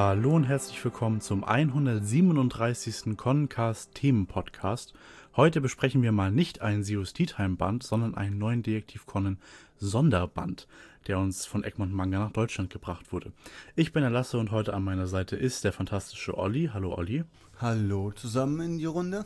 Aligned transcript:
Hallo 0.00 0.36
und 0.36 0.44
herzlich 0.44 0.84
willkommen 0.84 1.20
zum 1.20 1.42
137. 1.42 3.16
Concast 3.16 3.96
Themen 3.96 4.28
Podcast. 4.28 4.94
Heute 5.34 5.60
besprechen 5.60 6.02
wir 6.02 6.12
mal 6.12 6.30
nicht 6.30 6.62
einen 6.62 6.84
Zeus 6.84 7.14
Tea 7.14 7.26
Time 7.26 7.56
Band, 7.56 7.82
sondern 7.82 8.14
einen 8.14 8.38
neuen 8.38 8.62
Detektiv 8.62 9.06
Conan 9.06 9.38
Sonderband, 9.78 10.68
der 11.08 11.18
uns 11.18 11.46
von 11.46 11.64
Egmont 11.64 11.92
Manga 11.92 12.20
nach 12.20 12.30
Deutschland 12.30 12.70
gebracht 12.70 13.12
wurde. 13.12 13.32
Ich 13.74 13.92
bin 13.92 14.02
der 14.02 14.12
Lasse 14.12 14.38
und 14.38 14.52
heute 14.52 14.72
an 14.72 14.84
meiner 14.84 15.08
Seite 15.08 15.34
ist 15.34 15.64
der 15.64 15.72
fantastische 15.72 16.38
Olli. 16.38 16.70
Hallo 16.72 16.94
Olli. 16.94 17.24
Hallo 17.60 18.12
zusammen 18.12 18.60
in 18.60 18.78
die 18.78 18.84
Runde. 18.84 19.24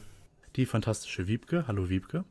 Die 0.57 0.65
fantastische 0.65 1.27
Wiebke. 1.27 1.67
Hallo 1.69 1.91
Wiebke. 1.91 2.25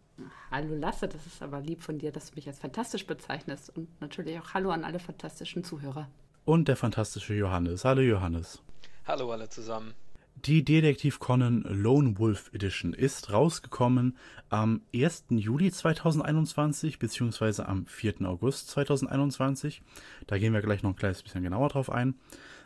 Hallo 0.50 0.74
Lasse, 0.74 1.08
das 1.08 1.28
ist 1.28 1.44
aber 1.44 1.62
lieb 1.62 1.84
von 1.84 2.00
dir, 2.00 2.12
dass 2.12 2.32
du 2.32 2.36
mich 2.38 2.48
als 2.48 2.58
fantastisch 2.58 3.06
bezeichnest 3.06 3.70
und 3.78 4.02
natürlich 4.02 4.40
auch 4.40 4.56
Hallo 4.56 4.72
an 4.72 4.84
alle 4.84 4.98
fantastischen 4.98 5.64
Zuhörer 5.64 6.10
und 6.46 6.68
der 6.68 6.76
fantastische 6.76 7.34
Johannes. 7.34 7.86
Hallo 7.86 8.02
Johannes. 8.02 8.62
Hallo 9.06 9.32
alle 9.32 9.50
zusammen. 9.50 9.94
Die 10.36 10.64
Detektiv 10.64 11.20
Conan 11.20 11.62
Lone 11.70 12.18
Wolf 12.18 12.50
Edition 12.54 12.94
ist 12.94 13.32
rausgekommen 13.32 14.18
am 14.50 14.82
1. 14.96 15.26
Juli 15.30 15.72
2021 15.72 16.98
bzw. 16.98 17.62
am 17.64 17.86
4. 17.86 18.22
August 18.22 18.70
2021. 18.70 19.84
Da 20.26 20.40
gehen 20.40 20.54
wir 20.54 20.62
gleich 20.62 20.82
noch 20.82 20.92
ein 20.92 20.96
kleines 20.96 21.22
bisschen 21.22 21.44
genauer 21.44 21.70
drauf 21.70 21.92
ein. 21.92 22.16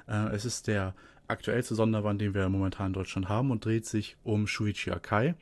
Äh, 0.07 0.33
es 0.33 0.45
ist 0.45 0.67
der 0.67 0.95
aktuellste 1.27 1.75
Sonderband, 1.75 2.21
den 2.21 2.33
wir 2.33 2.47
momentan 2.47 2.87
in 2.87 2.93
Deutschland 2.93 3.27
haben 3.27 3.51
und 3.51 3.65
dreht 3.65 3.85
sich 3.85 4.15
um 4.23 4.47
Shuichi 4.47 4.91
Akai. 4.91 5.35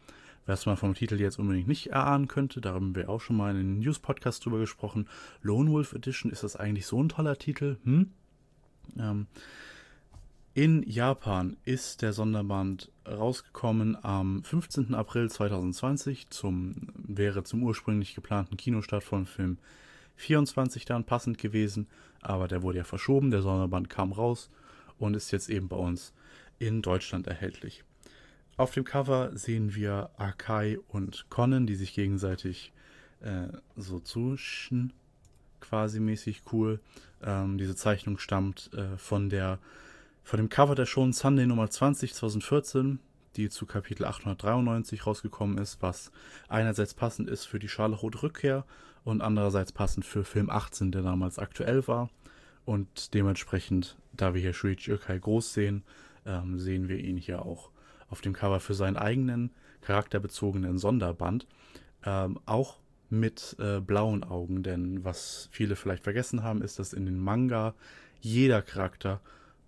Was 0.45 0.65
man 0.65 0.75
vom 0.75 0.93
Titel 0.93 1.19
jetzt 1.19 1.39
unbedingt 1.39 1.67
nicht 1.67 1.87
erahnen 1.91 2.27
könnte, 2.27 2.59
da 2.61 2.73
haben 2.73 2.95
wir 2.95 3.09
auch 3.09 3.21
schon 3.21 3.37
mal 3.37 3.51
in 3.51 3.59
einem 3.59 3.79
News-Podcast 3.79 4.43
drüber 4.43 4.59
gesprochen. 4.59 5.07
Lone 5.41 5.71
Wolf 5.71 5.93
Edition, 5.93 6.31
ist 6.31 6.43
das 6.43 6.55
eigentlich 6.55 6.85
so 6.85 7.01
ein 7.01 7.09
toller 7.09 7.37
Titel? 7.37 7.77
Hm? 7.83 8.11
Ähm, 8.97 9.27
in 10.55 10.83
Japan 10.87 11.57
ist 11.65 12.03
der 12.03 12.13
Sonderband 12.13 12.91
rausgekommen 13.07 13.97
am 14.03 14.43
15. 14.43 14.93
April 14.93 15.29
2020 15.29 16.29
zum 16.29 16.89
wäre 16.95 17.43
zum 17.43 17.63
ursprünglich 17.63 18.13
geplanten 18.13 18.55
Kinostart 18.55 19.03
von 19.03 19.25
Film 19.25 19.57
24 20.17 20.85
dann 20.85 21.05
passend 21.05 21.39
gewesen, 21.39 21.87
aber 22.21 22.47
der 22.47 22.61
wurde 22.61 22.77
ja 22.77 22.83
verschoben, 22.83 23.31
der 23.31 23.41
Sonderband 23.41 23.89
kam 23.89 24.11
raus 24.11 24.51
und 24.99 25.15
ist 25.15 25.31
jetzt 25.31 25.49
eben 25.49 25.67
bei 25.67 25.75
uns 25.75 26.13
in 26.59 26.81
Deutschland 26.81 27.25
erhältlich. 27.25 27.83
Auf 28.55 28.71
dem 28.71 28.83
Cover 28.83 29.35
sehen 29.35 29.73
wir 29.73 30.11
Akai 30.17 30.77
und 30.87 31.25
Conan, 31.29 31.65
die 31.65 31.75
sich 31.75 31.93
gegenseitig 31.93 32.71
äh, 33.21 33.47
so 33.75 33.99
zuschen, 33.99 34.93
quasi 35.59 35.99
mäßig 35.99 36.43
cool. 36.51 36.79
Ähm, 37.25 37.57
diese 37.57 37.75
Zeichnung 37.75 38.17
stammt 38.17 38.71
äh, 38.73 38.97
von 38.97 39.29
der 39.29 39.59
von 40.23 40.37
dem 40.37 40.47
Cover 40.49 40.73
der 40.73 40.85
Show 40.85 41.09
Sunday 41.11 41.45
Nummer 41.45 41.69
20 41.69 42.13
2014, 42.13 42.99
die 43.35 43.49
zu 43.49 43.65
Kapitel 43.65 44.05
893 44.05 45.05
rausgekommen 45.05 45.57
ist, 45.57 45.81
was 45.81 46.11
einerseits 46.47 46.93
passend 46.93 47.29
ist 47.29 47.45
für 47.45 47.59
die 47.59 47.67
Scharlachrot-Rückkehr 47.67 48.63
und 49.03 49.21
andererseits 49.21 49.73
passend 49.73 50.05
für 50.05 50.23
Film 50.23 50.49
18, 50.49 50.91
der 50.91 51.01
damals 51.01 51.39
aktuell 51.39 51.85
war. 51.87 52.09
Und 52.65 53.13
dementsprechend, 53.13 53.97
da 54.13 54.33
wir 54.33 54.41
hier 54.41 54.53
Shuichi 54.53 54.91
Yokai 54.91 55.19
groß 55.19 55.53
sehen, 55.53 55.83
ähm, 56.25 56.57
sehen 56.57 56.87
wir 56.87 56.97
ihn 56.97 57.17
hier 57.17 57.45
auch 57.45 57.69
auf 58.09 58.21
dem 58.21 58.33
Cover 58.33 58.61
für 58.61 58.75
seinen 58.75 58.95
eigenen 58.95 59.51
charakterbezogenen 59.81 60.77
Sonderband. 60.77 61.47
Ähm, 62.05 62.39
auch 62.45 62.77
mit 63.19 63.55
äh, 63.59 63.79
blauen 63.79 64.23
Augen, 64.23 64.63
denn 64.63 65.03
was 65.05 65.47
viele 65.51 65.75
vielleicht 65.75 66.03
vergessen 66.03 66.43
haben, 66.43 66.61
ist, 66.61 66.79
dass 66.79 66.93
in 66.93 67.05
den 67.05 67.19
Manga 67.19 67.75
jeder 68.21 68.61
Charakter 68.61 69.21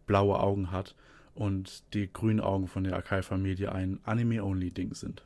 blaue 0.08 0.40
Augen 0.40 0.72
hat 0.72 0.96
und 1.34 1.84
die 1.94 2.12
grünen 2.12 2.40
Augen 2.40 2.68
von 2.68 2.84
der 2.84 2.96
Akai-Familie 2.96 3.72
ein 3.72 4.00
Anime-Only-Ding 4.04 4.94
sind. 4.94 5.24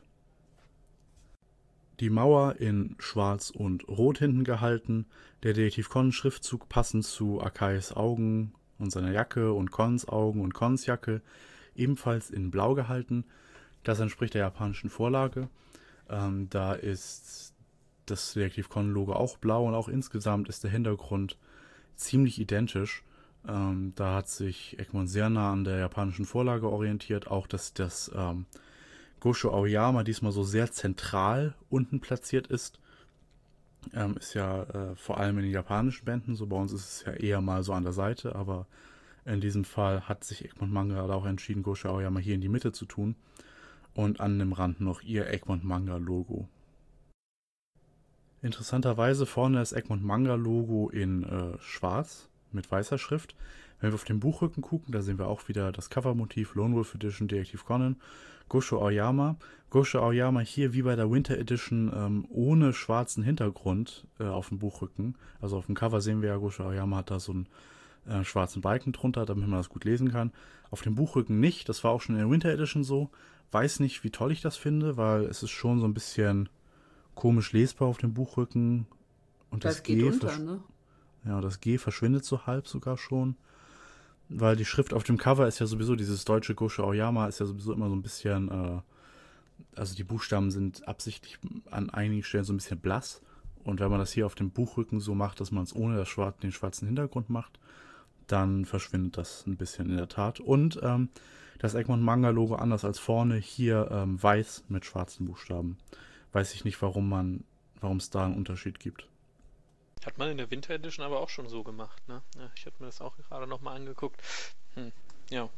Die 1.99 2.09
Mauer 2.09 2.55
in 2.57 2.95
schwarz 2.97 3.49
und 3.49 3.87
rot 3.87 4.19
hinten 4.19 4.43
gehalten, 4.43 5.05
der 5.43 5.53
Detektiv 5.53 5.89
Con 5.89 6.11
Schriftzug 6.11 6.69
passend 6.69 7.05
zu 7.05 7.41
Akais 7.41 7.93
Augen 7.93 8.53
und 8.77 8.91
seiner 8.91 9.11
Jacke 9.11 9.53
und 9.53 9.71
Kons 9.71 10.07
Augen 10.07 10.41
und 10.41 10.53
Kons 10.53 10.85
Jacke 10.85 11.21
ebenfalls 11.75 12.29
in 12.29 12.51
blau 12.51 12.73
gehalten. 12.73 13.25
Das 13.83 13.99
entspricht 13.99 14.33
der 14.33 14.41
japanischen 14.41 14.89
Vorlage. 14.89 15.49
Ähm, 16.09 16.49
da 16.49 16.73
ist 16.73 17.48
das 18.09 18.33
Detektiv 18.33 18.69
Con-Logo 18.69 19.13
auch 19.13 19.37
blau 19.37 19.67
und 19.67 19.73
auch 19.73 19.87
insgesamt 19.87 20.49
ist 20.49 20.63
der 20.63 20.71
Hintergrund 20.71 21.37
ziemlich 21.95 22.39
identisch. 22.39 23.03
Ähm, 23.47 23.93
da 23.95 24.15
hat 24.15 24.29
sich 24.29 24.77
Egmont 24.79 25.09
sehr 25.09 25.29
nah 25.29 25.51
an 25.51 25.63
der 25.63 25.77
japanischen 25.77 26.25
Vorlage 26.25 26.69
orientiert. 26.69 27.27
Auch 27.27 27.47
dass 27.47 27.73
das 27.73 28.11
ähm, 28.15 28.45
Gosho 29.19 29.51
Aoyama 29.51 30.03
diesmal 30.03 30.31
so 30.31 30.43
sehr 30.43 30.71
zentral 30.71 31.55
unten 31.69 31.99
platziert 31.99 32.47
ist. 32.47 32.79
Ähm, 33.93 34.17
ist 34.17 34.33
ja 34.33 34.63
äh, 34.63 34.95
vor 34.95 35.19
allem 35.19 35.37
in 35.37 35.45
den 35.45 35.53
japanischen 35.53 36.05
Bänden 36.05 36.35
so. 36.35 36.47
Bei 36.47 36.57
uns 36.57 36.73
ist 36.73 36.85
es 36.85 37.03
ja 37.05 37.13
eher 37.13 37.41
mal 37.41 37.63
so 37.63 37.73
an 37.73 37.83
der 37.83 37.93
Seite, 37.93 38.35
aber 38.35 38.67
in 39.25 39.41
diesem 39.41 39.63
Fall 39.63 40.01
hat 40.01 40.23
sich 40.23 40.43
Egmont 40.43 40.71
Manga 40.71 41.03
auch 41.05 41.25
entschieden, 41.25 41.63
Gosho 41.63 41.89
Aoyama 41.89 42.19
hier 42.19 42.35
in 42.35 42.41
die 42.41 42.49
Mitte 42.49 42.71
zu 42.71 42.85
tun. 42.85 43.15
Und 43.93 44.19
an 44.19 44.39
dem 44.39 44.53
Rand 44.53 44.81
noch 44.81 45.01
ihr 45.01 45.29
Egmont 45.29 45.63
Manga 45.63 45.97
Logo. 45.97 46.47
Interessanterweise 48.41 49.25
vorne 49.25 49.57
das 49.57 49.73
Egmont 49.73 50.03
Manga 50.03 50.35
Logo 50.35 50.89
in 50.89 51.23
äh, 51.23 51.57
schwarz 51.59 52.29
mit 52.51 52.71
weißer 52.71 52.97
Schrift. 52.97 53.35
Wenn 53.79 53.91
wir 53.91 53.95
auf 53.95 54.05
den 54.05 54.19
Buchrücken 54.19 54.61
gucken, 54.61 54.93
da 54.93 55.01
sehen 55.01 55.19
wir 55.19 55.27
auch 55.27 55.47
wieder 55.47 55.71
das 55.71 55.89
Covermotiv 55.89 56.55
Lone 56.55 56.75
Wolf 56.75 56.95
Edition 56.95 57.27
Detektiv 57.27 57.65
Conan, 57.65 57.97
Gosho 58.47 58.79
Aoyama. 58.79 59.37
Gosho 59.69 59.99
Aoyama 59.99 60.39
hier 60.39 60.73
wie 60.73 60.81
bei 60.81 60.95
der 60.95 61.11
Winter 61.11 61.37
Edition 61.37 61.91
ähm, 61.93 62.25
ohne 62.29 62.73
schwarzen 62.73 63.23
Hintergrund 63.23 64.07
äh, 64.19 64.23
auf 64.23 64.49
dem 64.49 64.59
Buchrücken. 64.59 65.15
Also 65.41 65.57
auf 65.57 65.65
dem 65.65 65.75
Cover 65.75 66.01
sehen 66.01 66.21
wir 66.21 66.29
ja, 66.29 66.37
Gosho 66.37 66.63
Aoyama 66.63 66.97
hat 66.97 67.11
da 67.11 67.19
so 67.19 67.33
einen 67.33 67.47
äh, 68.07 68.23
schwarzen 68.23 68.61
Balken 68.61 68.93
drunter, 68.93 69.25
damit 69.25 69.47
man 69.47 69.59
das 69.59 69.69
gut 69.69 69.83
lesen 69.83 70.11
kann. 70.11 70.31
Auf 70.71 70.81
dem 70.81 70.95
Buchrücken 70.95 71.39
nicht, 71.39 71.69
das 71.69 71.83
war 71.83 71.91
auch 71.91 72.01
schon 72.01 72.15
in 72.15 72.21
der 72.21 72.29
Winter 72.29 72.49
Edition 72.49 72.83
so. 72.83 73.09
Weiß 73.51 73.79
nicht, 73.79 74.03
wie 74.03 74.11
toll 74.11 74.31
ich 74.31 74.41
das 74.41 74.57
finde, 74.57 74.95
weil 74.97 75.23
es 75.25 75.43
ist 75.43 75.51
schon 75.51 75.79
so 75.79 75.85
ein 75.85 75.93
bisschen 75.93 76.49
komisch 77.19 77.51
lesbar 77.51 77.89
auf 77.89 77.97
dem 77.97 78.13
Buchrücken. 78.13 78.87
Und 79.51 79.65
das, 79.65 79.75
das 79.75 79.83
G 79.83 80.03
unter, 80.03 80.39
ne? 80.39 80.61
Ja, 81.25 81.41
das 81.41 81.59
G 81.59 81.77
verschwindet 81.77 82.23
so 82.23 82.45
halb 82.45 82.65
sogar 82.65 82.97
schon. 82.97 83.35
Weil 84.29 84.55
die 84.55 84.63
Schrift 84.63 84.93
auf 84.93 85.03
dem 85.03 85.17
Cover 85.17 85.45
ist 85.45 85.59
ja 85.59 85.65
sowieso, 85.65 85.97
dieses 85.97 86.23
deutsche 86.23 86.55
Gosho 86.55 86.83
Aoyama 86.83 87.27
ist 87.27 87.41
ja 87.41 87.45
sowieso 87.45 87.73
immer 87.73 87.89
so 87.89 87.95
ein 87.95 88.01
bisschen, 88.01 88.49
äh, 88.49 88.81
also 89.75 89.95
die 89.95 90.05
Buchstaben 90.05 90.49
sind 90.49 90.87
absichtlich 90.87 91.39
an 91.69 91.89
einigen 91.89 92.23
Stellen 92.23 92.45
so 92.45 92.53
ein 92.53 92.57
bisschen 92.57 92.79
blass. 92.79 93.21
Und 93.65 93.81
wenn 93.81 93.89
man 93.89 93.99
das 93.99 94.13
hier 94.13 94.25
auf 94.25 94.35
dem 94.35 94.51
Buchrücken 94.51 95.01
so 95.01 95.13
macht, 95.13 95.41
dass 95.41 95.51
man 95.51 95.63
es 95.63 95.75
ohne 95.75 96.05
Schwar 96.05 96.31
den 96.41 96.53
schwarzen 96.53 96.85
Hintergrund 96.85 97.29
macht, 97.29 97.59
dann 98.27 98.63
verschwindet 98.63 99.17
das 99.17 99.45
ein 99.45 99.57
bisschen 99.57 99.89
in 99.89 99.97
der 99.97 100.07
Tat. 100.07 100.39
Und 100.39 100.79
ähm, 100.83 101.09
das 101.57 101.73
Egmont 101.73 102.01
Manga 102.01 102.29
Logo 102.29 102.55
anders 102.55 102.85
als 102.85 102.97
vorne 102.97 103.35
hier 103.35 103.89
ähm, 103.91 104.23
weiß 104.23 104.63
mit 104.69 104.85
schwarzen 104.85 105.25
Buchstaben 105.25 105.77
weiß 106.31 106.53
ich 106.53 106.65
nicht, 106.65 106.81
warum 106.81 107.09
man, 107.09 107.43
warum 107.79 107.97
es 107.97 108.09
da 108.09 108.25
einen 108.25 108.35
Unterschied 108.35 108.79
gibt. 108.79 109.07
Hat 110.05 110.17
man 110.17 110.29
in 110.29 110.37
der 110.37 110.49
Winter 110.49 110.73
Edition 110.73 111.05
aber 111.05 111.19
auch 111.19 111.29
schon 111.29 111.49
so 111.49 111.63
gemacht, 111.63 112.07
ne? 112.07 112.21
Ja, 112.37 112.49
ich 112.55 112.65
habe 112.65 112.75
mir 112.79 112.85
das 112.85 113.01
auch 113.01 113.17
gerade 113.17 113.47
nochmal 113.47 113.75
angeguckt. 113.75 114.21
Hm, 114.75 114.91
ja. 115.29 115.49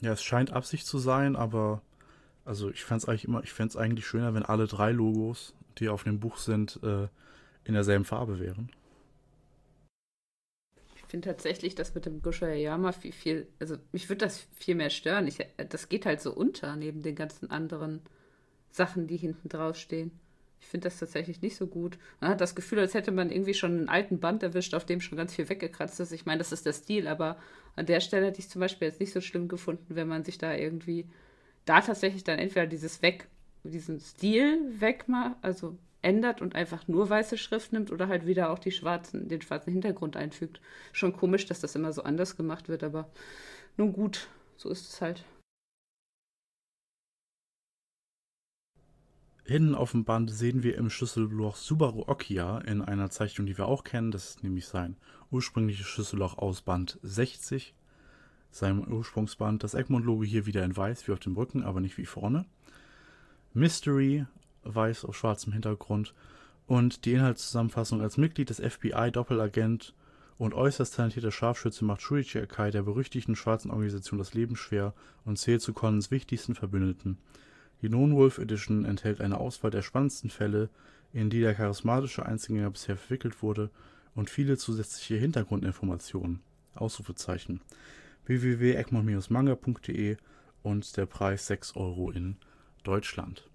Ja, 0.00 0.12
es 0.12 0.22
scheint 0.22 0.52
Absicht 0.52 0.86
zu 0.86 0.98
sein, 0.98 1.36
aber 1.36 1.82
also 2.44 2.70
ich 2.70 2.84
fände 2.84 3.02
es 3.02 3.08
eigentlich 3.08 3.24
immer, 3.24 3.42
ich 3.42 3.52
fände 3.52 3.70
es 3.70 3.76
eigentlich 3.76 4.06
schöner, 4.06 4.34
wenn 4.34 4.44
alle 4.44 4.66
drei 4.66 4.92
Logos, 4.92 5.54
die 5.78 5.88
auf 5.88 6.04
dem 6.04 6.20
Buch 6.20 6.38
sind, 6.38 6.80
äh, 6.82 7.08
in 7.64 7.74
derselben 7.74 8.04
Farbe 8.04 8.38
wären. 8.38 8.70
Ich 10.94 11.02
finde 11.08 11.28
tatsächlich 11.28 11.74
das 11.74 11.94
mit 11.94 12.06
dem 12.06 12.22
Gushayama 12.22 12.92
viel, 12.92 13.12
viel, 13.12 13.48
also 13.60 13.76
mich 13.92 14.08
würde 14.08 14.24
das 14.24 14.46
viel 14.54 14.74
mehr 14.74 14.90
stören. 14.90 15.26
Ich, 15.26 15.38
das 15.56 15.88
geht 15.88 16.06
halt 16.06 16.20
so 16.20 16.32
unter 16.32 16.76
neben 16.76 17.02
den 17.02 17.14
ganzen 17.14 17.50
anderen 17.50 18.00
Sachen, 18.76 19.06
die 19.06 19.16
hinten 19.16 19.48
drauf 19.48 19.76
stehen. 19.76 20.10
Ich 20.60 20.66
finde 20.68 20.84
das 20.84 20.98
tatsächlich 20.98 21.42
nicht 21.42 21.56
so 21.56 21.66
gut. 21.66 21.98
Man 22.20 22.30
hat 22.30 22.40
das 22.40 22.54
Gefühl, 22.54 22.78
als 22.78 22.94
hätte 22.94 23.12
man 23.12 23.30
irgendwie 23.30 23.54
schon 23.54 23.72
einen 23.72 23.88
alten 23.88 24.18
Band 24.18 24.42
erwischt, 24.42 24.74
auf 24.74 24.84
dem 24.84 25.00
schon 25.00 25.16
ganz 25.16 25.34
viel 25.34 25.48
weggekratzt 25.48 26.00
ist. 26.00 26.12
Ich 26.12 26.26
meine, 26.26 26.38
das 26.38 26.52
ist 26.52 26.66
der 26.66 26.72
Stil, 26.72 27.08
aber 27.08 27.36
an 27.76 27.86
der 27.86 28.00
Stelle 28.00 28.26
hätte 28.26 28.38
ich 28.38 28.46
es 28.46 28.50
zum 28.50 28.60
Beispiel 28.60 28.88
jetzt 28.88 29.00
nicht 29.00 29.12
so 29.12 29.20
schlimm 29.20 29.48
gefunden, 29.48 29.94
wenn 29.94 30.08
man 30.08 30.24
sich 30.24 30.38
da 30.38 30.54
irgendwie 30.54 31.06
da 31.64 31.80
tatsächlich 31.80 32.24
dann 32.24 32.38
entweder 32.38 32.66
dieses 32.66 33.02
Weg, 33.02 33.28
diesen 33.64 34.00
Stil 34.00 34.60
wegmacht, 34.80 35.36
also 35.42 35.76
ändert 36.02 36.40
und 36.40 36.54
einfach 36.54 36.86
nur 36.88 37.10
weiße 37.10 37.36
Schrift 37.36 37.72
nimmt 37.72 37.90
oder 37.90 38.08
halt 38.08 38.26
wieder 38.26 38.50
auch 38.50 38.58
die 38.58 38.70
schwarzen, 38.70 39.28
den 39.28 39.42
schwarzen 39.42 39.72
Hintergrund 39.72 40.16
einfügt. 40.16 40.60
Schon 40.92 41.12
komisch, 41.12 41.46
dass 41.46 41.60
das 41.60 41.74
immer 41.74 41.92
so 41.92 42.02
anders 42.02 42.36
gemacht 42.36 42.68
wird, 42.68 42.84
aber 42.84 43.08
nun 43.76 43.92
gut, 43.92 44.28
so 44.56 44.70
ist 44.70 44.92
es 44.92 45.00
halt. 45.00 45.24
Hinten 49.46 49.76
auf 49.76 49.92
dem 49.92 50.04
Band 50.04 50.28
sehen 50.28 50.64
wir 50.64 50.76
im 50.76 50.90
Schlüsselloch 50.90 51.54
Subaru 51.54 52.02
Okia 52.08 52.58
in 52.58 52.82
einer 52.82 53.10
Zeichnung, 53.10 53.46
die 53.46 53.56
wir 53.56 53.68
auch 53.68 53.84
kennen. 53.84 54.10
Das 54.10 54.30
ist 54.30 54.42
nämlich 54.42 54.66
sein 54.66 54.96
ursprüngliches 55.30 55.86
Schlüsselloch 55.86 56.36
aus 56.36 56.62
Band 56.62 56.98
60. 57.04 57.72
seinem 58.50 58.82
Ursprungsband. 58.92 59.62
Das 59.62 59.74
Egmont-Logo 59.74 60.24
hier 60.24 60.46
wieder 60.46 60.64
in 60.64 60.76
weiß 60.76 61.06
wie 61.06 61.12
auf 61.12 61.20
dem 61.20 61.36
Rücken, 61.36 61.62
aber 61.62 61.80
nicht 61.80 61.96
wie 61.96 62.06
vorne. 62.06 62.44
Mystery, 63.54 64.26
weiß 64.64 65.04
auf 65.04 65.16
schwarzem 65.16 65.52
Hintergrund. 65.52 66.12
Und 66.66 67.04
die 67.04 67.12
Inhaltszusammenfassung 67.12 68.02
als 68.02 68.16
Mitglied 68.16 68.50
des 68.50 68.58
FBI, 68.58 69.12
Doppelagent 69.12 69.94
und 70.38 70.54
äußerst 70.54 70.96
talentierter 70.96 71.30
Scharfschütze 71.30 71.84
macht 71.84 72.02
Shuichi 72.02 72.40
Akai 72.40 72.72
der 72.72 72.82
berüchtigten 72.82 73.36
schwarzen 73.36 73.70
Organisation 73.70 74.18
das 74.18 74.34
Leben 74.34 74.56
schwer 74.56 74.92
und 75.24 75.38
zählt 75.38 75.62
zu 75.62 75.72
Connens 75.72 76.10
wichtigsten 76.10 76.56
Verbündeten. 76.56 77.18
Die 77.82 77.88
Lone 77.88 78.14
Wolf 78.14 78.38
Edition 78.38 78.84
enthält 78.84 79.20
eine 79.20 79.38
Auswahl 79.38 79.70
der 79.70 79.82
spannendsten 79.82 80.30
Fälle, 80.30 80.70
in 81.12 81.30
die 81.30 81.40
der 81.40 81.54
charismatische 81.54 82.24
Einzelgänger 82.24 82.70
bisher 82.70 82.96
verwickelt 82.96 83.42
wurde, 83.42 83.70
und 84.14 84.30
viele 84.30 84.56
zusätzliche 84.56 85.16
Hintergrundinformationen. 85.16 86.40
Ausrufezeichen. 86.74 87.60
www.egmont-manga.de 88.24 90.16
und 90.62 90.96
der 90.96 91.06
Preis 91.06 91.46
6 91.46 91.76
Euro 91.76 92.10
in 92.10 92.36
Deutschland. 92.82 93.48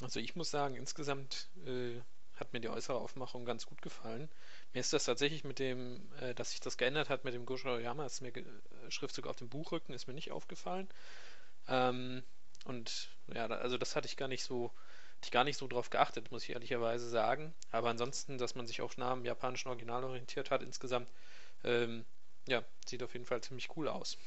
Also 0.00 0.20
ich 0.20 0.36
muss 0.36 0.50
sagen, 0.50 0.76
insgesamt 0.76 1.48
äh, 1.66 2.00
hat 2.34 2.52
mir 2.52 2.60
die 2.60 2.68
äußere 2.68 2.98
Aufmachung 2.98 3.44
ganz 3.44 3.66
gut 3.66 3.82
gefallen. 3.82 4.28
Mir 4.74 4.80
ist 4.80 4.92
das 4.92 5.04
tatsächlich 5.04 5.44
mit 5.44 5.58
dem, 5.58 6.08
äh, 6.20 6.34
dass 6.34 6.50
sich 6.50 6.60
das 6.60 6.76
geändert 6.76 7.08
hat 7.08 7.24
mit 7.24 7.34
dem 7.34 7.46
Gosho 7.46 7.74
Oyama, 7.74 8.04
ist 8.06 8.20
mir 8.20 8.34
äh, 8.34 8.44
Schriftzug 8.88 9.26
auf 9.26 9.36
dem 9.36 9.48
Buchrücken, 9.48 9.94
ist 9.94 10.06
mir 10.06 10.14
nicht 10.14 10.32
aufgefallen. 10.32 10.88
Ähm, 11.68 12.22
und 12.64 13.10
ja, 13.34 13.46
also 13.46 13.78
das 13.78 13.96
hatte 13.96 14.06
ich 14.06 14.16
gar 14.16 14.28
nicht 14.28 14.44
so, 14.44 14.70
hatte 15.16 15.24
ich 15.24 15.30
gar 15.30 15.44
nicht 15.44 15.56
so 15.56 15.66
drauf 15.66 15.90
geachtet, 15.90 16.30
muss 16.30 16.44
ich 16.44 16.50
ehrlicherweise 16.50 17.08
sagen. 17.08 17.54
Aber 17.70 17.90
ansonsten, 17.90 18.38
dass 18.38 18.54
man 18.54 18.66
sich 18.66 18.82
auch 18.82 18.96
nah 18.96 19.12
am 19.12 19.24
japanischen 19.24 19.68
Original 19.68 20.04
orientiert 20.04 20.50
hat, 20.50 20.62
insgesamt, 20.62 21.08
ähm, 21.64 22.04
ja, 22.48 22.64
sieht 22.86 23.02
auf 23.02 23.12
jeden 23.12 23.26
Fall 23.26 23.42
ziemlich 23.42 23.76
cool 23.76 23.88
aus. 23.88 24.18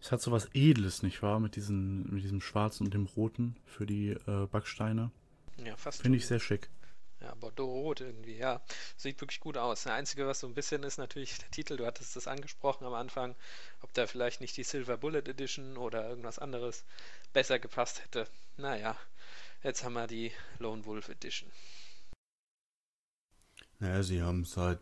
Es 0.00 0.12
hat 0.12 0.20
so 0.20 0.30
was 0.30 0.48
Edles, 0.54 1.02
nicht 1.02 1.22
wahr? 1.22 1.40
Mit, 1.40 1.56
diesen, 1.56 2.14
mit 2.14 2.22
diesem 2.22 2.40
Schwarzen 2.40 2.84
und 2.84 2.94
dem 2.94 3.06
Roten 3.06 3.56
für 3.64 3.86
die 3.86 4.10
äh, 4.10 4.46
Backsteine. 4.46 5.10
Ja, 5.64 5.76
fast. 5.76 6.02
Finde 6.02 6.18
ich 6.18 6.26
sehr 6.26 6.38
schick. 6.38 6.68
Ja, 7.26 7.34
Bordeaux-Rot 7.34 8.02
irgendwie, 8.02 8.36
ja. 8.36 8.62
Sieht 8.96 9.20
wirklich 9.20 9.40
gut 9.40 9.56
aus. 9.56 9.82
Das 9.82 9.92
Einzige, 9.92 10.28
was 10.28 10.38
so 10.38 10.46
ein 10.46 10.54
bisschen 10.54 10.84
ist, 10.84 10.96
natürlich 10.96 11.38
der 11.38 11.50
Titel. 11.50 11.76
Du 11.76 11.84
hattest 11.84 12.14
das 12.14 12.28
angesprochen 12.28 12.86
am 12.86 12.94
Anfang, 12.94 13.34
ob 13.80 13.92
da 13.94 14.06
vielleicht 14.06 14.40
nicht 14.40 14.56
die 14.56 14.62
Silver 14.62 14.96
Bullet 14.96 15.28
Edition 15.28 15.76
oder 15.76 16.08
irgendwas 16.08 16.38
anderes 16.38 16.84
besser 17.32 17.58
gepasst 17.58 18.00
hätte. 18.04 18.28
Naja, 18.56 18.96
jetzt 19.64 19.82
haben 19.82 19.94
wir 19.94 20.06
die 20.06 20.30
Lone 20.60 20.84
Wolf 20.84 21.08
Edition. 21.08 21.50
Naja, 23.80 24.04
sie 24.04 24.22
haben 24.22 24.42
es 24.42 24.56
halt 24.56 24.78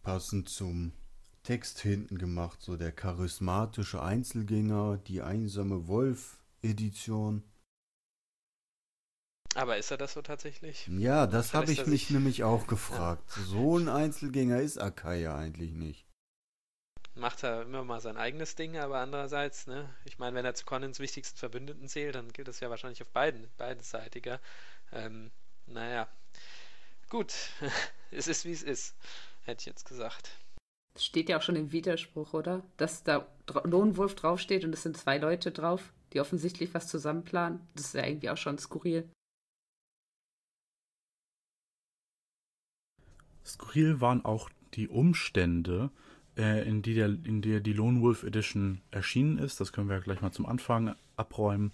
passend 0.00 0.48
zum 0.48 0.92
Text 1.42 1.80
hinten 1.80 2.16
gemacht, 2.16 2.62
so 2.62 2.78
der 2.78 2.92
charismatische 2.92 4.02
Einzelgänger, 4.02 4.96
die 5.06 5.20
einsame 5.20 5.86
Wolf-Edition. 5.86 7.42
Aber 9.58 9.76
ist 9.76 9.90
er 9.90 9.96
das 9.96 10.12
so 10.12 10.22
tatsächlich? 10.22 10.86
Ja, 10.86 11.26
das 11.26 11.52
habe 11.52 11.72
ich 11.72 11.84
mich 11.84 12.10
nämlich 12.10 12.44
auch 12.44 12.66
gefragt. 12.68 13.24
Ja. 13.36 13.42
So 13.42 13.76
ein 13.76 13.88
Einzelgänger 13.88 14.60
ist 14.60 14.78
Akai 14.78 15.18
ja 15.18 15.34
eigentlich 15.34 15.72
nicht. 15.72 16.06
Macht 17.16 17.42
er 17.42 17.62
immer 17.62 17.82
mal 17.82 18.00
sein 18.00 18.16
eigenes 18.16 18.54
Ding, 18.54 18.78
aber 18.78 19.00
andererseits, 19.00 19.66
ne, 19.66 19.92
ich 20.04 20.20
meine, 20.20 20.36
wenn 20.36 20.44
er 20.44 20.54
zu 20.54 20.64
Conans 20.64 21.00
wichtigsten 21.00 21.36
Verbündeten 21.36 21.88
zählt, 21.88 22.14
dann 22.14 22.32
gilt 22.32 22.46
das 22.46 22.60
ja 22.60 22.70
wahrscheinlich 22.70 23.02
auf 23.02 23.10
beiden, 23.10 23.48
beidenseitiger. 23.56 24.38
Ähm, 24.92 25.32
naja. 25.66 26.06
Gut, 27.08 27.34
es 28.12 28.28
ist 28.28 28.44
wie 28.44 28.52
es 28.52 28.62
ist, 28.62 28.94
hätte 29.42 29.62
ich 29.62 29.66
jetzt 29.66 29.88
gesagt. 29.88 30.30
Das 30.94 31.04
steht 31.04 31.28
ja 31.28 31.36
auch 31.36 31.42
schon 31.42 31.56
im 31.56 31.72
Widerspruch, 31.72 32.32
oder? 32.32 32.62
Dass 32.76 33.02
da 33.02 33.26
Lohnwolf 33.64 34.14
draufsteht 34.14 34.64
und 34.64 34.72
es 34.72 34.84
sind 34.84 34.96
zwei 34.96 35.18
Leute 35.18 35.50
drauf, 35.50 35.92
die 36.12 36.20
offensichtlich 36.20 36.74
was 36.74 36.86
zusammenplanen. 36.86 37.66
Das 37.74 37.86
ist 37.86 37.94
ja 37.94 38.06
irgendwie 38.06 38.30
auch 38.30 38.36
schon 38.36 38.56
skurril. 38.58 39.10
Skurril 43.48 44.00
waren 44.00 44.24
auch 44.24 44.50
die 44.74 44.88
Umstände, 44.88 45.90
äh, 46.36 46.66
in, 46.68 46.82
die 46.82 46.94
der, 46.94 47.06
in 47.06 47.42
der 47.42 47.60
die 47.60 47.72
Lone 47.72 48.00
Wolf 48.00 48.22
Edition 48.22 48.80
erschienen 48.90 49.38
ist. 49.38 49.60
Das 49.60 49.72
können 49.72 49.88
wir 49.88 50.00
gleich 50.00 50.20
mal 50.20 50.32
zum 50.32 50.46
Anfang 50.46 50.94
abräumen. 51.16 51.72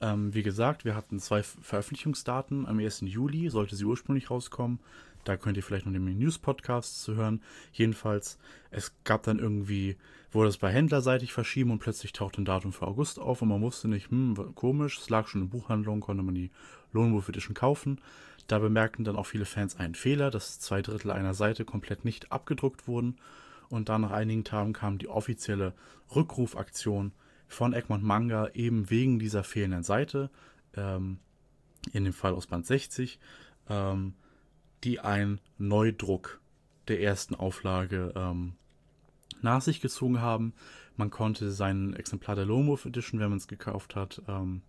Ähm, 0.00 0.34
wie 0.34 0.42
gesagt, 0.42 0.84
wir 0.84 0.94
hatten 0.94 1.20
zwei 1.20 1.42
Veröffentlichungsdaten. 1.42 2.66
Am 2.66 2.78
1. 2.78 3.02
Juli 3.02 3.50
sollte 3.50 3.76
sie 3.76 3.84
ursprünglich 3.84 4.30
rauskommen. 4.30 4.80
Da 5.24 5.36
könnt 5.36 5.58
ihr 5.58 5.62
vielleicht 5.62 5.84
noch 5.84 5.92
den 5.92 6.18
News-Podcast 6.18 7.02
zu 7.02 7.14
hören. 7.14 7.42
Jedenfalls, 7.72 8.38
es 8.70 8.94
gab 9.04 9.22
dann 9.24 9.38
irgendwie, 9.38 9.96
wurde 10.32 10.48
es 10.48 10.56
bei 10.56 10.72
händlerseitig 10.72 11.34
verschieben 11.34 11.70
und 11.70 11.78
plötzlich 11.78 12.14
tauchte 12.14 12.40
ein 12.40 12.46
Datum 12.46 12.72
für 12.72 12.86
August 12.86 13.18
auf 13.18 13.42
und 13.42 13.48
man 13.48 13.60
wusste 13.60 13.88
nicht, 13.88 14.10
hm, 14.10 14.54
komisch, 14.54 14.98
es 14.98 15.10
lag 15.10 15.28
schon 15.28 15.42
in 15.42 15.50
Buchhandlungen, 15.50 16.00
konnte 16.00 16.22
man 16.22 16.34
die 16.34 16.50
Lone 16.92 17.12
Wolf 17.12 17.28
Edition 17.28 17.54
kaufen. 17.54 18.00
Da 18.50 18.58
bemerkten 18.58 19.04
dann 19.04 19.14
auch 19.14 19.26
viele 19.26 19.44
Fans 19.44 19.76
einen 19.76 19.94
Fehler, 19.94 20.32
dass 20.32 20.58
zwei 20.58 20.82
Drittel 20.82 21.12
einer 21.12 21.34
Seite 21.34 21.64
komplett 21.64 22.04
nicht 22.04 22.32
abgedruckt 22.32 22.88
wurden. 22.88 23.16
Und 23.68 23.88
dann 23.88 24.00
nach 24.00 24.10
einigen 24.10 24.42
Tagen 24.42 24.72
kam 24.72 24.98
die 24.98 25.06
offizielle 25.06 25.72
Rückrufaktion 26.16 27.12
von 27.46 27.72
Egmont 27.72 28.02
Manga 28.02 28.48
eben 28.48 28.90
wegen 28.90 29.20
dieser 29.20 29.44
fehlenden 29.44 29.84
Seite, 29.84 30.30
ähm, 30.74 31.20
in 31.92 32.02
dem 32.02 32.12
Fall 32.12 32.34
aus 32.34 32.48
Band 32.48 32.66
60. 32.66 33.20
Ähm, 33.68 34.14
die 34.82 34.98
einen 34.98 35.40
Neudruck 35.58 36.40
der 36.88 37.00
ersten 37.00 37.36
Auflage 37.36 38.12
ähm, 38.16 38.54
nach 39.42 39.62
sich 39.62 39.80
gezogen 39.80 40.20
haben. 40.20 40.54
Man 40.96 41.10
konnte 41.10 41.52
sein 41.52 41.94
Exemplar 41.94 42.34
der 42.34 42.46
Lomov 42.46 42.84
Edition, 42.84 43.20
wenn 43.20 43.28
man 43.28 43.38
es 43.38 43.46
gekauft 43.46 43.94
hat, 43.94 44.20
ähm, 44.26 44.62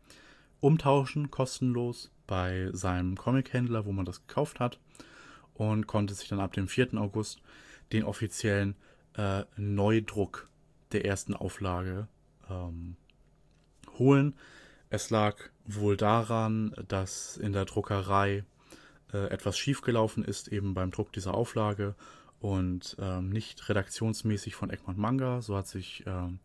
umtauschen, 0.60 1.31
kostenlos 1.31 2.12
bei 2.27 2.69
seinem 2.73 3.18
Comic-Händler, 3.18 3.85
wo 3.85 3.91
man 3.91 4.06
das 4.06 4.25
gekauft 4.27 4.59
hat. 4.59 4.79
Und 5.53 5.85
konnte 5.85 6.13
sich 6.13 6.29
dann 6.29 6.39
ab 6.39 6.53
dem 6.53 6.68
4. 6.68 6.95
August 6.95 7.41
den 7.91 8.03
offiziellen 8.03 8.75
äh, 9.15 9.44
Neudruck 9.57 10.49
der 10.92 11.06
ersten 11.06 11.35
Auflage 11.35 12.07
ähm, 12.49 12.95
holen. 13.97 14.35
Es 14.90 15.09
lag 15.09 15.37
wohl 15.66 15.97
daran, 15.97 16.73
dass 16.87 17.37
in 17.37 17.54
der 17.54 17.66
Druckerei 17.66 18.44
äh, 19.13 19.28
etwas 19.28 19.57
schiefgelaufen 19.57 20.23
ist, 20.23 20.47
eben 20.47 20.73
beim 20.73 20.92
Druck 20.92 21.13
dieser 21.13 21.33
Auflage 21.33 21.95
und 22.40 22.97
ähm, 22.99 23.30
nicht 23.30 23.69
redaktionsmäßig 23.69 24.56
von 24.56 24.69
Egmont 24.69 24.97
Manga. 24.97 25.42
So 25.42 25.56
hat 25.56 25.68
sich 25.68 26.04
ähm, 26.07 26.40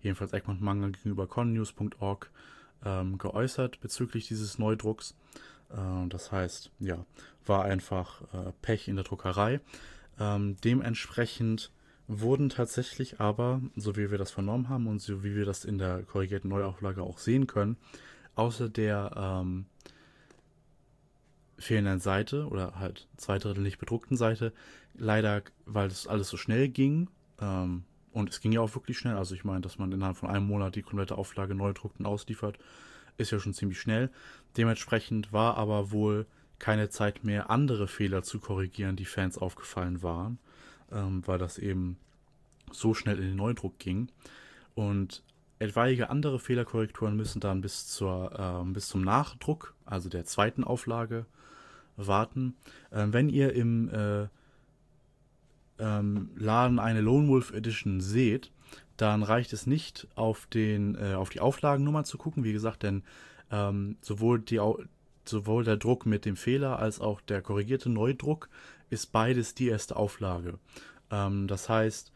jedenfalls 0.00 0.32
Egmont 0.32 0.60
Manga 0.60 0.88
gegenüber 0.88 1.26
connews.org 1.26 2.30
ähm, 2.84 3.18
geäußert 3.18 3.80
bezüglich 3.80 4.28
dieses 4.28 4.58
Neudrucks. 4.58 5.14
Äh, 5.72 6.08
das 6.08 6.32
heißt, 6.32 6.70
ja, 6.78 7.04
war 7.46 7.64
einfach 7.64 8.22
äh, 8.32 8.52
Pech 8.62 8.88
in 8.88 8.96
der 8.96 9.04
Druckerei. 9.04 9.60
Ähm, 10.18 10.56
dementsprechend 10.62 11.72
wurden 12.06 12.48
tatsächlich 12.48 13.20
aber, 13.20 13.62
so 13.76 13.96
wie 13.96 14.10
wir 14.10 14.18
das 14.18 14.30
vernommen 14.30 14.68
haben 14.68 14.86
und 14.86 15.00
so 15.00 15.22
wie 15.22 15.34
wir 15.34 15.44
das 15.44 15.64
in 15.64 15.78
der 15.78 16.02
korrigierten 16.02 16.48
Neuauflage 16.48 17.02
auch 17.02 17.18
sehen 17.18 17.46
können, 17.46 17.76
außer 18.34 18.68
der 18.68 19.12
ähm, 19.16 19.66
fehlenden 21.56 22.00
Seite 22.00 22.46
oder 22.48 22.78
halt 22.78 23.06
zwei 23.16 23.38
Drittel 23.38 23.62
nicht 23.62 23.78
bedruckten 23.78 24.16
Seite. 24.16 24.52
Leider, 24.94 25.42
weil 25.66 25.86
es 25.86 26.06
alles 26.06 26.28
so 26.28 26.36
schnell 26.36 26.68
ging, 26.68 27.08
ähm, 27.40 27.84
und 28.12 28.28
es 28.28 28.40
ging 28.40 28.52
ja 28.52 28.60
auch 28.60 28.74
wirklich 28.74 28.98
schnell, 28.98 29.16
also 29.16 29.34
ich 29.34 29.44
meine, 29.44 29.60
dass 29.60 29.78
man 29.78 29.92
innerhalb 29.92 30.16
von 30.16 30.30
einem 30.30 30.46
Monat 30.46 30.74
die 30.74 30.82
komplette 30.82 31.16
Auflage 31.16 31.54
neu 31.54 31.72
druckt 31.72 32.00
und 32.00 32.06
ausliefert, 32.06 32.58
ist 33.16 33.30
ja 33.30 33.38
schon 33.38 33.54
ziemlich 33.54 33.80
schnell. 33.80 34.10
Dementsprechend 34.56 35.32
war 35.32 35.56
aber 35.56 35.90
wohl 35.90 36.26
keine 36.58 36.90
Zeit 36.90 37.24
mehr, 37.24 37.50
andere 37.50 37.88
Fehler 37.88 38.22
zu 38.22 38.38
korrigieren, 38.38 38.96
die 38.96 39.04
Fans 39.04 39.38
aufgefallen 39.38 40.02
waren, 40.02 40.38
ähm, 40.92 41.26
weil 41.26 41.38
das 41.38 41.58
eben 41.58 41.96
so 42.70 42.94
schnell 42.94 43.16
in 43.16 43.28
den 43.28 43.36
Neudruck 43.36 43.78
ging. 43.78 44.08
Und 44.74 45.22
etwaige 45.58 46.10
andere 46.10 46.38
Fehlerkorrekturen 46.38 47.16
müssen 47.16 47.40
dann 47.40 47.60
bis, 47.60 47.86
zur, 47.86 48.64
äh, 48.66 48.72
bis 48.72 48.88
zum 48.88 49.02
Nachdruck, 49.02 49.74
also 49.84 50.08
der 50.08 50.24
zweiten 50.24 50.64
Auflage, 50.64 51.26
warten. 51.96 52.54
Ähm, 52.92 53.12
wenn 53.12 53.28
ihr 53.28 53.52
im 53.54 53.88
äh, 53.90 54.28
ähm, 55.78 56.30
Laden 56.36 56.78
eine 56.78 57.00
Lone 57.00 57.28
Wolf 57.28 57.52
Edition 57.52 58.00
seht, 58.00 58.50
dann 59.00 59.22
reicht 59.22 59.52
es 59.52 59.66
nicht 59.66 60.08
auf, 60.14 60.46
den, 60.46 60.94
äh, 60.94 61.14
auf 61.14 61.30
die 61.30 61.40
Auflagennummer 61.40 62.04
zu 62.04 62.18
gucken, 62.18 62.44
wie 62.44 62.52
gesagt, 62.52 62.82
denn 62.82 63.02
ähm, 63.50 63.96
sowohl, 64.02 64.40
die, 64.40 64.60
sowohl 65.24 65.64
der 65.64 65.78
Druck 65.78 66.04
mit 66.04 66.24
dem 66.26 66.36
Fehler 66.36 66.78
als 66.78 67.00
auch 67.00 67.20
der 67.22 67.40
korrigierte 67.40 67.88
Neudruck 67.88 68.50
ist 68.90 69.12
beides 69.12 69.54
die 69.54 69.68
erste 69.68 69.96
Auflage. 69.96 70.58
Ähm, 71.10 71.48
das 71.48 71.68
heißt, 71.68 72.12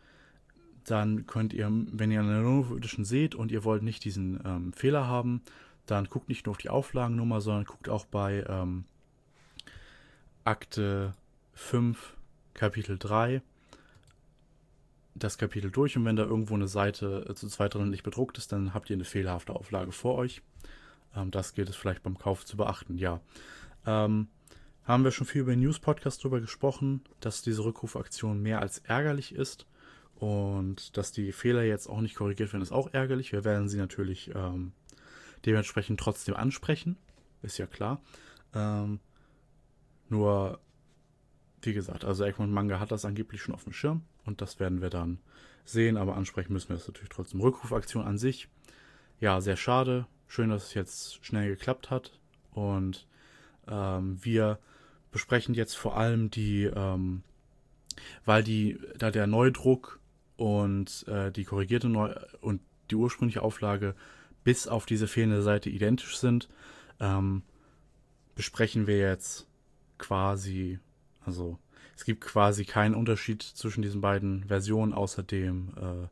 dann 0.85 1.27
könnt 1.27 1.55
ihr, 1.55 1.71
wenn 1.71 2.11
ihr 2.11 2.21
eine 2.21 2.43
Lone 2.43 2.69
Wolf 2.69 2.77
Edition 2.77 3.07
seht 3.07 3.35
und 3.35 3.51
ihr 3.51 3.65
wollt 3.65 3.83
nicht 3.83 4.05
diesen 4.05 4.41
ähm, 4.45 4.73
Fehler 4.75 5.07
haben, 5.07 5.43
dann 5.87 6.07
guckt 6.07 6.29
nicht 6.29 6.45
nur 6.45 6.51
auf 6.51 6.59
die 6.59 6.69
Auflagennummer, 6.69 7.41
sondern 7.41 7.65
guckt 7.65 7.89
auch 7.89 8.05
bei 8.05 8.45
ähm, 8.47 8.85
Akte 10.45 11.15
5, 11.55 12.15
Kapitel 12.53 12.99
3 12.99 13.41
das 15.15 15.39
Kapitel 15.39 15.71
durch 15.71 15.97
und 15.97 16.05
wenn 16.05 16.17
da 16.17 16.25
irgendwo 16.25 16.55
eine 16.55 16.69
Seite 16.69 17.27
äh, 17.29 17.35
zu 17.35 17.49
zweit 17.49 17.75
drin 17.75 17.91
nicht 17.91 18.03
bedruckt 18.03 18.39
ist, 18.39 18.53
dann 18.53 18.75
habt 18.75 18.91
ihr 18.91 18.95
eine 18.95 19.05
fehlerhafte 19.05 19.55
Auflage 19.55 19.93
vor 19.93 20.17
euch. 20.17 20.43
Ähm, 21.15 21.31
das 21.31 21.55
gilt 21.55 21.69
es 21.69 21.77
vielleicht 21.77 22.03
beim 22.03 22.19
Kauf 22.19 22.45
zu 22.45 22.57
beachten, 22.57 22.99
ja. 22.99 23.21
Ähm, 23.87 24.29
haben 24.85 25.05
wir 25.05 25.13
schon 25.13 25.27
viel 25.27 25.43
über 25.43 25.53
den 25.53 25.61
News-Podcast 25.61 26.21
darüber 26.21 26.41
gesprochen, 26.41 27.03
dass 27.21 27.43
diese 27.43 27.65
Rückrufaktion 27.65 28.43
mehr 28.43 28.61
als 28.61 28.79
ärgerlich 28.79 29.35
ist 29.35 29.67
und 30.17 30.97
dass 30.97 31.13
die 31.13 31.33
Fehler 31.33 31.63
jetzt 31.63 31.87
auch 31.89 32.01
nicht 32.01 32.17
korrigiert 32.17 32.53
werden, 32.53 32.63
ist 32.63 32.73
auch 32.73 32.93
ärgerlich. 32.93 33.33
Wir 33.33 33.45
werden 33.45 33.69
sie 33.69 33.79
natürlich 33.79 34.31
ähm, 34.35 34.73
dementsprechend 35.47 36.01
trotzdem 36.01 36.35
ansprechen, 36.35 36.97
ist 37.43 37.57
ja 37.57 37.67
klar. 37.67 38.03
Ähm, 38.53 39.01
nur, 40.09 40.61
wie 41.63 41.73
gesagt, 41.73 42.05
also 42.05 42.25
Egmont 42.25 42.53
Manga 42.53 42.79
hat 42.79 42.91
das 42.91 43.05
angeblich 43.05 43.41
schon 43.41 43.55
auf 43.55 43.65
dem 43.65 43.73
Schirm 43.73 44.03
und 44.27 44.41
das 44.41 44.61
werden 44.61 44.81
wir 44.81 44.91
dann 44.91 45.19
sehen, 45.65 45.97
aber 45.97 46.17
ansprechen 46.17 46.53
müssen 46.53 46.71
wir 46.71 46.77
es 46.77 46.87
natürlich 46.87 47.11
trotzdem. 47.11 47.41
Rückrufaktion 47.41 48.05
an 48.05 48.19
sich, 48.19 48.49
ja, 49.21 49.41
sehr 49.41 49.57
schade. 49.57 50.07
Schön, 50.27 50.51
dass 50.51 50.65
es 50.65 50.75
jetzt 50.75 51.25
schnell 51.25 51.49
geklappt 51.49 51.91
hat 51.91 52.19
und 52.53 53.07
ähm, 53.69 54.19
wir 54.23 54.59
besprechen 55.13 55.55
jetzt 55.55 55.75
vor 55.75 55.97
allem 55.97 56.31
die, 56.31 56.65
ähm, 56.65 57.23
weil 58.25 58.43
die, 58.43 58.79
da 58.99 59.11
der 59.11 59.27
Neudruck 59.27 60.01
und 60.37 61.07
äh, 61.09 61.31
die 61.31 61.45
korrigierte 61.45 61.89
Neu 61.89 62.15
und 62.41 62.61
die 62.91 62.97
ursprüngliche 62.97 63.43
Auflage 63.43 63.95
bis 64.43 64.67
auf 64.69 64.87
diese 64.87 65.07
fehlende 65.07 65.43
Seite 65.43 65.71
identisch 65.71 66.19
sind, 66.19 66.49
ähm, 67.01 67.43
besprechen 68.35 68.87
wir 68.87 68.99
jetzt 68.99 69.47
quasi, 69.99 70.79
also 71.25 71.59
es 71.97 72.05
gibt 72.05 72.23
quasi 72.23 72.65
keinen 72.65 72.95
Unterschied 72.95 73.43
zwischen 73.43 73.83
diesen 73.83 74.01
beiden 74.01 74.45
Versionen 74.45 74.93
außer 74.93 75.23
dem 75.23 75.73
äh, 75.77 76.09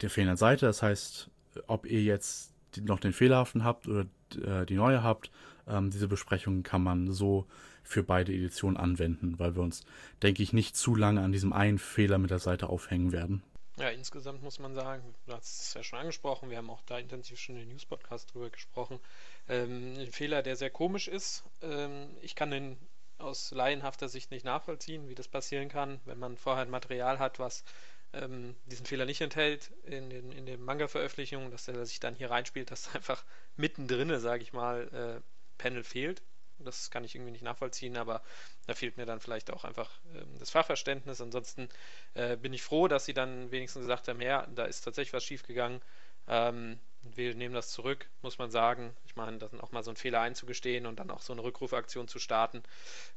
der 0.00 0.10
fehlenden 0.10 0.36
Seite. 0.36 0.66
Das 0.66 0.82
heißt, 0.82 1.30
ob 1.66 1.86
ihr 1.86 2.02
jetzt 2.02 2.52
noch 2.80 3.00
den 3.00 3.12
fehlerhaften 3.12 3.64
habt 3.64 3.88
oder 3.88 4.06
äh, 4.34 4.66
die 4.66 4.74
neue 4.74 5.02
habt, 5.02 5.30
ähm, 5.66 5.90
diese 5.90 6.08
Besprechung 6.08 6.62
kann 6.62 6.82
man 6.82 7.12
so 7.12 7.46
für 7.82 8.02
beide 8.02 8.32
Editionen 8.32 8.76
anwenden, 8.76 9.38
weil 9.38 9.54
wir 9.54 9.62
uns, 9.62 9.84
denke 10.22 10.42
ich, 10.42 10.52
nicht 10.52 10.76
zu 10.76 10.94
lange 10.94 11.20
an 11.20 11.32
diesem 11.32 11.52
einen 11.52 11.78
Fehler 11.78 12.18
mit 12.18 12.30
der 12.30 12.38
Seite 12.38 12.68
aufhängen 12.68 13.12
werden. 13.12 13.42
Ja, 13.76 13.88
insgesamt 13.88 14.42
muss 14.42 14.60
man 14.60 14.74
sagen, 14.74 15.14
du 15.26 15.32
hast 15.32 15.62
es 15.62 15.74
ja 15.74 15.82
schon 15.82 15.98
angesprochen, 15.98 16.48
wir 16.48 16.58
haben 16.58 16.70
auch 16.70 16.82
da 16.82 16.98
intensiv 16.98 17.38
schon 17.40 17.56
in 17.56 17.62
den 17.62 17.70
News-Podcast 17.70 18.32
drüber 18.32 18.48
gesprochen. 18.50 19.00
Ähm, 19.48 19.94
ein 19.98 20.12
Fehler, 20.12 20.42
der 20.42 20.56
sehr 20.56 20.70
komisch 20.70 21.08
ist. 21.08 21.44
Ähm, 21.60 22.08
ich 22.22 22.36
kann 22.36 22.52
den 22.52 22.76
aus 23.18 23.50
laienhafter 23.50 24.08
Sicht 24.08 24.30
nicht 24.30 24.44
nachvollziehen, 24.44 25.08
wie 25.08 25.14
das 25.14 25.28
passieren 25.28 25.68
kann, 25.68 26.00
wenn 26.04 26.18
man 26.18 26.36
vorher 26.36 26.62
ein 26.64 26.70
Material 26.70 27.18
hat, 27.18 27.38
was 27.38 27.64
ähm, 28.12 28.54
diesen 28.66 28.86
Fehler 28.86 29.06
nicht 29.06 29.20
enthält 29.20 29.70
in 29.84 30.10
den, 30.10 30.32
in 30.32 30.46
den 30.46 30.62
Manga-Veröffentlichungen, 30.62 31.50
dass 31.50 31.68
er 31.68 31.84
sich 31.86 32.00
dann 32.00 32.14
hier 32.14 32.30
reinspielt, 32.30 32.70
dass 32.70 32.94
einfach 32.94 33.24
mittendrin, 33.56 34.18
sage 34.20 34.42
ich 34.42 34.52
mal, 34.52 34.88
äh, 34.92 35.20
Panel 35.58 35.84
fehlt. 35.84 36.22
Das 36.58 36.90
kann 36.90 37.02
ich 37.02 37.14
irgendwie 37.16 37.32
nicht 37.32 37.42
nachvollziehen, 37.42 37.96
aber 37.96 38.22
da 38.66 38.74
fehlt 38.74 38.96
mir 38.96 39.06
dann 39.06 39.20
vielleicht 39.20 39.50
auch 39.50 39.64
einfach 39.64 39.90
ähm, 40.14 40.38
das 40.38 40.50
Fachverständnis. 40.50 41.20
Ansonsten 41.20 41.68
äh, 42.14 42.36
bin 42.36 42.52
ich 42.52 42.62
froh, 42.62 42.86
dass 42.86 43.04
sie 43.04 43.14
dann 43.14 43.50
wenigstens 43.50 43.82
gesagt 43.82 44.08
haben, 44.08 44.20
ja, 44.20 44.46
da 44.54 44.64
ist 44.64 44.82
tatsächlich 44.82 45.12
was 45.12 45.24
schiefgegangen. 45.24 45.82
Ähm, 46.28 46.78
wir 47.14 47.34
nehmen 47.34 47.54
das 47.54 47.70
zurück, 47.70 48.08
muss 48.22 48.38
man 48.38 48.50
sagen. 48.50 48.94
Ich 49.06 49.16
meine, 49.16 49.38
dann 49.38 49.60
auch 49.60 49.72
mal 49.72 49.82
so 49.82 49.90
einen 49.90 49.96
Fehler 49.96 50.20
einzugestehen 50.20 50.86
und 50.86 50.98
dann 50.98 51.10
auch 51.10 51.20
so 51.20 51.32
eine 51.32 51.42
Rückrufaktion 51.42 52.08
zu 52.08 52.18
starten. 52.18 52.62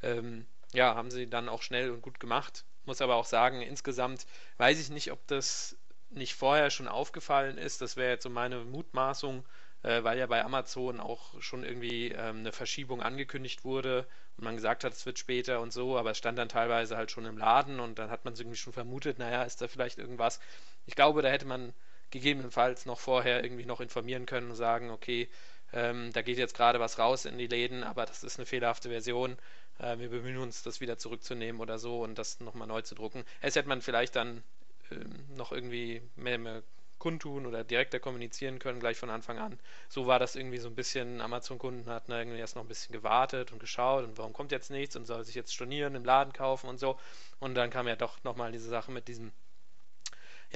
Ähm, 0.02 0.46
ja, 0.74 0.96
haben 0.96 1.12
sie 1.12 1.30
dann 1.30 1.50
auch 1.50 1.62
schnell 1.62 1.92
und 1.92 2.02
gut 2.02 2.20
gemacht. 2.20 2.66
Muss 2.86 3.02
aber 3.02 3.16
auch 3.16 3.26
sagen, 3.26 3.62
insgesamt 3.62 4.26
weiß 4.58 4.80
ich 4.80 4.90
nicht, 4.90 5.12
ob 5.12 5.26
das 5.28 5.78
nicht 6.10 6.36
vorher 6.36 6.70
schon 6.70 6.88
aufgefallen 6.88 7.58
ist. 7.58 7.82
Das 7.82 7.98
wäre 7.98 8.12
jetzt 8.12 8.24
so 8.24 8.30
meine 8.30 8.64
Mutmaßung 8.64 9.44
äh, 9.84 10.04
weil 10.04 10.18
ja 10.18 10.26
bei 10.28 10.44
Amazon 10.44 11.00
auch 11.00 11.42
schon 11.42 11.64
irgendwie 11.64 12.10
ähm, 12.10 12.40
eine 12.40 12.52
Verschiebung 12.52 13.02
angekündigt 13.02 13.64
wurde 13.64 14.08
und 14.38 14.44
man 14.44 14.56
gesagt 14.56 14.84
hat, 14.84 14.94
es 14.94 15.06
wird 15.06 15.20
später 15.20 15.62
und 15.62 15.72
so, 15.72 15.98
aber 15.98 16.12
es 16.12 16.18
stand 16.18 16.38
dann 16.38 16.50
teilweise 16.50 16.98
halt 16.98 17.12
schon 17.12 17.26
im 17.26 17.38
Laden 17.38 17.80
und 17.80 18.00
dann 18.00 18.10
hat 18.10 18.26
man 18.26 18.34
es 18.34 18.40
irgendwie 18.40 18.58
schon 18.58 18.74
vermutet, 18.74 19.20
naja, 19.20 19.44
ist 19.44 19.62
da 19.62 19.68
vielleicht 19.68 19.98
irgendwas. 19.98 20.40
Ich 20.86 20.96
glaube, 20.96 21.22
da 21.22 21.30
hätte 21.30 21.46
man 21.46 21.74
gegebenenfalls 22.12 22.86
noch 22.86 23.00
vorher 23.00 23.44
irgendwie 23.44 23.66
noch 23.66 23.82
informieren 23.82 24.26
können 24.26 24.50
und 24.52 24.56
sagen, 24.56 24.90
okay, 24.92 25.30
ähm, 25.74 26.12
da 26.14 26.22
geht 26.22 26.38
jetzt 26.38 26.56
gerade 26.56 26.80
was 26.80 27.00
raus 27.00 27.26
in 27.26 27.38
die 27.38 27.48
Läden, 27.48 27.84
aber 27.84 28.06
das 28.06 28.24
ist 28.24 28.40
eine 28.40 28.46
fehlerhafte 28.46 28.90
Version. 28.90 29.38
Äh, 29.80 29.98
wir 30.00 30.10
bemühen 30.10 30.38
uns, 30.38 30.64
das 30.64 30.82
wieder 30.82 30.98
zurückzunehmen 30.98 31.62
oder 31.62 31.78
so 31.80 32.04
und 32.04 32.18
das 32.18 32.40
nochmal 32.40 32.68
neu 32.68 32.82
zu 32.82 32.96
drucken. 32.96 33.24
Es 33.42 33.56
hätte 33.56 33.68
man 33.68 33.82
vielleicht 33.82 34.16
dann 34.16 34.44
ähm, 34.92 35.26
noch 35.36 35.52
irgendwie 35.52 36.02
mehr, 36.16 36.38
mehr 36.38 36.64
kundtun 37.00 37.46
oder 37.46 37.64
direkter 37.64 38.00
kommunizieren 38.00 38.60
können, 38.60 38.80
gleich 38.80 38.98
von 38.98 39.10
Anfang 39.10 39.38
an. 39.38 39.60
So 39.88 40.08
war 40.08 40.20
das 40.20 40.36
irgendwie 40.36 40.58
so 40.58 40.68
ein 40.68 40.76
bisschen, 40.76 41.22
Amazon-Kunden 41.22 41.90
hatten 41.90 42.12
irgendwie 42.12 42.40
erst 42.40 42.56
noch 42.56 42.64
ein 42.64 42.68
bisschen 42.68 42.94
gewartet 42.94 43.52
und 43.52 43.60
geschaut 43.60 44.04
und 44.04 44.18
warum 44.18 44.34
kommt 44.34 44.52
jetzt 44.52 44.72
nichts 44.72 44.96
und 44.96 45.06
soll 45.06 45.24
sich 45.24 45.36
jetzt 45.36 45.54
stornieren, 45.54 45.96
im 45.96 46.06
Laden 46.06 46.34
kaufen 46.34 46.68
und 46.68 46.80
so. 46.80 46.98
Und 47.40 47.56
dann 47.56 47.70
kam 47.70 47.88
ja 47.88 47.96
doch 47.96 48.24
nochmal 48.24 48.52
diese 48.52 48.70
Sache 48.70 48.92
mit 48.92 49.08
diesem 49.08 49.32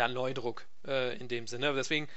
ja, 0.01 0.07
Neudruck 0.07 0.65
äh, 0.87 1.15
in 1.17 1.27
dem 1.27 1.45
Sinne. 1.45 1.73
Deswegen, 1.75 2.07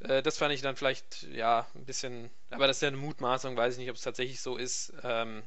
äh, 0.00 0.22
das 0.22 0.38
fand 0.38 0.54
ich 0.54 0.62
dann 0.62 0.76
vielleicht, 0.76 1.24
ja, 1.24 1.66
ein 1.74 1.84
bisschen, 1.84 2.30
aber 2.50 2.66
das 2.66 2.78
ist 2.78 2.82
ja 2.82 2.88
eine 2.88 2.96
Mutmaßung, 2.96 3.54
weiß 3.56 3.74
ich 3.74 3.80
nicht, 3.80 3.90
ob 3.90 3.96
es 3.96 4.02
tatsächlich 4.02 4.40
so 4.40 4.56
ist. 4.56 4.94
Ähm, 5.02 5.42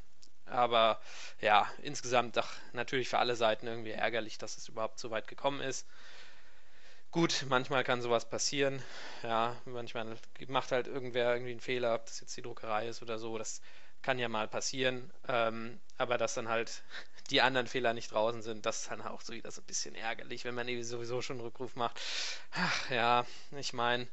aber 0.46 1.02
ja, 1.42 1.68
insgesamt 1.82 2.38
doch 2.38 2.50
natürlich 2.74 3.10
für 3.10 3.18
alle 3.18 3.36
Seiten 3.36 3.66
irgendwie 3.68 3.92
ärgerlich, 3.92 4.38
dass 4.38 4.58
es 4.58 4.70
überhaupt 4.70 5.00
so 5.00 5.10
weit 5.10 5.28
gekommen 5.28 5.60
ist. 5.60 5.88
Gut, 7.12 7.46
manchmal 7.50 7.84
kann 7.84 8.02
sowas 8.02 8.30
passieren. 8.30 8.82
Ja, 9.24 9.56
manchmal 9.66 10.18
macht 10.48 10.72
halt 10.72 10.88
irgendwer 10.88 11.34
irgendwie 11.34 11.52
einen 11.52 11.60
Fehler, 11.62 11.96
ob 11.96 12.06
das 12.06 12.20
jetzt 12.22 12.36
die 12.38 12.42
Druckerei 12.42 12.88
ist 12.88 13.02
oder 13.02 13.18
so. 13.18 13.38
Das 13.38 13.62
kann 14.08 14.20
ja 14.20 14.30
mal 14.30 14.48
passieren. 14.48 15.12
Ähm, 15.28 15.82
aber 15.98 16.18
dass 16.18 16.34
dann 16.34 16.48
halt 16.48 16.82
die 17.30 17.42
anderen 17.42 17.68
Fehler 17.68 17.94
nicht 17.94 18.14
draußen 18.14 18.42
sind, 18.42 18.66
das 18.66 18.84
ist 18.84 18.92
dann 18.92 19.02
auch 19.02 19.20
so 19.20 19.34
wieder 19.34 19.52
so 19.52 19.60
ein 19.60 19.66
bisschen 19.66 19.96
ärgerlich, 19.96 20.46
wenn 20.46 20.56
man 20.56 20.84
sowieso 20.84 21.22
schon 21.22 21.36
einen 21.36 21.46
Rückruf 21.46 21.76
macht. 21.76 22.00
Ach, 22.52 22.90
ja, 22.90 23.26
ich 23.52 23.74
meine, 23.74 24.08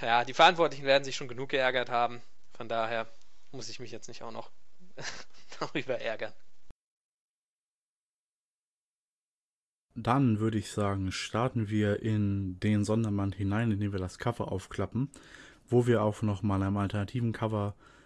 ja, 0.00 0.24
die 0.24 0.32
Verantwortlichen 0.32 0.84
werden 0.84 1.02
sich 1.02 1.16
schon 1.16 1.26
genug 1.26 1.48
geärgert 1.48 1.90
haben. 1.90 2.22
Von 2.56 2.68
daher 2.68 3.08
muss 3.50 3.68
ich 3.68 3.80
mich 3.80 3.90
jetzt 3.90 4.06
nicht 4.06 4.22
auch 4.22 4.30
noch 4.30 4.52
darüber 5.58 5.98
ärgern. 5.98 6.32
Dann 9.96 10.38
würde 10.38 10.58
ich 10.58 10.70
sagen, 10.70 11.10
starten 11.10 11.68
wir 11.68 12.00
in 12.00 12.60
den 12.60 12.84
Sondermann 12.84 13.32
hinein, 13.32 13.72
indem 13.72 13.90
wir 13.90 13.98
das 13.98 14.18
Cover 14.18 14.52
aufklappen, 14.52 15.10
wo 15.68 15.88
wir 15.88 16.02
auch 16.02 16.22
nochmal 16.22 16.62
einem 16.62 16.76
alternativen 16.76 17.32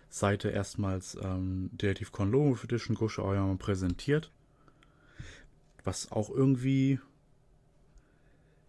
Cover-Seite 0.09 0.51
erstmals 0.51 1.17
ähm, 1.23 1.71
Detective 1.73 2.11
Con 2.11 2.31
Logo 2.31 2.59
Edition 2.63 2.97
Gosho 2.97 3.23
Aoyama 3.23 3.57
präsentiert. 3.57 4.31
Was 5.85 6.11
auch 6.13 6.31
irgendwie. 6.31 6.99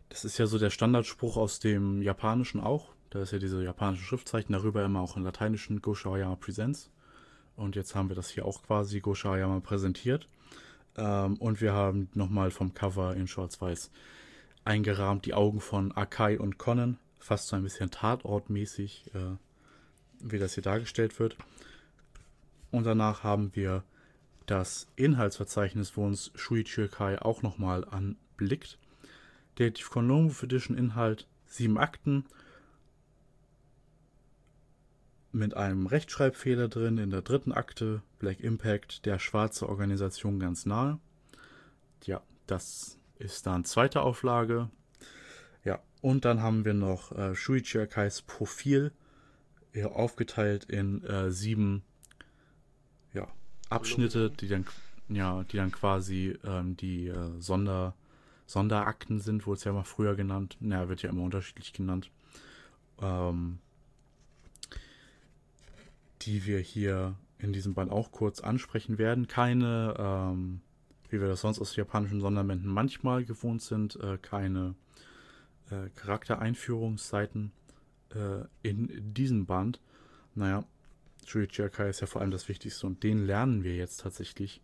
Das 0.09 0.25
ist 0.25 0.37
ja 0.37 0.47
so 0.47 0.57
der 0.57 0.69
Standardspruch 0.69 1.37
aus 1.37 1.59
dem 1.59 2.01
Japanischen 2.01 2.61
auch. 2.61 2.93
Da 3.11 3.21
ist 3.21 3.31
ja 3.31 3.39
diese 3.39 3.63
japanische 3.63 4.03
Schriftzeichen, 4.03 4.53
darüber 4.53 4.83
immer 4.83 5.01
auch 5.01 5.17
in 5.17 5.23
lateinischen 5.23 5.81
Gosho 5.81 6.09
Aoyama 6.09 6.35
Presents. 6.35 6.89
Und 7.55 7.75
jetzt 7.75 7.93
haben 7.95 8.09
wir 8.09 8.15
das 8.15 8.29
hier 8.29 8.45
auch 8.45 8.63
quasi 8.63 8.99
Gosho 9.01 9.29
Aoyama 9.29 9.59
präsentiert. 9.59 10.27
Ähm, 10.97 11.35
und 11.37 11.61
wir 11.61 11.73
haben 11.73 12.09
nochmal 12.13 12.51
vom 12.51 12.73
Cover 12.73 13.15
in 13.15 13.27
Schwarz-Weiß 13.27 13.91
eingerahmt 14.65 15.25
die 15.25 15.33
Augen 15.33 15.61
von 15.61 15.91
Akai 15.91 16.39
und 16.39 16.57
Conan. 16.57 16.97
Fast 17.19 17.47
so 17.47 17.55
ein 17.55 17.63
bisschen 17.63 17.91
Tatortmäßig, 17.91 19.11
äh, 19.13 19.35
wie 20.21 20.39
das 20.39 20.53
hier 20.53 20.63
dargestellt 20.63 21.19
wird. 21.19 21.35
Und 22.71 22.85
danach 22.85 23.23
haben 23.23 23.55
wir 23.55 23.83
das 24.45 24.87
Inhaltsverzeichnis, 24.95 25.95
wo 25.95 26.05
uns 26.05 26.31
Shuichi 26.35 26.87
Kai 26.87 27.21
auch 27.21 27.41
nochmal 27.41 27.85
anblickt. 27.85 28.77
Detective 29.57 29.89
Konomo 29.89 30.33
Edition 30.41 30.77
Inhalt 30.77 31.27
sieben 31.45 31.77
Akten 31.77 32.25
mit 35.31 35.55
einem 35.55 35.85
Rechtschreibfehler 35.85 36.67
drin 36.67 36.97
in 36.97 37.11
der 37.11 37.21
dritten 37.21 37.51
Akte, 37.51 38.01
Black 38.17 38.39
Impact, 38.39 39.05
der 39.05 39.19
schwarze 39.19 39.69
Organisation 39.69 40.39
ganz 40.39 40.65
nahe. 40.65 40.99
Ja, 42.03 42.21
das 42.47 42.97
ist 43.17 43.45
dann 43.45 43.65
zweite 43.65 44.01
Auflage. 44.01 44.69
Ja, 45.63 45.79
und 46.01 46.25
dann 46.25 46.41
haben 46.41 46.65
wir 46.65 46.73
noch 46.73 47.11
äh, 47.11 47.35
Shuichi 47.35 47.79
Akais 47.79 48.21
Profil, 48.21 48.91
ja, 49.73 49.87
aufgeteilt 49.87 50.65
in 50.65 51.03
äh, 51.03 51.31
sieben 51.31 51.83
ja, 53.13 53.27
Abschnitte, 53.69 54.29
die 54.29 54.47
dann, 54.47 54.65
ja, 55.09 55.43
die 55.43 55.57
dann 55.57 55.71
quasi 55.71 56.37
ähm, 56.43 56.75
die 56.77 57.07
äh, 57.07 57.39
Sonder, 57.39 57.95
Sonderakten 58.45 59.19
sind, 59.19 59.45
wurde 59.45 59.57
es 59.57 59.63
ja 59.63 59.73
mal 59.73 59.83
früher 59.83 60.15
genannt. 60.15 60.57
Naja, 60.59 60.89
wird 60.89 61.03
ja 61.03 61.09
immer 61.09 61.23
unterschiedlich 61.23 61.71
genannt. 61.71 62.09
Ähm, 63.01 63.59
die 66.23 66.45
wir 66.45 66.59
hier 66.59 67.15
in 67.37 67.53
diesem 67.53 67.73
Band 67.73 67.91
auch 67.91 68.11
kurz 68.11 68.41
ansprechen 68.41 68.97
werden. 68.97 69.27
Keine, 69.27 69.95
ähm, 69.97 70.61
wie 71.09 71.21
wir 71.21 71.27
das 71.27 71.41
sonst 71.41 71.59
aus 71.59 71.75
japanischen 71.75 72.21
Sonderbänden 72.21 72.69
manchmal 72.69 73.23
gewohnt 73.23 73.61
sind, 73.61 73.95
äh, 73.97 74.17
keine 74.17 74.75
äh, 75.69 75.89
Charaktereinführungsseiten 75.95 77.51
äh, 78.15 78.45
in 78.67 79.13
diesem 79.13 79.45
Band. 79.45 79.79
Naja, 80.35 80.63
Shuichi 81.25 81.63
Akai 81.63 81.89
ist 81.89 82.01
ja 82.01 82.07
vor 82.07 82.21
allem 82.21 82.31
das 82.31 82.47
Wichtigste 82.49 82.87
und 82.87 83.03
den 83.03 83.25
lernen 83.25 83.63
wir 83.63 83.75
jetzt 83.75 84.01
tatsächlich 84.01 84.61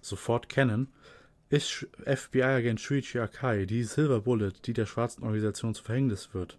sofort 0.00 0.48
kennen. 0.48 0.88
Ist 1.48 1.86
FBI-Agent 2.04 2.80
Shuichi 2.80 3.18
Akai 3.18 3.66
die 3.66 3.84
Silver 3.84 4.20
Bullet, 4.20 4.52
die 4.64 4.72
der 4.72 4.86
schwarzen 4.86 5.22
Organisation 5.22 5.74
zu 5.74 5.82
Verhängnis 5.82 6.34
wird? 6.34 6.58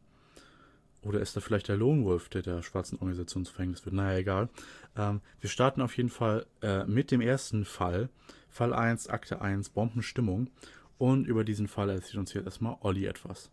Oder 1.01 1.19
ist 1.19 1.35
da 1.35 1.41
vielleicht 1.41 1.67
der 1.67 1.75
Lone 1.77 2.05
Wolf, 2.05 2.29
der 2.29 2.41
der 2.41 2.61
schwarzen 2.63 2.97
Organisation 2.97 3.45
zu 3.45 3.53
Verhängnis 3.53 3.85
wird? 3.85 3.95
Naja, 3.95 4.17
egal. 4.19 4.49
Ähm, 4.95 5.21
wir 5.41 5.49
starten 5.49 5.81
auf 5.81 5.97
jeden 5.97 6.09
Fall 6.09 6.45
äh, 6.61 6.85
mit 6.85 7.11
dem 7.11 7.21
ersten 7.21 7.65
Fall. 7.65 8.09
Fall 8.49 8.73
1, 8.73 9.09
Akte 9.09 9.41
1, 9.41 9.69
Bombenstimmung. 9.69 10.49
Und 10.97 11.25
über 11.27 11.43
diesen 11.43 11.67
Fall 11.67 11.89
erzählt 11.89 12.17
uns 12.17 12.33
jetzt 12.33 12.45
erstmal 12.45 12.77
Olli 12.79 13.05
etwas. 13.05 13.51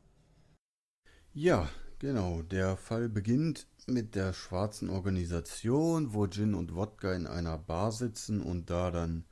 Ja, 1.33 1.69
genau. 2.01 2.43
Der 2.43 2.77
Fall 2.77 3.09
beginnt 3.09 3.69
mit 3.87 4.17
der 4.17 4.33
schwarzen 4.33 4.91
Organisation, 4.91 6.13
wo 6.13 6.27
Gin 6.27 6.55
und 6.55 6.75
Wodka 6.75 7.15
in 7.15 7.29
einer 7.29 7.57
Bar 7.57 7.93
sitzen 7.93 8.41
und 8.41 8.71
da 8.71 8.91
dann 8.91 9.25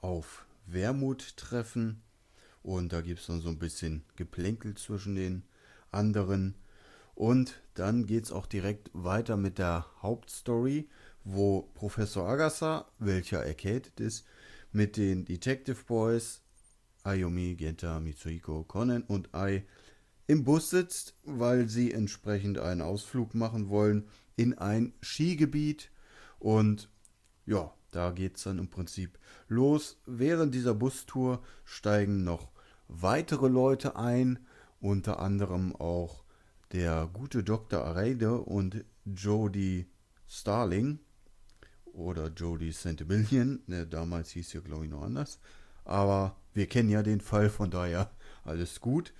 auf 0.00 0.46
Wermut 0.66 1.36
treffen. 1.36 2.02
Und 2.62 2.92
da 2.94 3.02
gibt 3.02 3.20
es 3.20 3.26
dann 3.26 3.42
so 3.42 3.50
ein 3.50 3.58
bisschen 3.58 4.04
Geplänkel 4.16 4.74
zwischen 4.74 5.16
den 5.16 5.42
anderen. 5.90 6.54
Und 7.14 7.60
dann 7.74 8.06
geht 8.06 8.24
es 8.24 8.32
auch 8.32 8.46
direkt 8.46 8.90
weiter 8.94 9.36
mit 9.36 9.58
der 9.58 9.84
Hauptstory, 10.00 10.88
wo 11.24 11.62
Professor 11.74 12.26
Agasa, 12.26 12.86
welcher 12.98 13.44
erkältet 13.44 14.00
ist, 14.00 14.24
mit 14.72 14.96
den 14.96 15.24
Detective 15.24 15.84
Boys 15.86 16.40
Ayumi, 17.04 17.54
Genta, 17.56 18.00
Mitsuhiko, 18.00 18.64
Konen 18.64 19.02
und 19.02 19.34
Ai 19.34 19.64
im 20.26 20.44
Bus 20.44 20.70
sitzt, 20.70 21.14
weil 21.24 21.68
sie 21.68 21.92
entsprechend 21.92 22.58
einen 22.58 22.80
Ausflug 22.80 23.34
machen 23.34 23.68
wollen 23.68 24.08
in 24.36 24.56
ein 24.56 24.92
Skigebiet. 25.02 25.90
Und 26.38 26.88
ja, 27.46 27.72
da 27.90 28.10
geht 28.10 28.36
es 28.36 28.44
dann 28.44 28.58
im 28.58 28.68
Prinzip 28.68 29.18
los. 29.48 30.00
Während 30.06 30.54
dieser 30.54 30.74
Bustour 30.74 31.42
steigen 31.64 32.24
noch 32.24 32.50
weitere 32.88 33.48
Leute 33.48 33.96
ein, 33.96 34.38
unter 34.80 35.20
anderem 35.20 35.76
auch 35.76 36.24
der 36.72 37.08
gute 37.12 37.44
Dr. 37.44 37.84
Areide 37.84 38.40
und 38.40 38.84
Jodie 39.04 39.86
Starling 40.26 40.98
oder 41.92 42.28
Jodie 42.28 42.72
Centimillion. 42.72 43.62
Ne, 43.66 43.86
damals 43.86 44.30
hieß 44.30 44.50
sie, 44.50 44.60
glaube 44.62 44.84
ich, 44.84 44.90
noch 44.90 45.02
anders. 45.02 45.38
Aber 45.84 46.36
wir 46.54 46.66
kennen 46.66 46.88
ja 46.88 47.02
den 47.02 47.20
Fall, 47.20 47.50
von 47.50 47.70
daher 47.70 48.10
alles 48.44 48.80
gut. 48.80 49.12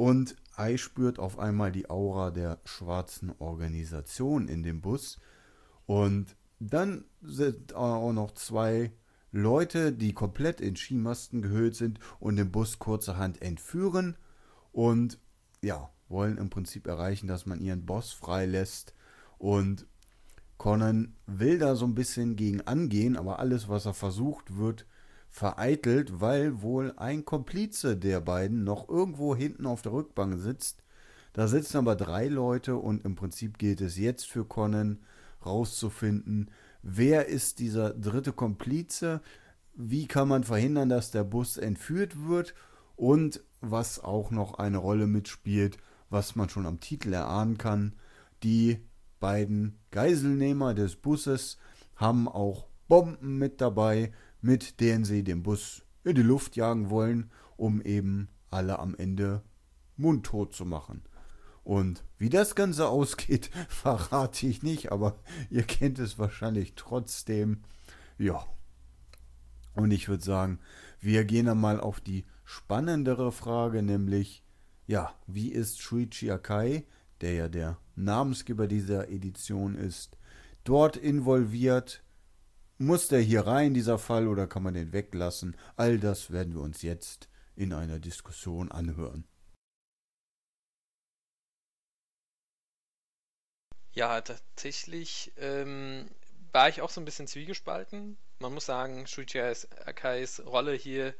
Und 0.00 0.34
Ei 0.56 0.78
spürt 0.78 1.18
auf 1.18 1.38
einmal 1.38 1.72
die 1.72 1.90
Aura 1.90 2.30
der 2.30 2.58
schwarzen 2.64 3.34
Organisation 3.38 4.48
in 4.48 4.62
dem 4.62 4.80
Bus. 4.80 5.20
Und 5.84 6.36
dann 6.58 7.04
sind 7.20 7.74
auch 7.74 8.10
noch 8.14 8.30
zwei 8.30 8.92
Leute, 9.30 9.92
die 9.92 10.14
komplett 10.14 10.62
in 10.62 10.74
Skimasten 10.74 11.42
gehüllt 11.42 11.76
sind 11.76 12.00
und 12.18 12.36
den 12.36 12.50
Bus 12.50 12.78
kurzerhand 12.78 13.42
entführen. 13.42 14.16
Und 14.72 15.18
ja, 15.60 15.90
wollen 16.08 16.38
im 16.38 16.48
Prinzip 16.48 16.86
erreichen, 16.86 17.26
dass 17.26 17.44
man 17.44 17.60
ihren 17.60 17.84
Boss 17.84 18.10
freilässt. 18.10 18.94
Und 19.36 19.86
Conan 20.56 21.14
will 21.26 21.58
da 21.58 21.76
so 21.76 21.84
ein 21.84 21.94
bisschen 21.94 22.36
gegen 22.36 22.62
angehen, 22.62 23.18
aber 23.18 23.38
alles, 23.38 23.68
was 23.68 23.84
er 23.84 23.92
versucht, 23.92 24.56
wird 24.56 24.86
vereitelt, 25.30 26.20
weil 26.20 26.60
wohl 26.60 26.92
ein 26.96 27.24
Komplize 27.24 27.96
der 27.96 28.20
beiden 28.20 28.64
noch 28.64 28.88
irgendwo 28.88 29.34
hinten 29.34 29.66
auf 29.66 29.82
der 29.82 29.92
Rückbank 29.92 30.38
sitzt. 30.38 30.82
Da 31.32 31.46
sitzen 31.46 31.78
aber 31.78 31.94
drei 31.94 32.26
Leute 32.26 32.76
und 32.76 33.04
im 33.04 33.14
Prinzip 33.14 33.56
gilt 33.56 33.80
es 33.80 33.96
jetzt 33.96 34.26
für 34.26 34.44
Conan 34.44 34.98
rauszufinden, 35.46 36.50
wer 36.82 37.26
ist 37.26 37.60
dieser 37.60 37.90
dritte 37.90 38.32
Komplize, 38.32 39.20
wie 39.74 40.06
kann 40.06 40.28
man 40.28 40.44
verhindern, 40.44 40.88
dass 40.88 41.12
der 41.12 41.24
Bus 41.24 41.56
entführt 41.56 42.26
wird 42.26 42.54
und 42.96 43.42
was 43.60 44.02
auch 44.02 44.30
noch 44.30 44.54
eine 44.54 44.78
Rolle 44.78 45.06
mitspielt, 45.06 45.78
was 46.10 46.34
man 46.34 46.48
schon 46.48 46.66
am 46.66 46.80
Titel 46.80 47.12
erahnen 47.12 47.56
kann, 47.56 47.94
die 48.42 48.80
beiden 49.20 49.78
Geiselnehmer 49.90 50.74
des 50.74 50.96
Busses 50.96 51.58
haben 51.94 52.28
auch 52.28 52.66
Bomben 52.88 53.38
mit 53.38 53.60
dabei, 53.60 54.12
mit 54.40 54.80
denen 54.80 55.04
sie 55.04 55.22
den 55.22 55.42
Bus 55.42 55.82
in 56.04 56.14
die 56.14 56.22
Luft 56.22 56.56
jagen 56.56 56.90
wollen, 56.90 57.30
um 57.56 57.80
eben 57.82 58.28
alle 58.50 58.78
am 58.78 58.94
Ende 58.94 59.42
mundtot 59.96 60.54
zu 60.54 60.64
machen. 60.64 61.02
Und 61.62 62.04
wie 62.18 62.30
das 62.30 62.54
Ganze 62.54 62.88
ausgeht, 62.88 63.50
verrate 63.68 64.46
ich 64.46 64.62
nicht, 64.62 64.92
aber 64.92 65.16
ihr 65.50 65.62
kennt 65.62 65.98
es 65.98 66.18
wahrscheinlich 66.18 66.74
trotzdem. 66.74 67.60
Ja. 68.18 68.44
Und 69.74 69.92
ich 69.92 70.08
würde 70.08 70.24
sagen, 70.24 70.58
wir 71.00 71.24
gehen 71.24 71.46
dann 71.46 71.60
mal 71.60 71.80
auf 71.80 72.00
die 72.00 72.24
spannendere 72.44 73.30
Frage, 73.30 73.82
nämlich, 73.82 74.42
ja, 74.86 75.14
wie 75.26 75.50
ist 75.50 75.80
Shuichi 75.80 76.30
Akai, 76.30 76.84
der 77.20 77.34
ja 77.34 77.48
der 77.48 77.78
Namensgeber 77.94 78.66
dieser 78.66 79.08
Edition 79.08 79.76
ist, 79.76 80.16
dort 80.64 80.96
involviert? 80.96 82.02
Muss 82.82 83.08
der 83.08 83.20
hier 83.20 83.46
rein, 83.46 83.74
dieser 83.74 83.98
Fall, 83.98 84.26
oder 84.26 84.46
kann 84.46 84.62
man 84.62 84.72
den 84.72 84.94
weglassen? 84.94 85.54
All 85.76 85.98
das 85.98 86.30
werden 86.30 86.54
wir 86.54 86.62
uns 86.62 86.80
jetzt 86.80 87.28
in 87.54 87.74
einer 87.74 87.98
Diskussion 87.98 88.72
anhören. 88.72 89.28
Ja, 93.92 94.18
tatsächlich 94.22 95.30
ähm, 95.36 96.08
war 96.52 96.70
ich 96.70 96.80
auch 96.80 96.88
so 96.88 97.02
ein 97.02 97.04
bisschen 97.04 97.26
zwiegespalten. 97.26 98.16
Man 98.38 98.54
muss 98.54 98.64
sagen, 98.64 99.06
Shuichi 99.06 99.40
Akais 99.40 100.40
Rolle 100.46 100.72
hier 100.72 101.14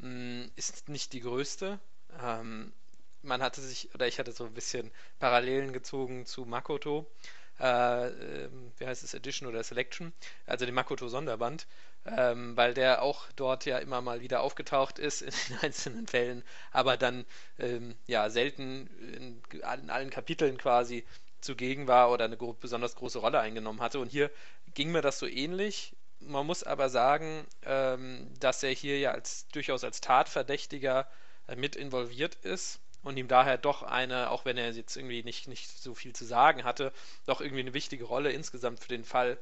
mh, 0.00 0.08
mm, 0.08 0.50
ist 0.56 0.90
nicht 0.90 1.14
die 1.14 1.20
größte. 1.20 1.80
Ähm, 2.20 2.74
man 3.22 3.40
hatte 3.40 3.62
sich, 3.62 3.94
oder 3.94 4.06
ich 4.06 4.18
hatte 4.18 4.32
so 4.32 4.44
ein 4.44 4.52
bisschen 4.52 4.90
Parallelen 5.18 5.72
gezogen 5.72 6.26
zu 6.26 6.44
Makoto 6.44 7.10
äh, 7.60 8.08
ähm, 8.08 8.72
wie 8.78 8.86
heißt 8.86 9.02
es, 9.02 9.14
Edition 9.14 9.48
oder 9.48 9.62
Selection, 9.62 10.12
also 10.46 10.66
dem 10.66 10.74
Makoto-Sonderband, 10.74 11.66
ähm, 12.04 12.56
weil 12.56 12.74
der 12.74 13.02
auch 13.02 13.26
dort 13.36 13.64
ja 13.64 13.78
immer 13.78 14.00
mal 14.00 14.20
wieder 14.20 14.40
aufgetaucht 14.42 14.98
ist 14.98 15.22
in 15.22 15.32
den 15.48 15.58
einzelnen 15.62 16.06
Fällen, 16.06 16.42
aber 16.72 16.96
dann 16.96 17.24
ähm, 17.58 17.96
ja 18.06 18.30
selten 18.30 18.88
in, 19.00 19.42
in, 19.52 19.90
allen 19.90 20.10
Kapiteln 20.10 20.58
quasi 20.58 21.04
zugegen 21.40 21.86
war 21.86 22.10
oder 22.10 22.24
eine 22.24 22.36
besonders 22.36 22.94
große 22.96 23.18
Rolle 23.18 23.40
eingenommen 23.40 23.80
hatte. 23.80 24.00
Und 24.00 24.10
hier 24.10 24.30
ging 24.74 24.90
mir 24.90 25.02
das 25.02 25.18
so 25.18 25.26
ähnlich. 25.26 25.94
Man 26.18 26.46
muss 26.46 26.62
aber 26.62 26.88
sagen, 26.88 27.46
ähm, 27.64 28.32
dass 28.40 28.62
er 28.62 28.70
hier 28.70 28.98
ja 28.98 29.12
als 29.12 29.46
durchaus 29.48 29.84
als 29.84 30.00
Tatverdächtiger 30.00 31.06
äh, 31.46 31.56
mit 31.56 31.76
involviert 31.76 32.34
ist 32.36 32.80
und 33.06 33.16
ihm 33.16 33.28
daher 33.28 33.56
doch 33.56 33.84
eine, 33.84 34.30
auch 34.30 34.44
wenn 34.44 34.58
er 34.58 34.72
jetzt 34.72 34.96
irgendwie 34.96 35.22
nicht, 35.22 35.46
nicht 35.46 35.70
so 35.80 35.94
viel 35.94 36.12
zu 36.12 36.24
sagen 36.24 36.64
hatte, 36.64 36.92
doch 37.24 37.40
irgendwie 37.40 37.60
eine 37.60 37.72
wichtige 37.72 38.04
Rolle 38.04 38.32
insgesamt 38.32 38.80
für 38.80 38.88
den 38.88 39.04
Fall 39.04 39.38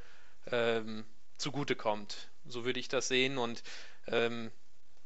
ähm, 0.53 1.07
zugutekommt. 1.39 2.29
So 2.47 2.67
würde 2.67 2.79
ich 2.79 2.89
das 2.89 3.09
sehen 3.09 3.39
und 3.39 3.63
ähm, 4.07 4.53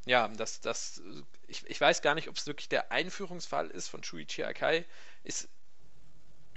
ja, 0.05 0.27
das, 0.27 0.59
das, 0.59 1.01
ich, 1.47 1.65
ich 1.69 1.79
weiß 1.79 2.01
gar 2.01 2.15
nicht, 2.15 2.27
ob 2.27 2.35
es 2.35 2.47
wirklich 2.47 2.67
der 2.67 2.91
Einführungsfall 2.91 3.67
ist 3.67 3.87
von 3.87 4.03
Shuichi 4.03 4.43
Akai. 4.43 4.85
Ist, 5.23 5.47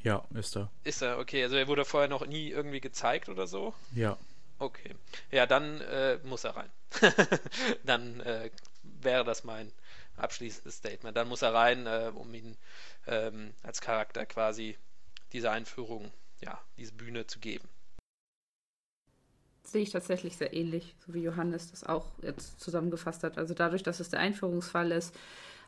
ja, 0.03 0.25
ist 0.35 0.57
er. 0.57 0.73
Ist 0.83 1.03
er, 1.03 1.19
okay. 1.19 1.45
Also 1.45 1.55
er 1.55 1.69
wurde 1.69 1.85
vorher 1.85 2.09
noch 2.09 2.27
nie 2.27 2.49
irgendwie 2.51 2.81
gezeigt 2.81 3.29
oder 3.29 3.47
so? 3.47 3.75
Ja. 3.95 4.19
Okay. 4.59 4.97
Ja, 5.31 5.47
dann 5.47 5.81
äh, 5.83 6.19
muss 6.25 6.43
er 6.43 6.57
rein. 6.57 6.71
dann 7.85 8.21
äh, 8.21 8.51
wäre 8.83 9.25
das 9.25 9.45
mein 9.45 9.73
abschließendes 10.17 10.77
Statement. 10.77 11.17
Dann 11.17 11.29
muss 11.29 11.43
er 11.43 11.55
rein, 11.55 11.87
äh, 11.87 12.11
um 12.15 12.33
ihn 12.35 12.57
ähm, 13.07 13.53
als 13.63 13.81
Charakter 13.81 14.27
quasi 14.27 14.77
diese 15.33 15.51
Einführung, 15.51 16.13
ja, 16.41 16.61
diese 16.77 16.93
Bühne 16.93 17.27
zu 17.27 17.39
geben. 17.39 17.69
sehe 19.65 19.83
ich 19.83 19.91
tatsächlich 19.91 20.37
sehr 20.37 20.53
ähnlich, 20.53 20.95
so 21.07 21.15
wie 21.15 21.23
Johannes 21.23 21.71
das 21.71 21.85
auch 21.85 22.07
jetzt 22.21 22.61
zusammengefasst 22.61 23.23
hat. 23.25 23.39
Also 23.39 23.55
dadurch, 23.55 23.83
dass 23.83 24.01
es 24.01 24.11
der 24.11 24.21
Einführungsfall 24.21 24.93
ist, 24.93 25.15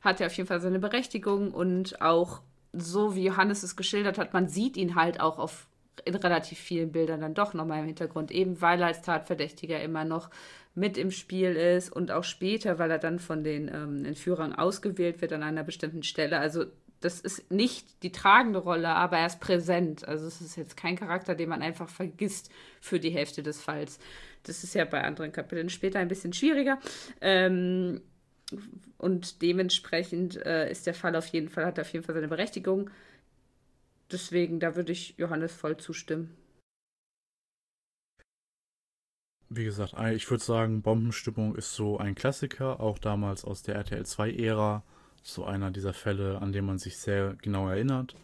hat 0.03 0.21
er 0.21 0.27
auf 0.27 0.35
jeden 0.35 0.49
Fall 0.49 0.61
seine 0.61 0.79
Berechtigung 0.79 1.53
und 1.53 2.03
auch 2.03 2.43
so 2.73 3.15
wie 3.15 3.25
Johannes 3.25 3.63
es 3.63 3.77
geschildert 3.77 4.19
hat, 4.19 4.33
man 4.33 4.49
sieht 4.49 4.77
ihn 4.77 4.95
halt 4.95 5.21
auch 5.21 5.39
auf 5.39 5.67
in 6.05 6.15
relativ 6.17 6.59
vielen 6.59 6.93
Bildern 6.93 7.21
dann 7.21 7.35
doch 7.35 7.55
nochmal 7.55 7.81
im 7.81 7.87
Hintergrund, 7.87 8.31
eben 8.31 8.61
weil 8.61 8.81
er 8.81 8.89
als 8.89 9.03
Tatverdächtiger 9.03 9.81
immer 9.81 10.05
noch 10.05 10.29
mit 10.75 10.99
im 10.99 11.11
Spiel 11.11 11.55
ist 11.55 11.91
und 11.91 12.11
auch 12.11 12.25
später, 12.25 12.79
weil 12.79 12.91
er 12.91 12.99
dann 12.99 13.19
von 13.19 13.45
den 13.45 13.69
ähm, 13.69 14.05
Entführern 14.05 14.53
ausgewählt 14.55 15.21
wird 15.21 15.33
an 15.33 15.43
einer 15.43 15.63
bestimmten 15.63 16.03
Stelle. 16.03 16.39
Also 16.39 16.67
das 17.01 17.21
ist 17.21 17.51
nicht 17.51 18.03
die 18.03 18.13
tragende 18.13 18.59
Rolle, 18.59 18.89
aber 18.89 19.19
er 19.19 19.27
ist 19.27 19.39
präsent. 19.39 20.09
Also 20.09 20.27
es 20.27 20.41
ist 20.41 20.57
jetzt 20.57 20.77
kein 20.77 20.97
Charakter, 20.97 21.35
den 21.35 21.51
man 21.51 21.63
einfach 21.63 21.89
vergisst 21.89 22.51
für 22.81 22.99
die 22.99 23.11
Hälfte 23.11 23.43
des 23.43 23.61
Falls. 23.61 23.99
Das 24.43 24.65
ist 24.65 24.75
ja 24.75 24.85
bei 24.85 25.03
anderen 25.05 25.31
Kapiteln 25.31 25.69
später 25.69 25.99
ein 25.99 26.09
bisschen 26.09 26.33
schwieriger. 26.33 26.79
Ähm, 27.21 28.01
und 28.99 29.43
dementsprechend 29.43 30.37
äh, 30.45 30.71
ist 30.71 30.87
der 30.87 30.95
Fall 30.95 31.15
auf 31.15 31.27
jeden 31.29 31.49
Fall, 31.49 31.67
hat 31.67 31.79
auf 31.79 31.93
jeden 31.93 32.05
Fall 32.05 32.15
seine 32.15 32.29
Berechtigung. 32.29 32.91
Deswegen, 34.11 34.61
da 34.61 34.75
würde 34.75 34.93
ich 34.93 35.15
Johannes 35.19 35.53
voll 35.53 35.77
zustimmen. 35.77 36.37
Wie 39.51 39.65
gesagt, 39.65 39.95
ich 40.15 40.31
würde 40.31 40.43
sagen, 40.43 40.83
Bombenstimmung 40.83 41.55
ist 41.55 41.75
so 41.75 41.99
ein 41.99 42.15
Klassiker, 42.15 42.81
auch 42.81 42.99
damals 42.99 43.45
aus 43.45 43.63
der 43.63 43.77
RTL 43.77 44.03
2-Ära. 44.03 44.83
So 45.23 45.45
einer 45.45 45.71
dieser 45.71 45.95
Fälle, 45.95 46.43
an 46.43 46.53
den 46.53 46.67
man 46.67 46.79
sich 46.79 46.99
sehr 46.99 47.35
genau 47.41 47.69
erinnert. 47.69 48.15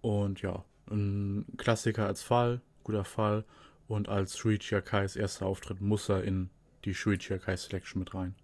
Und 0.00 0.42
ja, 0.42 0.64
ein 0.90 1.46
Klassiker 1.56 2.06
als 2.06 2.22
Fall, 2.22 2.60
guter 2.82 3.04
Fall. 3.04 3.44
Und 3.86 4.08
als 4.08 4.38
Shuichi 4.38 4.74
Akais 4.74 5.16
erster 5.16 5.46
Auftritt 5.46 5.80
muss 5.80 6.08
er 6.08 6.24
in 6.24 6.50
die 6.84 6.94
Shuichi 6.94 7.34
Akai 7.34 7.56
Selection 7.56 8.00
mit 8.00 8.14
rein. 8.14 8.34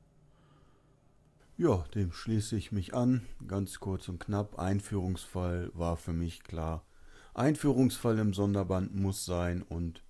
Ja, 1.57 1.85
dem 1.95 2.13
schließe 2.13 2.57
ich 2.57 2.71
mich 2.71 2.95
an. 2.95 3.27
Ganz 3.49 3.81
kurz 3.81 4.09
und 4.09 4.21
knapp. 4.21 4.59
Einführungsfall 4.59 5.71
war 5.75 5.97
für 5.97 6.13
mich 6.13 6.45
klar. 6.45 6.85
Einführungsfall 7.35 8.19
im 8.19 8.33
Sonderband 8.33 8.95
muss 8.95 9.25
sein 9.25 9.63
und 9.63 10.05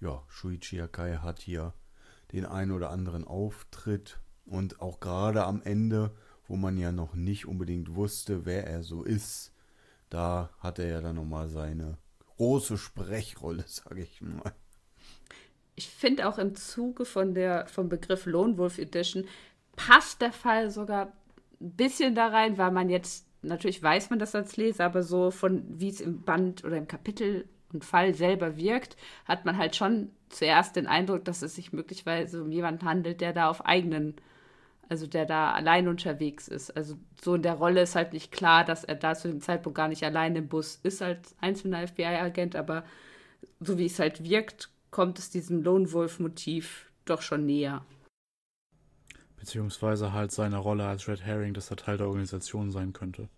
ja, 0.00 0.22
Shuichi 0.28 0.80
Akai 0.80 1.16
hat 1.16 1.40
hier 1.40 1.74
den 2.32 2.46
ein 2.46 2.70
oder 2.70 2.90
anderen 2.90 3.24
Auftritt 3.24 4.20
und 4.44 4.80
auch 4.80 5.00
gerade 5.00 5.44
am 5.44 5.62
Ende, 5.62 6.14
wo 6.46 6.56
man 6.56 6.76
ja 6.78 6.92
noch 6.92 7.14
nicht 7.14 7.46
unbedingt 7.46 7.94
wusste, 7.94 8.44
wer 8.44 8.66
er 8.66 8.82
so 8.82 9.02
ist, 9.02 9.52
da 10.10 10.50
hat 10.58 10.78
er 10.78 10.88
ja 10.88 11.00
dann 11.00 11.16
nochmal 11.16 11.48
seine 11.48 11.98
große 12.36 12.78
Sprechrolle, 12.78 13.64
sage 13.66 14.02
ich 14.02 14.20
mal. 14.20 14.52
Ich 15.74 15.88
finde 15.88 16.28
auch 16.28 16.38
im 16.38 16.54
Zuge 16.54 17.04
von 17.04 17.34
der, 17.34 17.66
vom 17.68 17.88
Begriff 17.88 18.26
Lone 18.26 18.58
Wolf 18.58 18.78
Edition 18.78 19.26
passt 19.76 20.20
der 20.20 20.32
Fall 20.32 20.70
sogar 20.70 21.12
ein 21.60 21.76
bisschen 21.76 22.14
da 22.14 22.28
rein, 22.28 22.58
weil 22.58 22.72
man 22.72 22.88
jetzt, 22.88 23.26
natürlich 23.42 23.80
weiß 23.80 24.10
man 24.10 24.18
das 24.18 24.34
als 24.34 24.56
Leser, 24.56 24.86
aber 24.86 25.02
so 25.02 25.30
von 25.30 25.64
wie 25.68 25.88
es 25.88 26.00
im 26.00 26.22
Band 26.22 26.64
oder 26.64 26.76
im 26.76 26.88
Kapitel 26.88 27.48
und 27.72 27.84
Fall 27.84 28.14
selber 28.14 28.56
wirkt, 28.56 28.96
hat 29.24 29.44
man 29.44 29.58
halt 29.58 29.76
schon 29.76 30.10
zuerst 30.28 30.76
den 30.76 30.86
Eindruck, 30.86 31.24
dass 31.24 31.42
es 31.42 31.54
sich 31.54 31.72
möglicherweise 31.72 32.42
um 32.42 32.50
jemanden 32.50 32.84
handelt, 32.84 33.20
der 33.20 33.32
da 33.32 33.48
auf 33.48 33.64
eigenen, 33.66 34.16
also 34.88 35.06
der 35.06 35.26
da 35.26 35.52
allein 35.52 35.88
unterwegs 35.88 36.48
ist. 36.48 36.70
Also 36.76 36.96
so 37.20 37.34
in 37.34 37.42
der 37.42 37.54
Rolle 37.54 37.82
ist 37.82 37.94
halt 37.94 38.12
nicht 38.12 38.32
klar, 38.32 38.64
dass 38.64 38.84
er 38.84 38.94
da 38.94 39.14
zu 39.14 39.28
dem 39.28 39.40
Zeitpunkt 39.40 39.76
gar 39.76 39.88
nicht 39.88 40.02
allein 40.02 40.36
im 40.36 40.48
Bus 40.48 40.80
ist 40.82 41.02
als 41.02 41.34
einzelner 41.40 41.86
FBI-Agent, 41.86 42.56
aber 42.56 42.84
so 43.60 43.78
wie 43.78 43.86
es 43.86 43.98
halt 43.98 44.24
wirkt, 44.24 44.70
kommt 44.90 45.18
es 45.18 45.30
diesem 45.30 45.62
Lone 45.62 45.92
Wolf-Motiv 45.92 46.90
doch 47.04 47.22
schon 47.22 47.46
näher. 47.46 47.84
Beziehungsweise 49.36 50.12
halt 50.12 50.32
seine 50.32 50.58
Rolle 50.58 50.86
als 50.86 51.06
Red 51.06 51.24
Herring, 51.24 51.54
dass 51.54 51.70
er 51.70 51.76
Teil 51.76 51.96
der 51.96 52.08
Organisation 52.08 52.70
sein 52.70 52.92
könnte. 52.92 53.28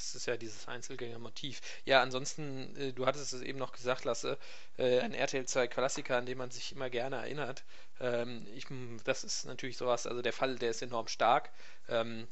Das 0.00 0.14
ist 0.14 0.26
ja 0.26 0.36
dieses 0.38 0.66
Einzelgänger-Motiv. 0.66 1.60
Ja, 1.84 2.00
ansonsten, 2.02 2.74
äh, 2.76 2.92
du 2.92 3.06
hattest 3.06 3.32
es 3.34 3.42
eben 3.42 3.58
noch 3.58 3.72
gesagt, 3.72 4.04
Lasse, 4.04 4.38
äh, 4.78 5.00
ein 5.00 5.12
RTL 5.12 5.44
2 5.46 5.68
Klassiker, 5.68 6.16
an 6.16 6.24
den 6.26 6.38
man 6.38 6.50
sich 6.50 6.72
immer 6.72 6.88
gerne 6.88 7.16
erinnert. 7.16 7.64
Ähm, 8.00 8.46
ich, 8.54 8.66
das 9.04 9.24
ist 9.24 9.44
natürlich 9.44 9.76
sowas, 9.76 10.06
also 10.06 10.22
der 10.22 10.32
Fall, 10.32 10.56
der 10.56 10.70
ist 10.70 10.80
enorm 10.80 11.06
stark. 11.06 11.50
Ähm, 11.88 12.26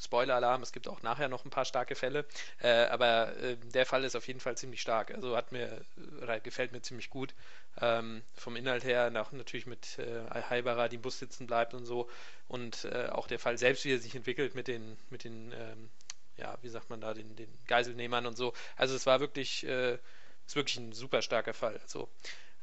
Spoiler-Alarm, 0.00 0.62
es 0.62 0.72
gibt 0.72 0.88
auch 0.88 1.02
nachher 1.02 1.28
noch 1.28 1.44
ein 1.44 1.50
paar 1.50 1.64
starke 1.66 1.94
Fälle, 1.94 2.26
äh, 2.58 2.86
aber 2.86 3.36
äh, 3.36 3.56
der 3.56 3.86
Fall 3.86 4.02
ist 4.04 4.16
auf 4.16 4.26
jeden 4.26 4.40
Fall 4.40 4.56
ziemlich 4.56 4.80
stark. 4.80 5.12
Also 5.14 5.36
hat 5.36 5.52
mir, 5.52 5.82
äh, 6.26 6.40
gefällt 6.40 6.72
mir 6.72 6.82
ziemlich 6.82 7.10
gut. 7.10 7.34
Ähm, 7.80 8.22
vom 8.34 8.56
Inhalt 8.56 8.84
her, 8.84 9.12
auch 9.20 9.32
natürlich 9.32 9.66
mit 9.66 9.98
äh, 9.98 10.24
Heibara, 10.48 10.88
die 10.88 10.96
im 10.96 11.02
Bus 11.02 11.18
sitzen 11.18 11.46
bleibt 11.46 11.74
und 11.74 11.84
so. 11.84 12.08
Und 12.48 12.86
äh, 12.86 13.08
auch 13.10 13.26
der 13.26 13.38
Fall 13.38 13.58
selbst, 13.58 13.84
wie 13.84 13.92
er 13.92 13.98
sich 13.98 14.14
entwickelt 14.14 14.54
mit 14.54 14.68
den, 14.68 14.96
mit 15.10 15.24
den 15.24 15.52
ähm, 15.52 15.90
ja, 16.36 16.56
wie 16.62 16.68
sagt 16.68 16.90
man 16.90 17.00
da, 17.00 17.14
den, 17.14 17.36
den 17.36 17.52
Geiselnehmern 17.66 18.26
und 18.26 18.36
so. 18.36 18.52
Also 18.76 18.94
es 18.94 19.06
war 19.06 19.20
wirklich, 19.20 19.64
äh, 19.66 19.98
ist 20.46 20.56
wirklich 20.56 20.76
ein 20.76 20.92
super 20.92 21.22
starker 21.22 21.54
Fall. 21.54 21.78
Also 21.82 22.08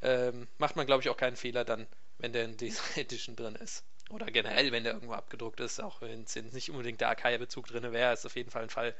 ähm, 0.02 0.48
macht 0.58 0.76
man, 0.76 0.86
glaube 0.86 1.02
ich, 1.02 1.08
auch 1.08 1.16
keinen 1.16 1.36
Fehler 1.36 1.64
dann, 1.64 1.86
wenn 2.18 2.32
der 2.32 2.44
in 2.44 2.56
dieser 2.56 2.82
Edition 2.96 3.36
drin 3.36 3.54
ist. 3.56 3.84
Oder 4.10 4.26
generell, 4.26 4.72
wenn 4.72 4.84
der 4.84 4.94
irgendwo 4.94 5.14
abgedruckt 5.14 5.60
ist, 5.60 5.80
auch 5.80 6.02
wenn 6.02 6.24
es 6.24 6.34
nicht 6.36 6.70
unbedingt 6.70 7.00
der 7.00 7.08
Akai-Bezug 7.08 7.66
drin 7.66 7.90
wäre, 7.92 8.12
ist 8.12 8.26
auf 8.26 8.36
jeden 8.36 8.50
Fall 8.50 8.64
ein 8.64 8.70
Fall, 8.70 8.94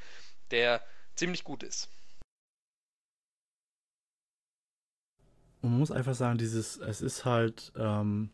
der 0.51 0.83
ziemlich 1.15 1.45
gut 1.45 1.63
ist. 1.63 1.89
Man 5.61 5.79
muss 5.79 5.91
einfach 5.91 6.15
sagen, 6.15 6.39
dieses, 6.39 6.77
es 6.79 7.03
ist 7.03 7.25
halt, 7.25 7.73
ähm, 7.77 8.31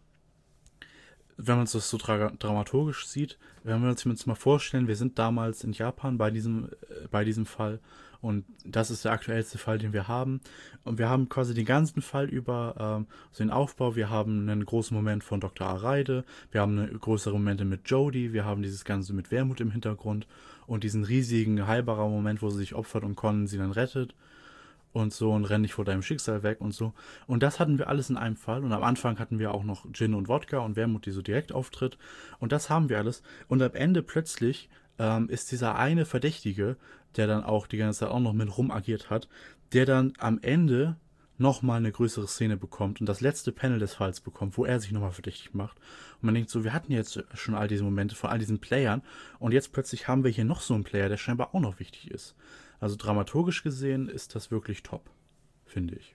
wenn 1.39 1.57
man 1.57 1.67
das 1.73 1.89
so 1.89 1.97
dra 1.97 2.31
dramaturgisch 2.39 3.07
sieht, 3.07 3.39
wenn 3.65 3.83
wir 3.83 3.89
uns 3.89 4.27
mal 4.27 4.35
vorstellen, 4.35 4.89
wir 4.89 4.97
sind 4.97 5.19
damals 5.19 5.65
in 5.65 5.73
Japan 5.73 6.19
bei 6.19 6.31
diesem, 6.31 6.67
äh, 6.67 7.09
bei 7.11 7.25
diesem 7.25 7.47
Fall 7.47 7.81
und 8.21 8.45
das 8.65 8.91
ist 8.91 9.05
der 9.05 9.13
aktuellste 9.13 9.59
Fall, 9.59 9.79
den 9.79 9.93
wir 9.93 10.09
haben. 10.09 10.41
Und 10.83 10.99
wir 10.99 11.09
haben 11.09 11.29
quasi 11.29 11.55
den 11.55 11.65
ganzen 11.65 12.03
Fall 12.03 12.29
über 12.29 12.75
ähm, 12.79 13.07
so 13.31 13.45
den 13.45 13.53
Aufbau. 13.53 13.95
Wir 13.95 14.11
haben 14.11 14.49
einen 14.49 14.65
großen 14.65 14.97
Moment 14.97 15.23
von 15.23 15.39
Dr. 15.39 15.69
Areide, 15.69 16.25
wir 16.51 16.61
haben 16.61 16.79
eine 16.79 16.89
größere 16.89 17.35
Momente 17.35 17.65
mit 17.65 17.89
Jodie, 17.89 18.33
wir 18.33 18.45
haben 18.45 18.63
dieses 18.63 18.85
Ganze 18.85 19.13
mit 19.13 19.31
Wermut 19.31 19.61
im 19.61 19.71
Hintergrund 19.71 20.27
und 20.67 20.83
diesen 20.83 21.05
riesigen 21.05 21.67
heilbarer 21.69 22.09
Moment, 22.09 22.43
wo 22.43 22.51
sie 22.51 22.59
sich 22.59 22.75
opfert 22.75 23.05
und 23.05 23.15
Conan 23.15 23.47
sie 23.47 23.59
dann 23.59 23.73
rettet 23.73 24.15
und 24.99 25.13
so 25.13 25.33
und 25.33 25.45
renn 25.45 25.63
nicht 25.63 25.75
vor 25.75 25.85
deinem 25.85 26.03
Schicksal 26.03 26.43
weg 26.43 26.61
und 26.61 26.73
so. 26.73 26.93
Und 27.27 27.43
das 27.43 27.61
hatten 27.61 27.79
wir 27.79 27.89
alles 27.89 28.11
in 28.11 28.17
einem 28.17 28.37
Fall. 28.37 28.63
Und 28.63 28.73
am 28.73 28.83
Anfang 28.83 29.19
hatten 29.19 29.39
wir 29.39 29.53
auch 29.53 29.65
noch 29.65 29.87
Gin 29.93 30.15
und 30.15 30.29
Wodka 30.29 30.59
und 30.59 30.77
Wermut, 30.77 31.07
die 31.07 31.11
so 31.11 31.23
direkt 31.23 31.53
auftritt. 31.53 31.99
Und 32.39 32.53
das 32.53 32.71
haben 32.71 32.89
wir 32.89 32.99
alles. 32.99 33.23
Und 33.49 33.63
am 33.63 33.75
Ende 33.75 34.03
plötzlich 34.03 34.69
ähm, 34.99 35.29
ist 35.29 35.53
dieser 35.53 35.77
eine 35.77 36.05
Verdächtige, 36.05 36.77
der 37.17 37.27
dann 37.27 37.45
auch 37.45 37.67
die 37.67 37.79
ganze 37.79 38.01
Zeit 38.01 38.11
auch 38.11 38.21
noch 38.21 38.33
mit 38.33 38.57
rum 38.57 38.71
agiert 38.71 39.11
hat, 39.11 39.29
der 39.73 39.87
dann 39.87 40.13
am 40.19 40.39
Ende 40.43 40.97
nochmal 41.39 41.79
eine 41.79 41.93
größere 41.93 42.27
Szene 42.27 42.57
bekommt 42.57 43.01
und 43.01 43.09
das 43.09 43.21
letzte 43.21 43.53
Panel 43.53 43.79
des 43.79 43.95
Falls 43.95 44.21
bekommt, 44.21 44.59
wo 44.59 44.65
er 44.65 44.81
sich 44.81 44.91
nochmal 44.91 45.13
verdächtig 45.13 45.55
macht. 45.55 45.79
Und 46.17 46.25
man 46.25 46.35
denkt 46.35 46.51
so, 46.51 46.65
wir 46.65 46.73
hatten 46.73 46.93
jetzt 46.93 47.23
schon 47.35 47.55
all 47.55 47.69
diese 47.69 47.85
Momente 47.85 48.17
von 48.17 48.31
all 48.31 48.39
diesen 48.39 48.59
Playern 48.59 49.03
und 49.39 49.53
jetzt 49.53 49.73
plötzlich 49.73 50.09
haben 50.09 50.25
wir 50.25 50.31
hier 50.31 50.45
noch 50.45 50.61
so 50.61 50.75
einen 50.75 50.85
Player, 50.85 51.09
der 51.09 51.17
scheinbar 51.17 51.55
auch 51.55 51.61
noch 51.61 51.79
wichtig 51.79 52.11
ist. 52.11 52.35
Also 52.81 52.97
dramaturgisch 52.97 53.63
gesehen 53.63 54.09
ist 54.09 54.35
das 54.35 54.51
wirklich 54.51 54.83
top, 54.83 55.11
finde 55.65 55.97
ich. 55.97 56.15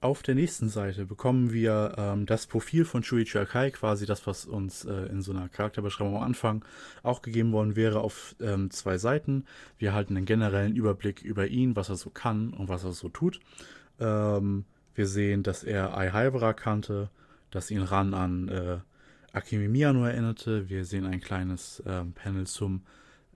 Auf 0.00 0.22
der 0.22 0.36
nächsten 0.36 0.68
Seite 0.68 1.06
bekommen 1.06 1.52
wir 1.52 1.94
ähm, 1.98 2.24
das 2.24 2.46
Profil 2.46 2.84
von 2.84 3.02
Shuichi 3.02 3.36
Akai, 3.36 3.72
quasi 3.72 4.06
das, 4.06 4.28
was 4.28 4.46
uns 4.46 4.84
äh, 4.84 4.92
in 5.06 5.22
so 5.22 5.32
einer 5.32 5.48
Charakterbeschreibung 5.48 6.16
am 6.16 6.22
Anfang 6.22 6.64
auch 7.02 7.20
gegeben 7.20 7.50
worden 7.50 7.74
wäre, 7.74 8.00
auf 8.00 8.36
ähm, 8.40 8.70
zwei 8.70 8.96
Seiten. 8.96 9.44
Wir 9.76 9.88
erhalten 9.88 10.16
einen 10.16 10.24
generellen 10.24 10.76
Überblick 10.76 11.22
über 11.22 11.48
ihn, 11.48 11.74
was 11.74 11.88
er 11.88 11.96
so 11.96 12.10
kann 12.10 12.52
und 12.52 12.68
was 12.68 12.84
er 12.84 12.92
so 12.92 13.08
tut. 13.08 13.40
Ähm, 13.98 14.66
wir 14.94 15.08
sehen, 15.08 15.42
dass 15.42 15.64
er 15.64 15.96
Ai 15.96 16.10
Haibara 16.10 16.52
kannte, 16.52 17.10
dass 17.50 17.72
ihn 17.72 17.82
ran 17.82 18.14
an 18.14 18.48
äh, 18.48 18.78
Akemi 19.32 19.68
Miyano 19.68 20.04
erinnerte. 20.04 20.68
Wir 20.68 20.84
sehen 20.84 21.06
ein 21.06 21.20
kleines 21.20 21.80
äh, 21.80 22.04
Panel 22.14 22.46
zum 22.46 22.82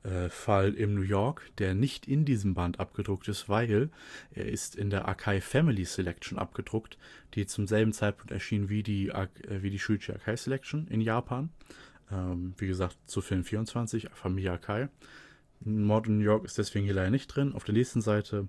äh, 0.05 0.29
Fall 0.31 0.75
im 0.75 0.95
New 0.95 1.03
York, 1.03 1.51
der 1.59 1.75
nicht 1.75 2.09
in 2.09 2.25
diesem 2.25 2.55
Band 2.55 2.81
abgedruckt 2.81 3.29
ist, 3.29 3.49
weil 3.49 3.91
er 4.33 4.47
ist 4.47 4.75
in 4.75 4.91
der 4.91 5.07
Akai 5.07 5.41
Family 5.41 5.85
Selection 5.85 6.39
abgedruckt, 6.39 6.99
die 7.35 7.47
zum 7.47 7.67
selben 7.67 7.93
Zeitpunkt 7.93 8.33
erschien 8.33 8.69
wie 8.69 8.83
die, 8.83 9.11
äh, 9.11 9.29
wie 9.49 9.71
die 9.71 9.79
Shuichi 9.79 10.13
Akai 10.13 10.37
Selection 10.37 10.89
in 10.89 11.01
Japan. 11.01 11.51
Ähm, 12.11 12.55
wie 12.59 12.67
gesagt, 12.67 12.97
zu 13.07 13.21
Film 13.21 13.45
24, 13.45 14.09
Familie 14.13 14.53
Akai. 14.53 14.89
Mord 15.61 16.09
in 16.09 16.19
New 16.19 16.25
York 16.25 16.45
ist 16.45 16.59
deswegen 16.59 16.85
hier 16.85 16.95
leider 16.95 17.11
nicht 17.11 17.29
drin. 17.29 17.55
Auf 17.55 17.65
der 17.65 17.75
nächsten 17.75 18.01
Seite 18.01 18.49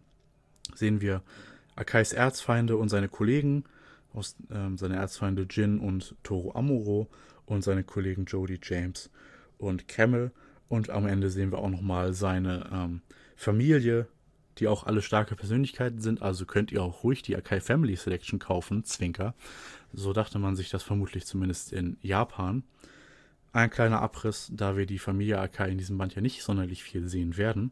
sehen 0.73 1.01
wir 1.01 1.21
Akais 1.75 2.13
Erzfeinde 2.13 2.77
und 2.77 2.89
seine 2.89 3.09
Kollegen, 3.09 3.65
aus, 4.13 4.35
ähm, 4.51 4.77
seine 4.77 4.95
Erzfeinde 4.95 5.45
Jin 5.49 5.79
und 5.79 6.15
Toro 6.23 6.55
Amuro 6.55 7.09
und 7.45 7.63
seine 7.63 7.83
Kollegen 7.83 8.25
Jody 8.25 8.59
James 8.61 9.09
und 9.57 9.87
Camel. 9.87 10.31
Und 10.69 10.89
am 10.89 11.05
Ende 11.05 11.29
sehen 11.29 11.51
wir 11.51 11.59
auch 11.59 11.69
nochmal 11.69 12.13
seine 12.13 12.69
ähm, 12.71 13.01
Familie, 13.35 14.07
die 14.57 14.67
auch 14.67 14.85
alle 14.85 15.01
starke 15.01 15.35
Persönlichkeiten 15.35 16.01
sind. 16.01 16.21
Also 16.21 16.45
könnt 16.45 16.71
ihr 16.71 16.83
auch 16.83 17.03
ruhig 17.03 17.21
die 17.21 17.35
Akai 17.35 17.59
Family 17.59 17.95
Selection 17.95 18.39
kaufen, 18.39 18.83
Zwinker. 18.83 19.35
So 19.93 20.13
dachte 20.13 20.39
man 20.39 20.55
sich 20.55 20.69
das 20.69 20.83
vermutlich 20.83 21.25
zumindest 21.25 21.73
in 21.73 21.97
Japan. 22.01 22.63
Ein 23.51 23.69
kleiner 23.69 24.01
Abriss, 24.01 24.49
da 24.51 24.75
wir 24.77 24.85
die 24.85 24.99
Familie 24.99 25.39
Akai 25.39 25.69
in 25.69 25.77
diesem 25.77 25.97
Band 25.97 26.15
ja 26.15 26.21
nicht 26.21 26.41
sonderlich 26.43 26.83
viel 26.83 27.07
sehen 27.07 27.37
werden. 27.37 27.71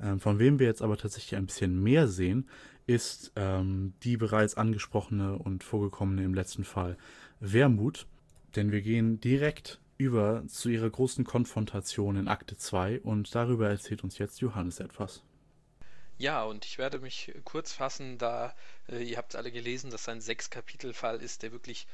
Ähm, 0.00 0.20
von 0.20 0.38
wem 0.38 0.58
wir 0.58 0.66
jetzt 0.66 0.82
aber 0.82 0.96
tatsächlich 0.96 1.36
ein 1.36 1.46
bisschen 1.46 1.82
mehr 1.82 2.08
sehen, 2.08 2.48
ist 2.86 3.32
ähm, 3.36 3.94
die 4.02 4.16
bereits 4.16 4.56
angesprochene 4.56 5.38
und 5.38 5.64
vorgekommene 5.64 6.24
im 6.24 6.34
letzten 6.34 6.64
Fall 6.64 6.98
Wermut 7.40 8.06
denn 8.56 8.72
wir 8.72 8.82
gehen 8.82 9.20
direkt 9.20 9.80
über 9.96 10.44
zu 10.48 10.68
ihrer 10.68 10.90
großen 10.90 11.24
Konfrontation 11.24 12.16
in 12.16 12.28
Akte 12.28 12.56
2 12.56 13.00
und 13.00 13.34
darüber 13.34 13.68
erzählt 13.68 14.02
uns 14.02 14.18
jetzt 14.18 14.40
Johannes 14.40 14.80
etwas. 14.80 15.22
Ja, 16.16 16.44
und 16.44 16.64
ich 16.64 16.78
werde 16.78 16.98
mich 17.00 17.32
kurz 17.44 17.72
fassen, 17.72 18.18
da 18.18 18.54
äh, 18.88 19.02
ihr 19.02 19.16
habt 19.16 19.34
alle 19.34 19.50
gelesen, 19.50 19.90
dass 19.90 20.08
ein 20.08 20.20
Sechs-Kapitel-Fall 20.20 21.20
ist, 21.20 21.42
der 21.42 21.52
wirklich 21.52 21.86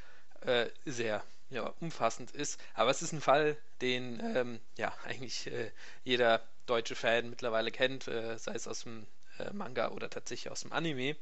äh, 0.43 0.67
sehr 0.85 1.25
ja, 1.49 1.73
umfassend 1.81 2.31
ist. 2.33 2.61
Aber 2.75 2.91
es 2.91 3.03
ist 3.03 3.13
ein 3.13 3.21
Fall, 3.21 3.57
den 3.81 4.21
ähm, 4.35 4.61
ja 4.77 4.95
eigentlich 5.05 5.47
äh, 5.47 5.71
jeder 6.05 6.43
deutsche 6.67 6.95
Fan 6.95 7.31
mittlerweile 7.31 7.71
kennt, 7.71 8.09
äh, 8.09 8.39
sei 8.39 8.53
es 8.55 8.69
aus 8.69 8.83
dem 8.83 9.07
äh, 9.39 9.53
Manga 9.53 9.91
oder 9.91 10.11
tatsächlich 10.11 10.51
aus 10.51 10.63
dem 10.63 10.73
Anime. 10.73 11.17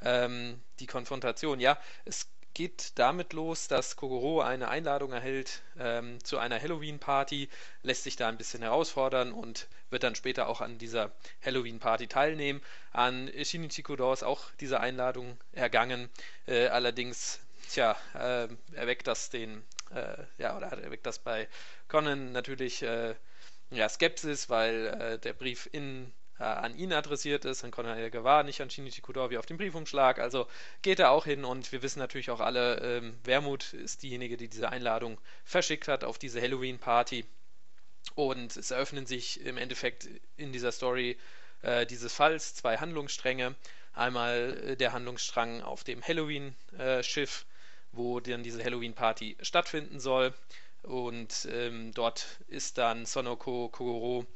Ähm, 0.00 0.60
die 0.78 0.86
Konfrontation, 0.86 1.60
ja, 1.60 1.78
es 2.04 2.28
geht 2.54 2.92
damit 2.98 3.32
los, 3.32 3.68
dass 3.68 3.96
Kogoro 3.96 4.40
eine 4.40 4.68
Einladung 4.68 5.12
erhält 5.12 5.62
ähm, 5.78 6.22
zu 6.22 6.38
einer 6.38 6.60
Halloween-Party, 6.60 7.48
lässt 7.82 8.04
sich 8.04 8.16
da 8.16 8.28
ein 8.28 8.38
bisschen 8.38 8.62
herausfordern 8.62 9.32
und 9.32 9.68
wird 9.90 10.04
dann 10.04 10.14
später 10.14 10.48
auch 10.48 10.60
an 10.60 10.78
dieser 10.78 11.12
Halloween-Party 11.44 12.06
teilnehmen. 12.06 12.62
An 12.92 13.30
Shinichi 13.42 13.82
Kodo 13.82 14.12
ist 14.12 14.22
auch 14.22 14.50
diese 14.60 14.80
Einladung 14.80 15.36
ergangen. 15.52 16.08
Äh, 16.46 16.68
allerdings, 16.68 17.40
tja, 17.70 17.96
äh, 18.14 18.48
erweckt 18.74 19.06
das 19.08 19.30
den, 19.30 19.64
äh, 19.90 20.22
ja, 20.38 20.56
oder 20.56 20.68
erweckt 20.68 21.06
das 21.06 21.18
bei 21.18 21.48
Conan 21.88 22.32
natürlich 22.32 22.82
äh, 22.82 23.14
ja, 23.70 23.88
Skepsis, 23.88 24.48
weil 24.48 24.86
äh, 24.86 25.18
der 25.18 25.32
Brief 25.32 25.68
in 25.72 26.12
äh, 26.38 26.44
an 26.44 26.76
ihn 26.76 26.92
adressiert 26.92 27.44
ist, 27.44 27.64
an 27.64 27.70
Conor 27.70 28.10
Gavar, 28.10 28.42
nicht 28.42 28.60
an 28.60 28.70
Shinichi 28.70 29.00
Kudovi 29.00 29.38
auf 29.38 29.46
dem 29.46 29.56
Briefumschlag. 29.56 30.18
Also 30.18 30.48
geht 30.82 30.98
er 30.98 31.10
auch 31.10 31.24
hin 31.24 31.44
und 31.44 31.70
wir 31.72 31.82
wissen 31.82 32.00
natürlich 32.00 32.30
auch 32.30 32.40
alle, 32.40 32.78
ähm, 32.80 33.18
Wermut 33.24 33.72
ist 33.72 34.02
diejenige, 34.02 34.36
die 34.36 34.48
diese 34.48 34.68
Einladung 34.68 35.20
verschickt 35.44 35.88
hat 35.88 36.04
auf 36.04 36.18
diese 36.18 36.40
Halloween-Party. 36.40 37.24
Und 38.14 38.56
es 38.56 38.70
eröffnen 38.70 39.06
sich 39.06 39.40
im 39.40 39.56
Endeffekt 39.56 40.08
in 40.36 40.52
dieser 40.52 40.72
Story 40.72 41.18
äh, 41.62 41.86
dieses 41.86 42.12
Falls 42.12 42.54
zwei 42.54 42.76
Handlungsstränge. 42.78 43.54
Einmal 43.94 44.58
äh, 44.64 44.76
der 44.76 44.92
Handlungsstrang 44.92 45.62
auf 45.62 45.84
dem 45.84 46.02
Halloween-Schiff, 46.02 47.46
wo 47.92 48.20
dann 48.20 48.42
diese 48.42 48.62
Halloween-Party 48.62 49.36
stattfinden 49.40 50.00
soll. 50.00 50.34
Und 50.82 51.48
ähm, 51.50 51.92
dort 51.94 52.26
ist 52.48 52.76
dann 52.76 53.06
Sonoko 53.06 53.68
Kogoro 53.70 54.26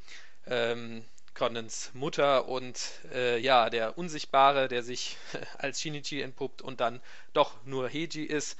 ähm, 0.47 1.05
Conans 1.33 1.91
Mutter 1.93 2.47
und 2.47 2.79
äh, 3.13 3.37
ja, 3.39 3.69
der 3.69 3.97
Unsichtbare, 3.97 4.67
der 4.67 4.83
sich 4.83 5.17
als 5.57 5.81
Shinichi 5.81 6.21
entpuppt 6.21 6.61
und 6.61 6.79
dann 6.79 7.01
doch 7.33 7.63
nur 7.65 7.89
Heiji 7.89 8.23
ist. 8.23 8.57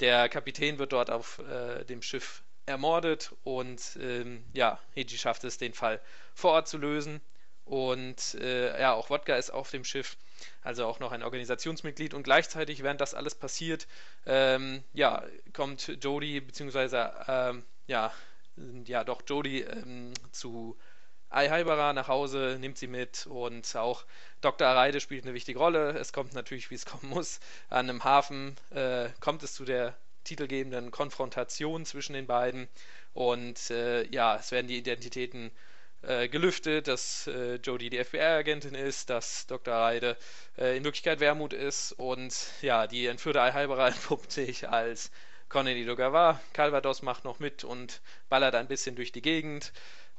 Der 0.00 0.28
Kapitän 0.28 0.78
wird 0.78 0.92
dort 0.92 1.10
auf 1.10 1.38
äh, 1.40 1.84
dem 1.84 2.02
Schiff 2.02 2.42
ermordet 2.66 3.32
und 3.44 3.80
ähm, 4.00 4.44
ja, 4.52 4.78
Heiji 4.96 5.18
schafft 5.18 5.44
es, 5.44 5.58
den 5.58 5.74
Fall 5.74 6.00
vor 6.34 6.52
Ort 6.52 6.68
zu 6.68 6.78
lösen. 6.78 7.20
Und 7.64 8.34
äh, 8.34 8.80
ja, 8.80 8.92
auch 8.92 9.08
Wodka 9.10 9.36
ist 9.36 9.50
auf 9.50 9.70
dem 9.70 9.84
Schiff, 9.84 10.16
also 10.62 10.86
auch 10.86 10.98
noch 10.98 11.12
ein 11.12 11.22
Organisationsmitglied. 11.22 12.12
Und 12.12 12.24
gleichzeitig, 12.24 12.82
während 12.82 13.00
das 13.00 13.14
alles 13.14 13.34
passiert, 13.34 13.86
ähm, 14.26 14.82
ja, 14.92 15.24
kommt 15.52 15.86
Jody, 16.02 16.40
beziehungsweise 16.40 17.12
ähm, 17.28 17.64
ja, 17.86 18.12
ja, 18.84 19.04
doch 19.04 19.22
Jody 19.26 19.60
ähm, 19.60 20.12
zu 20.32 20.76
Ai 21.32 21.48
nach 21.92 22.08
Hause, 22.08 22.58
nimmt 22.60 22.78
sie 22.78 22.86
mit 22.86 23.26
und 23.26 23.74
auch 23.76 24.04
Dr. 24.42 24.68
Areide 24.68 25.00
spielt 25.00 25.24
eine 25.24 25.34
wichtige 25.34 25.58
Rolle. 25.58 25.98
Es 25.98 26.12
kommt 26.12 26.34
natürlich, 26.34 26.70
wie 26.70 26.74
es 26.74 26.86
kommen 26.86 27.08
muss. 27.08 27.40
An 27.70 27.88
einem 27.88 28.04
Hafen 28.04 28.56
äh, 28.70 29.08
kommt 29.20 29.42
es 29.42 29.54
zu 29.54 29.64
der 29.64 29.96
titelgebenden 30.24 30.90
Konfrontation 30.90 31.84
zwischen 31.84 32.12
den 32.12 32.26
beiden 32.26 32.68
und 33.14 33.70
äh, 33.70 34.04
ja, 34.08 34.36
es 34.36 34.52
werden 34.52 34.68
die 34.68 34.78
Identitäten 34.78 35.50
äh, 36.02 36.28
gelüftet, 36.28 36.88
dass 36.88 37.26
äh, 37.28 37.56
Jodie 37.56 37.90
die 37.90 38.02
FBI-Agentin 38.02 38.74
ist, 38.74 39.10
dass 39.10 39.46
Dr. 39.46 39.74
Reide 39.74 40.16
äh, 40.58 40.76
in 40.76 40.84
Wirklichkeit 40.84 41.20
Wermut 41.20 41.52
ist 41.52 41.92
und 41.92 42.34
ja, 42.60 42.86
die 42.86 43.06
entführte 43.06 43.40
Alhalberer 43.40 43.88
entpuppt 43.88 44.32
sich 44.32 44.68
als 44.68 45.10
Connelly 45.48 45.84
Dogawa. 45.84 46.40
Calvados 46.54 47.02
macht 47.02 47.24
noch 47.24 47.38
mit 47.38 47.62
und 47.62 48.00
ballert 48.28 48.54
ein 48.54 48.68
bisschen 48.68 48.96
durch 48.96 49.12
die 49.12 49.22
Gegend. 49.22 49.72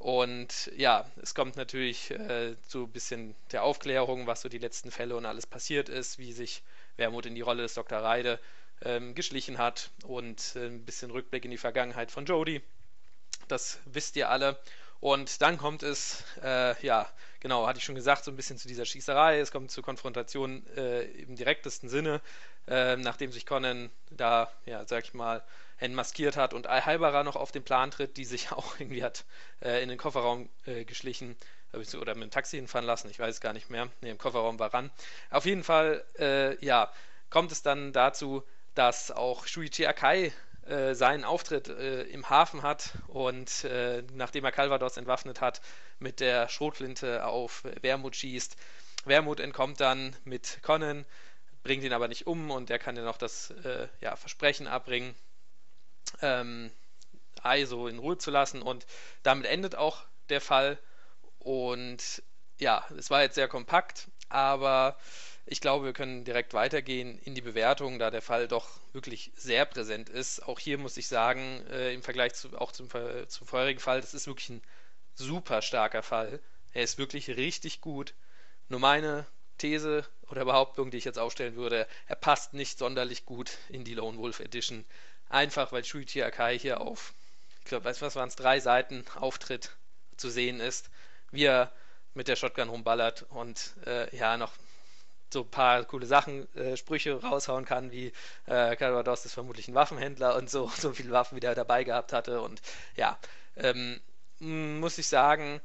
Und 0.04 0.70
ja, 0.76 1.10
es 1.22 1.34
kommt 1.34 1.56
natürlich 1.56 2.12
äh, 2.12 2.58
so 2.68 2.84
ein 2.84 2.92
bisschen 2.92 3.36
der 3.54 3.64
Aufklärung, 3.64 4.28
was 4.28 4.42
so 4.42 4.50
die 4.50 4.58
letzten 4.58 4.92
Fälle 4.92 5.16
und 5.16 5.26
alles 5.26 5.48
passiert 5.48 5.88
ist, 5.88 6.20
wie 6.20 6.34
sich 6.34 6.62
Wermut 6.98 7.26
in 7.26 7.36
die 7.36 7.42
Rolle 7.42 7.64
des 7.64 7.76
Dr. 7.76 8.00
Reide 8.00 8.38
ähm, 8.82 9.16
geschlichen 9.16 9.60
hat 9.60 9.92
und 10.04 10.58
äh, 10.58 10.66
ein 10.66 10.84
bisschen 10.84 11.10
Rückblick 11.10 11.46
in 11.46 11.52
die 11.52 11.58
Vergangenheit 11.58 12.12
von 12.12 12.26
Jodie. 12.26 12.62
Das 13.48 13.80
wisst 13.86 14.18
ihr 14.18 14.30
alle. 14.30 14.60
Und 15.00 15.42
dann 15.42 15.58
kommt 15.58 15.84
es, 15.84 16.26
äh, 16.44 16.86
ja, 16.86 17.10
genau, 17.40 17.66
hatte 17.66 17.80
ich 17.80 17.86
schon 17.86 17.96
gesagt, 17.96 18.26
so 18.26 18.32
ein 18.32 18.36
bisschen 18.36 18.58
zu 18.58 18.68
dieser 18.68 18.84
Schießerei. 18.84 19.40
Es 19.40 19.54
kommt 19.54 19.72
zur 19.72 19.86
Konfrontation 19.86 20.68
äh, 20.76 21.04
im 21.04 21.38
direktesten 21.38 21.88
Sinne, 21.88 22.20
äh, 22.68 22.98
nachdem 22.98 23.32
sich 23.32 23.46
Conan 23.46 23.90
da, 24.12 24.52
ja, 24.66 24.86
sag 24.86 25.06
ich 25.06 25.14
mal, 25.14 25.42
entmaskiert 25.84 26.38
hat 26.38 26.54
und 26.54 26.68
Al-Halbara 26.68 27.24
noch 27.24 27.36
auf 27.36 27.52
den 27.52 27.64
Plan 27.64 27.92
tritt, 27.92 28.18
die 28.18 28.26
sich 28.26 28.52
auch 28.54 28.80
irgendwie 28.80 29.04
hat 29.04 29.26
äh, 29.62 29.84
in 29.84 29.90
den 29.90 29.98
Kofferraum 29.98 30.50
äh, 30.66 30.86
geschlichen 30.86 31.36
oder 32.00 32.14
mit 32.14 32.26
dem 32.26 32.32
Taxi 32.32 32.58
hinfahren 32.58 32.86
lassen, 32.86 33.10
ich 33.10 33.18
weiß 33.20 33.42
gar 33.42 33.54
nicht 33.54 33.70
mehr. 33.70 33.90
Ne, 34.02 34.12
im 34.12 34.18
Kofferraum 34.18 34.60
war 34.60 34.74
ran. 34.74 34.92
Auf 35.32 35.46
jeden 35.46 35.64
Fall, 35.64 36.06
äh, 36.20 36.64
ja, 36.64 36.92
kommt 37.32 37.52
es 37.52 37.64
dann 37.64 37.94
dazu, 37.94 38.44
dass 38.76 39.10
auch 39.10 39.48
Shuichi 39.48 39.88
Akai 39.88 40.32
äh, 40.66 40.94
seinen 40.94 41.24
Auftritt 41.24 41.68
äh, 41.68 42.04
im 42.04 42.30
Hafen 42.30 42.62
hat 42.62 42.94
und 43.08 43.64
äh, 43.66 44.04
nachdem 44.14 44.46
er 44.46 44.52
Calvados 44.52 44.98
entwaffnet 44.98 45.42
hat, 45.42 45.62
mit 46.00 46.20
der 46.20 46.48
Schrotflinte 46.48 47.26
auf 47.26 47.64
Wermut 47.82 48.16
schießt. 48.16 48.56
Wermut 49.06 49.40
entkommt 49.40 49.82
dann 49.82 50.16
mit 50.24 50.60
Conan, 50.62 51.06
bringt 51.64 51.84
ihn 51.84 51.92
aber 51.92 52.08
nicht 52.08 52.28
um 52.28 52.52
und 52.52 52.70
er 52.70 52.80
kann 52.80 52.96
ja 52.96 53.04
noch 53.04 53.18
das 53.18 53.54
ja, 54.00 54.16
Versprechen 54.16 54.68
abbringen, 54.68 55.16
ähm, 56.24 56.72
Ai 57.44 57.66
so 57.66 57.88
in 57.88 58.00
Ruhe 58.00 58.18
zu 58.18 58.32
lassen. 58.32 58.62
Und 58.62 58.86
damit 59.22 59.46
endet 59.46 59.76
auch 59.76 60.06
der 60.30 60.42
Fall. 60.42 60.80
Und 61.40 62.24
ja, 62.60 62.86
es 62.98 63.10
war 63.10 63.22
jetzt 63.22 63.36
sehr 63.36 63.48
kompakt, 63.48 64.08
aber 64.30 64.98
ich 65.46 65.60
glaube, 65.60 65.86
wir 65.86 65.94
können 65.94 66.24
direkt 66.24 66.54
weitergehen 66.54 67.20
in 67.20 67.36
die 67.36 67.42
Bewertung, 67.42 68.00
da 68.00 68.10
der 68.10 68.22
Fall 68.22 68.48
doch 68.48 68.80
wirklich 68.94 69.32
sehr 69.36 69.66
präsent 69.66 70.10
ist. 70.10 70.48
Auch 70.48 70.60
hier 70.60 70.78
muss 70.78 70.96
ich 70.96 71.08
sagen, 71.08 71.66
äh, 71.70 71.94
im 71.94 72.02
Vergleich 72.02 72.34
zu, 72.34 72.58
auch 72.58 72.72
zum, 72.72 72.90
zum 72.90 73.48
vorherigen 73.48 73.82
Fall, 73.82 74.00
das 74.00 74.14
ist 74.14 74.28
wirklich 74.28 74.50
ein 74.50 74.62
super 75.16 75.62
starker 75.62 76.02
Fall. 76.02 76.40
Er 76.72 76.84
ist 76.84 76.98
wirklich 76.98 77.30
richtig 77.30 77.82
gut. 77.82 78.14
Nur 78.70 78.80
meine 78.80 79.26
These 79.58 80.08
oder 80.30 80.46
Behauptung, 80.46 80.92
die 80.92 80.98
ich 80.98 81.06
jetzt 81.06 81.20
aufstellen 81.20 81.56
würde, 81.56 81.88
er 82.08 82.16
passt 82.16 82.54
nicht 82.54 82.78
sonderlich 82.80 83.26
gut 83.26 83.58
in 83.70 83.84
die 83.84 83.94
Lone 83.94 84.18
Wolf 84.18 84.40
Edition. 84.40 84.86
Einfach 85.34 85.72
weil 85.72 85.84
Shuichi 85.84 86.22
Akai 86.22 86.60
hier 86.60 86.80
auf, 86.80 87.12
ich 87.62 87.66
glaube, 87.66 87.86
weißt 87.86 88.02
du 88.02 88.06
was 88.06 88.16
waren 88.16 88.30
es, 88.30 88.36
drei 88.36 88.60
Seiten 88.60 89.04
Auftritt 89.16 89.72
zu 90.16 90.30
sehen 90.30 90.60
ist, 90.60 90.92
wie 91.32 91.46
er 91.46 91.72
mit 92.14 92.28
der 92.28 92.36
Shotgun 92.36 92.70
rumballert 92.70 93.24
und 93.30 93.74
äh, 93.88 94.16
ja, 94.16 94.38
noch 94.38 94.54
so 95.32 95.42
ein 95.42 95.50
paar 95.50 95.86
coole 95.86 96.06
Sachen, 96.06 96.56
äh, 96.56 96.78
Sprüche 96.78 97.20
raushauen 97.20 97.66
kann, 97.66 97.92
wie 97.92 98.14
äh, 98.46 98.76
Calvados 98.76 99.26
ist 99.26 99.34
vermutlich 99.34 99.68
ein 99.68 99.74
Waffenhändler 99.74 100.36
und 100.36 100.52
so, 100.52 100.68
so 100.78 100.94
viele 100.94 101.10
Waffen, 101.10 101.36
wie 101.36 101.40
der 101.40 101.56
dabei 101.56 101.84
gehabt 101.84 102.14
hatte. 102.14 102.40
Und 102.40 102.62
ja, 102.96 103.18
ähm, 103.56 104.00
muss 104.38 105.00
ich 105.00 105.08
sagen, 105.08 105.62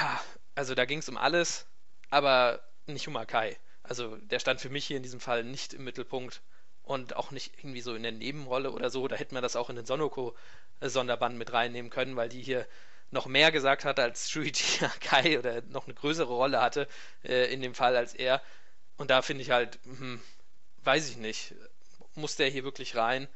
ja, 0.00 0.20
also 0.56 0.74
da 0.74 0.84
ging 0.84 0.98
es 0.98 1.08
um 1.08 1.16
alles, 1.16 1.66
aber 2.10 2.60
nicht 2.86 3.06
um 3.06 3.16
Akai. 3.16 3.56
Also 3.84 4.16
der 4.16 4.40
stand 4.40 4.60
für 4.60 4.70
mich 4.70 4.84
hier 4.84 4.96
in 4.96 5.04
diesem 5.04 5.20
Fall 5.20 5.44
nicht 5.44 5.74
im 5.74 5.84
Mittelpunkt 5.84 6.42
und 6.86 7.16
auch 7.16 7.32
nicht 7.32 7.52
irgendwie 7.58 7.80
so 7.82 7.94
in 7.94 8.04
der 8.04 8.12
Nebenrolle 8.12 8.70
oder 8.70 8.90
so. 8.90 9.06
Da 9.08 9.16
hätte 9.16 9.34
man 9.34 9.42
das 9.42 9.56
auch 9.56 9.68
in 9.70 9.76
den 9.76 9.84
Sonoko-Sonderband 9.86 11.36
mit 11.36 11.52
reinnehmen 11.52 11.90
können, 11.90 12.16
weil 12.16 12.28
die 12.28 12.42
hier 12.42 12.66
noch 13.10 13.26
mehr 13.26 13.52
gesagt 13.52 13.84
hat 13.84 14.00
als 14.00 14.30
Shuichi 14.30 14.84
Akai 14.84 15.38
oder 15.38 15.62
noch 15.62 15.86
eine 15.86 15.94
größere 15.94 16.32
Rolle 16.32 16.62
hatte 16.62 16.88
äh, 17.24 17.52
in 17.52 17.60
dem 17.60 17.74
Fall 17.74 17.96
als 17.96 18.14
er. 18.14 18.40
Und 18.96 19.10
da 19.10 19.20
finde 19.22 19.42
ich 19.42 19.50
halt, 19.50 19.78
hm, 19.84 20.22
weiß 20.84 21.10
ich 21.10 21.16
nicht, 21.16 21.54
muss 22.14 22.36
der 22.36 22.48
hier 22.48 22.64
wirklich 22.64 22.96
rein? 22.96 23.28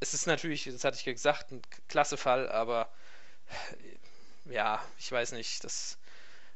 Es 0.00 0.14
ist 0.14 0.26
natürlich, 0.26 0.64
das 0.64 0.84
hatte 0.84 0.96
ich 0.98 1.04
gesagt, 1.04 1.52
ein 1.52 1.62
klasse 1.88 2.16
Fall, 2.16 2.48
aber 2.48 2.90
ja, 4.46 4.82
ich 4.98 5.12
weiß 5.12 5.32
nicht, 5.32 5.62
das 5.64 5.98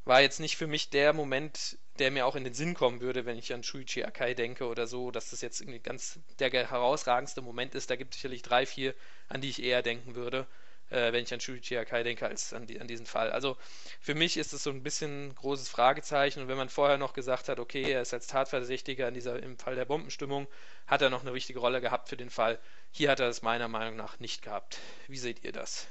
war 0.05 0.21
jetzt 0.23 0.41
nicht 0.41 0.57
für 0.57 0.67
mich 0.67 0.91
der 0.91 1.13
Moment, 1.13 1.79
der 1.99 2.11
mir 2.11 2.27
auch 2.27 2.37
in 2.37 2.45
den 2.45 2.55
Sinn 2.55 2.75
kommen 2.75 3.01
würde, 3.01 3.27
wenn 3.27 3.39
ich 3.39 3.53
an 3.53 3.63
Shuichi 3.63 4.05
Akai 4.05 4.35
denke 4.35 4.67
oder 4.67 4.87
so, 4.87 5.11
dass 5.11 5.31
das 5.31 5.41
jetzt 5.41 5.61
irgendwie 5.61 5.81
ganz 5.81 6.19
der 6.39 6.51
herausragendste 6.51 7.43
Moment 7.43 7.75
ist. 7.75 7.91
Da 7.91 7.97
gibt 7.97 8.15
es 8.15 8.21
sicherlich 8.21 8.43
drei, 8.43 8.67
vier, 8.67 8.95
an 9.29 9.41
die 9.41 9.51
ich 9.51 9.63
eher 9.63 9.83
denken 9.83 10.15
würde. 10.15 10.47
äh, 10.91 11.13
wenn 11.13 11.23
ich 11.23 11.33
an 11.35 11.41
Shuichi 11.41 11.77
Akai 11.77 12.03
denke, 12.03 12.27
als 12.27 12.53
an, 12.53 12.67
die, 12.67 12.81
an 12.81 12.87
diesen 12.89 13.07
Fall. 13.07 13.31
Also 13.31 13.57
für 14.01 14.15
mich 14.15 14.37
ist 14.37 14.53
es 14.53 14.63
so 14.63 14.71
ein 14.71 14.83
bisschen 14.83 15.29
ein 15.29 15.35
großes 15.35 15.69
Fragezeichen. 15.69 16.41
Und 16.43 16.49
wenn 16.49 16.57
man 16.57 16.69
vorher 16.69 16.99
noch 16.99 17.13
gesagt 17.13 17.49
hat, 17.49 17.59
okay, 17.61 17.83
er 17.91 18.03
ist 18.03 18.15
als 18.15 18.27
Tatverdächtiger 18.27 19.09
in 19.09 19.15
dieser, 19.15 19.43
im 19.43 19.59
Fall 19.59 19.75
der 19.77 19.85
Bombenstimmung, 19.85 20.47
hat 20.87 21.03
er 21.03 21.11
noch 21.11 21.23
eine 21.23 21.35
wichtige 21.35 21.59
Rolle 21.61 21.81
gehabt 21.81 22.09
für 22.09 22.17
den 22.17 22.31
Fall. 22.31 22.59
Hier 22.91 23.11
hat 23.11 23.21
er 23.21 23.29
es 23.29 23.43
meiner 23.43 23.69
Meinung 23.69 23.97
nach 23.97 24.19
nicht 24.21 24.43
gehabt. 24.43 24.79
Wie 25.09 25.19
seht 25.19 25.45
ihr 25.45 25.53
das? 25.53 25.89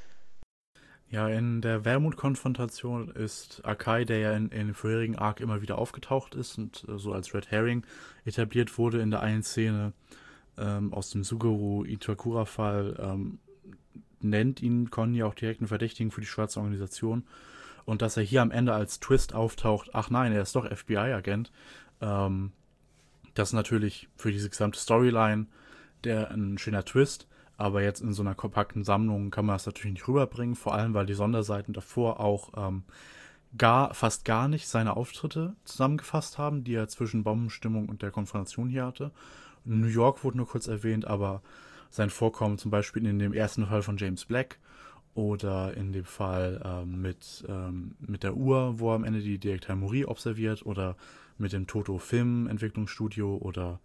Ja, 1.09 1.29
in 1.29 1.61
der 1.61 1.85
Wermut-Konfrontation 1.85 3.09
ist 3.09 3.61
Akai, 3.63 4.03
der 4.03 4.19
ja 4.19 4.33
in, 4.33 4.49
in 4.49 4.73
vorherigen 4.73 5.15
Arc 5.15 5.39
immer 5.39 5.61
wieder 5.61 5.77
aufgetaucht 5.77 6.35
ist 6.35 6.57
und 6.57 6.85
äh, 6.89 6.97
so 6.97 7.13
als 7.13 7.33
Red 7.33 7.49
Herring 7.49 7.85
etabliert 8.25 8.77
wurde 8.77 8.99
in 9.01 9.09
der 9.09 9.21
einen 9.21 9.43
Szene 9.43 9.93
ähm, 10.57 10.93
aus 10.93 11.11
dem 11.11 11.23
Suguru 11.23 11.85
Itakura-Fall, 11.85 12.97
ähm, 12.99 13.39
nennt 14.19 14.61
ihn 14.61 14.89
Conny 14.89 15.23
auch 15.23 15.33
direkt 15.33 15.61
einen 15.61 15.69
Verdächtigen 15.69 16.11
für 16.11 16.21
die 16.21 16.27
schwarze 16.27 16.59
Organisation. 16.59 17.23
Und 17.85 18.01
dass 18.01 18.17
er 18.17 18.23
hier 18.23 18.41
am 18.41 18.51
Ende 18.51 18.73
als 18.73 18.99
Twist 18.99 19.33
auftaucht, 19.33 19.91
ach 19.93 20.09
nein, 20.09 20.33
er 20.33 20.41
ist 20.41 20.55
doch 20.57 20.69
FBI-Agent, 20.69 21.53
ähm, 22.01 22.51
das 23.33 23.49
ist 23.49 23.53
natürlich 23.53 24.09
für 24.17 24.31
diese 24.31 24.49
gesamte 24.49 24.79
Storyline 24.79 25.45
der 26.03 26.31
ein 26.31 26.57
schöner 26.57 26.83
Twist. 26.85 27.27
Aber 27.57 27.81
jetzt 27.81 28.01
in 28.01 28.13
so 28.13 28.21
einer 28.21 28.35
kompakten 28.35 28.83
Sammlung 28.83 29.31
kann 29.31 29.45
man 29.45 29.55
das 29.55 29.65
natürlich 29.65 29.93
nicht 29.93 30.07
rüberbringen, 30.07 30.55
vor 30.55 30.75
allem 30.75 30.93
weil 30.93 31.07
die 31.07 31.15
Sonderseiten 31.15 31.73
davor 31.73 32.19
auch 32.19 32.51
ähm, 32.55 32.83
gar, 33.57 33.93
fast 33.93 34.25
gar 34.25 34.47
nicht 34.47 34.67
seine 34.67 34.95
Auftritte 34.95 35.55
zusammengefasst 35.65 36.37
haben, 36.37 36.63
die 36.63 36.75
er 36.75 36.87
zwischen 36.87 37.23
Bombenstimmung 37.23 37.89
und 37.89 38.01
der 38.01 38.11
Konfrontation 38.11 38.69
hier 38.69 38.85
hatte. 38.85 39.11
New 39.65 39.87
York 39.87 40.23
wurde 40.23 40.37
nur 40.37 40.47
kurz 40.47 40.67
erwähnt, 40.67 41.05
aber 41.05 41.41
sein 41.89 42.09
Vorkommen 42.09 42.57
zum 42.57 42.71
Beispiel 42.71 43.05
in 43.05 43.19
dem 43.19 43.33
ersten 43.33 43.65
Fall 43.65 43.81
von 43.81 43.97
James 43.97 44.25
Black 44.25 44.59
oder 45.15 45.75
in 45.75 45.93
dem 45.93 46.05
Fall 46.05 46.61
ähm, 46.63 47.01
mit, 47.01 47.43
ähm, 47.49 47.95
mit 47.99 48.23
der 48.23 48.35
Uhr, 48.35 48.79
wo 48.79 48.91
er 48.91 48.95
am 48.95 49.03
Ende 49.03 49.21
die 49.21 49.39
Direktor 49.39 49.75
Mori 49.75 50.05
observiert 50.05 50.65
oder 50.65 50.95
mit 51.37 51.53
dem 51.53 51.65
Toto 51.65 51.97
Film 51.97 52.47
Entwicklungsstudio 52.47 53.37
oder 53.37 53.79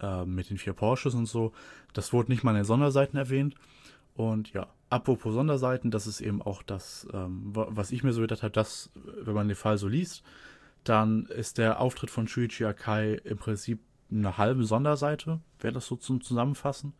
äh, 0.00 0.24
mit 0.24 0.50
den 0.50 0.58
vier 0.58 0.72
Porsches 0.72 1.14
und 1.14 1.26
so. 1.26 1.52
Das 1.92 2.12
wurde 2.12 2.30
nicht 2.30 2.44
mal 2.44 2.52
in 2.52 2.58
den 2.58 2.64
Sonderseiten 2.64 3.16
erwähnt. 3.16 3.54
Und 4.14 4.52
ja, 4.52 4.68
apropos 4.90 5.34
Sonderseiten, 5.34 5.90
das 5.90 6.06
ist 6.06 6.20
eben 6.20 6.40
auch 6.40 6.62
das, 6.62 7.06
ähm, 7.12 7.50
was 7.52 7.92
ich 7.92 8.02
mir 8.02 8.12
so 8.12 8.22
gedacht 8.22 8.42
habe, 8.42 8.52
dass, 8.52 8.90
wenn 8.94 9.34
man 9.34 9.48
den 9.48 9.56
Fall 9.56 9.78
so 9.78 9.88
liest, 9.88 10.22
dann 10.84 11.26
ist 11.26 11.58
der 11.58 11.80
Auftritt 11.80 12.10
von 12.10 12.28
Shuichi 12.28 12.64
Akai 12.64 13.14
im 13.24 13.38
Prinzip 13.38 13.80
eine 14.10 14.38
halbe 14.38 14.64
Sonderseite, 14.64 15.40
wäre 15.58 15.74
das 15.74 15.86
so 15.86 15.96
zum 15.96 16.20
Zusammenfassen, 16.20 16.92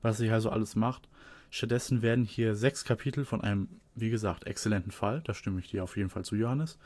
was 0.00 0.18
sich 0.18 0.30
also 0.30 0.50
alles 0.50 0.76
macht. 0.76 1.08
Stattdessen 1.50 2.02
werden 2.02 2.24
hier 2.24 2.54
sechs 2.54 2.84
Kapitel 2.84 3.24
von 3.24 3.40
einem, 3.40 3.68
wie 3.94 4.10
gesagt, 4.10 4.44
exzellenten 4.44 4.92
Fall, 4.92 5.22
da 5.24 5.34
stimme 5.34 5.60
ich 5.60 5.70
dir 5.70 5.82
auf 5.82 5.96
jeden 5.96 6.10
Fall 6.10 6.24
zu, 6.24 6.36
Johannes. 6.36 6.78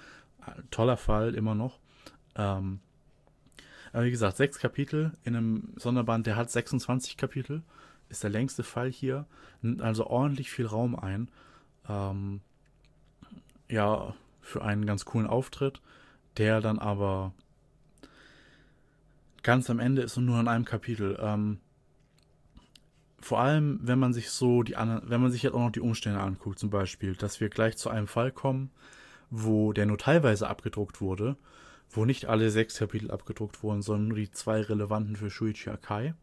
Toller 0.71 0.97
Fall 0.97 1.35
immer 1.35 1.55
noch. 1.55 1.79
Ähm, 2.37 2.81
aber 3.92 4.05
wie 4.05 4.11
gesagt, 4.11 4.37
sechs 4.37 4.59
Kapitel 4.59 5.12
in 5.24 5.37
einem 5.37 5.72
Sonderband, 5.76 6.26
der 6.26 6.37
hat 6.37 6.50
26 6.50 7.16
Kapitel, 7.16 7.62
ist 8.09 8.22
der 8.22 8.31
längste 8.31 8.62
Fall 8.62 8.90
hier, 8.90 9.26
nimmt 9.62 9.83
also 9.83 10.07
ordentlich 10.07 10.50
viel 10.50 10.66
Raum 10.66 10.96
ein. 10.96 11.29
Ähm, 11.88 12.40
ja, 13.68 14.14
für 14.40 14.62
einen 14.62 14.87
ganz 14.87 15.05
coolen 15.05 15.26
Auftritt, 15.26 15.81
der 16.37 16.61
dann 16.61 16.79
aber 16.79 17.33
ganz 19.42 19.70
am 19.70 19.79
Ende 19.79 20.03
ist 20.03 20.16
und 20.16 20.26
nur 20.26 20.40
in 20.40 20.48
einem 20.48 20.64
Kapitel. 20.64 21.18
Ähm, 21.20 21.61
vor 23.20 23.40
allem, 23.40 23.81
wenn 23.83 23.98
man 23.98 24.12
sich 24.12 24.31
so 24.31 24.62
die 24.62 24.76
anderen, 24.76 25.09
wenn 25.09 25.20
man 25.20 25.31
sich 25.31 25.42
jetzt 25.42 25.55
auch 25.55 25.61
noch 25.61 25.72
die 25.72 25.81
Umstände 25.81 26.20
anguckt, 26.20 26.59
zum 26.59 26.70
Beispiel, 26.70 27.14
dass 27.14 27.40
wir 27.40 27.48
gleich 27.48 27.76
zu 27.76 27.90
einem 27.90 28.07
Fall 28.07 28.33
kommen, 28.33 28.70
wo 29.31 29.72
der 29.72 29.87
nur 29.87 29.98
teilweise 29.98 30.48
abgedruckt 30.48 31.00
wurde, 31.00 31.37
wo 31.90 32.05
nicht 32.05 32.26
alle 32.26 32.50
sechs 32.50 32.79
Kapitel 32.79 33.11
abgedruckt 33.11 33.62
wurden, 33.62 33.83
sondern 33.83 34.09
nur 34.09 34.18
die 34.18 34.31
zwei 34.31 34.61
relevanten 34.61 35.16
für 35.16 35.31
Shuichi 35.31 35.70
Akai. 35.70 36.14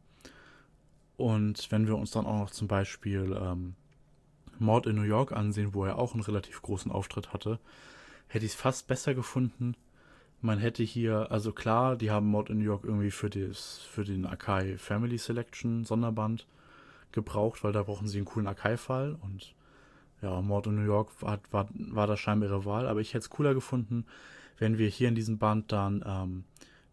Und 1.17 1.71
wenn 1.71 1.88
wir 1.88 1.97
uns 1.97 2.12
dann 2.12 2.25
auch 2.25 2.39
noch 2.39 2.51
zum 2.51 2.67
Beispiel 2.67 3.38
ähm, 3.39 3.75
Mord 4.60 4.86
in 4.86 4.95
New 4.95 5.01
York 5.01 5.32
ansehen, 5.32 5.73
wo 5.73 5.86
er 5.86 5.97
auch 5.97 6.13
einen 6.13 6.23
relativ 6.23 6.62
großen 6.62 6.91
Auftritt 6.91 7.34
hatte, 7.34 7.60
hätte 8.27 8.45
ich 8.45 8.53
es 8.53 8.58
fast 8.58 8.88
besser 8.88 9.13
gefunden. 9.13 9.75
Man 10.41 10.60
hätte 10.60 10.84
hier, 10.84 11.32
also 11.32 11.51
klar, 11.51 11.95
die 11.95 12.12
haben 12.12 12.27
Mord 12.27 12.49
in 12.49 12.60
New 12.60 12.65
York 12.65 12.84
irgendwie 12.84 13.12
für, 13.12 13.30
das, 13.30 13.80
für 13.80 14.03
den 14.03 14.25
Akai 14.25 14.77
Family 14.77 15.17
Selection 15.17 15.84
Sonderband 15.84 16.47
gebraucht, 17.12 17.63
weil 17.63 17.73
da 17.73 17.84
brauchen 17.84 18.08
sie 18.08 18.17
einen 18.17 18.25
coolen 18.25 18.47
Akai-Fall 18.47 19.17
und 19.21 19.56
ja, 20.21 20.41
Mord 20.41 20.67
in 20.67 20.75
New 20.75 20.86
York 20.86 21.10
war, 21.21 21.39
war, 21.51 21.67
war 21.73 22.08
da 22.08 22.17
scheinbar 22.17 22.49
ihre 22.49 22.65
Wahl, 22.65 22.88
aber 22.88 23.01
ich 23.01 23.10
hätte 23.10 23.23
es 23.23 23.30
cooler 23.30 23.53
gefunden, 23.53 24.06
wenn 24.58 24.78
wir 24.78 24.88
hier 24.88 25.08
in 25.08 25.15
diesem 25.15 25.38
Band 25.38 25.72
dann 25.72 26.04
ähm, 26.06 26.43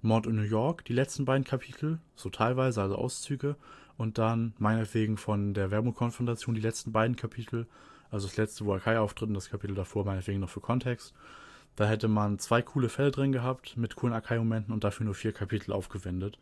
Mord 0.03 0.27
in 0.27 0.37
New 0.37 0.42
York, 0.42 0.85
die 0.85 0.92
letzten 0.92 1.24
beiden 1.24 1.44
Kapitel, 1.44 1.98
so 2.14 2.29
teilweise, 2.29 2.83
also 2.83 2.96
Auszüge, 2.96 3.57
und 3.96 4.18
dann 4.18 4.55
meinetwegen 4.59 5.16
von 5.16 5.55
der 5.55 5.70
Wermut-Konfrontation 5.70 6.55
die 6.55 6.61
letzten 6.61 6.92
beiden 6.92 7.16
Kapitel, 7.16 7.66
also 8.11 8.27
das 8.27 8.37
letzte, 8.37 8.64
wo 8.64 8.74
Akai 8.74 8.98
auftritt 8.98 9.29
und 9.29 9.35
das 9.35 9.50
Kapitel 9.50 9.74
davor 9.74 10.05
meinetwegen 10.05 10.40
noch 10.40 10.50
für 10.50 10.61
Kontext. 10.61 11.14
Da 11.77 11.88
hätte 11.88 12.07
man 12.07 12.38
zwei 12.38 12.62
coole 12.62 12.88
Fälle 12.88 13.11
drin 13.11 13.33
gehabt 13.33 13.77
mit 13.77 13.96
coolen 13.96 14.14
Akai-Momenten 14.14 14.72
und 14.72 14.85
dafür 14.85 15.07
nur 15.07 15.14
vier 15.14 15.33
Kapitel 15.33 15.72
aufgewendet. 15.72 16.38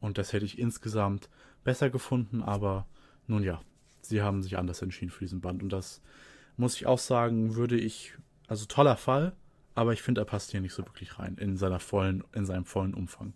Und 0.00 0.18
das 0.18 0.32
hätte 0.32 0.44
ich 0.44 0.58
insgesamt 0.58 1.30
besser 1.62 1.88
gefunden, 1.88 2.42
aber 2.42 2.86
nun 3.26 3.42
ja, 3.42 3.62
sie 4.02 4.20
haben 4.20 4.42
sich 4.42 4.58
anders 4.58 4.82
entschieden 4.82 5.10
für 5.10 5.24
diesen 5.24 5.40
Band. 5.40 5.62
Und 5.62 5.70
das 5.70 6.02
muss 6.56 6.76
ich 6.76 6.86
auch 6.86 6.98
sagen, 6.98 7.54
würde 7.54 7.76
ich, 7.78 8.14
also 8.46 8.66
toller 8.66 8.96
Fall, 8.96 9.32
aber 9.74 9.92
ich 9.92 10.02
finde, 10.02 10.20
er 10.20 10.26
passt 10.26 10.50
hier 10.50 10.60
nicht 10.60 10.74
so 10.74 10.84
wirklich 10.86 11.18
rein 11.18 11.36
in 11.36 11.56
seiner 11.56 11.80
vollen, 11.80 12.24
in 12.32 12.46
seinem 12.46 12.64
vollen 12.64 12.94
Umfang. 12.94 13.34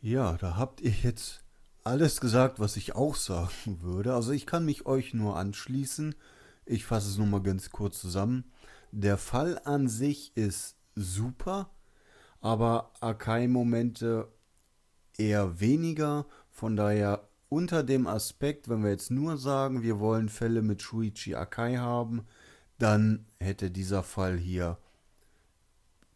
Ja, 0.00 0.36
da 0.36 0.56
habt 0.56 0.80
ihr 0.80 0.94
jetzt 1.02 1.44
alles 1.84 2.20
gesagt, 2.20 2.60
was 2.60 2.76
ich 2.76 2.94
auch 2.94 3.14
sagen 3.14 3.78
würde. 3.82 4.14
Also 4.14 4.32
ich 4.32 4.46
kann 4.46 4.64
mich 4.64 4.86
euch 4.86 5.14
nur 5.14 5.36
anschließen. 5.36 6.14
Ich 6.64 6.84
fasse 6.84 7.08
es 7.08 7.18
nur 7.18 7.26
mal 7.26 7.42
ganz 7.42 7.70
kurz 7.70 8.00
zusammen. 8.00 8.44
Der 8.92 9.16
Fall 9.16 9.60
an 9.64 9.88
sich 9.88 10.36
ist 10.36 10.76
super, 10.94 11.70
aber 12.40 12.92
Akai-Momente 13.00 14.28
eher 15.16 15.60
weniger. 15.60 16.26
Von 16.50 16.76
daher 16.76 17.28
unter 17.48 17.82
dem 17.82 18.06
Aspekt, 18.06 18.68
wenn 18.68 18.82
wir 18.82 18.90
jetzt 18.90 19.10
nur 19.10 19.36
sagen, 19.36 19.82
wir 19.82 19.98
wollen 19.98 20.28
Fälle 20.28 20.62
mit 20.62 20.82
Shuichi 20.82 21.34
Akai 21.34 21.76
haben, 21.76 22.26
dann 22.82 23.26
hätte 23.38 23.70
dieser 23.70 24.02
Fall 24.02 24.36
hier 24.36 24.76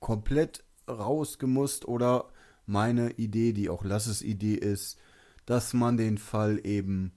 komplett 0.00 0.64
rausgemusst 0.88 1.87
oder 1.87 2.29
meine 2.66 3.12
Idee, 3.12 3.52
die 3.52 3.70
auch 3.70 3.85
Lasses 3.85 4.20
Idee 4.20 4.55
ist, 4.55 4.98
dass 5.44 5.74
man 5.74 5.96
den 5.96 6.18
Fall 6.18 6.61
eben 6.64 7.12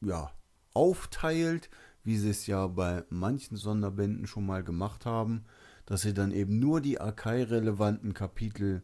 ja 0.00 0.30
aufteilt, 0.72 1.68
wie 2.04 2.16
sie 2.16 2.30
es 2.30 2.46
ja 2.46 2.68
bei 2.68 3.02
manchen 3.10 3.56
Sonderbänden 3.56 4.28
schon 4.28 4.46
mal 4.46 4.62
gemacht 4.62 5.04
haben, 5.04 5.44
dass 5.84 6.02
sie 6.02 6.14
dann 6.14 6.30
eben 6.30 6.60
nur 6.60 6.80
die 6.80 7.00
Akai-relevanten 7.00 8.14
Kapitel 8.14 8.82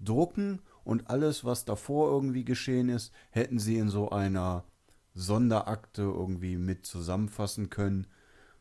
drucken 0.00 0.60
und 0.82 1.08
alles, 1.08 1.44
was 1.44 1.64
davor 1.64 2.10
irgendwie 2.10 2.44
geschehen 2.44 2.88
ist, 2.88 3.12
hätten 3.30 3.60
sie 3.60 3.78
in 3.78 3.90
so 3.90 4.10
einer 4.10 4.64
Sonderakte 5.14 6.02
irgendwie 6.02 6.56
mit 6.56 6.84
zusammenfassen 6.84 7.70
können 7.70 8.08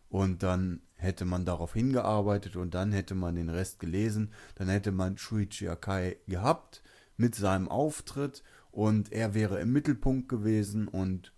und 0.10 0.44
dann 0.44 0.82
hätte 0.96 1.24
man 1.24 1.46
darauf 1.46 1.74
hingearbeitet 1.74 2.56
und 2.56 2.74
dann 2.74 2.92
hätte 2.92 3.16
man 3.16 3.36
den 3.36 3.50
Rest 3.50 3.80
gelesen. 3.80 4.34
Dann 4.56 4.68
hätte 4.68 4.92
man 4.92 5.18
Shuichi 5.18 5.70
Akai 5.70 6.18
gehabt 6.28 6.84
mit 7.16 7.36
seinem 7.36 7.70
Auftritt 7.70 8.44
und 8.72 9.12
er 9.12 9.34
wäre 9.34 9.60
im 9.62 9.72
Mittelpunkt 9.72 10.28
gewesen 10.28 10.88
und 10.88 11.34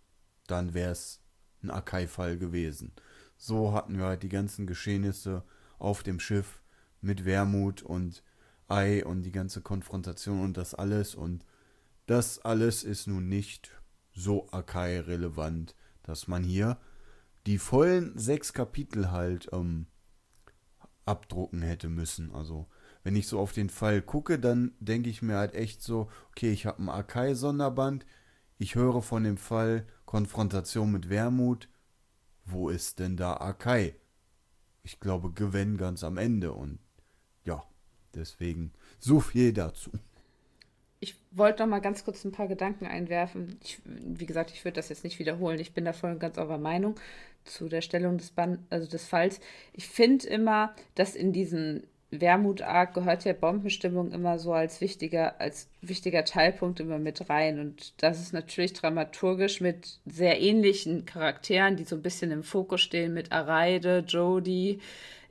dann 0.48 0.74
wäre 0.74 0.92
es 0.92 1.22
ein 1.64 1.70
Akai-Fall 1.70 2.38
gewesen. 2.38 2.94
So 3.38 3.74
hatten 3.74 3.98
wir 3.98 4.06
halt 4.06 4.24
die 4.24 4.30
ganzen 4.30 4.68
Geschehnisse 4.68 5.44
auf 5.78 6.04
dem 6.04 6.20
Schiff 6.20 6.62
mit 7.02 7.26
Wermut 7.26 7.84
und 7.84 8.24
Ei 8.68 9.06
und 9.06 9.24
die 9.24 9.32
ganze 9.32 9.62
Konfrontation 9.62 10.42
und 10.42 10.58
das 10.58 10.74
alles 10.74 11.14
und 11.14 11.46
das 12.06 12.40
alles 12.40 12.84
ist 12.84 13.08
nun 13.08 13.28
nicht 13.28 13.72
so 14.14 14.50
Akai 14.52 15.00
relevant, 15.02 15.76
dass 16.04 16.28
man 16.28 16.44
hier 16.44 16.78
die 17.46 17.58
vollen 17.58 18.18
sechs 18.18 18.54
Kapitel 18.54 19.12
halt 19.12 19.50
ähm, 19.52 19.88
abdrucken 21.06 21.62
hätte 21.62 21.90
müssen. 21.90 22.32
Also 22.34 22.68
wenn 23.04 23.16
ich 23.16 23.28
so 23.28 23.40
auf 23.40 23.54
den 23.54 23.70
Fall 23.70 24.02
gucke, 24.02 24.40
dann 24.40 24.74
denke 24.80 25.10
ich 25.10 25.22
mir 25.22 25.38
halt 25.38 25.56
echt 25.56 25.82
so, 25.82 26.10
okay, 26.30 26.52
ich 26.52 26.66
habe 26.66 26.84
ein 26.84 26.90
Akai-Sonderband, 26.90 28.06
ich 28.58 28.76
höre 28.76 29.02
von 29.02 29.24
dem 29.24 29.38
Fall 29.38 29.88
Konfrontation 30.06 30.92
mit 30.92 31.10
Wermut, 31.10 31.68
wo 32.46 32.70
ist 32.70 33.00
denn 33.00 33.18
da 33.18 33.38
Akai? 33.38 33.96
Ich 34.84 35.00
glaube, 35.00 35.32
Gewinn 35.32 35.78
ganz 35.78 36.04
am 36.04 36.18
Ende 36.18 36.54
und 36.54 36.80
ja, 37.44 37.64
deswegen 38.14 38.72
so 39.00 39.20
viel 39.20 39.54
dazu. 39.54 39.92
Ich 41.00 41.16
wollte 41.32 41.64
noch 41.64 41.70
mal 41.70 41.82
ganz 41.82 42.06
kurz 42.06 42.24
ein 42.24 42.32
paar 42.32 42.48
Gedanken 42.48 42.86
einwerfen. 42.86 43.58
Ich, 43.64 43.82
wie 43.86 44.28
gesagt, 44.28 44.52
ich 44.52 44.64
würde 44.64 44.76
das 44.76 44.90
jetzt 44.90 45.04
nicht 45.04 45.18
wiederholen. 45.18 45.60
Ich 45.60 45.74
bin 45.74 45.84
da 45.84 45.94
voll 45.94 46.12
und 46.12 46.20
ganz 46.20 46.38
eurer 46.38 46.60
Meinung 46.60 46.96
zu 47.44 47.70
der 47.70 47.82
Stellung 47.82 48.18
des, 48.18 48.32
Band, 48.32 48.60
also 48.70 48.90
des 48.90 49.06
Falls. 49.06 49.40
Ich 49.74 49.88
finde 49.88 50.28
immer, 50.28 50.74
dass 50.96 51.16
in 51.16 51.34
diesen 51.34 51.84
Wermut-Arc 52.12 52.94
gehört 52.94 53.24
ja 53.24 53.34
Bombenstimmung 53.34 54.12
immer 54.12 54.38
so 54.38 54.54
als 54.54 54.82
wichtiger, 54.82 55.40
als 55.40 55.70
wichtiger 55.82 56.26
Teilpunkt 56.26 56.82
immer 56.82 57.00
mit 57.00 57.30
rein. 57.30 57.60
Und 57.60 57.94
das 58.04 58.20
ist 58.20 58.34
natürlich 58.34 58.74
dramaturgisch 58.74 59.62
mit 59.62 60.00
sehr 60.06 60.42
ähnlichen 60.42 61.06
Charakteren, 61.06 61.78
die 61.78 61.86
so 61.86 61.96
ein 61.96 62.02
bisschen 62.02 62.32
im 62.32 62.44
Fokus 62.44 62.82
stehen, 62.82 63.14
mit 63.14 63.32
Areide, 63.32 64.04
Jodie. 64.06 64.80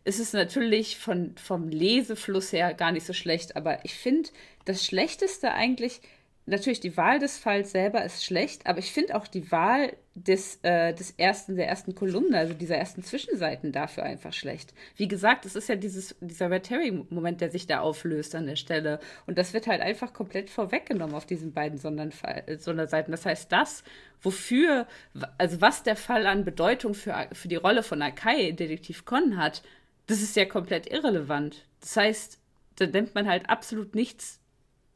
Ist 0.04 0.32
natürlich 0.32 0.96
von, 0.96 1.34
vom 1.36 1.68
Lesefluss 1.68 2.52
her 2.52 2.72
gar 2.72 2.90
nicht 2.90 3.04
so 3.04 3.12
schlecht, 3.12 3.54
aber 3.56 3.84
ich 3.84 3.94
finde, 3.94 4.30
das 4.64 4.84
Schlechteste 4.84 5.52
eigentlich 5.52 6.00
natürlich 6.46 6.80
die 6.80 6.96
Wahl 6.96 7.18
des 7.18 7.38
Falls 7.38 7.72
selber 7.72 8.04
ist 8.04 8.24
schlecht, 8.24 8.66
aber 8.66 8.78
ich 8.78 8.92
finde 8.92 9.14
auch 9.14 9.26
die 9.26 9.50
Wahl 9.52 9.96
des, 10.14 10.58
äh, 10.62 10.92
des 10.92 11.12
ersten, 11.12 11.56
der 11.56 11.68
ersten 11.68 11.94
Kolumne, 11.94 12.36
also 12.36 12.54
dieser 12.54 12.76
ersten 12.76 13.02
Zwischenseiten 13.02 13.72
dafür 13.72 14.02
einfach 14.02 14.32
schlecht. 14.32 14.74
Wie 14.96 15.08
gesagt, 15.08 15.46
es 15.46 15.54
ist 15.54 15.68
ja 15.68 15.76
dieses, 15.76 16.16
dieser 16.20 16.50
Red 16.50 16.64
Terry-Moment, 16.64 17.40
der 17.40 17.50
sich 17.50 17.66
da 17.66 17.80
auflöst 17.80 18.34
an 18.34 18.46
der 18.46 18.56
Stelle. 18.56 18.98
Und 19.26 19.38
das 19.38 19.54
wird 19.54 19.66
halt 19.66 19.80
einfach 19.80 20.12
komplett 20.12 20.50
vorweggenommen 20.50 21.14
auf 21.14 21.26
diesen 21.26 21.52
beiden 21.52 21.78
äh, 21.78 22.58
Sonderseiten. 22.58 23.12
Das 23.12 23.24
heißt, 23.24 23.50
das, 23.52 23.84
wofür, 24.20 24.86
also 25.38 25.60
was 25.60 25.82
der 25.84 25.96
Fall 25.96 26.26
an 26.26 26.44
Bedeutung 26.44 26.94
für, 26.94 27.28
für 27.32 27.48
die 27.48 27.56
Rolle 27.56 27.82
von 27.82 28.02
Akai, 28.02 28.52
Detektiv 28.52 29.04
Con 29.04 29.36
hat, 29.36 29.62
das 30.08 30.22
ist 30.22 30.34
ja 30.34 30.44
komplett 30.44 30.90
irrelevant. 30.90 31.66
Das 31.80 31.96
heißt, 31.96 32.38
da 32.76 32.86
nimmt 32.86 33.14
man 33.14 33.28
halt 33.28 33.48
absolut 33.48 33.94
nichts 33.94 34.39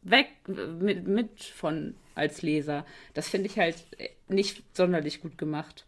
weg 0.05 0.29
mit, 0.47 1.07
mit 1.07 1.43
von 1.43 1.95
als 2.15 2.43
Leser. 2.43 2.87
Das 3.15 3.29
finde 3.29 3.49
ich 3.49 3.59
halt 3.59 3.77
nicht 4.29 4.63
sonderlich 4.77 5.21
gut 5.21 5.37
gemacht. 5.37 5.87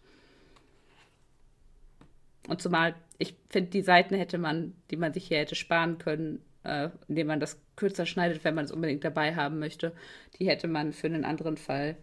Und 2.49 2.63
zumal, 2.63 2.95
ich 3.19 3.37
finde, 3.49 3.71
die 3.71 3.83
Seiten 3.83 4.15
hätte 4.15 4.39
man, 4.39 4.75
die 4.91 4.97
man 4.97 5.13
sich 5.13 5.29
hier 5.29 5.39
hätte 5.39 5.55
sparen 5.55 5.99
können, 5.99 6.43
äh, 6.65 6.91
indem 7.09 7.29
man 7.29 7.41
das 7.41 7.61
kürzer 7.77 8.07
schneidet, 8.07 8.45
wenn 8.45 8.55
man 8.55 8.65
es 8.65 8.73
unbedingt 8.73 9.05
dabei 9.05 9.35
haben 9.35 9.59
möchte, 9.59 9.93
die 10.39 10.49
hätte 10.49 10.69
man 10.69 10.93
für 10.93 11.07
einen 11.07 11.25
anderen 11.25 11.57
Fall 11.57 11.97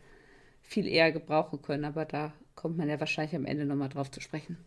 viel 0.62 0.88
eher 0.88 1.12
gebrauchen 1.12 1.62
können. 1.62 1.86
Aber 1.86 2.06
da 2.06 2.34
kommt 2.56 2.78
man 2.78 2.90
ja 2.90 3.00
wahrscheinlich 3.00 3.36
am 3.36 3.46
Ende 3.46 3.66
nochmal 3.66 3.90
drauf 3.90 4.12
zu 4.12 4.22
sprechen. 4.22 4.58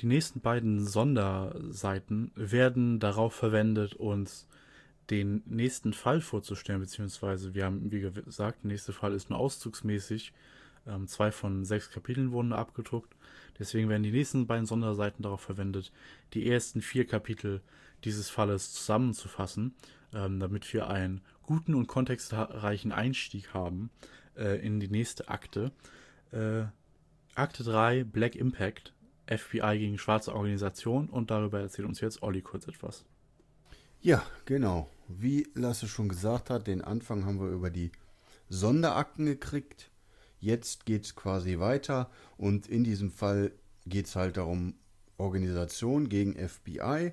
Die 0.00 0.06
nächsten 0.06 0.40
beiden 0.40 0.84
Sonderseiten 0.84 2.30
werden 2.34 3.00
darauf 3.00 3.34
verwendet, 3.34 3.94
uns 3.94 4.46
den 5.10 5.42
nächsten 5.46 5.92
Fall 5.92 6.20
vorzustellen, 6.20 6.80
beziehungsweise 6.80 7.54
wir 7.54 7.64
haben, 7.64 7.90
wie 7.92 8.00
gesagt, 8.00 8.64
der 8.64 8.70
nächste 8.70 8.92
Fall 8.92 9.12
ist 9.12 9.30
nur 9.30 9.38
auszugsmäßig. 9.38 10.32
Ähm, 10.86 11.06
zwei 11.06 11.32
von 11.32 11.64
sechs 11.64 11.90
Kapiteln 11.90 12.32
wurden 12.32 12.52
abgedruckt. 12.52 13.14
Deswegen 13.58 13.88
werden 13.88 14.02
die 14.02 14.10
nächsten 14.10 14.46
beiden 14.46 14.66
Sonderseiten 14.66 15.22
darauf 15.22 15.40
verwendet, 15.40 15.92
die 16.34 16.48
ersten 16.48 16.82
vier 16.82 17.06
Kapitel 17.06 17.62
dieses 18.04 18.28
Falles 18.28 18.72
zusammenzufassen, 18.72 19.74
ähm, 20.12 20.38
damit 20.40 20.72
wir 20.72 20.88
einen 20.88 21.22
guten 21.42 21.74
und 21.74 21.86
kontextreichen 21.86 22.92
Einstieg 22.92 23.54
haben 23.54 23.90
äh, 24.36 24.60
in 24.64 24.80
die 24.80 24.88
nächste 24.88 25.28
Akte. 25.28 25.72
Äh, 26.32 26.64
Akte 27.34 27.64
3, 27.64 28.04
Black 28.04 28.34
Impact, 28.34 28.92
FBI 29.26 29.78
gegen 29.78 29.98
schwarze 29.98 30.34
Organisation 30.34 31.08
und 31.08 31.30
darüber 31.30 31.60
erzählt 31.60 31.88
uns 31.88 32.00
jetzt 32.00 32.22
Olli 32.22 32.42
kurz 32.42 32.68
etwas. 32.68 33.04
Ja, 34.00 34.24
genau. 34.44 34.88
Wie 35.08 35.46
Lasse 35.54 35.86
schon 35.86 36.08
gesagt 36.08 36.50
hat, 36.50 36.66
den 36.66 36.82
Anfang 36.82 37.24
haben 37.24 37.40
wir 37.40 37.48
über 37.48 37.70
die 37.70 37.92
Sonderakten 38.48 39.26
gekriegt. 39.26 39.90
Jetzt 40.40 40.84
geht 40.84 41.04
es 41.04 41.14
quasi 41.14 41.58
weiter 41.58 42.10
und 42.36 42.66
in 42.66 42.84
diesem 42.84 43.10
Fall 43.10 43.52
geht 43.86 44.06
es 44.06 44.16
halt 44.16 44.36
darum, 44.36 44.74
Organisation 45.16 46.08
gegen 46.08 46.34
FBI. 46.36 47.12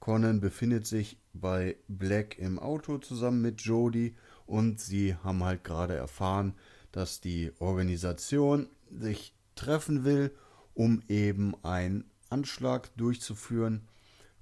Conan 0.00 0.40
befindet 0.40 0.86
sich 0.86 1.18
bei 1.32 1.76
Black 1.88 2.38
im 2.38 2.58
Auto 2.58 2.98
zusammen 2.98 3.42
mit 3.42 3.60
Jody 3.60 4.16
und 4.46 4.80
sie 4.80 5.14
haben 5.14 5.44
halt 5.44 5.64
gerade 5.64 5.94
erfahren, 5.94 6.54
dass 6.92 7.20
die 7.20 7.52
Organisation 7.58 8.68
sich 8.90 9.34
treffen 9.54 10.04
will, 10.04 10.32
um 10.74 11.02
eben 11.08 11.54
einen 11.64 12.04
Anschlag 12.30 12.96
durchzuführen. 12.96 13.86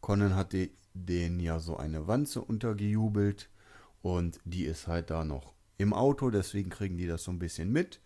Conan 0.01 0.37
hat 0.37 0.53
die 0.53 0.70
denen 1.05 1.40
ja 1.40 1.59
so 1.59 1.76
eine 1.76 2.07
Wanze 2.07 2.40
untergejubelt. 2.40 3.51
Und 4.03 4.40
die 4.44 4.64
ist 4.64 4.86
halt 4.86 5.11
da 5.11 5.24
noch 5.24 5.55
im 5.78 5.92
Auto, 5.92 6.30
deswegen 6.30 6.70
kriegen 6.70 6.97
die 6.97 7.07
das 7.07 7.24
so 7.24 7.30
ein 7.30 7.38
bisschen 7.38 7.70
mit. 7.70 8.01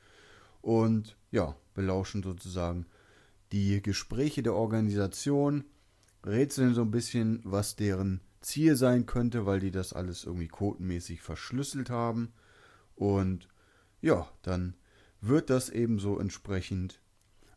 Und 0.60 1.16
ja, 1.30 1.56
belauschen 1.74 2.22
sozusagen 2.22 2.86
die 3.52 3.82
Gespräche 3.82 4.42
der 4.42 4.54
Organisation, 4.54 5.64
rätseln 6.24 6.74
so 6.74 6.82
ein 6.82 6.90
bisschen, 6.90 7.40
was 7.44 7.76
deren 7.76 8.20
Ziel 8.40 8.76
sein 8.76 9.06
könnte, 9.06 9.46
weil 9.46 9.60
die 9.60 9.70
das 9.70 9.92
alles 9.92 10.24
irgendwie 10.24 10.48
codenmäßig 10.48 11.22
verschlüsselt 11.22 11.90
haben. 11.90 12.32
Und 12.94 13.48
ja, 14.00 14.28
dann 14.42 14.74
wird 15.20 15.50
das 15.50 15.68
eben 15.68 15.98
so 15.98 16.18
entsprechend 16.18 17.00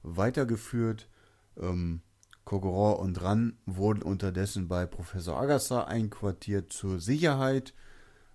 weitergeführt. 0.01 1.09
Ähm, 1.57 2.01
Kogoron 2.45 2.99
und 2.99 3.21
Ran 3.21 3.57
wurden 3.65 4.01
unterdessen 4.01 4.67
bei 4.67 4.85
Professor 4.85 5.39
Agassi 5.39 5.75
einquartiert 5.75 6.73
zur 6.73 6.99
Sicherheit, 6.99 7.73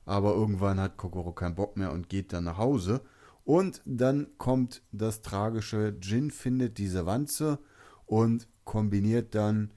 aber 0.06 0.34
irgendwann 0.34 0.80
hat 0.80 0.96
Kokoro 0.96 1.32
keinen 1.32 1.54
Bock 1.54 1.76
mehr 1.76 1.92
und 1.92 2.08
geht 2.08 2.32
dann 2.32 2.44
nach 2.44 2.58
Hause. 2.58 3.02
Und 3.44 3.82
dann 3.84 4.28
kommt 4.38 4.82
das 4.92 5.22
tragische, 5.22 5.96
Jin 6.00 6.30
findet 6.30 6.78
diese 6.78 7.06
Wanze 7.06 7.58
und 8.06 8.48
kombiniert 8.64 9.34
dann 9.34 9.72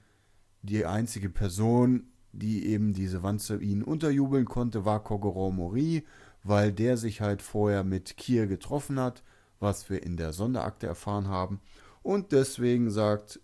die 0.61 0.86
einzige 0.86 1.29
Person, 1.29 2.07
die 2.32 2.67
eben 2.67 2.93
diese 2.93 3.23
Wanze 3.23 3.57
ihnen 3.57 3.84
unterjubeln 3.84 4.45
konnte, 4.45 4.86
war 4.86 5.03
Kogoro 5.03 5.51
Mori, 5.51 6.05
weil 6.43 6.71
der 6.71 6.97
sich 6.97 7.21
halt 7.21 7.41
vorher 7.41 7.84
mit 7.84 8.17
Kier 8.17 8.47
getroffen 8.47 8.99
hat, 8.99 9.23
was 9.59 9.89
wir 9.89 10.03
in 10.03 10.17
der 10.17 10.34
Sonderakte 10.34 10.88
erfahren 10.88 11.27
haben. 11.27 11.59
Und 12.03 12.32
deswegen 12.32 12.89
sagt 12.89 13.39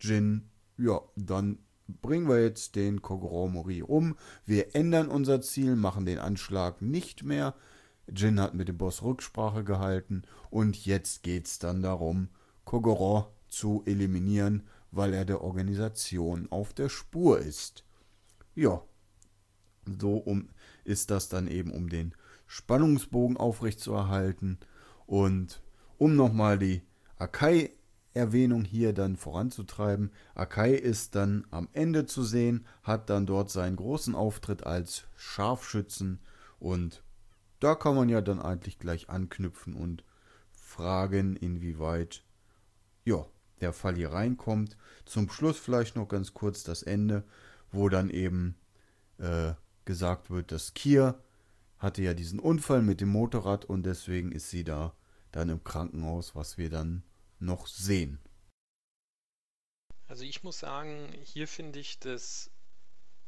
Jin, 0.00 0.48
ja, 0.78 1.00
dann 1.16 1.58
bringen 2.00 2.28
wir 2.28 2.42
jetzt 2.42 2.76
den 2.76 3.02
Kogoro 3.02 3.44
um. 3.86 4.16
Wir 4.46 4.74
ändern 4.74 5.08
unser 5.08 5.40
Ziel, 5.40 5.76
machen 5.76 6.06
den 6.06 6.18
Anschlag 6.18 6.80
nicht 6.80 7.22
mehr. 7.22 7.54
Jin 8.08 8.40
hat 8.40 8.54
mit 8.54 8.68
dem 8.68 8.78
Boss 8.78 9.02
Rücksprache 9.02 9.64
gehalten 9.64 10.22
und 10.50 10.84
jetzt 10.84 11.22
geht 11.22 11.46
es 11.46 11.58
dann 11.58 11.82
darum, 11.82 12.28
Kogoro 12.64 13.32
zu 13.48 13.82
eliminieren, 13.86 14.66
weil 14.90 15.14
er 15.14 15.24
der 15.24 15.42
Organisation 15.42 16.48
auf 16.50 16.72
der 16.72 16.88
Spur 16.88 17.38
ist. 17.38 17.84
Ja, 18.54 18.82
so 20.00 20.16
um, 20.16 20.48
ist 20.84 21.10
das 21.10 21.28
dann 21.28 21.46
eben, 21.46 21.70
um 21.70 21.88
den 21.88 22.14
Spannungsbogen 22.46 23.36
aufrechtzuerhalten 23.36 24.58
und 25.06 25.62
um 25.98 26.16
nochmal 26.16 26.58
die 26.58 26.82
Akai 27.16 27.70
Erwähnung 28.12 28.64
hier 28.64 28.92
dann 28.92 29.16
voranzutreiben. 29.16 30.10
Akai 30.34 30.74
ist 30.74 31.14
dann 31.14 31.46
am 31.50 31.68
Ende 31.72 32.06
zu 32.06 32.22
sehen, 32.22 32.66
hat 32.82 33.08
dann 33.10 33.26
dort 33.26 33.50
seinen 33.50 33.76
großen 33.76 34.14
Auftritt 34.14 34.66
als 34.66 35.04
Scharfschützen 35.16 36.20
und 36.58 37.02
da 37.60 37.74
kann 37.74 37.94
man 37.94 38.08
ja 38.08 38.20
dann 38.20 38.40
eigentlich 38.40 38.78
gleich 38.78 39.10
anknüpfen 39.10 39.74
und 39.74 40.02
fragen, 40.52 41.36
inwieweit 41.36 42.24
ja, 43.04 43.26
der 43.60 43.72
Fall 43.72 43.96
hier 43.96 44.12
reinkommt. 44.12 44.76
Zum 45.04 45.30
Schluss 45.30 45.58
vielleicht 45.58 45.96
noch 45.96 46.08
ganz 46.08 46.32
kurz 46.32 46.64
das 46.64 46.82
Ende, 46.82 47.24
wo 47.70 47.88
dann 47.88 48.08
eben 48.10 48.56
äh, 49.18 49.52
gesagt 49.84 50.30
wird, 50.30 50.52
dass 50.52 50.74
Kier 50.74 51.20
hatte 51.78 52.02
ja 52.02 52.14
diesen 52.14 52.38
Unfall 52.38 52.82
mit 52.82 53.00
dem 53.00 53.08
Motorrad 53.08 53.64
und 53.64 53.84
deswegen 53.84 54.32
ist 54.32 54.50
sie 54.50 54.64
da 54.64 54.94
dann 55.32 55.48
im 55.48 55.64
Krankenhaus, 55.64 56.34
was 56.34 56.58
wir 56.58 56.70
dann 56.70 57.02
noch 57.40 57.66
sehen? 57.66 58.20
Also 60.06 60.24
ich 60.24 60.42
muss 60.42 60.58
sagen, 60.58 61.12
hier 61.22 61.46
finde 61.46 61.78
ich 61.78 61.98
das 61.98 62.49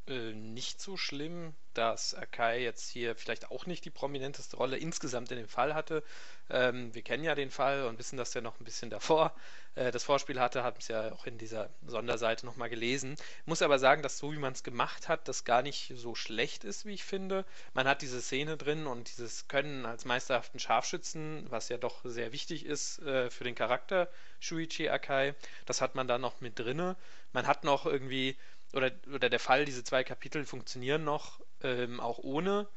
äh, 0.09 0.33
nicht 0.33 0.81
so 0.81 0.97
schlimm, 0.97 1.55
dass 1.75 2.15
Akai 2.15 2.63
jetzt 2.63 2.91
hier 2.91 3.15
vielleicht 3.15 3.51
auch 3.51 3.67
nicht 3.67 3.85
die 3.85 3.91
prominenteste 3.91 4.57
Rolle 4.57 4.77
insgesamt 4.77 5.31
in 5.31 5.39
dem 5.39 5.49
Fall 5.49 5.75
hatte. 5.75 6.03
Ähm, 6.51 6.95
wir 6.95 7.03
kennen 7.03 7.25
ja 7.25 7.35
den 7.35 7.51
Fall 7.51 7.87
und 7.87 7.99
wissen, 7.99 8.17
dass 8.17 8.35
er 8.35 8.43
noch 8.43 8.61
ein 8.61 8.65
bisschen 8.65 8.91
davor 8.91 9.35
äh, 9.75 9.91
das 9.91 10.05
Vorspiel 10.05 10.41
hatte, 10.41 10.65
haben 10.65 10.77
es 10.79 10.89
ja 10.89 11.13
auch 11.13 11.27
in 11.27 11.39
dieser 11.39 11.71
Sonderseite 11.87 12.45
nochmal 12.45 12.69
gelesen. 12.69 13.17
Muss 13.47 13.63
aber 13.63 13.79
sagen, 13.79 14.03
dass 14.03 14.19
so 14.19 14.33
wie 14.33 14.39
man 14.39 14.53
es 14.53 14.63
gemacht 14.65 15.09
hat, 15.09 15.29
das 15.29 15.45
gar 15.45 15.63
nicht 15.63 15.93
so 15.95 16.15
schlecht 16.15 16.65
ist, 16.65 16.85
wie 16.85 16.95
ich 16.95 17.05
finde. 17.05 17.45
Man 17.73 17.87
hat 17.87 18.03
diese 18.03 18.21
Szene 18.21 18.57
drin 18.57 18.87
und 18.87 19.09
dieses 19.09 19.49
Können 19.49 19.87
als 19.87 20.05
meisterhaften 20.05 20.61
Scharfschützen, 20.61 21.47
was 21.49 21.69
ja 21.69 21.79
doch 21.79 22.01
sehr 22.05 22.33
wichtig 22.33 22.67
ist 22.67 22.99
äh, 23.03 23.31
für 23.31 23.45
den 23.45 23.55
Charakter 23.55 24.09
Shuichi 24.41 24.89
Akai, 24.89 25.35
das 25.65 25.81
hat 25.81 25.95
man 25.95 26.09
da 26.09 26.19
noch 26.19 26.41
mit 26.41 26.59
drinne. 26.59 26.97
Man 27.33 27.47
hat 27.47 27.65
noch 27.65 27.87
irgendwie 27.87 28.37
oder, 28.73 28.91
oder 29.15 29.29
der 29.31 29.41
Fall, 29.41 29.65
diese 29.65 29.85
zwei 29.85 30.05
Kapitel 30.05 30.45
funktionieren 30.45 31.05
noch 31.05 31.41
ähm, 31.63 32.01
auch 32.01 32.19
ohne 32.19 32.69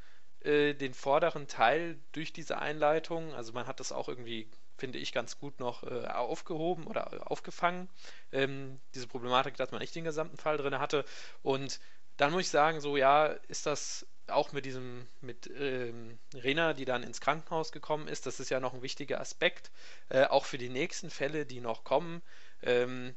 äh, 0.42 0.74
den 0.74 0.94
vorderen 0.94 1.48
Teil 1.48 2.00
durch 2.12 2.34
diese 2.34 2.60
Einleitung. 2.60 3.34
Also 3.34 3.54
man 3.54 3.68
hat 3.68 3.80
das 3.80 3.92
auch 3.92 4.08
irgendwie, 4.10 4.50
finde 4.78 5.00
ich, 5.00 5.12
ganz 5.12 5.40
gut 5.40 5.60
noch 5.60 5.84
äh, 5.84 6.06
aufgehoben 6.08 6.86
oder 6.88 7.32
aufgefangen. 7.32 7.90
Ähm, 8.32 8.80
diese 8.94 9.08
Problematik, 9.08 9.56
dass 9.58 9.72
man 9.72 9.80
nicht 9.82 9.96
den 9.96 10.04
gesamten 10.04 10.38
Fall 10.38 10.58
drin 10.58 10.80
hatte. 10.80 11.06
Und 11.42 11.80
dann 12.18 12.32
muss 12.32 12.42
ich 12.44 12.50
sagen, 12.50 12.80
so 12.80 12.98
ja, 12.98 13.28
ist 13.48 13.66
das 13.66 14.06
auch 14.28 14.52
mit 14.52 14.66
diesem, 14.66 15.08
mit 15.22 15.48
ähm, 15.56 16.18
Rena, 16.34 16.74
die 16.74 16.86
dann 16.86 17.04
ins 17.04 17.22
Krankenhaus 17.22 17.72
gekommen 17.72 18.08
ist, 18.08 18.26
das 18.26 18.40
ist 18.40 18.50
ja 18.50 18.60
noch 18.60 18.74
ein 18.74 18.82
wichtiger 18.82 19.20
Aspekt, 19.22 19.72
äh, 20.10 20.26
auch 20.26 20.46
für 20.46 20.58
die 20.58 20.70
nächsten 20.70 21.10
Fälle, 21.10 21.46
die 21.46 21.62
noch 21.62 21.84
kommen. 21.84 22.22
Ähm, 22.64 23.16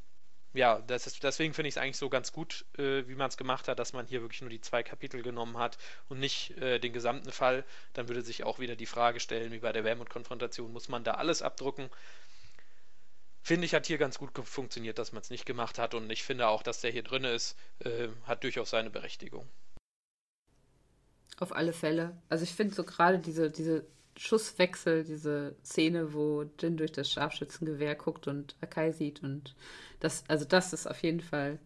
ja, 0.55 0.77
ist, 0.77 1.23
deswegen 1.23 1.55
finde 1.55 1.69
ich 1.69 1.75
es 1.75 1.79
eigentlich 1.79 1.99
so 1.99 2.09
ganz 2.09 2.33
gut, 2.33 2.65
äh, 2.79 3.07
wie 3.07 3.15
man 3.15 3.29
es 3.29 3.37
gemacht 3.37 3.69
hat, 3.69 3.79
dass 3.79 3.93
man 3.93 4.07
hier 4.07 4.23
wirklich 4.23 4.41
nur 4.41 4.51
die 4.51 4.61
zwei 4.61 4.83
Kapitel 4.83 5.23
genommen 5.23 5.59
hat 5.59 5.79
und 6.09 6.19
nicht 6.19 6.57
äh, 6.59 6.79
den 6.79 6.93
gesamten 6.93 7.33
Fall. 7.33 7.65
Dann 7.93 8.09
würde 8.09 8.23
sich 8.23 8.45
auch 8.45 8.59
wieder 8.59 8.75
die 8.75 8.87
Frage 8.87 9.21
stellen, 9.21 9.53
wie 9.53 9.59
bei 9.59 9.73
der 9.73 9.85
Wermut-Konfrontation, 9.85 10.73
muss 10.73 10.89
man 10.89 11.05
da 11.05 11.13
alles 11.13 11.43
abdrucken? 11.43 11.91
Finde 13.43 13.67
ich, 13.67 13.75
hat 13.75 13.87
hier 13.87 13.99
ganz 13.99 14.19
gut 14.19 14.31
funktioniert, 14.47 14.99
dass 14.99 15.13
man 15.13 15.23
es 15.23 15.31
nicht 15.31 15.47
gemacht 15.47 15.79
hat 15.79 15.95
und 15.95 16.11
ich 16.11 16.23
finde 16.23 16.49
auch, 16.49 16.63
dass 16.63 16.81
der 16.81 16.91
hier 16.91 17.03
drin 17.03 17.25
ist, 17.25 17.57
äh, 17.81 18.09
hat 18.25 18.43
durchaus 18.43 18.71
seine 18.71 18.91
Berechtigung. 18.91 19.49
Auf 21.39 21.55
alle 21.55 21.73
Fälle. 21.73 22.21
Also 22.29 22.45
ich 22.45 22.53
finde 22.53 22.75
so 22.75 22.85
gerade 22.85 23.19
diese, 23.19 23.51
diese 23.51 23.87
Schusswechsel, 24.19 25.05
diese 25.05 25.55
Szene, 25.65 26.13
wo 26.13 26.45
Jin 26.61 26.77
durch 26.77 26.93
das 26.93 27.11
Scharfschützengewehr 27.11 27.95
guckt 27.95 28.27
und 28.27 28.57
Akai 28.61 28.93
sieht 28.93 29.23
und 29.23 29.55
das, 30.01 30.25
also 30.29 30.45
das 30.45 30.73
ist 30.73 30.87
auf 30.87 31.03
jeden 31.03 31.21
Fall, 31.21 31.59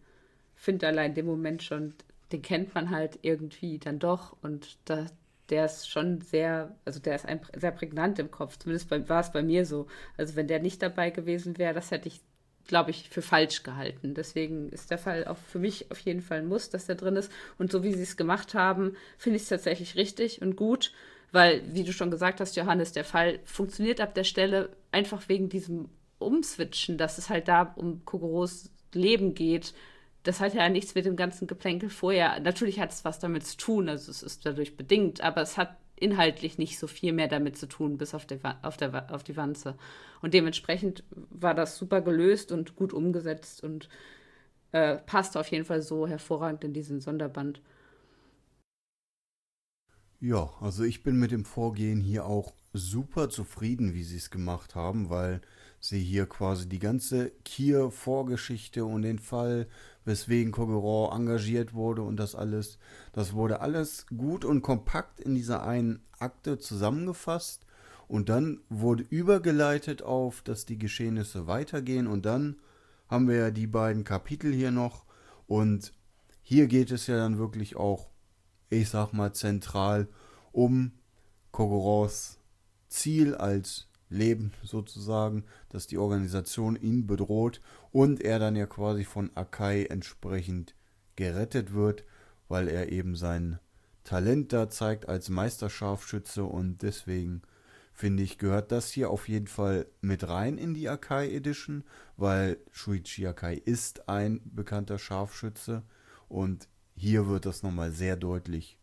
finde 0.55 0.87
allein 0.87 1.15
den 1.15 1.25
Moment 1.25 1.63
schon, 1.63 1.93
den 2.31 2.41
kennt 2.41 2.73
man 2.75 2.91
halt 2.91 3.19
irgendwie 3.23 3.79
dann 3.79 3.99
doch 3.99 4.37
und 4.41 4.77
da, 4.85 5.07
der 5.49 5.65
ist 5.65 5.89
schon 5.89 6.21
sehr, 6.21 6.75
also 6.85 6.99
der 6.99 7.15
ist 7.15 7.25
ein, 7.25 7.41
sehr 7.55 7.71
prägnant 7.71 8.17
im 8.17 8.31
Kopf. 8.31 8.57
Zumindest 8.57 8.89
war 8.89 9.19
es 9.19 9.31
bei 9.31 9.43
mir 9.43 9.65
so. 9.65 9.87
Also 10.17 10.35
wenn 10.37 10.47
der 10.47 10.59
nicht 10.59 10.81
dabei 10.81 11.09
gewesen 11.09 11.57
wäre, 11.57 11.73
das 11.73 11.91
hätte 11.91 12.07
ich 12.07 12.21
glaube 12.67 12.91
ich, 12.91 13.09
für 13.09 13.21
falsch 13.21 13.63
gehalten. 13.63 14.13
Deswegen 14.13 14.69
ist 14.69 14.91
der 14.91 14.97
Fall 14.97 15.25
auch 15.25 15.37
für 15.37 15.59
mich 15.59 15.91
auf 15.91 15.99
jeden 15.99 16.21
Fall 16.21 16.39
ein 16.39 16.47
Muss, 16.47 16.69
dass 16.69 16.85
der 16.85 16.95
drin 16.95 17.15
ist. 17.15 17.31
Und 17.57 17.71
so 17.71 17.83
wie 17.83 17.93
sie 17.93 18.03
es 18.03 18.17
gemacht 18.17 18.53
haben, 18.53 18.95
finde 19.17 19.37
ich 19.37 19.43
es 19.43 19.49
tatsächlich 19.49 19.95
richtig 19.95 20.41
und 20.41 20.55
gut, 20.55 20.93
weil, 21.33 21.63
wie 21.73 21.83
du 21.83 21.91
schon 21.91 22.11
gesagt 22.11 22.39
hast, 22.39 22.55
Johannes, 22.55 22.93
der 22.93 23.03
Fall 23.03 23.39
funktioniert 23.43 23.99
ab 23.99 24.13
der 24.13 24.23
Stelle 24.23 24.69
einfach 24.91 25.27
wegen 25.27 25.49
diesem 25.49 25.89
Umswitchen, 26.19 26.97
dass 26.97 27.17
es 27.17 27.29
halt 27.29 27.47
da 27.47 27.73
um 27.75 28.05
Kogoros 28.05 28.69
Leben 28.93 29.33
geht. 29.33 29.73
Das 30.21 30.39
hat 30.39 30.53
ja 30.53 30.69
nichts 30.69 30.93
mit 30.93 31.05
dem 31.05 31.15
ganzen 31.15 31.47
Geplänkel 31.47 31.89
vorher. 31.89 32.39
Natürlich 32.39 32.79
hat 32.79 32.91
es 32.91 33.03
was 33.03 33.17
damit 33.17 33.45
zu 33.47 33.57
tun, 33.57 33.89
also 33.89 34.11
es 34.11 34.21
ist 34.21 34.45
dadurch 34.45 34.77
bedingt, 34.77 35.21
aber 35.21 35.41
es 35.41 35.57
hat 35.57 35.75
inhaltlich 35.95 36.59
nicht 36.59 36.77
so 36.77 36.85
viel 36.85 37.13
mehr 37.13 37.27
damit 37.27 37.57
zu 37.57 37.67
tun, 37.67 37.97
bis 37.97 38.13
auf, 38.13 38.27
die, 38.27 38.37
auf, 38.61 38.77
der, 38.77 39.11
auf 39.11 39.23
die 39.23 39.35
Wanze. 39.35 39.75
Und 40.21 40.35
dementsprechend 40.35 41.03
war 41.09 41.55
das 41.55 41.77
super 41.77 42.01
gelöst 42.01 42.51
und 42.51 42.75
gut 42.75 42.93
umgesetzt 42.93 43.63
und 43.63 43.89
äh, 44.71 44.97
passt 44.97 45.35
auf 45.35 45.47
jeden 45.47 45.65
Fall 45.65 45.81
so 45.81 46.07
hervorragend 46.07 46.63
in 46.63 46.73
diesen 46.73 47.01
Sonderband. 47.01 47.59
Ja, 50.25 50.49
also 50.61 50.85
ich 50.85 51.03
bin 51.03 51.19
mit 51.19 51.31
dem 51.31 51.43
Vorgehen 51.43 51.99
hier 51.99 52.25
auch 52.25 52.53
super 52.71 53.29
zufrieden, 53.29 53.93
wie 53.93 54.03
sie 54.03 54.15
es 54.15 54.29
gemacht 54.29 54.73
haben, 54.73 55.09
weil 55.09 55.41
sie 55.81 55.99
hier 55.99 56.27
quasi 56.27 56.69
die 56.69 56.79
ganze 56.79 57.31
Kier-Vorgeschichte 57.43 58.85
und 58.85 59.01
den 59.01 59.19
Fall, 59.19 59.67
weswegen 60.05 60.53
Cogeron 60.53 61.11
engagiert 61.11 61.73
wurde 61.73 62.03
und 62.03 62.15
das 62.15 62.35
alles, 62.35 62.77
das 63.11 63.33
wurde 63.33 63.59
alles 63.59 64.05
gut 64.15 64.45
und 64.45 64.61
kompakt 64.61 65.19
in 65.19 65.35
dieser 65.35 65.67
einen 65.67 65.99
Akte 66.19 66.57
zusammengefasst 66.57 67.65
und 68.07 68.29
dann 68.29 68.61
wurde 68.69 69.03
übergeleitet 69.09 70.03
auf, 70.03 70.41
dass 70.41 70.65
die 70.65 70.79
Geschehnisse 70.79 71.47
weitergehen 71.47 72.07
und 72.07 72.25
dann 72.25 72.55
haben 73.09 73.27
wir 73.27 73.35
ja 73.35 73.51
die 73.51 73.67
beiden 73.67 74.05
Kapitel 74.05 74.53
hier 74.53 74.71
noch 74.71 75.03
und 75.47 75.91
hier 76.43 76.67
geht 76.67 76.91
es 76.91 77.07
ja 77.07 77.17
dann 77.17 77.39
wirklich 77.39 77.75
auch, 77.75 78.12
ich 78.73 78.89
sag 78.89 79.13
mal 79.13 79.33
zentral 79.33 80.07
um 80.51 80.91
Kogorons 81.51 82.39
Ziel 82.89 83.35
als 83.35 83.87
Leben 84.09 84.53
sozusagen, 84.63 85.43
dass 85.69 85.87
die 85.87 85.97
Organisation 85.97 86.75
ihn 86.75 87.07
bedroht 87.07 87.61
und 87.91 88.21
er 88.21 88.39
dann 88.39 88.55
ja 88.55 88.67
quasi 88.67 89.03
von 89.03 89.31
Akai 89.35 89.85
entsprechend 89.85 90.75
gerettet 91.15 91.73
wird, 91.73 92.03
weil 92.47 92.67
er 92.67 92.91
eben 92.91 93.15
sein 93.15 93.59
Talent 94.03 94.53
da 94.53 94.69
zeigt 94.69 95.07
als 95.07 95.29
Meisterscharfschütze 95.29 96.43
und 96.43 96.81
deswegen 96.81 97.41
finde 97.93 98.23
ich, 98.23 98.37
gehört 98.37 98.71
das 98.71 98.89
hier 98.89 99.09
auf 99.09 99.29
jeden 99.29 99.47
Fall 99.47 99.85
mit 100.01 100.27
rein 100.27 100.57
in 100.57 100.73
die 100.73 100.89
Akai 100.89 101.29
Edition, 101.33 101.83
weil 102.17 102.57
Shuichi 102.71 103.27
Akai 103.27 103.55
ist 103.55 104.09
ein 104.09 104.41
bekannter 104.43 104.99
Scharfschütze 104.99 105.83
und 106.27 106.67
hier 106.95 107.27
wird 107.27 107.45
das 107.45 107.63
nochmal 107.63 107.91
sehr 107.91 108.15
deutlich 108.15 108.77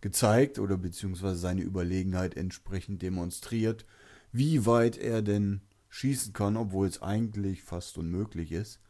gezeigt 0.00 0.58
oder 0.58 0.76
beziehungsweise 0.78 1.36
seine 1.36 1.62
Überlegenheit 1.62 2.36
entsprechend 2.36 3.02
demonstriert 3.02 3.84
wie 4.32 4.66
weit 4.66 4.96
er 4.96 5.22
denn 5.22 5.60
schießen 5.88 6.32
kann, 6.32 6.56
obwohl 6.56 6.86
es 6.86 7.02
eigentlich 7.02 7.62
fast 7.62 7.98
unmöglich 7.98 8.52
ist. 8.52 8.80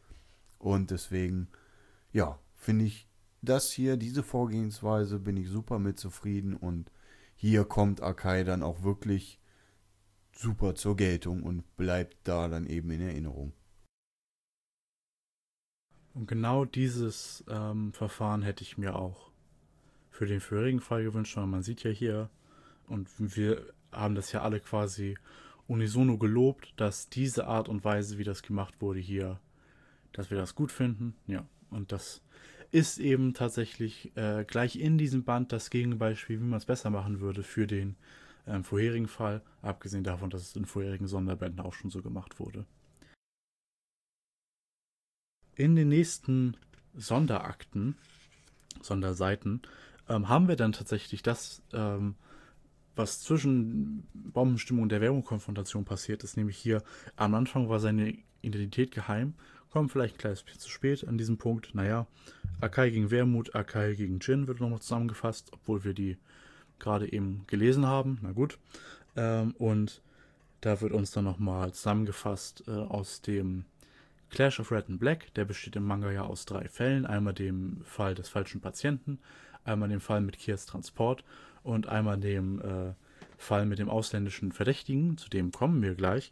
Und 0.59 0.91
deswegen, 0.91 1.47
ja, 2.13 2.39
finde 2.55 2.85
ich 2.85 3.07
das 3.41 3.71
hier, 3.71 3.97
diese 3.97 4.21
Vorgehensweise, 4.21 5.17
bin 5.17 5.37
ich 5.37 5.49
super 5.49 5.79
mit 5.79 5.99
zufrieden 5.99 6.55
und 6.55 6.91
hier 7.35 7.65
kommt 7.65 8.01
Akai 8.01 8.43
dann 8.43 8.61
auch 8.61 8.83
wirklich 8.83 9.39
super 10.35 10.75
zur 10.75 10.95
Geltung 10.95 11.41
und 11.41 11.75
bleibt 11.75 12.17
da 12.23 12.47
dann 12.47 12.67
eben 12.67 12.91
in 12.91 13.01
Erinnerung. 13.01 13.53
Und 16.13 16.27
genau 16.27 16.65
dieses 16.65 17.43
ähm, 17.49 17.93
Verfahren 17.93 18.41
hätte 18.41 18.63
ich 18.63 18.77
mir 18.77 18.95
auch 18.95 19.31
für 20.09 20.25
den 20.25 20.41
vorherigen 20.41 20.81
Fall 20.81 21.03
gewünscht, 21.03 21.37
weil 21.37 21.47
man 21.47 21.63
sieht 21.63 21.83
ja 21.83 21.91
hier, 21.91 22.29
und 22.87 23.07
wir 23.17 23.73
haben 23.91 24.15
das 24.15 24.31
ja 24.31 24.41
alle 24.41 24.59
quasi 24.59 25.17
unisono 25.67 26.17
gelobt, 26.17 26.73
dass 26.75 27.09
diese 27.09 27.47
Art 27.47 27.69
und 27.69 27.85
Weise, 27.85 28.17
wie 28.17 28.25
das 28.25 28.43
gemacht 28.43 28.75
wurde 28.81 28.99
hier, 28.99 29.39
dass 30.11 30.29
wir 30.29 30.37
das 30.37 30.55
gut 30.55 30.71
finden. 30.71 31.15
Ja, 31.27 31.45
und 31.69 31.93
das 31.93 32.21
ist 32.71 32.99
eben 32.99 33.33
tatsächlich 33.33 34.15
äh, 34.15 34.43
gleich 34.45 34.75
in 34.75 34.97
diesem 34.97 35.23
Band 35.23 35.51
das 35.51 35.69
Gegenbeispiel, 35.69 36.39
wie 36.39 36.45
man 36.45 36.57
es 36.57 36.65
besser 36.65 36.89
machen 36.89 37.21
würde 37.21 37.43
für 37.43 37.67
den 37.67 37.95
ähm, 38.47 38.63
vorherigen 38.63 39.07
Fall, 39.07 39.41
abgesehen 39.61 40.03
davon, 40.03 40.29
dass 40.29 40.41
es 40.41 40.55
in 40.55 40.65
vorherigen 40.65 41.07
Sonderbänden 41.07 41.61
auch 41.61 41.73
schon 41.73 41.89
so 41.89 42.01
gemacht 42.01 42.39
wurde. 42.39 42.65
In 45.55 45.75
den 45.75 45.89
nächsten 45.89 46.57
Sonderakten, 46.95 47.95
Sonderseiten, 48.81 49.61
ähm, 50.09 50.29
haben 50.29 50.47
wir 50.47 50.55
dann 50.55 50.71
tatsächlich 50.71 51.23
das 51.23 51.61
ähm, 51.73 52.15
was 52.95 53.21
zwischen 53.21 54.03
Bombenstimmung 54.13 54.83
und 54.83 54.91
der 54.91 55.01
Werbungskonfrontation 55.01 55.85
passiert 55.85 56.23
ist, 56.23 56.37
nämlich 56.37 56.57
hier 56.57 56.83
am 57.15 57.33
Anfang 57.35 57.69
war 57.69 57.79
seine 57.79 58.17
Identität 58.41 58.91
geheim, 58.91 59.33
kommt 59.69 59.91
vielleicht 59.91 60.15
ein 60.15 60.17
kleines 60.19 60.43
bisschen 60.43 60.59
zu 60.59 60.69
spät 60.69 61.07
an 61.07 61.17
diesem 61.17 61.37
Punkt. 61.37 61.73
Naja, 61.73 62.05
Akai 62.59 62.89
gegen 62.89 63.09
Wermut, 63.09 63.55
Akai 63.55 63.95
gegen 63.95 64.19
Jin 64.19 64.47
wird 64.47 64.59
nochmal 64.59 64.81
zusammengefasst, 64.81 65.51
obwohl 65.53 65.83
wir 65.83 65.93
die 65.93 66.17
gerade 66.79 67.11
eben 67.11 67.45
gelesen 67.47 67.85
haben. 67.85 68.19
Na 68.21 68.33
gut. 68.33 68.59
Ähm, 69.15 69.55
und 69.57 70.01
da 70.59 70.81
wird 70.81 70.91
uns 70.91 71.11
dann 71.11 71.23
nochmal 71.23 71.73
zusammengefasst 71.73 72.65
äh, 72.67 72.71
aus 72.71 73.21
dem 73.21 73.65
Clash 74.31 74.59
of 74.59 74.71
Red 74.71 74.89
and 74.89 74.99
Black. 74.99 75.33
Der 75.35 75.45
besteht 75.45 75.75
im 75.75 75.85
Manga 75.85 76.11
ja 76.11 76.23
aus 76.23 76.45
drei 76.45 76.67
Fällen. 76.67 77.05
Einmal 77.05 77.33
dem 77.33 77.81
Fall 77.83 78.15
des 78.15 78.29
falschen 78.29 78.61
Patienten, 78.61 79.19
einmal 79.63 79.89
dem 79.89 80.01
Fall 80.01 80.21
mit 80.21 80.39
Kiers 80.39 80.65
Transport 80.65 81.23
und 81.63 81.87
einmal 81.87 82.17
dem 82.19 82.59
äh, 82.61 82.93
Fall 83.37 83.65
mit 83.65 83.79
dem 83.79 83.89
ausländischen 83.89 84.51
Verdächtigen, 84.51 85.17
zu 85.17 85.29
dem 85.29 85.51
kommen 85.51 85.81
wir 85.81 85.95
gleich. 85.95 86.31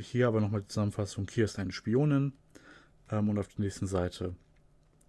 Hier 0.00 0.28
aber 0.28 0.40
nochmal 0.40 0.62
die 0.62 0.68
Zusammenfassung, 0.68 1.26
hier 1.30 1.44
ist 1.44 1.58
eine 1.58 1.72
Spionin 1.72 2.32
ähm, 3.10 3.28
und 3.28 3.38
auf 3.38 3.48
der 3.48 3.64
nächsten 3.64 3.86
Seite 3.86 4.34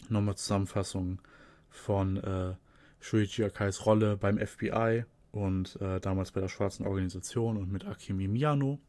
nochmal 0.09 0.35
Zusammenfassung 0.35 1.21
von 1.69 2.17
äh, 2.17 2.55
Shuichi 2.99 3.43
Akais 3.43 3.85
Rolle 3.85 4.17
beim 4.17 4.39
FBI 4.39 5.05
und 5.31 5.79
äh, 5.81 5.99
damals 5.99 6.31
bei 6.31 6.41
der 6.41 6.49
schwarzen 6.49 6.85
Organisation 6.85 7.57
und 7.57 7.71
mit 7.71 7.85
Akimi 7.85 8.27
Miyano. 8.27 8.79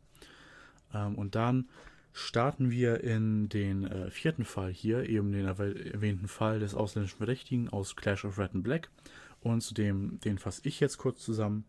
Ähm, 0.95 1.17
und 1.17 1.35
dann 1.35 1.69
starten 2.13 2.71
wir 2.71 3.03
in 3.03 3.49
den 3.49 3.85
äh, 3.85 4.11
vierten 4.11 4.45
Fall 4.45 4.73
hier, 4.73 5.09
eben 5.09 5.33
den 5.33 5.47
erwähnten 5.47 6.29
Fall 6.29 6.61
des 6.61 6.75
ausländischen 6.75 7.19
Verdächtigen 7.19 7.69
aus 7.69 7.97
Clash 7.97 8.25
of 8.25 8.39
Red 8.39 8.55
and 8.55 8.65
Black. 8.65 8.91
Und 9.41 9.61
zudem, 9.63 10.19
den 10.21 10.39
fasse 10.39 10.63
ich 10.65 10.81
jetzt 10.81 10.99
kurz 10.99 11.25
zusammen. 11.25 11.65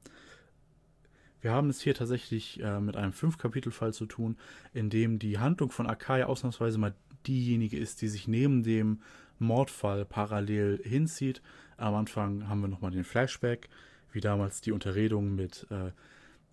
Wir 1.42 1.52
haben 1.52 1.70
es 1.70 1.82
hier 1.82 1.94
tatsächlich 1.94 2.60
äh, 2.62 2.80
mit 2.80 2.98
einem 2.98 3.14
Fünf-Kapitel-Fall 3.14 3.94
zu 3.94 4.06
tun, 4.06 4.38
in 4.74 4.90
dem 4.90 5.20
die 5.20 5.38
Handlung 5.38 5.72
von 5.72 5.88
Akai 5.88 6.26
ausnahmsweise 6.26 6.78
mal 6.78 6.96
diejenige 7.28 7.78
ist, 7.78 8.02
die 8.02 8.08
sich 8.08 8.28
neben 8.28 8.64
dem 8.64 9.02
Mordfall 9.38 10.06
parallel 10.06 10.82
hinzieht. 10.84 11.42
Am 11.78 11.96
Anfang 11.96 12.50
haben 12.50 12.62
wir 12.62 12.68
nochmal 12.68 12.92
den 12.92 13.06
Flashback, 13.06 13.70
wie 14.12 14.20
damals 14.20 14.62
die 14.62 14.72
Unterredung 14.72 15.36
mit 15.36 15.66
äh, 15.70 15.92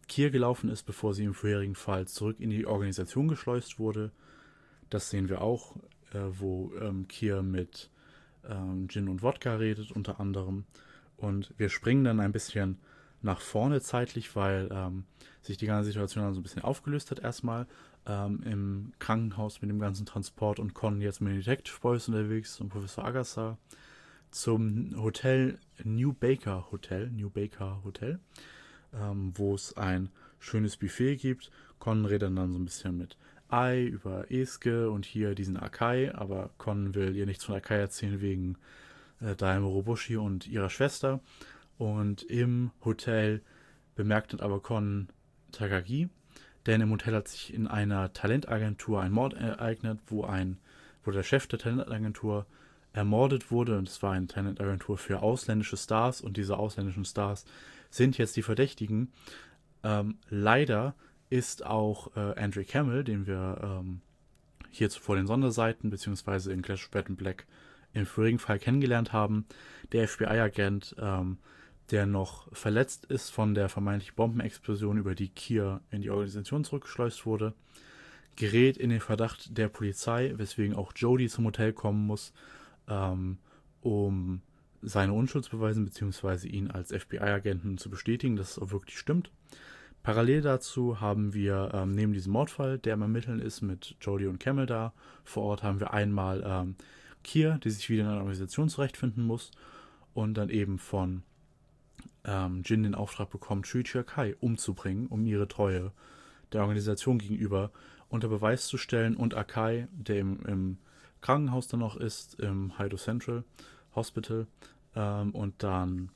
Kier 0.08 0.30
gelaufen 0.30 0.70
ist, 0.70 0.84
bevor 0.84 1.14
sie 1.14 1.24
im 1.24 1.34
vorherigen 1.34 1.74
Fall 1.74 2.06
zurück 2.06 2.36
in 2.38 2.50
die 2.50 2.66
Organisation 2.66 3.28
geschleust 3.28 3.78
wurde. 3.78 4.12
Das 4.90 5.10
sehen 5.10 5.28
wir 5.28 5.40
auch, 5.42 5.76
äh, 6.12 6.20
wo 6.30 6.72
ähm, 6.80 7.08
Kier 7.08 7.42
mit 7.42 7.90
ähm, 8.48 8.88
Gin 8.88 9.08
und 9.08 9.22
Wodka 9.22 9.56
redet, 9.56 9.90
unter 9.92 10.20
anderem. 10.20 10.64
Und 11.16 11.52
wir 11.56 11.68
springen 11.68 12.04
dann 12.04 12.20
ein 12.20 12.32
bisschen 12.32 12.78
nach 13.22 13.40
vorne 13.40 13.80
zeitlich, 13.80 14.36
weil 14.36 14.68
ähm, 14.70 15.04
sich 15.42 15.56
die 15.56 15.66
ganze 15.66 15.86
Situation 15.86 16.24
dann 16.24 16.34
so 16.34 16.40
ein 16.40 16.42
bisschen 16.42 16.62
aufgelöst 16.62 17.10
hat 17.10 17.20
erstmal. 17.20 17.66
Ähm, 18.06 18.42
Im 18.44 18.92
Krankenhaus 18.98 19.60
mit 19.60 19.70
dem 19.70 19.80
ganzen 19.80 20.06
Transport 20.06 20.60
und 20.60 20.74
Con 20.74 21.00
jetzt 21.00 21.20
mit 21.20 21.32
den 21.32 21.38
Detective 21.38 21.80
Boys 21.80 22.06
unterwegs 22.08 22.60
und 22.60 22.68
Professor 22.68 23.04
Agassi 23.04 23.56
zum 24.30 24.94
Hotel 24.96 25.58
New 25.82 26.12
Baker 26.12 26.70
Hotel, 26.70 27.10
New 27.10 27.30
Baker 27.30 27.80
Hotel, 27.84 28.20
ähm, 29.00 29.32
wo 29.34 29.54
es 29.54 29.76
ein 29.76 30.10
schönes 30.38 30.76
Buffet 30.76 31.16
gibt. 31.16 31.50
Con 31.78 32.04
redet 32.04 32.36
dann 32.36 32.52
so 32.52 32.58
ein 32.58 32.64
bisschen 32.64 32.96
mit 32.96 33.16
Ai 33.48 33.84
über 33.84 34.30
Eske 34.30 34.90
und 34.90 35.04
hier 35.04 35.34
diesen 35.34 35.56
Akai, 35.56 36.12
aber 36.14 36.50
Con 36.58 36.94
will 36.94 37.14
ihr 37.14 37.26
nichts 37.26 37.44
von 37.44 37.54
Akai 37.54 37.76
erzählen 37.76 38.20
wegen 38.20 38.56
äh, 39.20 39.36
Daimyo 39.36 39.68
Robushi 39.68 40.16
und 40.16 40.46
ihrer 40.46 40.70
Schwester. 40.70 41.20
Und 41.78 42.22
im 42.22 42.70
Hotel 42.84 43.42
bemerkt 43.94 44.32
dann 44.32 44.40
aber 44.40 44.60
Con 44.60 45.08
Takagi, 45.52 46.08
denn 46.66 46.80
im 46.80 46.90
Hotel 46.90 47.14
hat 47.14 47.28
sich 47.28 47.54
in 47.54 47.66
einer 47.66 48.12
Talentagentur 48.12 49.00
ein 49.00 49.12
Mord 49.12 49.34
ereignet, 49.34 50.00
wo 50.06 50.24
ein, 50.24 50.58
wo 51.04 51.10
der 51.10 51.22
Chef 51.22 51.46
der 51.46 51.58
Talentagentur 51.58 52.46
ermordet 52.96 53.50
wurde. 53.50 53.78
Und 53.78 53.88
es 53.88 54.02
war 54.02 54.12
eine 54.12 54.26
Talentagentur 54.26 54.98
für 54.98 55.22
ausländische 55.22 55.76
Stars 55.76 56.20
und 56.20 56.36
diese 56.36 56.58
ausländischen 56.58 57.04
Stars 57.04 57.44
sind 57.90 58.18
jetzt 58.18 58.36
die 58.36 58.42
Verdächtigen. 58.42 59.12
Ähm, 59.84 60.16
leider 60.28 60.94
ist 61.28 61.64
auch 61.64 62.16
äh, 62.16 62.40
Andrew 62.40 62.64
Camel, 62.66 63.04
den 63.04 63.26
wir 63.26 63.58
ähm, 63.62 64.00
hier 64.70 64.90
zuvor 64.90 65.16
den 65.16 65.26
Sonderseiten 65.26 65.90
beziehungsweise 65.90 66.52
in 66.52 66.62
Clash 66.62 66.84
of 66.84 66.90
Bad 66.90 67.08
and 67.08 67.18
Black 67.18 67.46
im 67.92 68.06
vorigen 68.06 68.38
Fall 68.38 68.58
kennengelernt 68.58 69.12
haben, 69.12 69.46
der 69.92 70.06
FBI-Agent, 70.08 70.96
ähm, 70.98 71.38
der 71.90 72.06
noch 72.06 72.48
verletzt 72.52 73.06
ist 73.06 73.30
von 73.30 73.54
der 73.54 73.68
vermeintlichen 73.68 74.16
Bombenexplosion, 74.16 74.98
über 74.98 75.14
die 75.14 75.28
Kier 75.28 75.80
in 75.90 76.02
die 76.02 76.10
Organisation 76.10 76.64
zurückgeschleust 76.64 77.24
wurde, 77.26 77.54
gerät 78.34 78.76
in 78.76 78.90
den 78.90 79.00
Verdacht 79.00 79.56
der 79.56 79.68
Polizei, 79.68 80.34
weswegen 80.36 80.74
auch 80.74 80.92
Jody 80.94 81.28
zum 81.28 81.46
Hotel 81.46 81.72
kommen 81.72 82.06
muss, 82.06 82.32
ähm, 82.88 83.38
um 83.80 84.42
seine 84.82 85.12
Unschuld 85.12 85.44
zu 85.44 85.56
beweisen, 85.56 85.84
beziehungsweise 85.84 86.48
ihn 86.48 86.70
als 86.70 86.92
FBI-Agenten 86.92 87.78
zu 87.78 87.90
bestätigen, 87.90 88.36
dass 88.36 88.52
es 88.52 88.58
auch 88.58 88.70
wirklich 88.70 88.98
stimmt. 88.98 89.30
Parallel 90.02 90.42
dazu 90.42 91.00
haben 91.00 91.34
wir 91.34 91.70
ähm, 91.74 91.92
neben 91.92 92.12
diesem 92.12 92.32
Mordfall, 92.32 92.78
der 92.78 92.94
im 92.94 93.02
Ermitteln 93.02 93.40
ist, 93.40 93.62
mit 93.62 93.96
Jody 94.00 94.26
und 94.26 94.38
Camel 94.38 94.66
da, 94.66 94.92
vor 95.24 95.42
Ort 95.42 95.62
haben 95.64 95.80
wir 95.80 95.92
einmal 95.92 96.44
ähm, 96.46 96.76
Kier, 97.24 97.58
die 97.64 97.70
sich 97.70 97.90
wieder 97.90 98.04
in 98.04 98.08
einer 98.10 98.18
Organisation 98.18 98.68
zurechtfinden 98.68 99.24
muss 99.24 99.50
und 100.14 100.34
dann 100.34 100.48
eben 100.48 100.78
von 100.78 101.24
ähm, 102.24 102.62
Jin 102.64 102.84
den 102.84 102.94
Auftrag 102.94 103.30
bekommt, 103.30 103.66
Shuichi 103.66 103.98
Akai 103.98 104.36
umzubringen, 104.38 105.08
um 105.08 105.26
ihre 105.26 105.48
Treue 105.48 105.90
der 106.52 106.60
Organisation 106.60 107.18
gegenüber 107.18 107.72
unter 108.08 108.28
Beweis 108.28 108.68
zu 108.68 108.78
stellen 108.78 109.16
und 109.16 109.34
Akai, 109.34 109.88
der 109.92 110.20
im, 110.20 110.46
im 110.46 110.78
Krankenhaus 111.26 111.66
dann 111.66 111.80
noch 111.80 111.96
ist, 111.96 112.38
im 112.38 112.78
Haido 112.78 112.96
Central 112.96 113.42
Hospital 113.96 114.46
ähm, 114.94 115.32
und 115.32 115.60
dann 115.64 116.10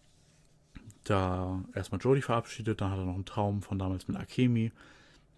da 1.03 1.65
erstmal 1.75 2.01
Jodie 2.01 2.23
verabschiedet, 2.23 2.81
dann 2.81 2.93
hat 2.93 2.99
er 2.99 3.07
noch 3.07 3.15
einen 3.15 3.25
Traum 3.25 3.61
von 3.61 3.77
damals 3.77 4.07
mit 4.07 4.17
Akemi, 4.17 4.71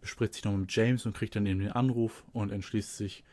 bespricht 0.02 0.34
sich 0.34 0.44
noch 0.44 0.52
mit 0.52 0.70
James 0.76 1.06
und 1.06 1.16
kriegt 1.16 1.36
dann 1.36 1.46
eben 1.46 1.60
den 1.60 1.72
Anruf 1.72 2.22
und 2.34 2.52
entschließt 2.52 2.98
sich, 2.98 3.24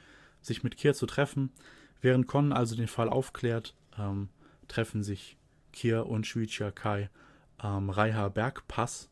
sich 0.42 0.64
mit 0.64 0.78
Kier 0.78 0.94
zu 0.94 1.08
treffen. 1.08 1.52
Während 2.00 2.26
Con 2.26 2.54
also 2.54 2.78
den 2.78 2.88
Fall 2.88 3.10
aufklärt, 3.10 3.76
ähm, 3.98 4.30
treffen 4.70 5.04
sich 5.04 5.36
Kier 5.74 6.06
und 6.06 6.26
Shuichi 6.26 6.64
Akai 6.64 7.10
am 7.58 7.90
Reiha 7.90 8.30
Bergpass. 8.30 9.10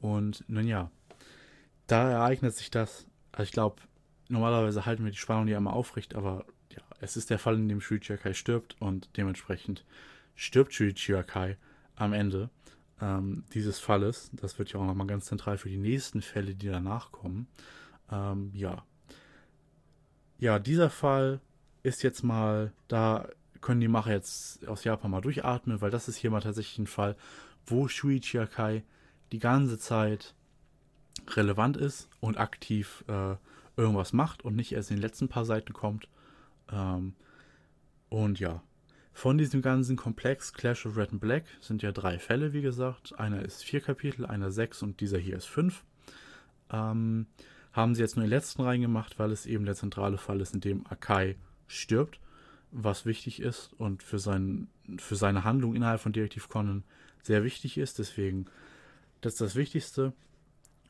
Und 0.00 0.44
nun 0.48 0.66
ja, 0.66 0.90
da 1.88 2.10
ereignet 2.10 2.54
sich 2.54 2.70
das. 2.70 3.06
Also 3.32 3.42
ich 3.42 3.52
glaube, 3.52 3.82
normalerweise 4.28 4.86
halten 4.86 5.04
wir 5.04 5.10
die 5.10 5.18
Spannung 5.18 5.46
ja 5.46 5.58
immer 5.58 5.74
aufrecht, 5.74 6.14
aber 6.14 6.46
es 7.00 7.16
ist 7.16 7.30
der 7.30 7.38
Fall, 7.38 7.56
in 7.56 7.68
dem 7.68 7.80
Shuichi 7.80 8.12
Akai 8.12 8.34
stirbt 8.34 8.76
und 8.80 9.08
dementsprechend 9.16 9.84
stirbt 10.34 10.74
Shuichi 10.74 11.14
Akai 11.14 11.56
am 11.96 12.12
Ende 12.12 12.50
ähm, 13.00 13.44
dieses 13.54 13.78
Falles. 13.78 14.30
Das 14.32 14.58
wird 14.58 14.72
ja 14.72 14.80
auch 14.80 14.86
nochmal 14.86 15.06
ganz 15.06 15.26
zentral 15.26 15.58
für 15.58 15.68
die 15.68 15.78
nächsten 15.78 16.22
Fälle, 16.22 16.54
die 16.54 16.68
danach 16.68 17.12
kommen. 17.12 17.46
Ähm, 18.10 18.50
ja. 18.54 18.84
Ja, 20.38 20.58
dieser 20.58 20.90
Fall 20.90 21.40
ist 21.82 22.02
jetzt 22.02 22.22
mal, 22.22 22.72
da 22.88 23.28
können 23.60 23.80
die 23.80 23.88
Macher 23.88 24.12
jetzt 24.12 24.66
aus 24.66 24.84
Japan 24.84 25.10
mal 25.10 25.20
durchatmen, 25.20 25.80
weil 25.80 25.90
das 25.90 26.08
ist 26.08 26.16
hier 26.16 26.30
mal 26.30 26.40
tatsächlich 26.40 26.78
ein 26.78 26.86
Fall, 26.86 27.16
wo 27.66 27.88
Shuichi 27.88 28.38
Akai 28.38 28.82
die 29.32 29.38
ganze 29.38 29.78
Zeit 29.78 30.34
relevant 31.28 31.76
ist 31.76 32.08
und 32.20 32.38
aktiv 32.38 33.04
äh, 33.08 33.36
irgendwas 33.76 34.12
macht 34.12 34.44
und 34.44 34.56
nicht 34.56 34.72
erst 34.72 34.90
in 34.90 34.96
den 34.96 35.02
letzten 35.02 35.28
paar 35.28 35.44
Seiten 35.44 35.72
kommt. 35.72 36.08
Ähm, 36.72 37.14
und 38.08 38.40
ja, 38.40 38.62
von 39.12 39.38
diesem 39.38 39.62
ganzen 39.62 39.96
Komplex 39.96 40.52
Clash 40.52 40.86
of 40.86 40.96
Red 40.96 41.12
and 41.12 41.20
Black 41.20 41.44
sind 41.60 41.82
ja 41.82 41.92
drei 41.92 42.18
Fälle, 42.18 42.52
wie 42.52 42.62
gesagt. 42.62 43.18
Einer 43.18 43.42
ist 43.42 43.64
vier 43.64 43.80
Kapitel, 43.80 44.24
einer 44.24 44.50
sechs 44.50 44.82
und 44.82 45.00
dieser 45.00 45.18
hier 45.18 45.36
ist 45.36 45.46
fünf. 45.46 45.84
Ähm, 46.70 47.26
haben 47.72 47.94
sie 47.94 48.02
jetzt 48.02 48.16
nur 48.16 48.24
den 48.24 48.30
letzten 48.30 48.62
reingemacht, 48.62 49.18
weil 49.18 49.30
es 49.30 49.46
eben 49.46 49.64
der 49.64 49.74
zentrale 49.74 50.18
Fall 50.18 50.40
ist, 50.40 50.54
in 50.54 50.60
dem 50.60 50.86
Akai 50.86 51.36
stirbt, 51.66 52.18
was 52.72 53.06
wichtig 53.06 53.40
ist 53.40 53.72
und 53.78 54.02
für, 54.02 54.18
sein, 54.18 54.68
für 54.98 55.16
seine 55.16 55.44
Handlung 55.44 55.74
innerhalb 55.74 56.00
von 56.00 56.12
Detektiv 56.12 56.48
Conan 56.48 56.84
sehr 57.22 57.44
wichtig 57.44 57.78
ist. 57.78 57.98
Deswegen, 57.98 58.46
das 59.20 59.34
ist 59.34 59.40
das 59.40 59.54
Wichtigste. 59.54 60.12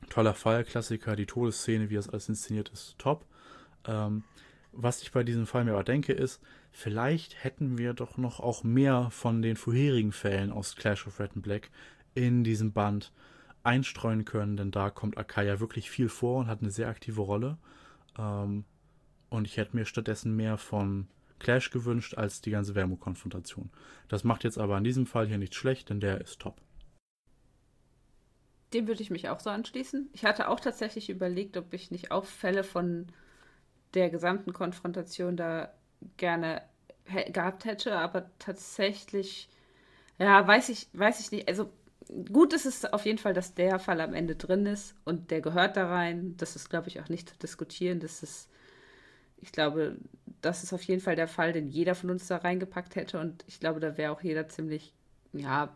Toller 0.08 0.34
Fall, 0.34 0.64
Klassiker, 0.64 1.16
die 1.16 1.26
Todesszene, 1.26 1.90
wie 1.90 1.96
das 1.96 2.08
alles 2.08 2.28
inszeniert 2.28 2.70
ist, 2.70 2.98
top. 2.98 3.26
Ähm, 3.86 4.24
was 4.72 5.02
ich 5.02 5.12
bei 5.12 5.24
diesem 5.24 5.46
Fall 5.46 5.64
mir 5.64 5.72
aber 5.72 5.84
denke, 5.84 6.12
ist, 6.12 6.40
vielleicht 6.70 7.42
hätten 7.42 7.78
wir 7.78 7.94
doch 7.94 8.16
noch 8.16 8.40
auch 8.40 8.64
mehr 8.64 9.10
von 9.10 9.42
den 9.42 9.56
vorherigen 9.56 10.12
Fällen 10.12 10.52
aus 10.52 10.76
Clash 10.76 11.06
of 11.06 11.18
Red 11.18 11.32
and 11.34 11.42
Black 11.42 11.70
in 12.14 12.44
diesem 12.44 12.72
Band 12.72 13.12
einstreuen 13.62 14.24
können, 14.24 14.56
denn 14.56 14.70
da 14.70 14.90
kommt 14.90 15.18
Akaya 15.18 15.60
wirklich 15.60 15.90
viel 15.90 16.08
vor 16.08 16.40
und 16.40 16.46
hat 16.46 16.62
eine 16.62 16.70
sehr 16.70 16.88
aktive 16.88 17.20
Rolle. 17.20 17.58
Ähm, 18.18 18.64
und 19.28 19.46
ich 19.46 19.56
hätte 19.56 19.76
mir 19.76 19.84
stattdessen 19.84 20.34
mehr 20.34 20.58
von 20.58 21.08
Clash 21.38 21.70
gewünscht 21.70 22.14
als 22.14 22.40
die 22.40 22.50
ganze 22.50 22.74
Wermut-Konfrontation. 22.74 23.70
Das 24.08 24.24
macht 24.24 24.44
jetzt 24.44 24.58
aber 24.58 24.76
in 24.78 24.84
diesem 24.84 25.06
Fall 25.06 25.26
hier 25.26 25.38
nicht 25.38 25.54
schlecht, 25.54 25.90
denn 25.90 26.00
der 26.00 26.20
ist 26.20 26.40
top. 26.40 26.60
Dem 28.72 28.86
würde 28.86 29.02
ich 29.02 29.10
mich 29.10 29.28
auch 29.28 29.40
so 29.40 29.50
anschließen. 29.50 30.10
Ich 30.12 30.24
hatte 30.24 30.48
auch 30.48 30.60
tatsächlich 30.60 31.10
überlegt, 31.10 31.56
ob 31.56 31.72
ich 31.74 31.90
nicht 31.90 32.12
auch 32.12 32.24
Fälle 32.24 32.62
von 32.62 33.08
der 33.94 34.10
gesamten 34.10 34.52
Konfrontation 34.52 35.36
da 35.36 35.72
gerne 36.16 36.62
gehabt 37.32 37.64
hätte, 37.64 37.96
aber 37.96 38.30
tatsächlich, 38.38 39.48
ja, 40.18 40.46
weiß 40.46 40.68
ich, 40.68 40.88
weiß 40.92 41.20
ich 41.20 41.32
nicht. 41.32 41.48
Also 41.48 41.70
gut 42.32 42.52
ist 42.52 42.66
es 42.66 42.84
auf 42.84 43.04
jeden 43.04 43.18
Fall, 43.18 43.34
dass 43.34 43.54
der 43.54 43.78
Fall 43.78 44.00
am 44.00 44.14
Ende 44.14 44.36
drin 44.36 44.66
ist 44.66 44.94
und 45.04 45.30
der 45.30 45.40
gehört 45.40 45.76
da 45.76 45.88
rein. 45.88 46.36
Das 46.36 46.56
ist, 46.56 46.70
glaube 46.70 46.88
ich, 46.88 47.00
auch 47.00 47.08
nicht 47.08 47.28
zu 47.28 47.38
diskutieren. 47.38 48.00
Das 48.00 48.22
ist, 48.22 48.48
ich 49.38 49.52
glaube, 49.52 49.96
das 50.40 50.62
ist 50.62 50.72
auf 50.72 50.82
jeden 50.82 51.00
Fall 51.00 51.16
der 51.16 51.28
Fall, 51.28 51.52
den 51.52 51.68
jeder 51.68 51.94
von 51.94 52.10
uns 52.10 52.26
da 52.26 52.38
reingepackt 52.38 52.96
hätte 52.96 53.20
und 53.20 53.44
ich 53.46 53.60
glaube, 53.60 53.80
da 53.80 53.96
wäre 53.96 54.12
auch 54.12 54.22
jeder 54.22 54.48
ziemlich, 54.48 54.94
ja, 55.32 55.74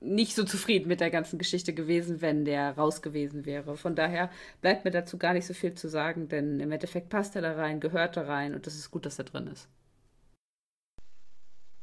nicht 0.00 0.34
so 0.34 0.44
zufrieden 0.44 0.88
mit 0.88 1.00
der 1.00 1.10
ganzen 1.10 1.38
Geschichte 1.38 1.74
gewesen, 1.74 2.22
wenn 2.22 2.44
der 2.44 2.76
raus 2.76 3.02
gewesen 3.02 3.44
wäre. 3.44 3.76
Von 3.76 3.94
daher 3.94 4.30
bleibt 4.62 4.84
mir 4.84 4.90
dazu 4.90 5.18
gar 5.18 5.34
nicht 5.34 5.46
so 5.46 5.54
viel 5.54 5.74
zu 5.74 5.88
sagen, 5.88 6.28
denn 6.28 6.58
im 6.58 6.72
Endeffekt 6.72 7.10
passt 7.10 7.36
er 7.36 7.42
da 7.42 7.52
rein, 7.52 7.80
gehört 7.80 8.16
da 8.16 8.22
rein 8.22 8.54
und 8.54 8.66
es 8.66 8.76
ist 8.76 8.90
gut, 8.90 9.04
dass 9.04 9.18
er 9.18 9.24
drin 9.24 9.46
ist. 9.46 9.68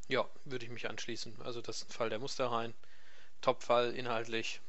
Ja, 0.08 0.26
würde 0.46 0.66
ich 0.66 0.72
mich 0.72 0.90
anschließen. 0.90 1.42
Also 1.44 1.62
das 1.62 1.82
ist 1.82 1.90
ein 1.90 1.94
Fall, 1.94 2.10
der 2.10 2.20
muss 2.20 2.36
da 2.36 2.48
rein. 2.50 2.74
Top-Fall 3.42 3.94
inhaltlich. 3.94 4.62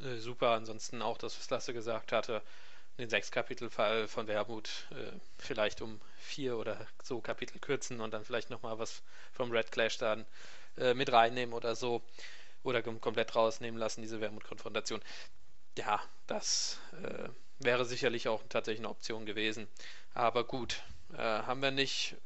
Äh, 0.00 0.16
super. 0.16 0.50
Ansonsten 0.50 1.02
auch 1.02 1.18
das, 1.18 1.38
was 1.38 1.50
Lasse 1.50 1.74
gesagt 1.74 2.12
hatte, 2.12 2.40
den 2.98 3.10
Sechs-Kapitel-Fall 3.10 4.08
von 4.08 4.26
Wermut 4.26 4.86
äh, 4.92 5.12
vielleicht 5.38 5.82
um 5.82 6.00
vier 6.18 6.56
oder 6.56 6.86
so 7.02 7.20
Kapitel 7.20 7.58
kürzen 7.58 8.00
und 8.00 8.12
dann 8.12 8.24
vielleicht 8.24 8.48
nochmal 8.48 8.78
was 8.78 9.02
vom 9.32 9.50
Red 9.50 9.70
Clash 9.70 9.98
dann 9.98 10.24
äh, 10.78 10.94
mit 10.94 11.12
reinnehmen 11.12 11.52
oder 11.52 11.74
so 11.74 12.02
oder 12.66 12.82
komplett 12.82 13.34
rausnehmen 13.34 13.78
lassen, 13.78 14.02
diese 14.02 14.20
Wermut-Konfrontation. 14.20 15.00
Ja, 15.78 16.02
das 16.26 16.78
äh, 17.02 17.28
wäre 17.58 17.84
sicherlich 17.84 18.28
auch 18.28 18.42
tatsächlich 18.48 18.80
eine 18.80 18.90
Option 18.90 19.26
gewesen. 19.26 19.68
Aber 20.14 20.44
gut, 20.44 20.82
äh, 21.12 21.18
haben 21.18 21.62
wir 21.62 21.70
nicht. 21.70 22.16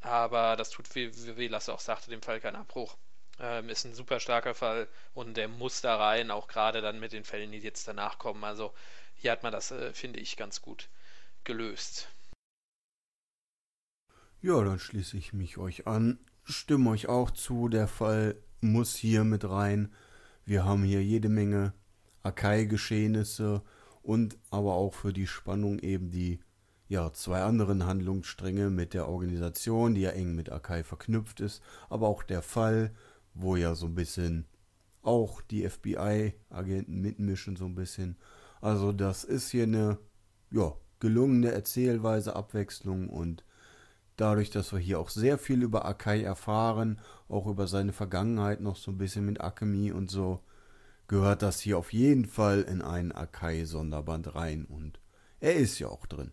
Aber 0.00 0.56
das 0.56 0.70
tut, 0.70 0.94
wie, 0.94 1.12
wie 1.36 1.48
Lasse 1.48 1.72
auch 1.72 1.80
sagte, 1.80 2.10
dem 2.10 2.22
Fall 2.22 2.40
keinen 2.40 2.56
Abbruch. 2.56 2.96
Ähm, 3.38 3.68
ist 3.68 3.84
ein 3.84 3.94
super 3.94 4.20
starker 4.20 4.54
Fall 4.54 4.86
und 5.14 5.36
der 5.36 5.48
muss 5.48 5.80
da 5.80 5.96
rein, 5.96 6.30
auch 6.30 6.46
gerade 6.46 6.82
dann 6.82 7.00
mit 7.00 7.12
den 7.12 7.24
Fällen, 7.24 7.52
die 7.52 7.58
jetzt 7.58 7.88
danach 7.88 8.18
kommen. 8.18 8.44
Also 8.44 8.74
hier 9.14 9.32
hat 9.32 9.42
man 9.42 9.52
das, 9.52 9.70
äh, 9.70 9.94
finde 9.94 10.20
ich, 10.20 10.36
ganz 10.36 10.60
gut 10.60 10.88
gelöst. 11.44 12.08
Ja, 14.42 14.62
dann 14.62 14.78
schließe 14.78 15.16
ich 15.16 15.32
mich 15.32 15.58
euch 15.58 15.86
an, 15.86 16.18
stimme 16.44 16.90
euch 16.90 17.08
auch 17.08 17.30
zu, 17.30 17.68
der 17.68 17.88
Fall 17.88 18.36
muss 18.60 18.94
hier 18.94 19.24
mit 19.24 19.48
rein. 19.48 19.92
Wir 20.44 20.64
haben 20.64 20.82
hier 20.82 21.02
jede 21.02 21.28
Menge 21.28 21.72
Akai-Geschehnisse 22.22 23.62
und 24.02 24.38
aber 24.50 24.74
auch 24.74 24.94
für 24.94 25.12
die 25.12 25.26
Spannung 25.26 25.78
eben 25.78 26.10
die 26.10 26.40
ja, 26.88 27.12
zwei 27.12 27.42
anderen 27.42 27.86
Handlungsstränge 27.86 28.68
mit 28.68 28.94
der 28.94 29.08
Organisation, 29.08 29.94
die 29.94 30.00
ja 30.02 30.10
eng 30.10 30.34
mit 30.34 30.50
Akai 30.50 30.82
verknüpft 30.82 31.38
ist, 31.40 31.62
aber 31.88 32.08
auch 32.08 32.24
der 32.24 32.42
Fall, 32.42 32.92
wo 33.32 33.54
ja 33.54 33.76
so 33.76 33.86
ein 33.86 33.94
bisschen 33.94 34.46
auch 35.02 35.40
die 35.40 35.68
FBI-Agenten 35.68 37.00
mitmischen, 37.00 37.54
so 37.54 37.66
ein 37.66 37.76
bisschen. 37.76 38.16
Also 38.60 38.92
das 38.92 39.22
ist 39.22 39.50
hier 39.50 39.62
eine, 39.62 39.98
ja, 40.50 40.74
gelungene 40.98 41.52
Erzählweise, 41.52 42.34
Abwechslung 42.34 43.08
und 43.08 43.44
dadurch, 44.20 44.50
dass 44.50 44.72
wir 44.72 44.78
hier 44.78 44.98
auch 44.98 45.08
sehr 45.08 45.38
viel 45.38 45.62
über 45.62 45.84
Akai 45.84 46.22
erfahren, 46.22 47.00
auch 47.28 47.46
über 47.46 47.66
seine 47.66 47.92
Vergangenheit 47.92 48.60
noch 48.60 48.76
so 48.76 48.90
ein 48.90 48.98
bisschen 48.98 49.24
mit 49.24 49.40
Akemi 49.40 49.92
und 49.92 50.10
so, 50.10 50.40
gehört 51.08 51.42
das 51.42 51.60
hier 51.60 51.78
auf 51.78 51.92
jeden 51.92 52.26
Fall 52.26 52.62
in 52.62 52.82
einen 52.82 53.12
Akai-Sonderband 53.12 54.34
rein 54.34 54.64
und 54.64 55.00
er 55.40 55.56
ist 55.56 55.78
ja 55.78 55.88
auch 55.88 56.06
drin. 56.06 56.32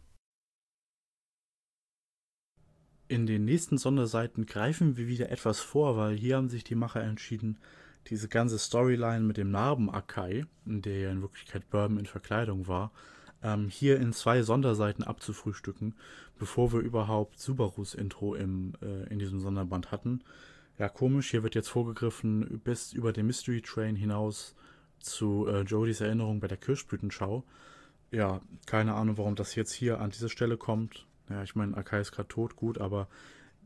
In 3.08 3.26
den 3.26 3.46
nächsten 3.46 3.78
Sonderseiten 3.78 4.46
greifen 4.46 4.98
wir 4.98 5.08
wieder 5.08 5.32
etwas 5.32 5.62
vor, 5.62 5.96
weil 5.96 6.18
hier 6.18 6.36
haben 6.36 6.50
sich 6.50 6.66
die 6.66 6.76
Macher 6.76 7.02
entschieden, 7.02 7.58
diese 8.08 8.28
ganze 8.28 8.60
Storyline 8.60 9.22
mit 9.22 9.38
dem 9.38 9.50
Narben 9.50 9.90
Akai, 9.90 10.46
der 10.66 11.00
ja 11.00 11.12
in 11.12 11.22
Wirklichkeit 11.22 11.70
Bourbon 11.70 12.00
in 12.00 12.06
Verkleidung 12.06 12.68
war, 12.68 12.92
ähm, 13.42 13.70
hier 13.70 14.00
in 14.00 14.14
zwei 14.14 14.44
Sonderseiten 14.44 15.04
abzufrühstücken, 15.04 15.96
bevor 16.38 16.74
wir 16.74 16.80
überhaupt 16.80 17.40
Subarus 17.40 17.94
Intro 17.94 18.36
im, 18.36 18.74
äh, 18.82 19.12
in 19.12 19.20
diesem 19.20 19.40
Sonderband 19.40 19.92
hatten. 19.92 20.24
Ja, 20.78 20.90
komisch, 20.90 21.32
hier 21.32 21.44
wird 21.44 21.56
jetzt 21.56 21.70
vorgegriffen 21.70 22.62
bis 22.64 22.94
über 22.94 23.12
den 23.12 23.26
Mystery 23.26 23.62
Train 23.62 23.96
hinaus 23.96 24.56
zu 25.00 25.48
äh, 25.48 25.62
Jodys 25.62 26.02
Erinnerung 26.02 26.40
bei 26.40 26.48
der 26.48 26.58
Kirschblütenschau. 26.58 27.44
Ja, 28.12 28.42
keine 28.66 28.94
Ahnung, 28.94 29.18
warum 29.18 29.36
das 29.36 29.56
jetzt 29.56 29.74
hier 29.74 30.00
an 30.00 30.12
diese 30.12 30.30
Stelle 30.30 30.58
kommt. 30.58 31.06
Ja, 31.30 31.44
ich 31.44 31.56
meine, 31.56 31.76
Akai 31.76 32.02
ist 32.02 32.12
gerade 32.12 32.30
tot, 32.30 32.56
gut, 32.56 32.78
aber 32.78 33.08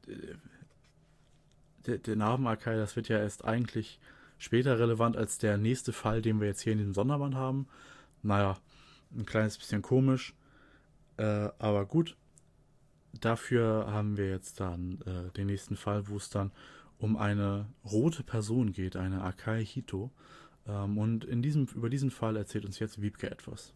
äh, 0.08 0.14
der, 1.86 1.98
der 1.98 2.16
Narben 2.16 2.48
Akai, 2.48 2.76
das 2.76 2.96
wird 2.96 3.10
ja 3.10 3.18
erst 3.20 3.46
eigentlich 3.46 4.00
später 4.38 4.80
relevant 4.80 5.18
als 5.18 5.38
der 5.38 5.58
nächste 5.58 5.94
Fall, 5.94 6.22
den 6.22 6.40
wir 6.40 6.48
jetzt 6.48 6.62
hier 6.62 6.74
in 6.74 6.80
diesem 6.80 6.94
Sonderband 6.94 7.36
haben. 7.36 7.68
Naja, 8.24 8.58
ein 9.16 9.26
kleines 9.26 9.58
bisschen 9.58 9.82
komisch, 9.82 10.34
äh, 11.18 11.50
aber 11.60 11.86
gut. 11.86 12.16
Dafür 13.20 13.88
haben 13.92 14.18
wir 14.18 14.30
jetzt 14.30 14.60
dann 14.60 15.00
äh, 15.06 15.32
den 15.32 15.48
nächsten 15.48 15.76
Fall, 15.76 16.08
wo 16.08 16.18
es 16.18 16.30
dann 16.30 16.52
um 16.98 17.18
eine 17.18 17.66
rote 17.84 18.24
Person 18.24 18.72
geht, 18.72 18.96
eine 18.96 19.22
Akai 19.24 19.66
Hito. 19.66 20.12
Ähm, 20.68 20.98
und 20.98 21.26
in 21.26 21.42
diesem, 21.42 21.66
über 21.76 21.90
diesen 21.90 22.12
Fall 22.12 22.38
erzählt 22.38 22.66
uns 22.66 22.80
jetzt 22.80 23.02
Wiebke 23.02 23.30
etwas. 23.30 23.74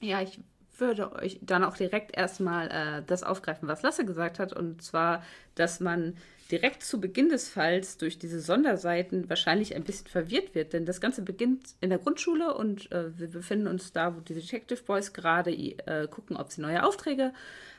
Ja, 0.00 0.22
ich 0.22 0.40
würde 0.76 1.12
euch 1.12 1.38
dann 1.42 1.64
auch 1.64 1.76
direkt 1.76 2.16
erstmal 2.16 2.68
äh, 2.68 3.02
das 3.06 3.22
aufgreifen, 3.22 3.68
was 3.68 3.82
Lasse 3.82 4.04
gesagt 4.04 4.38
hat, 4.38 4.52
und 4.52 4.82
zwar, 4.82 5.22
dass 5.54 5.80
man 5.80 6.16
direkt 6.50 6.82
zu 6.82 7.00
Beginn 7.00 7.30
des 7.30 7.48
Falls 7.48 7.96
durch 7.96 8.18
diese 8.18 8.40
Sonderseiten 8.40 9.30
wahrscheinlich 9.30 9.74
ein 9.74 9.84
bisschen 9.84 10.06
verwirrt 10.06 10.54
wird, 10.54 10.74
denn 10.74 10.84
das 10.84 11.00
Ganze 11.00 11.22
beginnt 11.22 11.74
in 11.80 11.88
der 11.88 11.98
Grundschule 11.98 12.54
und 12.54 12.92
äh, 12.92 13.18
wir 13.18 13.28
befinden 13.28 13.66
uns 13.66 13.92
da, 13.92 14.14
wo 14.14 14.20
die 14.20 14.34
Detective 14.34 14.82
Boys 14.82 15.14
gerade 15.14 15.50
äh, 15.50 16.06
gucken, 16.08 16.36
ob 16.36 16.52
sie 16.52 16.60
neue 16.60 16.84
Aufträge 16.84 17.32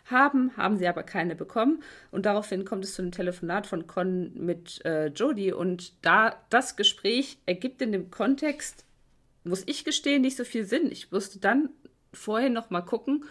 haben, 0.05 0.51
haben 0.57 0.77
sie 0.77 0.87
aber 0.87 1.03
keine 1.03 1.35
bekommen. 1.35 1.83
Und 2.11 2.25
daraufhin 2.25 2.65
kommt 2.65 2.83
es 2.83 2.95
zu 2.95 3.03
einem 3.03 3.11
Telefonat 3.11 3.67
von 3.67 3.85
Con 3.85 4.31
mit 4.33 4.83
äh, 4.85 5.07
Jodie 5.07 5.53
und 5.53 5.93
da 6.03 6.35
das 6.49 6.75
Gespräch 6.75 7.37
ergibt 7.45 7.81
in 7.81 7.91
dem 7.91 8.09
Kontext, 8.09 8.85
muss 9.43 9.63
ich 9.67 9.85
gestehen, 9.85 10.21
nicht 10.21 10.37
so 10.37 10.45
viel 10.45 10.65
Sinn. 10.65 10.91
Ich 10.91 11.11
musste 11.11 11.39
dann 11.39 11.69
vorher 12.13 12.49
noch 12.49 12.69
mal 12.69 12.81
gucken, 12.81 13.25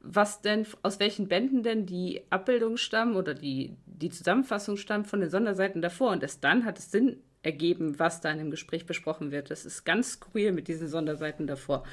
was 0.00 0.40
denn, 0.40 0.66
aus 0.82 1.00
welchen 1.00 1.28
Bänden 1.28 1.62
denn 1.62 1.86
die 1.86 2.22
Abbildungen 2.30 2.78
stammen 2.78 3.16
oder 3.16 3.34
die, 3.34 3.76
die 3.86 4.10
Zusammenfassung 4.10 4.76
stammt 4.76 5.06
von 5.06 5.20
den 5.20 5.30
Sonderseiten 5.30 5.82
davor. 5.82 6.12
Und 6.12 6.22
erst 6.22 6.44
dann 6.44 6.64
hat 6.64 6.78
es 6.78 6.90
Sinn 6.90 7.18
ergeben, 7.42 7.98
was 7.98 8.20
da 8.20 8.30
in 8.30 8.38
dem 8.38 8.50
Gespräch 8.50 8.86
besprochen 8.86 9.30
wird. 9.30 9.50
Das 9.50 9.64
ist 9.64 9.84
ganz 9.84 10.12
skurril 10.12 10.52
mit 10.52 10.68
diesen 10.68 10.88
Sonderseiten 10.88 11.46
davor. 11.46 11.84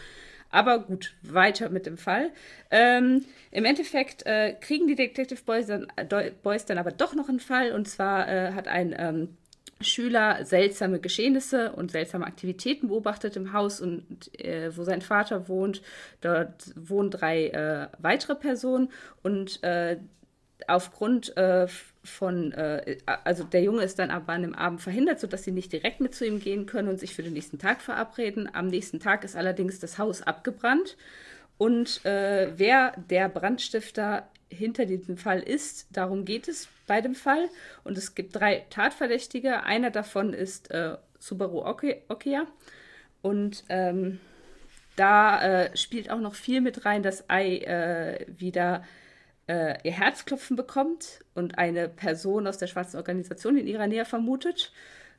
Aber 0.49 0.79
gut, 0.79 1.13
weiter 1.21 1.69
mit 1.69 1.85
dem 1.85 1.97
Fall. 1.97 2.31
Ähm, 2.71 3.25
Im 3.51 3.65
Endeffekt 3.65 4.25
äh, 4.25 4.53
kriegen 4.53 4.87
die 4.87 4.95
Detective 4.95 5.41
Boys 5.43 5.67
dann, 5.67 5.87
äh, 5.95 6.31
Boys 6.43 6.65
dann 6.65 6.77
aber 6.77 6.91
doch 6.91 7.13
noch 7.15 7.29
einen 7.29 7.39
Fall. 7.39 7.71
Und 7.71 7.87
zwar 7.87 8.27
äh, 8.27 8.53
hat 8.53 8.67
ein 8.67 8.95
ähm, 8.97 9.37
Schüler 9.85 10.45
seltsame 10.45 10.99
Geschehnisse 10.99 11.71
und 11.71 11.91
seltsame 11.91 12.25
Aktivitäten 12.25 12.87
beobachtet 12.87 13.35
im 13.35 13.53
Haus 13.53 13.81
und 13.81 14.03
äh, 14.39 14.75
wo 14.75 14.83
sein 14.83 15.01
Vater 15.01 15.47
wohnt. 15.47 15.81
Dort 16.21 16.73
wohnen 16.75 17.11
drei 17.11 17.47
äh, 17.47 17.87
weitere 17.99 18.35
Personen 18.35 18.89
und 19.23 19.63
äh, 19.63 19.97
aufgrund 20.67 21.35
äh, 21.37 21.67
von, 22.03 22.51
äh, 22.53 22.97
also 23.23 23.43
der 23.43 23.63
Junge 23.63 23.83
ist 23.83 23.99
dann 23.99 24.11
aber 24.11 24.33
an 24.33 24.41
dem 24.41 24.55
Abend 24.55 24.81
verhindert, 24.81 25.19
sodass 25.19 25.43
sie 25.43 25.51
nicht 25.51 25.71
direkt 25.71 25.99
mit 25.99 26.15
zu 26.15 26.25
ihm 26.25 26.39
gehen 26.39 26.65
können 26.65 26.87
und 26.87 26.99
sich 26.99 27.13
für 27.13 27.23
den 27.23 27.33
nächsten 27.33 27.59
Tag 27.59 27.81
verabreden. 27.81 28.49
Am 28.53 28.67
nächsten 28.67 28.99
Tag 28.99 29.23
ist 29.23 29.35
allerdings 29.35 29.79
das 29.79 29.97
Haus 29.97 30.21
abgebrannt 30.21 30.97
und 31.57 32.05
äh, 32.05 32.51
wer 32.57 32.93
der 33.09 33.29
Brandstifter 33.29 34.27
hinter 34.49 34.85
diesem 34.85 35.17
Fall 35.17 35.41
ist, 35.41 35.87
darum 35.91 36.25
geht 36.25 36.47
es 36.47 36.67
bei 36.87 37.01
dem 37.01 37.15
Fall. 37.15 37.49
Und 37.83 37.97
es 37.97 38.15
gibt 38.15 38.35
drei 38.35 38.65
Tatverdächtige. 38.69 39.63
Einer 39.63 39.91
davon 39.91 40.33
ist 40.33 40.71
äh, 40.71 40.97
Subaru 41.19 41.65
Okia. 41.65 42.45
Und 43.21 43.63
ähm, 43.69 44.19
da 44.95 45.41
äh, 45.41 45.77
spielt 45.77 46.09
auch 46.09 46.19
noch 46.19 46.35
viel 46.35 46.61
mit 46.61 46.85
rein, 46.85 47.03
dass 47.03 47.29
Ai 47.29 47.57
äh, 47.57 48.25
wieder 48.27 48.83
äh, 49.47 49.77
ihr 49.83 49.91
Herzklopfen 49.91 50.55
bekommt 50.55 51.19
und 51.33 51.57
eine 51.57 51.89
Person 51.89 52.47
aus 52.47 52.57
der 52.57 52.67
schwarzen 52.67 52.97
Organisation 52.97 53.57
in 53.57 53.67
ihrer 53.67 53.87
Nähe 53.87 54.05
vermutet. 54.05 54.71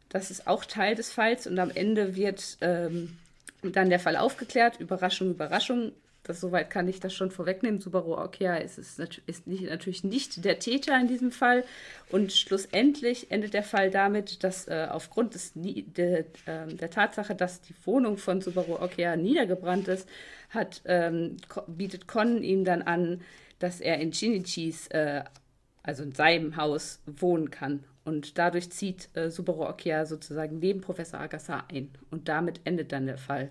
Das 0.09 0.31
ist 0.31 0.47
auch 0.47 0.65
Teil 0.65 0.95
des 0.95 1.13
Falls 1.13 1.47
und 1.47 1.59
am 1.59 1.71
Ende 1.71 2.17
wird 2.17 2.59
ähm, 2.61 3.19
dann 3.63 3.91
der 3.91 4.01
Fall 4.01 4.17
aufgeklärt. 4.17 4.81
Überraschung, 4.81 5.31
Überraschung 5.31 5.93
das, 6.29 6.41
soweit 6.41 6.71
kann 6.71 6.89
ich 6.89 7.01
das 7.01 7.15
schon 7.15 7.31
vorwegnehmen. 7.31 7.81
Subaru 7.81 8.17
Okia 8.17 8.57
ist, 8.57 8.79
ist, 8.79 8.99
ist 9.27 9.47
nicht, 9.47 9.65
natürlich 9.65 10.05
nicht 10.05 10.45
der 10.45 10.59
Täter 10.59 10.99
in 11.01 11.09
diesem 11.09 11.31
Fall. 11.31 11.65
Und 12.11 12.33
schlussendlich 12.33 13.31
endet 13.31 13.55
der 13.55 13.63
Fall 13.63 13.91
damit, 13.91 14.43
dass 14.45 14.69
äh, 14.69 14.89
aufgrund 14.91 15.35
des, 15.35 15.53
de, 15.55 16.25
äh, 16.47 16.67
der 16.67 16.91
Tatsache, 16.91 17.35
dass 17.35 17.61
die 17.61 17.75
Wohnung 17.85 18.17
von 18.17 18.41
Subaru 18.41 18.83
Okia 18.83 19.17
niedergebrannt 19.17 19.89
ist, 19.89 20.09
hat, 20.51 20.83
ähm, 20.85 21.37
bietet 21.67 22.07
Con 22.07 22.43
ihm 22.43 22.65
dann 22.65 22.83
an, 22.83 23.21
dass 23.59 23.81
er 23.81 23.99
in 24.01 24.13
Shinichis, 24.13 24.89
äh, 24.89 25.25
also 25.83 26.03
in 26.03 26.13
seinem 26.13 26.57
Haus, 26.57 27.01
wohnen 27.07 27.51
kann. 27.51 27.85
Und 28.05 28.39
dadurch 28.39 28.71
zieht 28.71 29.09
äh, 29.15 29.31
Subaru 29.31 29.69
Okia 29.69 30.07
sozusagen 30.07 30.59
neben 30.59 30.81
Professor 30.81 31.21
Agasa 31.21 31.65
ein. 31.73 31.91
Und 32.11 32.29
damit 32.29 32.61
endet 32.65 32.93
dann 32.93 33.07
der 33.07 33.19
Fall 33.19 33.51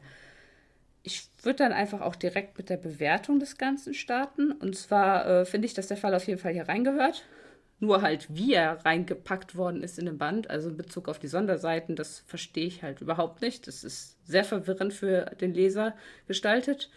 ich 1.06 1.30
würde 1.44 1.58
dann 1.58 1.72
einfach 1.72 2.02
auch 2.02 2.16
direkt 2.16 2.58
mit 2.58 2.70
der 2.70 2.78
Bewertung 2.78 3.40
des 3.40 3.58
Ganzen 3.58 3.94
starten. 3.94 4.52
Und 4.52 4.76
zwar 4.76 5.28
äh, 5.28 5.46
finde 5.46 5.68
ich, 5.68 5.76
dass 5.76 5.88
der 5.88 5.98
Fall 5.98 6.16
auf 6.16 6.28
jeden 6.28 6.40
Fall 6.40 6.54
hier 6.54 6.68
reingehört. 6.68 7.24
Nur 7.80 8.02
halt, 8.02 8.28
wie 8.30 8.54
er 8.54 8.84
reingepackt 8.84 9.56
worden 9.56 9.84
ist 9.84 10.00
in 10.00 10.08
den 10.08 10.18
Band, 10.18 10.50
also 10.50 10.70
in 10.70 10.78
Bezug 10.78 11.08
auf 11.08 11.20
die 11.20 11.28
Sonderseiten, 11.28 11.96
das 11.96 12.24
verstehe 12.26 12.66
ich 12.66 12.82
halt 12.82 13.02
überhaupt 13.02 13.42
nicht. 13.42 13.68
Das 13.68 13.84
ist 13.84 14.18
sehr 14.26 14.44
verwirrend 14.44 14.94
für 14.94 15.26
den 15.40 15.54
Leser 15.54 15.94
gestaltet. 16.28 16.90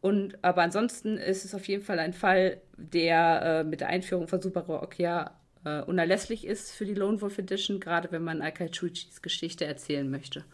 Und 0.00 0.38
aber 0.44 0.62
ansonsten 0.62 1.16
ist 1.16 1.44
es 1.44 1.54
auf 1.54 1.66
jeden 1.66 1.82
Fall 1.82 1.98
ein 1.98 2.12
Fall, 2.12 2.60
der 2.76 3.42
äh, 3.42 3.64
mit 3.64 3.80
der 3.80 3.88
Einführung 3.88 4.28
von 4.28 4.40
Subaru 4.40 4.76
Okia 4.76 5.32
äh, 5.64 5.80
unerlässlich 5.80 6.46
ist 6.46 6.70
für 6.70 6.84
die 6.84 6.94
Lone 6.94 7.20
Wolf 7.20 7.38
Edition, 7.38 7.80
gerade 7.80 8.12
wenn 8.12 8.22
man 8.22 8.42
Akaichuchis 8.42 9.22
Geschichte 9.22 9.64
erzählen 9.64 10.08
möchte. 10.08 10.44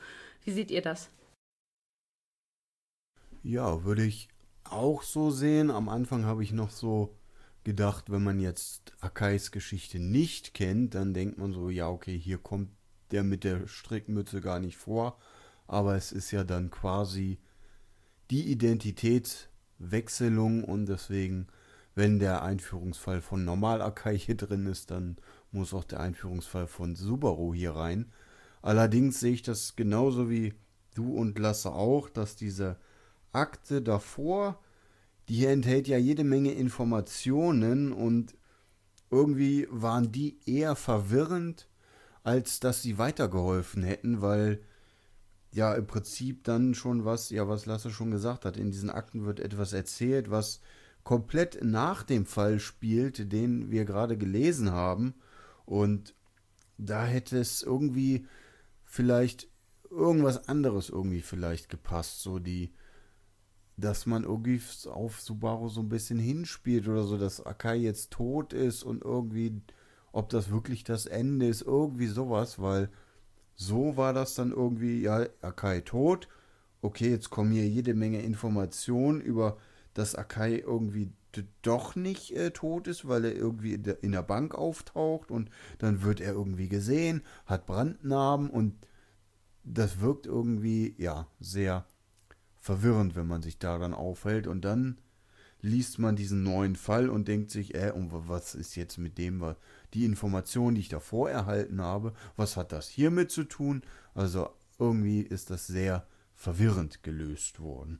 Wie 0.44 0.52
seht 0.52 0.70
ihr 0.70 0.80
das? 0.80 1.10
Ja, 3.42 3.82
würde 3.82 4.04
ich 4.04 4.28
auch 4.64 5.02
so 5.02 5.30
sehen. 5.30 5.72
Am 5.72 5.88
Anfang 5.88 6.24
habe 6.24 6.44
ich 6.44 6.52
noch 6.52 6.70
so 6.70 7.16
gedacht, 7.64 8.10
wenn 8.10 8.22
man 8.22 8.38
jetzt 8.38 8.92
Akais 9.00 9.50
Geschichte 9.50 9.98
nicht 9.98 10.54
kennt, 10.54 10.94
dann 10.94 11.12
denkt 11.12 11.38
man 11.38 11.52
so, 11.52 11.68
ja, 11.68 11.88
okay, 11.88 12.16
hier 12.16 12.38
kommt 12.38 12.70
der 13.10 13.24
mit 13.24 13.42
der 13.44 13.66
Strickmütze 13.66 14.40
gar 14.40 14.60
nicht 14.60 14.76
vor. 14.76 15.18
Aber 15.66 15.96
es 15.96 16.12
ist 16.12 16.30
ja 16.30 16.44
dann 16.44 16.70
quasi 16.70 17.40
die 18.30 18.48
Identitätswechselung 18.50 20.62
und 20.62 20.86
deswegen, 20.86 21.48
wenn 21.94 22.20
der 22.20 22.42
Einführungsfall 22.42 23.20
von 23.20 23.44
Normal 23.44 23.82
Akai 23.82 24.16
hier 24.18 24.36
drin 24.36 24.66
ist, 24.66 24.92
dann 24.92 25.16
muss 25.50 25.74
auch 25.74 25.84
der 25.84 26.00
Einführungsfall 26.00 26.68
von 26.68 26.94
Subaru 26.94 27.54
hier 27.54 27.74
rein. 27.76 28.12
Allerdings 28.62 29.20
sehe 29.20 29.32
ich 29.32 29.42
das 29.42 29.74
genauso 29.74 30.30
wie 30.30 30.54
du 30.94 31.14
und 31.14 31.38
Lasse 31.38 31.72
auch, 31.72 32.08
dass 32.08 32.36
diese 32.36 32.76
Akte 33.32 33.82
davor, 33.82 34.60
die 35.28 35.46
enthält 35.46 35.88
ja 35.88 35.98
jede 35.98 36.24
Menge 36.24 36.52
Informationen 36.52 37.92
und 37.92 38.34
irgendwie 39.10 39.66
waren 39.70 40.12
die 40.12 40.38
eher 40.46 40.74
verwirrend, 40.76 41.68
als 42.24 42.60
dass 42.60 42.82
sie 42.82 42.98
weitergeholfen 42.98 43.82
hätten, 43.82 44.22
weil 44.22 44.62
ja 45.52 45.74
im 45.74 45.86
Prinzip 45.86 46.44
dann 46.44 46.74
schon 46.74 47.04
was, 47.04 47.30
ja, 47.30 47.46
was 47.46 47.66
Lasse 47.66 47.90
schon 47.90 48.10
gesagt 48.10 48.44
hat, 48.44 48.56
in 48.56 48.70
diesen 48.70 48.90
Akten 48.90 49.24
wird 49.24 49.38
etwas 49.40 49.72
erzählt, 49.72 50.30
was 50.30 50.60
komplett 51.04 51.62
nach 51.62 52.02
dem 52.02 52.26
Fall 52.26 52.58
spielt, 52.58 53.32
den 53.32 53.70
wir 53.70 53.84
gerade 53.84 54.16
gelesen 54.16 54.70
haben. 54.70 55.14
Und 55.66 56.14
da 56.78 57.04
hätte 57.04 57.38
es 57.38 57.62
irgendwie 57.62 58.26
vielleicht 58.84 59.48
irgendwas 59.90 60.48
anderes 60.48 60.88
irgendwie 60.88 61.20
vielleicht 61.20 61.68
gepasst, 61.68 62.22
so 62.22 62.38
die, 62.38 62.72
dass 63.76 64.06
man 64.06 64.24
irgendwie 64.24 64.60
auf 64.88 65.20
Subaru 65.20 65.68
so 65.68 65.80
ein 65.80 65.88
bisschen 65.88 66.18
hinspielt 66.18 66.88
oder 66.88 67.04
so, 67.04 67.16
dass 67.16 67.44
Akai 67.44 67.76
jetzt 67.76 68.10
tot 68.10 68.52
ist 68.52 68.82
und 68.82 69.02
irgendwie, 69.02 69.60
ob 70.12 70.28
das 70.28 70.50
wirklich 70.50 70.84
das 70.84 71.06
Ende 71.06 71.46
ist, 71.48 71.62
irgendwie 71.62 72.06
sowas, 72.06 72.60
weil 72.60 72.90
so 73.56 73.96
war 73.96 74.12
das 74.12 74.34
dann 74.34 74.52
irgendwie, 74.52 75.02
ja, 75.02 75.26
Akai 75.40 75.80
tot, 75.80 76.28
okay, 76.82 77.10
jetzt 77.10 77.30
kommen 77.30 77.52
hier 77.52 77.68
jede 77.68 77.94
Menge 77.94 78.22
Informationen 78.22 79.20
über, 79.20 79.56
dass 79.94 80.14
Akai 80.14 80.58
irgendwie 80.58 81.12
doch 81.62 81.96
nicht 81.96 82.36
äh, 82.36 82.50
tot 82.50 82.86
ist, 82.86 83.08
weil 83.08 83.24
er 83.24 83.34
irgendwie 83.34 83.74
in 83.74 83.82
der, 83.84 84.02
in 84.02 84.12
der 84.12 84.22
Bank 84.22 84.54
auftaucht 84.54 85.30
und 85.30 85.48
dann 85.78 86.02
wird 86.02 86.20
er 86.20 86.32
irgendwie 86.34 86.68
gesehen, 86.68 87.22
hat 87.46 87.66
Brandnarben 87.66 88.50
und 88.50 88.74
das 89.64 90.00
wirkt 90.00 90.26
irgendwie, 90.26 90.94
ja, 90.98 91.26
sehr 91.40 91.86
verwirrend, 92.62 93.16
wenn 93.16 93.26
man 93.26 93.42
sich 93.42 93.58
daran 93.58 93.92
aufhält. 93.92 94.46
Und 94.46 94.64
dann 94.64 94.98
liest 95.60 95.98
man 95.98 96.16
diesen 96.16 96.44
neuen 96.44 96.76
Fall 96.76 97.10
und 97.10 97.28
denkt 97.28 97.50
sich, 97.50 97.74
äh, 97.74 97.90
und 97.90 98.10
was 98.28 98.54
ist 98.54 98.76
jetzt 98.76 98.98
mit 98.98 99.18
dem, 99.18 99.54
die 99.92 100.04
Information, 100.04 100.76
die 100.76 100.80
ich 100.80 100.88
davor 100.88 101.28
erhalten 101.28 101.82
habe, 101.82 102.14
was 102.36 102.56
hat 102.56 102.72
das 102.72 102.88
hiermit 102.88 103.30
zu 103.30 103.44
tun? 103.44 103.82
Also 104.14 104.48
irgendwie 104.78 105.20
ist 105.20 105.50
das 105.50 105.66
sehr 105.66 106.06
verwirrend 106.34 107.02
gelöst 107.02 107.60
worden. 107.60 107.98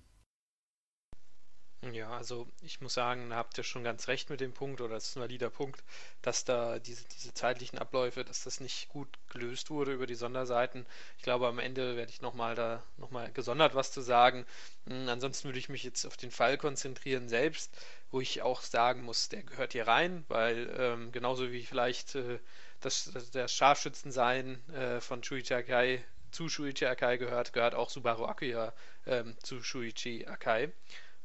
Ja, 1.91 2.11
also 2.17 2.47
ich 2.63 2.81
muss 2.81 2.95
sagen, 2.95 3.31
da 3.31 3.37
habt 3.37 3.59
ihr 3.59 3.65
schon 3.65 3.83
ganz 3.83 4.07
recht 4.07 4.31
mit 4.31 4.41
dem 4.41 4.53
Punkt, 4.53 4.81
oder 4.81 4.95
das 4.95 5.09
ist 5.09 5.17
ein 5.17 5.23
valider 5.23 5.51
Punkt, 5.51 5.83
dass 6.23 6.45
da 6.45 6.79
diese, 6.79 7.03
diese 7.09 7.35
zeitlichen 7.35 7.77
Abläufe, 7.77 8.25
dass 8.25 8.45
das 8.45 8.61
nicht 8.61 8.89
gut 8.89 9.09
gelöst 9.31 9.69
wurde 9.69 9.93
über 9.93 10.07
die 10.07 10.15
Sonderseiten. 10.15 10.87
Ich 11.17 11.25
glaube, 11.25 11.49
am 11.49 11.59
Ende 11.59 11.97
werde 11.97 12.11
ich 12.13 12.21
nochmal 12.23 12.55
da 12.55 12.85
nochmal 12.99 13.33
gesondert 13.33 13.75
was 13.75 13.91
zu 13.91 14.01
sagen. 14.01 14.47
Hm, 14.87 15.09
ansonsten 15.09 15.49
würde 15.49 15.59
ich 15.59 15.69
mich 15.69 15.83
jetzt 15.83 16.07
auf 16.07 16.17
den 16.17 16.31
Fall 16.31 16.57
konzentrieren 16.57 17.29
selbst, 17.29 17.73
wo 18.13 18.21
ich 18.21 18.43
auch 18.43 18.63
sagen 18.63 19.03
muss, 19.03 19.29
der 19.29 19.43
gehört 19.43 19.73
hier 19.73 19.89
rein, 19.89 20.25
weil 20.29 20.73
ähm, 20.79 21.11
genauso 21.11 21.51
wie 21.51 21.65
vielleicht 21.65 22.15
äh, 22.15 22.39
das, 22.81 23.11
das 23.33 23.53
Scharfschützensein 23.53 24.63
äh, 24.71 25.01
von 25.01 25.25
Shuichi 25.25 25.53
Akai 25.55 26.05
zu 26.31 26.49
Shuichi 26.49 26.87
Akai 26.87 27.17
gehört, 27.17 27.53
gehört 27.53 27.75
auch 27.75 27.91
Subaru 27.91 28.25
Akuya 28.27 28.73
ähm, 29.07 29.37
zu 29.43 29.63
Shuichi 29.65 30.27
Akai. 30.29 30.71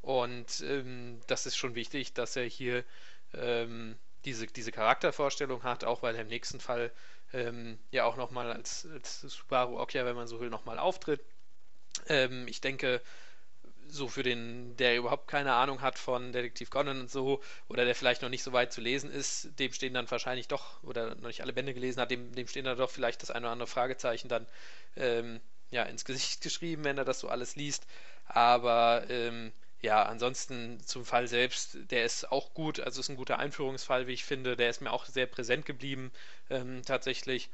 Und 0.02 0.60
ähm, 0.60 1.20
das 1.26 1.46
ist 1.46 1.56
schon 1.56 1.74
wichtig, 1.74 2.14
dass 2.14 2.36
er 2.36 2.44
hier 2.44 2.84
ähm, 3.34 3.96
diese, 4.24 4.46
diese 4.46 4.72
Charaktervorstellung 4.72 5.62
hat, 5.62 5.84
auch 5.84 6.02
weil 6.02 6.14
er 6.14 6.22
im 6.22 6.28
nächsten 6.28 6.60
Fall 6.60 6.92
ähm, 7.32 7.78
ja 7.90 8.04
auch 8.04 8.16
nochmal 8.16 8.50
als, 8.52 8.86
als 8.92 9.20
Subaru 9.20 9.78
Okja, 9.80 10.04
wenn 10.04 10.16
man 10.16 10.28
so 10.28 10.40
will, 10.40 10.50
nochmal 10.50 10.78
auftritt. 10.78 11.20
Ähm, 12.08 12.46
ich 12.48 12.60
denke, 12.60 13.02
so 13.88 14.08
für 14.08 14.22
den, 14.22 14.76
der 14.76 14.96
überhaupt 14.96 15.28
keine 15.28 15.54
Ahnung 15.54 15.80
hat 15.80 15.98
von 15.98 16.32
Detektiv 16.32 16.70
Conan 16.70 17.00
und 17.00 17.10
so, 17.10 17.42
oder 17.68 17.84
der 17.84 17.94
vielleicht 17.94 18.22
noch 18.22 18.28
nicht 18.28 18.42
so 18.42 18.52
weit 18.52 18.72
zu 18.72 18.80
lesen 18.80 19.10
ist, 19.10 19.58
dem 19.58 19.72
stehen 19.72 19.94
dann 19.94 20.10
wahrscheinlich 20.10 20.48
doch, 20.48 20.82
oder 20.82 21.14
noch 21.16 21.28
nicht 21.28 21.42
alle 21.42 21.52
Bände 21.52 21.74
gelesen 21.74 22.00
hat, 22.00 22.10
dem, 22.10 22.34
dem 22.34 22.46
stehen 22.48 22.64
dann 22.64 22.78
doch 22.78 22.90
vielleicht 22.90 23.22
das 23.22 23.30
eine 23.30 23.46
oder 23.46 23.52
andere 23.52 23.66
Fragezeichen 23.66 24.28
dann 24.28 24.46
ähm, 24.96 25.40
ja, 25.70 25.84
ins 25.84 26.04
Gesicht 26.04 26.42
geschrieben, 26.42 26.84
wenn 26.84 26.98
er 26.98 27.04
das 27.04 27.20
so 27.20 27.28
alles 27.28 27.56
liest. 27.56 27.86
Aber 28.26 29.04
ähm, 29.08 29.52
ja, 29.80 30.02
ansonsten 30.04 30.80
zum 30.84 31.04
Fall 31.04 31.28
selbst, 31.28 31.78
der 31.90 32.04
ist 32.04 32.30
auch 32.32 32.52
gut, 32.54 32.80
also 32.80 33.00
ist 33.00 33.08
ein 33.10 33.16
guter 33.16 33.38
Einführungsfall, 33.38 34.06
wie 34.06 34.12
ich 34.12 34.24
finde. 34.24 34.56
Der 34.56 34.70
ist 34.70 34.80
mir 34.80 34.92
auch 34.92 35.04
sehr 35.06 35.26
präsent 35.26 35.66
geblieben, 35.66 36.12
ähm, 36.50 36.82
tatsächlich. 36.84 37.50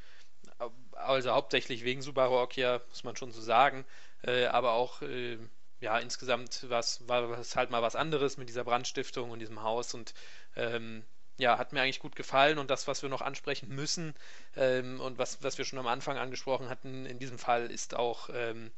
Also 0.93 1.33
hauptsächlich 1.33 1.85
wegen 1.85 2.03
Subaru 2.03 2.41
Okia, 2.41 2.81
muss 2.89 3.05
man 3.05 3.17
schon 3.17 3.33
so 3.33 3.41
sagen. 3.41 3.85
Äh, 4.23 4.47
aber 4.47 4.73
auch, 4.73 5.03
äh, 5.03 5.39
ja, 5.81 5.99
insgesamt 5.99 6.65
was, 6.69 7.07
war 7.09 7.39
es 7.39 7.57
halt 7.57 7.71
mal 7.71 7.83
was 7.83 7.97
anderes 7.97 8.37
mit 8.39 8.49
dieser 8.49 8.65
Brandstiftung 8.65 9.31
und 9.31 9.41
diesem 9.41 9.63
Haus 9.63 9.93
und 9.95 10.15
ähm, 10.57 11.05
ja, 11.39 11.59
hat 11.59 11.73
mir 11.73 11.83
eigentlich 11.83 11.99
gut 12.01 12.17
gefallen 12.17 12.59
und 12.59 12.71
das, 12.71 12.87
was 12.87 13.03
wir 13.03 13.09
noch 13.11 13.21
ansprechen 13.23 13.69
müssen 13.69 14.15
ähm, 14.57 15.01
und 15.01 15.19
was, 15.19 15.43
was 15.43 15.59
wir 15.59 15.65
schon 15.65 15.79
am 15.81 15.89
Anfang 15.89 16.17
angesprochen 16.17 16.69
hatten, 16.69 17.07
in 17.07 17.19
diesem 17.19 17.39
Fall 17.39 17.71
ist 17.71 17.95
auch 17.97 18.31
ähm, 18.33 18.71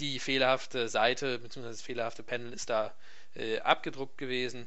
die 0.00 0.18
fehlerhafte 0.18 0.88
Seite 0.88 1.38
bzw. 1.38 1.68
das 1.68 1.82
fehlerhafte 1.82 2.22
Panel 2.22 2.52
ist 2.52 2.70
da 2.70 2.94
äh, 3.34 3.60
abgedruckt 3.60 4.18
gewesen. 4.18 4.66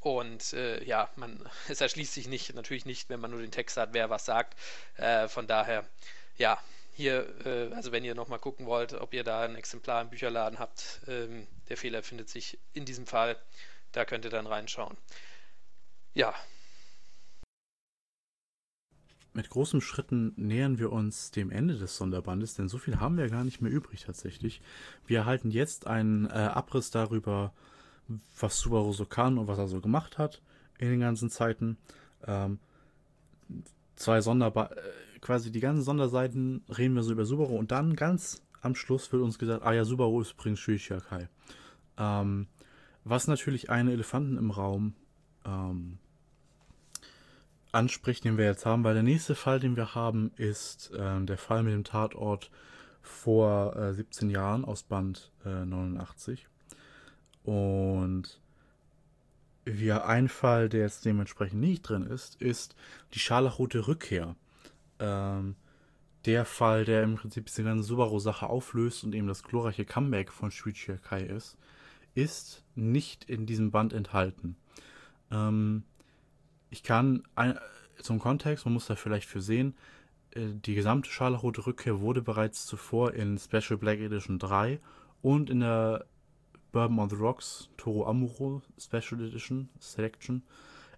Und 0.00 0.52
äh, 0.52 0.82
ja, 0.84 1.08
man, 1.16 1.48
es 1.68 1.80
erschließt 1.80 2.14
sich 2.14 2.28
nicht, 2.28 2.54
natürlich 2.54 2.84
nicht, 2.84 3.08
wenn 3.08 3.20
man 3.20 3.30
nur 3.30 3.40
den 3.40 3.50
Text 3.50 3.76
hat, 3.76 3.90
wer 3.92 4.10
was 4.10 4.24
sagt. 4.24 4.58
Äh, 4.96 5.28
von 5.28 5.46
daher, 5.46 5.84
ja, 6.36 6.58
hier, 6.92 7.26
äh, 7.44 7.74
also 7.74 7.92
wenn 7.92 8.04
ihr 8.04 8.14
nochmal 8.14 8.38
gucken 8.38 8.66
wollt, 8.66 8.92
ob 8.94 9.14
ihr 9.14 9.24
da 9.24 9.42
ein 9.42 9.56
Exemplar 9.56 10.02
im 10.02 10.10
Bücherladen 10.10 10.58
habt, 10.58 11.00
ähm, 11.08 11.46
der 11.68 11.76
Fehler 11.76 12.02
findet 12.02 12.28
sich 12.28 12.58
in 12.72 12.84
diesem 12.84 13.06
Fall. 13.06 13.36
Da 13.92 14.04
könnt 14.04 14.24
ihr 14.24 14.30
dann 14.30 14.46
reinschauen. 14.46 14.96
Ja, 16.14 16.34
mit 19.34 19.50
großen 19.50 19.80
Schritten 19.80 20.32
nähern 20.36 20.78
wir 20.78 20.92
uns 20.92 21.30
dem 21.32 21.50
Ende 21.50 21.76
des 21.76 21.96
Sonderbandes, 21.96 22.54
denn 22.54 22.68
so 22.68 22.78
viel 22.78 23.00
haben 23.00 23.16
wir 23.16 23.28
gar 23.28 23.44
nicht 23.44 23.60
mehr 23.60 23.72
übrig 23.72 24.04
tatsächlich. 24.04 24.62
Wir 25.06 25.18
erhalten 25.18 25.50
jetzt 25.50 25.86
einen 25.86 26.26
äh, 26.26 26.30
Abriss 26.30 26.90
darüber, 26.90 27.52
was 28.38 28.60
Subaru 28.60 28.92
so 28.92 29.06
kann 29.06 29.38
und 29.38 29.48
was 29.48 29.58
er 29.58 29.66
so 29.66 29.80
gemacht 29.80 30.18
hat 30.18 30.40
in 30.78 30.88
den 30.88 31.00
ganzen 31.00 31.30
Zeiten. 31.30 31.76
Ähm, 32.26 32.58
zwei 33.96 34.20
Sonderba 34.20 34.66
äh, 34.66 35.18
quasi 35.20 35.50
die 35.50 35.60
ganzen 35.60 35.82
Sonderseiten 35.82 36.62
reden 36.68 36.94
wir 36.94 37.02
so 37.02 37.12
über 37.12 37.24
Subaru 37.24 37.56
und 37.56 37.72
dann 37.72 37.96
ganz 37.96 38.42
am 38.60 38.74
Schluss 38.74 39.12
wird 39.12 39.22
uns 39.22 39.38
gesagt, 39.38 39.64
ah 39.64 39.72
ja, 39.72 39.84
Subaru 39.84 40.20
ist 40.20 40.32
übrigens 40.32 40.60
Shuichi 40.60 40.94
Ähm, 41.98 42.46
was 43.04 43.26
natürlich 43.26 43.68
einen 43.68 43.90
Elefanten 43.90 44.38
im 44.38 44.50
Raum 44.50 44.94
ähm, 45.44 45.98
anspricht, 47.74 48.24
den 48.24 48.38
wir 48.38 48.44
jetzt 48.44 48.66
haben, 48.66 48.84
weil 48.84 48.94
der 48.94 49.02
nächste 49.02 49.34
Fall, 49.34 49.60
den 49.60 49.76
wir 49.76 49.94
haben, 49.94 50.30
ist 50.36 50.92
äh, 50.92 51.20
der 51.24 51.38
Fall 51.38 51.62
mit 51.62 51.74
dem 51.74 51.84
Tatort 51.84 52.50
vor 53.02 53.76
äh, 53.76 53.92
17 53.94 54.30
Jahren 54.30 54.64
aus 54.64 54.82
Band 54.82 55.30
äh, 55.44 55.64
89. 55.64 56.48
Und 57.42 58.40
wir 59.64 60.06
ein 60.06 60.28
Fall, 60.28 60.68
der 60.68 60.80
jetzt 60.82 61.04
dementsprechend 61.04 61.60
nicht 61.60 61.82
drin 61.82 62.04
ist, 62.04 62.40
ist 62.40 62.74
die 63.12 63.18
scharlachrote 63.18 63.86
Rückkehr. 63.86 64.36
Ähm, 64.98 65.56
der 66.24 66.44
Fall, 66.44 66.84
der 66.84 67.02
im 67.02 67.16
Prinzip 67.16 67.46
diese 67.46 67.64
ganze 67.64 67.84
Subaru-Sache 67.84 68.48
auflöst 68.48 69.04
und 69.04 69.14
eben 69.14 69.26
das 69.26 69.42
glorreiche 69.42 69.84
Comeback 69.84 70.32
von 70.32 70.50
Shuichi 70.50 70.96
Kai 70.96 71.22
ist, 71.22 71.58
ist 72.14 72.62
nicht 72.74 73.24
in 73.24 73.44
diesem 73.46 73.70
Band 73.70 73.92
enthalten. 73.92 74.56
Ähm, 75.30 75.84
ich 76.74 76.82
kann 76.82 77.22
zum 78.02 78.18
Kontext, 78.18 78.64
man 78.64 78.74
muss 78.74 78.86
da 78.86 78.96
vielleicht 78.96 79.28
für 79.28 79.40
sehen, 79.40 79.76
äh, 80.32 80.48
die 80.52 80.74
gesamte 80.74 81.08
Scharlachrote 81.08 81.64
Rückkehr 81.66 82.00
wurde 82.00 82.20
bereits 82.20 82.66
zuvor 82.66 83.14
in 83.14 83.38
Special 83.38 83.78
Black 83.78 84.00
Edition 84.00 84.40
3 84.40 84.80
und 85.22 85.50
in 85.50 85.60
der 85.60 86.04
Bourbon 86.72 86.98
on 86.98 87.08
the 87.08 87.14
Rocks 87.14 87.70
Toro 87.76 88.08
Amuro 88.08 88.60
Special 88.76 89.20
Edition 89.20 89.68
Selection 89.78 90.42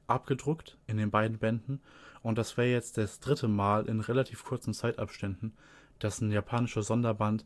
abgedruckt 0.07 0.79
in 0.87 0.97
den 0.97 1.11
beiden 1.11 1.37
Bänden. 1.37 1.83
Und 2.23 2.39
das 2.39 2.57
wäre 2.57 2.71
jetzt 2.71 2.97
das 2.97 3.21
dritte 3.21 3.47
Mal 3.47 3.87
in 3.87 4.01
relativ 4.01 4.45
kurzen 4.45 4.73
Zeitabständen, 4.73 5.53
dass 5.99 6.23
ein 6.23 6.33
japanischer 6.33 6.83
Sonderband 6.83 7.45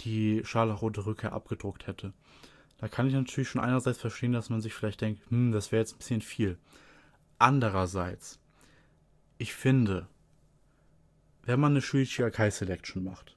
die 0.00 0.42
Scharlachrote 0.44 1.06
Rückkehr 1.06 1.32
abgedruckt 1.32 1.86
hätte. 1.86 2.14
Da 2.78 2.88
kann 2.88 3.06
ich 3.06 3.14
natürlich 3.14 3.48
schon 3.48 3.60
einerseits 3.60 3.98
verstehen, 4.00 4.32
dass 4.32 4.50
man 4.50 4.60
sich 4.60 4.74
vielleicht 4.74 5.02
denkt, 5.02 5.22
hm, 5.30 5.52
das 5.52 5.70
wäre 5.70 5.82
jetzt 5.82 5.94
ein 5.94 5.98
bisschen 5.98 6.20
viel. 6.20 6.58
Andererseits, 7.40 8.38
ich 9.38 9.54
finde, 9.54 10.06
wenn 11.42 11.58
man 11.58 11.72
eine 11.72 11.80
Shuichi 11.80 12.22
Akai 12.22 12.50
Selection 12.50 13.02
macht 13.02 13.34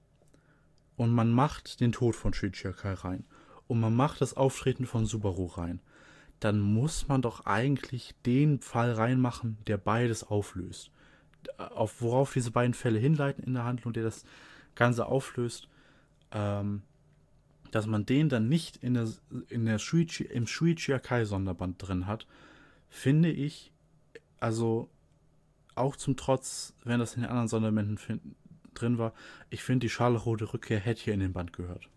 und 0.98 1.10
man 1.10 1.32
macht 1.32 1.80
den 1.80 1.94
Tod 1.94 2.14
von 2.14 2.34
Shuichi 2.34 2.68
Akai 2.68 2.96
rein 2.96 3.24
und 3.68 3.80
man 3.80 3.96
macht 3.96 4.20
das 4.20 4.36
Auftreten 4.36 4.86
von 4.86 5.06
Subaru 5.06 5.46
rein, 5.46 5.80
dann 6.42 6.60
muss 6.60 7.08
man 7.08 7.22
doch 7.22 7.46
eigentlich 7.46 8.14
den 8.26 8.60
Fall 8.60 8.92
reinmachen, 8.92 9.58
der 9.68 9.78
beides 9.78 10.26
auflöst. 10.26 10.92
auf 11.58 12.02
worauf 12.02 12.34
diese 12.34 12.52
beiden 12.52 12.74
Fälle 12.74 13.00
hinleiten 13.00 13.46
in 13.46 13.54
der 13.54 13.64
Handlung, 13.64 13.94
der 13.94 14.04
das 14.04 14.26
Ganze 14.76 15.06
auflöst, 15.06 15.70
ähm, 16.32 16.82
dass 17.72 17.88
man 17.88 18.06
den 18.06 18.28
dann 18.28 18.50
nicht 18.50 18.76
in 18.84 18.96
der, 18.96 19.08
in 19.48 19.64
der 19.66 19.80
Shuichi, 19.80 20.26
im 20.26 20.46
Shuichi 20.46 20.94
Akai 20.94 21.24
Sonderband 21.24 21.88
drin 21.88 22.06
hat, 22.06 22.28
finde 22.90 23.32
ich, 23.32 23.73
also 24.44 24.90
auch 25.74 25.96
zum 25.96 26.18
Trotz, 26.18 26.74
wenn 26.84 27.00
das 27.00 27.16
in 27.16 27.22
den 27.22 27.30
anderen 27.30 27.48
Sonderbänden 27.48 27.98
drin 28.74 28.98
war, 28.98 29.14
ich 29.50 29.64
finde, 29.64 29.86
die 29.86 29.90
scharlachrote 29.90 30.54
Rückkehr 30.54 30.80
hätte 30.80 31.02
hier 31.02 31.14
in 31.14 31.22
den 31.22 31.32
Band 31.32 31.54
gehört. 31.54 31.88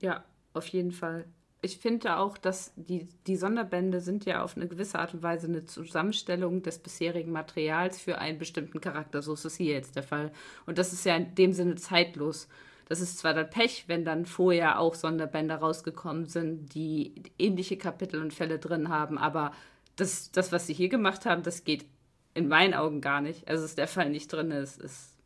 Ja, 0.00 0.24
auf 0.52 0.66
jeden 0.66 0.90
Fall. 0.90 1.26
Ich 1.62 1.78
finde 1.78 2.16
auch, 2.16 2.38
dass 2.38 2.72
die, 2.74 3.06
die 3.26 3.36
Sonderbände 3.36 4.00
sind 4.00 4.24
ja 4.24 4.42
auf 4.42 4.56
eine 4.56 4.66
gewisse 4.66 4.98
Art 4.98 5.14
und 5.14 5.22
Weise 5.22 5.46
eine 5.46 5.64
Zusammenstellung 5.64 6.62
des 6.62 6.80
bisherigen 6.80 7.30
Materials 7.30 8.00
für 8.00 8.18
einen 8.18 8.38
bestimmten 8.38 8.80
Charakter. 8.80 9.22
So 9.22 9.34
ist 9.34 9.44
es 9.44 9.56
hier 9.56 9.74
jetzt 9.74 9.94
der 9.94 10.02
Fall. 10.02 10.32
Und 10.66 10.76
das 10.76 10.92
ist 10.92 11.04
ja 11.04 11.14
in 11.14 11.36
dem 11.36 11.52
Sinne 11.52 11.76
zeitlos. 11.76 12.48
Das 12.88 13.00
ist 13.00 13.18
zwar 13.18 13.34
dann 13.34 13.48
Pech, 13.48 13.84
wenn 13.86 14.04
dann 14.04 14.26
vorher 14.26 14.80
auch 14.80 14.96
Sonderbände 14.96 15.54
rausgekommen 15.54 16.26
sind, 16.26 16.74
die 16.74 17.14
ähnliche 17.38 17.76
Kapitel 17.76 18.20
und 18.20 18.34
Fälle 18.34 18.58
drin 18.58 18.88
haben, 18.88 19.18
aber 19.18 19.52
das, 20.00 20.30
das 20.32 20.52
was 20.52 20.66
sie 20.66 20.74
hier 20.74 20.88
gemacht 20.88 21.26
haben, 21.26 21.42
das 21.42 21.64
geht 21.64 21.86
in 22.34 22.48
meinen 22.48 22.74
Augen 22.74 23.00
gar 23.00 23.20
nicht. 23.20 23.46
Also, 23.48 23.62
dass 23.62 23.74
der 23.74 23.88
Fall 23.88 24.10
nicht 24.10 24.32
drin 24.32 24.50
ist, 24.50 24.78
ist. 24.78 25.16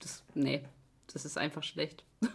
Das, 0.00 0.22
nee, 0.34 0.64
das 1.12 1.24
ist 1.24 1.38
einfach 1.38 1.62
schlecht. 1.62 2.04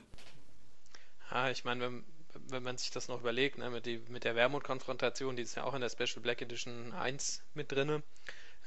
Ja, 1.31 1.49
ich 1.49 1.63
meine, 1.63 1.81
wenn, 1.81 2.03
wenn 2.49 2.61
man 2.61 2.77
sich 2.77 2.91
das 2.91 3.07
noch 3.07 3.21
überlegt, 3.21 3.57
ne, 3.57 3.71
mit, 3.71 3.87
die, 3.87 3.97
mit 4.09 4.23
der 4.23 4.35
Wermut-Konfrontation, 4.35 5.35
die 5.35 5.41
ist 5.41 5.55
ja 5.55 5.63
auch 5.63 5.73
in 5.73 5.81
der 5.81 5.89
Special 5.89 6.21
Black 6.21 6.43
Edition 6.43 6.93
1 6.93 7.41
mit 7.55 7.71
drin. 7.71 8.03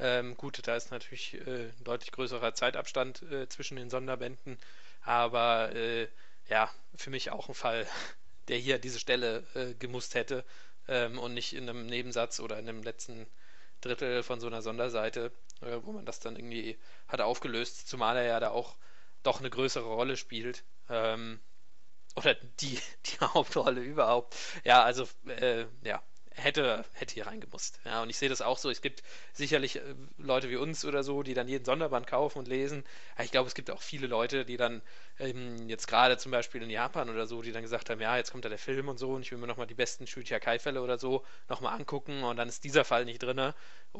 Ähm, 0.00 0.36
gut, 0.36 0.66
da 0.66 0.74
ist 0.74 0.90
natürlich 0.90 1.34
äh, 1.34 1.68
ein 1.68 1.84
deutlich 1.84 2.10
größerer 2.10 2.54
Zeitabstand 2.54 3.22
äh, 3.22 3.48
zwischen 3.48 3.76
den 3.76 3.88
Sonderbänden, 3.88 4.58
aber 5.02 5.76
äh, 5.76 6.08
ja, 6.48 6.68
für 6.96 7.10
mich 7.10 7.30
auch 7.30 7.48
ein 7.48 7.54
Fall, 7.54 7.86
der 8.48 8.58
hier 8.58 8.80
diese 8.80 8.98
Stelle 8.98 9.44
äh, 9.54 9.74
gemusst 9.74 10.16
hätte 10.16 10.44
ähm, 10.88 11.18
und 11.18 11.34
nicht 11.34 11.54
in 11.54 11.68
einem 11.68 11.86
Nebensatz 11.86 12.40
oder 12.40 12.58
in 12.58 12.68
einem 12.68 12.82
letzten 12.82 13.26
Drittel 13.80 14.22
von 14.22 14.40
so 14.40 14.46
einer 14.46 14.62
Sonderseite, 14.62 15.32
äh, 15.62 15.78
wo 15.82 15.92
man 15.92 16.06
das 16.06 16.20
dann 16.20 16.36
irgendwie 16.36 16.78
hat 17.08 17.20
aufgelöst, 17.20 17.88
zumal 17.88 18.16
er 18.16 18.24
ja 18.24 18.40
da 18.40 18.50
auch 18.50 18.76
doch 19.22 19.40
eine 19.40 19.50
größere 19.50 19.86
Rolle 19.86 20.16
spielt. 20.16 20.64
Ähm, 20.88 21.40
oder 22.16 22.34
die, 22.34 22.78
die 23.06 23.18
Hauptrolle 23.20 23.80
überhaupt. 23.82 24.36
Ja, 24.64 24.82
also, 24.84 25.06
äh, 25.26 25.66
ja, 25.84 26.02
hätte, 26.36 26.84
hätte 26.94 27.14
hier 27.14 27.26
reingemusst. 27.26 27.80
Ja, 27.84 28.02
und 28.02 28.10
ich 28.10 28.16
sehe 28.18 28.28
das 28.28 28.42
auch 28.42 28.58
so. 28.58 28.70
Es 28.70 28.80
gibt 28.82 29.02
sicherlich 29.32 29.76
äh, 29.76 29.94
Leute 30.18 30.50
wie 30.50 30.56
uns 30.56 30.84
oder 30.84 31.02
so, 31.02 31.22
die 31.22 31.34
dann 31.34 31.48
jeden 31.48 31.64
Sonderband 31.64 32.06
kaufen 32.06 32.38
und 32.38 32.48
lesen. 32.48 32.84
Ich 33.22 33.30
glaube, 33.32 33.48
es 33.48 33.54
gibt 33.54 33.70
auch 33.70 33.82
viele 33.82 34.06
Leute, 34.06 34.44
die 34.44 34.56
dann 34.56 34.82
ähm, 35.18 35.68
jetzt 35.68 35.86
gerade 35.88 36.18
zum 36.18 36.32
Beispiel 36.32 36.62
in 36.62 36.70
Japan 36.70 37.10
oder 37.10 37.26
so, 37.26 37.42
die 37.42 37.52
dann 37.52 37.62
gesagt 37.62 37.90
haben, 37.90 38.00
ja, 38.00 38.16
jetzt 38.16 38.30
kommt 38.32 38.44
da 38.44 38.48
der 38.48 38.58
Film 38.58 38.88
und 38.88 38.98
so 38.98 39.12
und 39.12 39.22
ich 39.22 39.32
will 39.32 39.38
mir 39.38 39.46
nochmal 39.46 39.66
die 39.66 39.74
besten 39.74 40.06
Shuichi-Kai-Fälle 40.06 40.82
oder 40.82 40.98
so 40.98 41.24
nochmal 41.48 41.74
angucken 41.78 42.22
und 42.22 42.36
dann 42.36 42.48
ist 42.48 42.64
dieser 42.64 42.84
Fall 42.84 43.04
nicht 43.04 43.22
drin. 43.22 43.52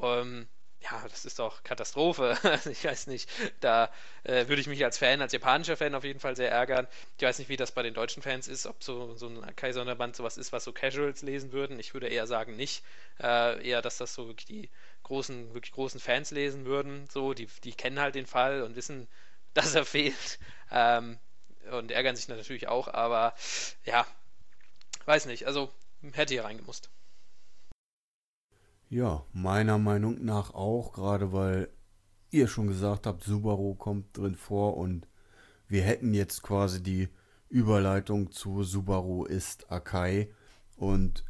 Ähm, 0.03 0.49
ja, 0.83 1.03
das 1.09 1.25
ist 1.25 1.39
doch 1.39 1.63
Katastrophe. 1.63 2.37
Also 2.45 2.71
ich 2.71 2.85
weiß 2.85 3.07
nicht, 3.09 3.29
da 3.61 3.91
äh, 4.25 4.49
würde 4.49 4.61
ich 4.61 4.67
mich 4.69 4.85
als 4.85 4.99
Fan, 4.99 5.21
als 5.21 5.33
japanischer 5.33 5.77
Fan 5.77 5.95
auf 5.95 6.05
jeden 6.05 6.21
Fall 6.21 6.37
sehr 6.37 6.51
ärgern. 6.51 6.87
Ich 7.17 7.25
weiß 7.25 7.39
nicht, 7.39 7.49
wie 7.49 7.57
das 7.57 7.73
bei 7.73 7.83
den 7.83 7.95
deutschen 7.95 8.23
Fans 8.23 8.49
ist, 8.49 8.67
ob 8.67 8.83
so, 8.83 9.15
so 9.15 9.29
ein 9.29 9.57
Kai-Sonderband 9.57 10.17
sowas 10.17 10.37
ist, 10.37 10.53
was 10.53 10.65
so 10.65 10.73
Casuals 10.73 11.23
lesen 11.23 11.53
würden. 11.53 11.79
Ich 11.81 11.95
würde 11.95 12.09
eher 12.09 12.27
sagen, 12.27 12.57
nicht. 12.57 12.85
Äh, 13.21 13.67
eher, 13.67 13.83
dass 13.83 13.99
das 13.99 14.15
so 14.15 14.29
wirklich 14.29 14.47
die 14.47 14.71
großen, 15.03 15.55
wirklich 15.55 15.73
großen 15.73 16.01
Fans 16.01 16.31
lesen 16.31 16.67
würden. 16.67 17.09
So, 17.11 17.35
die, 17.35 17.47
die 17.65 17.73
kennen 17.73 18.01
halt 18.01 18.15
den 18.15 18.27
Fall 18.27 18.63
und 18.63 18.77
wissen, 18.77 19.09
dass 19.55 19.75
er 19.75 19.85
fehlt. 19.85 20.39
Ähm, 20.71 21.19
und 21.71 21.91
ärgern 21.91 22.15
sich 22.15 22.29
natürlich 22.29 22.69
auch, 22.69 22.87
aber 22.89 23.35
ja, 23.85 24.07
weiß 25.07 25.27
nicht. 25.27 25.47
Also 25.47 25.73
hätte 26.13 26.35
hier 26.35 26.45
reingemusst. 26.45 26.91
Ja, 28.89 29.25
meiner 29.33 29.79
Meinung 29.79 30.25
nach 30.25 30.55
auch, 30.55 30.93
gerade 30.93 31.33
weil 31.33 31.69
ihr 32.31 32.47
schon 32.47 32.69
gesagt 32.69 33.07
habt, 33.07 33.25
Subaru 33.25 33.75
kommt 33.75 34.17
drin 34.17 34.37
vor 34.37 34.77
und 34.77 35.09
wir 35.67 35.83
hätten 35.83 36.15
jetzt 36.15 36.43
quasi 36.45 36.81
die 36.81 37.09
Überleitung 37.49 38.31
zu 38.31 38.63
Subaru 38.63 39.25
ist 39.25 39.73
Akai. 39.73 40.31
Und 40.77 41.25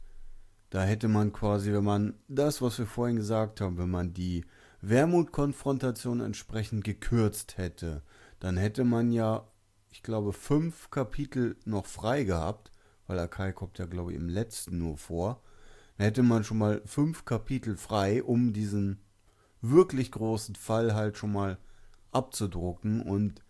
da 0.68 0.82
hätte 0.82 1.08
man 1.08 1.32
quasi, 1.32 1.72
wenn 1.72 1.84
man 1.84 2.14
das, 2.28 2.60
was 2.60 2.78
wir 2.78 2.86
vorhin 2.86 3.16
gesagt 3.16 3.62
haben, 3.62 3.78
wenn 3.78 3.90
man 3.90 4.12
die 4.12 4.44
Wermut-Konfrontation 4.82 6.20
entsprechend 6.20 6.84
gekürzt 6.84 7.56
hätte, 7.56 8.02
dann 8.38 8.58
hätte 8.58 8.84
man 8.84 9.12
ja, 9.12 9.48
ich 9.90 10.02
glaube, 10.02 10.34
fünf 10.34 10.90
Kapitel 10.90 11.56
noch 11.64 11.86
frei 11.86 12.24
gehabt, 12.24 12.70
weil 13.06 13.18
Akai 13.18 13.52
kommt 13.52 13.78
ja, 13.78 13.86
glaube 13.86 14.12
ich, 14.12 14.18
im 14.18 14.28
letzten 14.28 14.76
nur 14.76 14.98
vor 14.98 15.40
hätte 15.96 16.22
man 16.22 16.44
schon 16.44 16.58
mal 16.58 16.82
fünf 16.84 17.24
Kapitel 17.24 17.76
frei, 17.76 18.22
um 18.22 18.52
diesen 18.52 19.00
wirklich 19.60 20.10
großen 20.12 20.54
Fall 20.54 20.94
halt 20.94 21.16
schon 21.16 21.32
mal 21.32 21.58
abzudrucken. 22.12 23.02
Und 23.02 23.42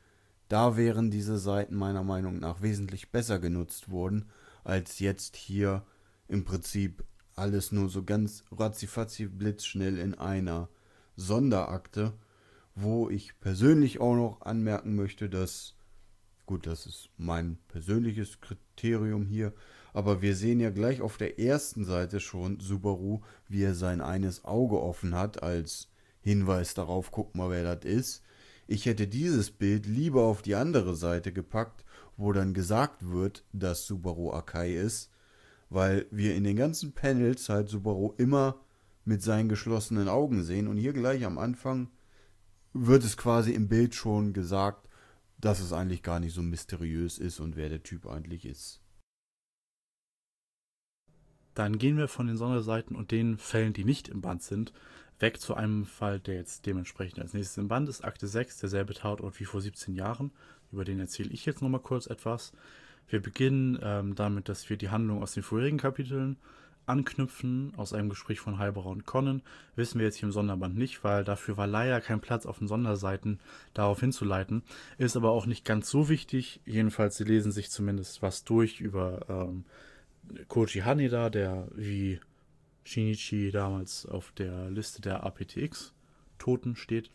da 0.49 0.77
wären 0.77 1.11
diese 1.11 1.39
Seiten 1.39 1.75
meiner 1.75 2.05
Meinung 2.05 2.39
nach 2.39 2.63
wesentlich 2.63 3.11
besser 3.11 3.39
genutzt 3.39 3.91
worden, 3.91 4.27
als 4.65 4.99
jetzt 4.99 5.37
hier 5.37 5.85
im 6.29 6.45
Prinzip 6.45 7.05
alles 7.35 7.73
nur 7.73 7.89
so 7.89 8.03
ganz 8.03 8.45
ratzifatzi 8.51 9.27
blitzschnell 9.27 9.99
in 9.99 10.15
einer 10.15 10.69
Sonderakte, 11.17 12.15
wo 12.75 13.09
ich 13.09 13.39
persönlich 13.41 14.01
auch 14.01 14.15
noch 14.15 14.43
anmerken 14.43 14.95
möchte, 14.95 15.29
dass, 15.29 15.75
gut, 16.47 16.67
das 16.67 16.87
ist 16.87 17.11
mein 17.17 17.59
persönliches 17.69 18.41
Kriterium 18.41 19.27
hier, 19.27 19.53
aber 19.97 20.21
wir 20.21 20.37
sehen 20.37 20.61
ja 20.61 20.69
gleich 20.69 21.01
auf 21.01 21.17
der 21.17 21.41
ersten 21.41 21.87
Seite 21.87 22.21
schon 22.21 22.61
Subaru, 22.61 23.23
wie 23.49 23.63
er 23.63 23.75
sein 23.75 24.03
eines 24.03 24.45
Auge 24.45 24.79
offen 24.79 25.15
hat, 25.15 25.43
als 25.43 25.89
Hinweis 26.21 26.75
darauf, 26.75 27.11
guck 27.11 27.35
mal, 27.35 27.49
wer 27.49 27.75
das 27.75 27.91
ist. 27.91 28.23
Ich 28.67 28.85
hätte 28.85 29.09
dieses 29.09 29.51
Bild 29.51 29.87
lieber 29.87 30.25
auf 30.25 30.43
die 30.43 30.55
andere 30.55 30.95
Seite 30.97 31.33
gepackt, 31.33 31.87
wo 32.19 32.33
dann 32.33 32.53
gesagt 32.53 33.11
wird, 33.11 33.47
dass 33.55 33.87
Subaru 33.87 34.33
Akai 34.33 34.75
ist, 34.75 35.11
weil 35.71 36.05
wir 36.11 36.35
in 36.35 36.45
den 36.45 36.57
ganzen 36.57 36.93
Panels 36.93 37.49
halt 37.49 37.71
Subaru 37.71 38.13
immer 38.19 38.61
mit 39.07 39.23
seinen 39.23 39.49
geschlossenen 39.49 40.11
Augen 40.11 40.43
sehen 40.43 40.69
und 40.69 40.77
hier 40.77 40.93
gleich 40.93 41.25
am 41.25 41.39
Anfang 41.39 41.89
wird 42.75 43.03
es 43.03 43.17
quasi 43.17 43.53
im 43.53 43.69
Bild 43.69 43.95
schon 43.95 44.35
gesagt, 44.35 44.91
dass 45.39 45.59
es 45.59 45.73
eigentlich 45.73 46.03
gar 46.03 46.21
nicht 46.21 46.35
so 46.35 46.43
mysteriös 46.43 47.17
ist 47.17 47.41
und 47.41 47.57
wer 47.57 47.71
der 47.71 47.83
Typ 47.83 48.07
eigentlich 48.07 48.45
ist. 48.45 48.83
Dann 51.57 51.79
gehen 51.79 51.97
wir 51.97 52.07
von 52.07 52.27
den 52.27 52.37
Sonderseiten 52.37 52.95
und 52.95 53.11
den 53.11 53.39
Fällen, 53.39 53.73
die 53.73 53.85
nicht 53.85 54.09
im 54.09 54.21
Band 54.21 54.43
sind, 54.43 54.75
weg 55.19 55.41
zu 55.41 55.55
einem 55.55 55.87
Fall, 55.87 56.21
der 56.21 56.35
jetzt 56.35 56.67
dementsprechend 56.67 57.19
als 57.19 57.33
nächstes 57.33 57.57
im 57.57 57.67
Band 57.67 57.89
ist. 57.89 58.05
Akte 58.05 58.29
6, 58.29 58.59
derselbe 58.59 58.93
Tatort 58.93 59.41
wie 59.41 59.47
vor 59.47 59.63
17 59.63 59.95
Jahren. 59.95 60.33
Über 60.71 60.85
den 60.85 61.01
erzähle 61.01 61.31
ich 61.31 61.47
jetzt 61.47 61.63
nochmal 61.63 61.81
kurz 61.81 62.09
etwas. 62.09 62.53
Wir 63.09 63.23
beginnen 63.23 63.79
ähm, 63.83 64.15
damit, 64.15 64.51
dass 64.51 64.69
wir 64.69 64.77
die 64.77 64.91
Handlung 64.91 65.23
aus 65.23 65.33
den 65.33 65.43
vorherigen 65.43 65.79
Kapiteln 65.79 66.37
anknüpfen. 66.85 67.73
Aus 67.79 67.95
einem 67.95 68.11
Gespräch 68.11 68.39
von 68.39 68.59
Halberer 68.59 68.91
und 68.91 69.07
Conan 69.07 69.41
wissen 69.77 69.99
wir 69.99 70.05
jetzt 70.05 70.17
hier 70.17 70.29
im 70.29 70.33
Sonderband 70.33 70.77
nicht, 70.77 71.05
weil 71.05 71.25
dafür 71.25 71.57
war 71.57 71.67
leider 71.67 72.03
kein 72.03 72.21
Platz 72.21 72.45
auf 72.45 72.59
den 72.59 72.69
Sonderseiten 72.69 73.41
darauf 73.73 74.01
hinzuleiten. 74.01 74.63
Ist 74.99 75.17
aber 75.17 75.31
auch 75.31 75.47
nicht 75.47 75.65
ganz 75.65 75.89
so 75.89 76.11
wichtig. 76.11 76.61
Jedenfalls, 76.67 77.17
sie 77.17 77.25
lesen 77.25 77.51
sich 77.51 77.71
zumindest 77.71 78.21
was 78.21 78.45
durch 78.45 78.83
über 78.83 79.25
ähm, 79.31 79.65
Koji 80.49 80.83
Haneda, 80.83 81.31
der 81.31 81.69
wie 81.75 82.21
Shinichi 82.85 83.51
damals 83.51 84.07
auf 84.07 84.33
der 84.33 84.71
Liste 84.71 85.03
der 85.03 85.25
APTX-Toten 85.25 86.77
steht. 86.77 87.11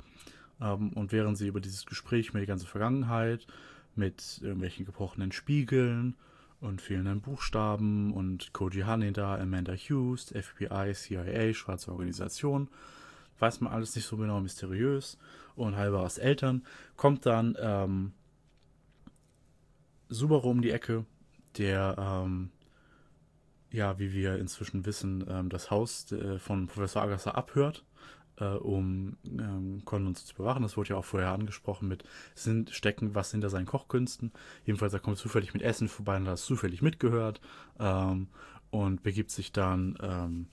Ähm, 0.59 0.93
und 0.93 1.11
während 1.11 1.37
sie 1.37 1.47
über 1.47 1.61
dieses 1.61 1.85
Gespräch 1.85 2.33
mit 2.33 2.41
der 2.41 2.47
ganzen 2.47 2.67
Vergangenheit, 2.67 3.47
mit 3.95 4.39
irgendwelchen 4.41 4.85
gebrochenen 4.85 5.31
Spiegeln 5.31 6.15
und 6.59 6.81
fehlenden 6.81 7.21
Buchstaben 7.21 8.13
und 8.13 8.53
Koji 8.53 8.81
Haneda, 8.81 9.35
Amanda 9.35 9.73
Hughes, 9.73 10.33
FBI, 10.33 10.93
CIA, 10.93 11.53
schwarze 11.53 11.91
Organisation, 11.91 12.69
weiß 13.39 13.61
man 13.61 13.73
alles 13.73 13.95
nicht 13.95 14.05
so 14.05 14.17
genau 14.17 14.39
mysteriös. 14.39 15.17
Und 15.55 15.75
Halberas 15.75 16.17
Eltern 16.17 16.63
kommt 16.95 17.25
dann 17.25 17.57
ähm, 17.59 18.13
Subaru 20.09 20.51
um 20.51 20.61
die 20.61 20.71
Ecke, 20.71 21.05
der 21.57 21.95
ähm, 21.97 22.51
ja, 23.71 23.97
wie 23.99 24.13
wir 24.13 24.37
inzwischen 24.37 24.85
wissen, 24.85 25.25
ähm, 25.29 25.49
das 25.49 25.71
Haus 25.71 26.11
äh, 26.11 26.39
von 26.39 26.67
Professor 26.67 27.01
Agasser 27.01 27.35
abhört, 27.35 27.83
äh, 28.37 28.45
um 28.45 29.17
ähm, 29.25 29.81
Con 29.85 30.07
uns 30.07 30.25
zu 30.25 30.35
bewachen. 30.35 30.63
Das 30.63 30.77
wurde 30.77 30.89
ja 30.89 30.95
auch 30.97 31.05
vorher 31.05 31.31
angesprochen 31.31 31.87
mit 31.87 32.03
sind 32.35 32.71
stecken 32.71 33.15
was 33.15 33.31
hinter 33.31 33.49
seinen 33.49 33.65
Kochkünsten. 33.65 34.31
Jedenfalls, 34.65 34.93
er 34.93 34.99
kommt 34.99 35.17
zufällig 35.17 35.53
mit 35.53 35.63
Essen 35.63 35.87
vorbei 35.87 36.17
und 36.17 36.27
hat 36.27 36.35
es 36.35 36.45
zufällig 36.45 36.81
mitgehört 36.81 37.41
ähm, 37.79 38.27
und 38.69 39.03
begibt 39.03 39.31
sich 39.31 39.51
dann 39.51 39.97
ähm, 40.01 40.47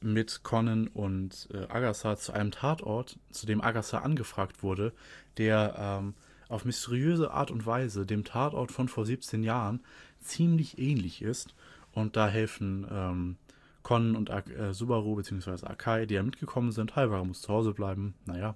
mit 0.00 0.42
Conan 0.42 0.88
und 0.88 1.48
äh, 1.52 1.66
Agatha 1.68 2.16
zu 2.16 2.32
einem 2.32 2.50
Tatort, 2.50 3.18
zu 3.30 3.46
dem 3.46 3.60
Agatha 3.60 3.98
angefragt 3.98 4.62
wurde, 4.62 4.92
der 5.38 5.74
ähm, 5.76 6.14
auf 6.48 6.64
mysteriöse 6.64 7.30
Art 7.30 7.50
und 7.50 7.66
Weise 7.66 8.06
dem 8.06 8.24
Tatort 8.24 8.72
von 8.72 8.88
vor 8.88 9.04
17 9.04 9.42
Jahren 9.42 9.80
ziemlich 10.20 10.78
ähnlich 10.78 11.22
ist. 11.22 11.54
Und 11.98 12.16
da 12.16 12.28
helfen 12.28 12.86
ähm, 12.90 13.36
Conan 13.82 14.14
und 14.14 14.30
äh, 14.30 14.72
Subaru 14.72 15.16
bzw. 15.16 15.66
Akai, 15.66 16.06
die 16.06 16.14
ja 16.14 16.22
mitgekommen 16.22 16.70
sind, 16.70 16.94
Halvara 16.94 17.24
muss 17.24 17.42
zu 17.42 17.52
Hause 17.52 17.72
bleiben, 17.72 18.14
naja, 18.24 18.54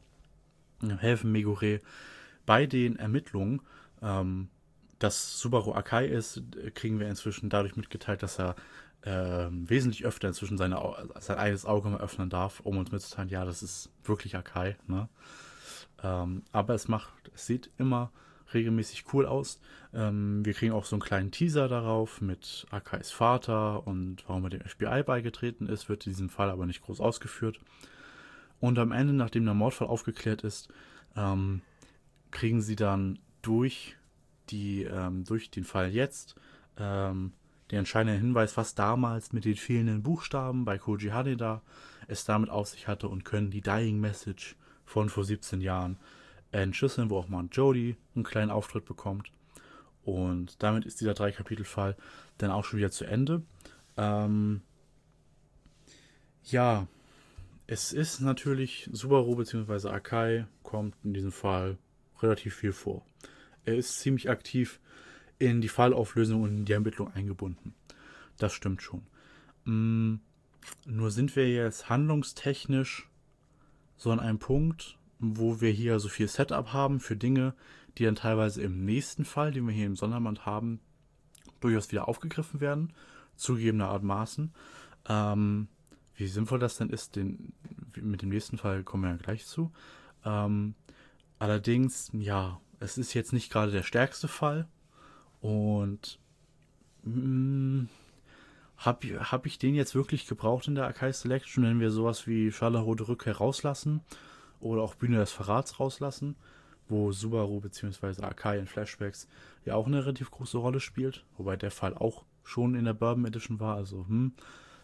helfen 0.98 1.32
Megure 1.32 1.80
bei 2.46 2.66
den 2.66 2.96
Ermittlungen. 2.96 3.60
Ähm, 4.00 4.48
dass 5.00 5.40
Subaru 5.40 5.72
Akai 5.72 6.06
ist, 6.06 6.40
kriegen 6.74 7.00
wir 7.00 7.08
inzwischen 7.08 7.50
dadurch 7.50 7.74
mitgeteilt, 7.74 8.22
dass 8.22 8.38
er 8.38 8.54
äh, 9.00 9.48
wesentlich 9.50 10.04
öfter 10.04 10.28
inzwischen 10.28 10.56
seine, 10.56 10.80
sein 11.18 11.38
eigenes 11.38 11.66
Auge 11.66 11.88
mal 11.88 12.00
öffnen 12.00 12.30
darf, 12.30 12.60
um 12.60 12.78
uns 12.78 12.92
mitzuteilen, 12.92 13.28
ja, 13.28 13.44
das 13.44 13.64
ist 13.64 13.90
wirklich 14.04 14.36
Akai. 14.36 14.76
Ne? 14.86 15.08
Ähm, 16.04 16.44
aber 16.52 16.74
es 16.74 16.86
macht, 16.86 17.32
es 17.34 17.46
sieht 17.46 17.70
immer 17.78 18.12
regelmäßig 18.54 19.04
cool 19.12 19.26
aus. 19.26 19.60
Ähm, 19.94 20.44
wir 20.44 20.54
kriegen 20.54 20.72
auch 20.72 20.84
so 20.84 20.96
einen 20.96 21.02
kleinen 21.02 21.30
Teaser 21.30 21.68
darauf 21.68 22.20
mit 22.20 22.66
Akais 22.70 23.10
Vater 23.10 23.86
und 23.86 24.24
warum 24.26 24.44
er 24.44 24.50
dem 24.50 24.62
FBI 24.62 25.02
beigetreten 25.02 25.66
ist, 25.66 25.88
wird 25.88 26.06
in 26.06 26.12
diesem 26.12 26.28
Fall 26.28 26.50
aber 26.50 26.66
nicht 26.66 26.82
groß 26.82 27.00
ausgeführt. 27.00 27.60
Und 28.60 28.78
am 28.78 28.92
Ende, 28.92 29.12
nachdem 29.12 29.44
der 29.44 29.54
Mordfall 29.54 29.88
aufgeklärt 29.88 30.42
ist, 30.42 30.68
ähm, 31.16 31.62
kriegen 32.30 32.62
sie 32.62 32.76
dann 32.76 33.18
durch, 33.42 33.96
die, 34.50 34.84
ähm, 34.84 35.24
durch 35.24 35.50
den 35.50 35.64
Fall 35.64 35.90
jetzt 35.90 36.36
ähm, 36.78 37.32
den 37.70 37.80
entscheidenden 37.80 38.20
Hinweis, 38.20 38.56
was 38.56 38.74
damals 38.74 39.32
mit 39.32 39.44
den 39.44 39.56
fehlenden 39.56 40.02
Buchstaben 40.02 40.64
bei 40.64 40.78
Koji 40.78 41.08
Haneda 41.08 41.62
es 42.06 42.24
damit 42.24 42.50
auf 42.50 42.68
sich 42.68 42.88
hatte 42.88 43.08
und 43.08 43.24
können 43.24 43.50
die 43.50 43.62
Dying 43.62 44.00
Message 44.00 44.56
von 44.84 45.08
vor 45.08 45.24
17 45.24 45.60
Jahren 45.60 45.98
entschlüsseln, 46.52 47.10
wo 47.10 47.18
auch 47.18 47.28
mal 47.28 47.46
Jody 47.50 47.96
einen 48.14 48.24
kleinen 48.24 48.50
Auftritt 48.50 48.84
bekommt. 48.84 49.32
Und 50.04 50.62
damit 50.62 50.84
ist 50.84 51.00
dieser 51.00 51.14
drei 51.14 51.32
Kapitel 51.32 51.64
Fall 51.64 51.96
dann 52.38 52.50
auch 52.50 52.64
schon 52.64 52.78
wieder 52.78 52.90
zu 52.90 53.04
Ende. 53.04 53.42
Ähm, 53.96 54.62
ja, 56.44 56.86
es 57.66 57.92
ist 57.92 58.20
natürlich 58.20 58.88
Subaru 58.92 59.36
bzw. 59.36 59.88
Akai 59.88 60.46
kommt 60.62 60.96
in 61.04 61.14
diesem 61.14 61.32
Fall 61.32 61.78
relativ 62.20 62.56
viel 62.56 62.72
vor. 62.72 63.04
Er 63.64 63.76
ist 63.76 64.00
ziemlich 64.00 64.28
aktiv 64.28 64.80
in 65.38 65.60
die 65.60 65.68
Fallauflösung 65.68 66.42
und 66.42 66.50
in 66.50 66.64
die 66.64 66.72
Ermittlung 66.72 67.12
eingebunden. 67.14 67.74
Das 68.38 68.52
stimmt 68.52 68.82
schon. 68.82 69.02
Mm, 69.64 70.16
nur 70.86 71.10
sind 71.10 71.34
wir 71.36 71.48
jetzt 71.48 71.88
handlungstechnisch 71.88 73.08
so 73.96 74.10
an 74.10 74.20
einem 74.20 74.38
Punkt, 74.38 74.98
wo 75.22 75.60
wir 75.60 75.70
hier 75.70 76.00
so 76.00 76.08
viel 76.08 76.26
Setup 76.26 76.72
haben 76.72 76.98
für 76.98 77.16
Dinge, 77.16 77.54
die 77.96 78.04
dann 78.04 78.16
teilweise 78.16 78.60
im 78.60 78.84
nächsten 78.84 79.24
Fall, 79.24 79.52
den 79.52 79.66
wir 79.66 79.72
hier 79.72 79.86
im 79.86 79.96
Sonderband 79.96 80.44
haben, 80.44 80.80
durchaus 81.60 81.92
wieder 81.92 82.08
aufgegriffen 82.08 82.60
werden, 82.60 82.92
zugegebener 83.36 83.88
Art 83.88 84.02
Maßen. 84.02 84.52
Ähm, 85.08 85.68
wie 86.16 86.26
sinnvoll 86.26 86.58
das 86.58 86.76
denn 86.76 86.90
ist, 86.90 87.14
den, 87.14 87.52
mit 87.96 88.22
dem 88.22 88.30
nächsten 88.30 88.58
Fall 88.58 88.82
kommen 88.82 89.04
wir 89.04 89.10
ja 89.10 89.16
gleich 89.16 89.46
zu. 89.46 89.70
Ähm, 90.24 90.74
allerdings, 91.38 92.10
ja, 92.12 92.60
es 92.80 92.98
ist 92.98 93.14
jetzt 93.14 93.32
nicht 93.32 93.52
gerade 93.52 93.70
der 93.70 93.84
stärkste 93.84 94.26
Fall 94.26 94.66
und 95.40 96.18
mm, 97.04 97.84
habe 98.76 99.30
hab 99.30 99.46
ich 99.46 99.58
den 99.58 99.76
jetzt 99.76 99.94
wirklich 99.94 100.26
gebraucht 100.26 100.66
in 100.66 100.74
der 100.74 100.86
Akai 100.86 101.12
Selection, 101.12 101.62
wenn 101.62 101.78
wir 101.78 101.92
sowas 101.92 102.26
wie 102.26 102.50
Scharlachrote 102.50 103.06
Rückkehr 103.06 103.36
rauslassen 103.36 104.00
oder 104.62 104.82
auch 104.82 104.94
Bühne 104.94 105.18
des 105.18 105.32
Verrats 105.32 105.78
rauslassen, 105.80 106.36
wo 106.88 107.12
Subaru 107.12 107.60
bzw. 107.60 108.22
Akai 108.22 108.58
in 108.58 108.66
Flashbacks 108.66 109.28
ja 109.64 109.74
auch 109.74 109.86
eine 109.86 110.04
relativ 110.04 110.30
große 110.30 110.58
Rolle 110.58 110.80
spielt, 110.80 111.24
wobei 111.36 111.56
der 111.56 111.70
Fall 111.70 111.94
auch 111.94 112.24
schon 112.44 112.74
in 112.74 112.84
der 112.84 112.94
Bourbon 112.94 113.26
Edition 113.26 113.60
war, 113.60 113.76
also 113.76 114.06
hm, 114.06 114.32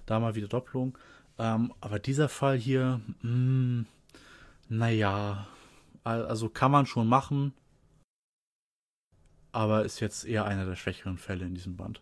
da 0.06 0.20
mal 0.20 0.34
wieder 0.34 0.48
Doppelung. 0.48 0.96
Ähm, 1.38 1.72
aber 1.80 1.98
dieser 1.98 2.28
Fall 2.28 2.56
hier, 2.56 3.00
hm, 3.20 3.86
naja, 4.68 5.46
also 6.04 6.48
kann 6.48 6.70
man 6.70 6.86
schon 6.86 7.06
machen, 7.06 7.52
aber 9.52 9.84
ist 9.84 10.00
jetzt 10.00 10.24
eher 10.24 10.44
einer 10.44 10.66
der 10.66 10.76
schwächeren 10.76 11.18
Fälle 11.18 11.44
in 11.44 11.54
diesem 11.54 11.76
Band. 11.76 12.00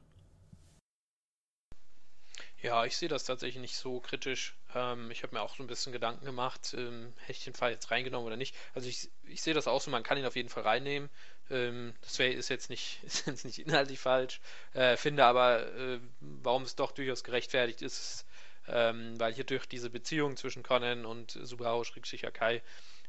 Ja, 2.67 2.85
ich 2.85 2.97
sehe 2.97 3.09
das 3.09 3.23
tatsächlich 3.23 3.61
nicht 3.61 3.77
so 3.77 4.01
kritisch. 4.01 4.57
Ähm, 4.75 5.09
ich 5.13 5.23
habe 5.23 5.37
mir 5.37 5.41
auch 5.41 5.55
so 5.57 5.63
ein 5.63 5.69
bisschen 5.69 5.93
Gedanken 5.93 6.25
gemacht, 6.25 6.75
ähm, 6.77 7.13
hätte 7.21 7.39
ich 7.39 7.45
den 7.45 7.55
Fall 7.55 7.71
jetzt 7.71 7.93
reingenommen 7.93 8.27
oder 8.27 8.37
nicht. 8.37 8.57
Also 8.75 8.89
ich, 8.89 9.09
ich 9.29 9.41
sehe 9.41 9.55
das 9.55 9.69
auch 9.69 9.81
so, 9.81 9.89
man 9.93 10.03
kann 10.03 10.19
ihn 10.19 10.27
auf 10.27 10.35
jeden 10.35 10.49
Fall 10.49 10.65
reinnehmen. 10.65 11.09
Ähm, 11.49 11.95
das 12.01 12.19
wär, 12.19 12.35
ist, 12.35 12.49
jetzt 12.49 12.69
nicht, 12.69 12.99
ist 13.05 13.25
jetzt 13.29 13.45
nicht 13.45 13.61
inhaltlich 13.61 14.01
falsch. 14.01 14.41
Äh, 14.75 14.97
finde 14.97 15.25
aber, 15.25 15.65
äh, 15.77 16.01
warum 16.19 16.65
es 16.65 16.75
doch 16.75 16.91
durchaus 16.91 17.23
gerechtfertigt 17.23 17.83
ist, 17.83 18.27
ähm, 18.67 19.15
weil 19.21 19.33
hier 19.33 19.45
durch 19.45 19.67
diese 19.67 19.89
Beziehung 19.89 20.37
zwischen 20.37 20.65
Conan 20.65 21.07
und 21.07 21.39
Subaru 21.41 21.85
Akai 22.25 22.63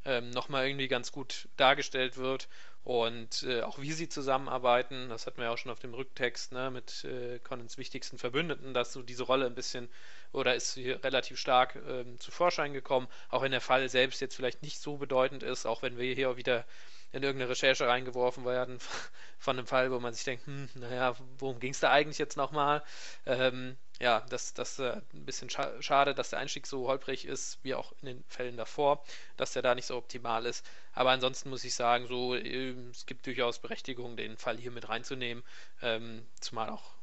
ähm, 0.05 0.29
nochmal 0.29 0.67
irgendwie 0.67 0.87
ganz 0.87 1.11
gut 1.11 1.47
dargestellt 1.57 2.17
wird 2.17 2.47
und 2.87 3.43
äh, 3.43 3.63
auch 3.63 3.79
wie 3.79 3.91
sie 3.91 4.07
zusammenarbeiten, 4.07 5.09
das 5.09 5.27
hatten 5.27 5.39
wir 5.39 5.43
ja 5.47 5.51
auch 5.51 5.57
schon 5.57 5.73
auf 5.73 5.79
dem 5.79 5.93
Rücktext 5.93 6.53
ne, 6.53 6.71
mit 6.71 7.03
äh, 7.03 7.37
Conans 7.39 7.77
wichtigsten 7.77 8.17
Verbündeten, 8.17 8.73
dass 8.73 8.93
so 8.93 9.01
diese 9.01 9.23
Rolle 9.23 9.45
ein 9.45 9.55
bisschen 9.55 9.89
oder 10.31 10.55
ist 10.55 10.75
hier 10.75 11.03
relativ 11.03 11.37
stark 11.37 11.75
ähm, 11.85 12.17
zu 12.17 12.31
Vorschein 12.31 12.71
gekommen, 12.71 13.09
auch 13.27 13.41
wenn 13.41 13.51
der 13.51 13.59
Fall 13.59 13.89
selbst 13.89 14.21
jetzt 14.21 14.35
vielleicht 14.37 14.61
nicht 14.61 14.79
so 14.79 14.95
bedeutend 14.95 15.43
ist, 15.43 15.65
auch 15.65 15.81
wenn 15.81 15.97
wir 15.97 16.15
hier 16.15 16.29
auch 16.29 16.37
wieder 16.37 16.63
in 17.11 17.23
irgendeine 17.23 17.51
Recherche 17.51 17.85
reingeworfen 17.85 18.45
werden 18.45 18.79
von 19.37 19.57
einem 19.57 19.67
Fall, 19.67 19.91
wo 19.91 19.99
man 19.99 20.13
sich 20.13 20.23
denkt, 20.23 20.45
hm, 20.45 20.69
naja, 20.75 21.13
worum 21.39 21.59
ging 21.59 21.71
es 21.71 21.81
da 21.81 21.91
eigentlich 21.91 22.19
jetzt 22.19 22.37
nochmal? 22.37 22.83
Ähm, 23.25 23.75
ja, 23.99 24.23
das, 24.29 24.51
ist 24.51 24.79
äh, 24.79 25.01
ein 25.13 25.25
bisschen 25.25 25.49
scha 25.49 25.81
schade, 25.81 26.13
dass 26.13 26.29
der 26.29 26.39
Einstieg 26.39 26.67
so 26.67 26.87
holprig 26.87 27.25
ist, 27.25 27.57
wie 27.63 27.73
auch 27.73 27.93
in 28.01 28.07
den 28.07 28.23
Fällen 28.27 28.57
davor, 28.57 29.03
dass 29.37 29.53
der 29.53 29.63
da 29.63 29.73
nicht 29.73 29.87
so 29.87 29.95
optimal 29.97 30.45
ist. 30.45 30.65
Aber 30.93 31.11
ansonsten 31.11 31.49
muss 31.49 31.63
ich 31.63 31.73
sagen, 31.73 32.07
so, 32.07 32.35
äh, 32.35 32.75
es 32.91 33.05
gibt 33.05 33.25
durchaus 33.25 33.59
Berechtigung, 33.59 34.15
den 34.15 34.37
Fall 34.37 34.57
hier 34.57 34.71
mit 34.71 34.89
reinzunehmen, 34.89 35.43
ähm, 35.81 36.25
zumal 36.39 36.69
auch, 36.69 36.93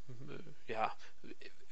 äh, 0.68 0.72
ja, 0.72 0.94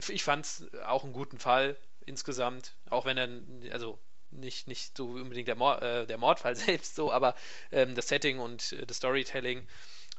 ich 0.09 0.25
fand 0.25 0.45
es 0.45 0.67
auch 0.87 1.05
einen 1.05 1.13
guten 1.13 1.39
Fall 1.39 1.77
insgesamt, 2.05 2.75
auch 2.91 3.05
wenn 3.05 3.17
er, 3.17 3.29
also 3.73 3.99
nicht, 4.33 4.67
nicht 4.67 4.97
so 4.97 5.07
unbedingt 5.07 5.47
der, 5.47 5.57
Mord, 5.57 5.83
äh, 5.83 6.07
der 6.07 6.19
Mordfall 6.19 6.57
selbst 6.57 6.97
so, 6.97 7.13
aber 7.13 7.37
ähm, 7.71 7.95
das 7.95 8.09
Setting 8.09 8.41
und 8.41 8.73
äh, 8.73 8.87
das 8.87 8.97
Storytelling 8.97 9.67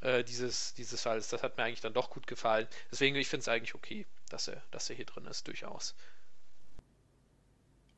äh, 0.00 0.24
dieses, 0.24 0.74
dieses 0.74 1.02
Falls, 1.02 1.28
das 1.28 1.42
hat 1.42 1.56
mir 1.56 1.64
eigentlich 1.64 1.80
dann 1.80 1.94
doch 1.94 2.10
gut 2.10 2.26
gefallen. 2.26 2.68
Deswegen, 2.90 3.16
ich 3.16 3.28
finde 3.28 3.42
es 3.42 3.48
eigentlich 3.48 3.74
okay, 3.74 4.06
dass 4.34 4.48
er, 4.48 4.60
dass 4.72 4.90
er 4.90 4.96
hier 4.96 5.06
drin 5.06 5.26
ist, 5.26 5.46
durchaus. 5.46 5.94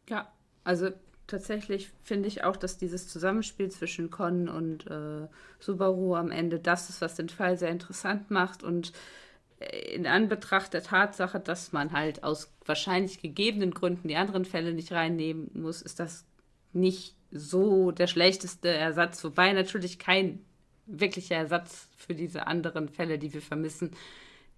Ja, 0.09 0.31
also 0.65 0.91
tatsächlich 1.27 1.91
finde 2.05 2.29
ich 2.29 2.45
auch, 2.45 2.57
dass 2.57 2.77
dieses 2.77 3.09
Zusammenspiel 3.09 3.71
zwischen 3.71 4.11
Con 4.11 4.49
und 4.49 4.87
äh, 4.87 5.27
Subaru 5.59 6.15
am 6.15 6.31
Ende 6.31 6.61
das 6.61 6.91
ist, 6.91 7.01
was 7.01 7.15
den 7.15 7.31
Fall 7.31 7.57
sehr 7.57 7.71
interessant 7.71 8.31
macht 8.31 8.63
und 8.63 8.93
in 9.59 10.07
Anbetracht 10.07 10.75
der 10.75 10.83
Tatsache, 10.83 11.41
dass 11.41 11.73
man 11.73 11.93
halt 11.93 12.23
aus 12.23 12.53
wahrscheinlich 12.67 13.23
gegebenen 13.23 13.73
Gründen 13.73 14.09
die 14.09 14.17
anderen 14.17 14.45
Fälle 14.45 14.75
nicht 14.75 14.93
reinnehmen 14.93 15.51
muss, 15.55 15.81
ist 15.81 15.99
das 15.99 16.27
nicht 16.75 17.15
so 17.31 17.91
der 17.91 18.07
schlechteste 18.07 18.69
Ersatz, 18.69 19.25
wobei 19.25 19.55
natürlich 19.55 19.99
kein 19.99 20.45
wirklicher 20.85 21.37
Ersatz 21.37 21.89
für 21.97 22.15
diese 22.15 22.47
anderen 22.47 22.91
Fälle, 22.91 23.19
die 23.19 23.33
wir 23.33 23.41
vermissen, 23.41 23.93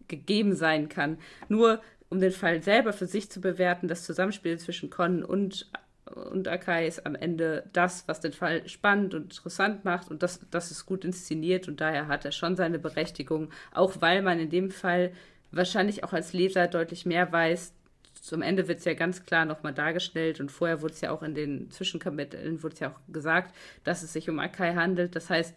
gegeben 0.08 0.54
sein 0.54 0.88
kann. 0.88 1.18
Nur 1.48 1.80
um 2.10 2.20
den 2.20 2.32
Fall 2.32 2.62
selber 2.62 2.92
für 2.92 3.06
sich 3.06 3.30
zu 3.30 3.40
bewerten, 3.40 3.88
das 3.88 4.04
Zusammenspiel 4.04 4.58
zwischen 4.58 4.90
Con 4.90 5.22
und 5.22 5.70
und 6.14 6.48
Akai 6.48 6.86
ist 6.86 7.04
am 7.06 7.14
Ende 7.14 7.64
das, 7.72 8.06
was 8.06 8.20
den 8.20 8.32
Fall 8.32 8.66
spannend 8.68 9.14
und 9.14 9.24
interessant 9.24 9.84
macht 9.84 10.10
und 10.10 10.22
das, 10.22 10.40
das 10.50 10.70
ist 10.70 10.86
gut 10.86 11.04
inszeniert 11.04 11.68
und 11.68 11.80
daher 11.80 12.08
hat 12.08 12.24
er 12.24 12.32
schon 12.32 12.56
seine 12.56 12.78
Berechtigung, 12.78 13.50
auch 13.72 14.00
weil 14.00 14.22
man 14.22 14.40
in 14.40 14.50
dem 14.50 14.70
Fall 14.70 15.12
wahrscheinlich 15.50 16.04
auch 16.04 16.12
als 16.12 16.32
Leser 16.32 16.66
deutlich 16.66 17.06
mehr 17.06 17.30
weiß. 17.30 17.74
Zum 18.20 18.42
Ende 18.42 18.68
wird 18.68 18.80
es 18.80 18.84
ja 18.84 18.94
ganz 18.94 19.24
klar 19.24 19.44
nochmal 19.44 19.72
dargestellt 19.72 20.40
und 20.40 20.50
vorher 20.50 20.82
wurde 20.82 20.94
es 20.94 21.00
ja 21.00 21.10
auch 21.10 21.22
in 21.22 21.34
den 21.34 21.70
Zwischenkapiteln 21.70 22.62
wurde 22.62 22.74
es 22.74 22.80
ja 22.80 22.90
auch 22.90 23.12
gesagt, 23.12 23.54
dass 23.84 24.02
es 24.02 24.12
sich 24.12 24.28
um 24.28 24.38
Akai 24.38 24.74
handelt. 24.74 25.14
Das 25.14 25.30
heißt, 25.30 25.54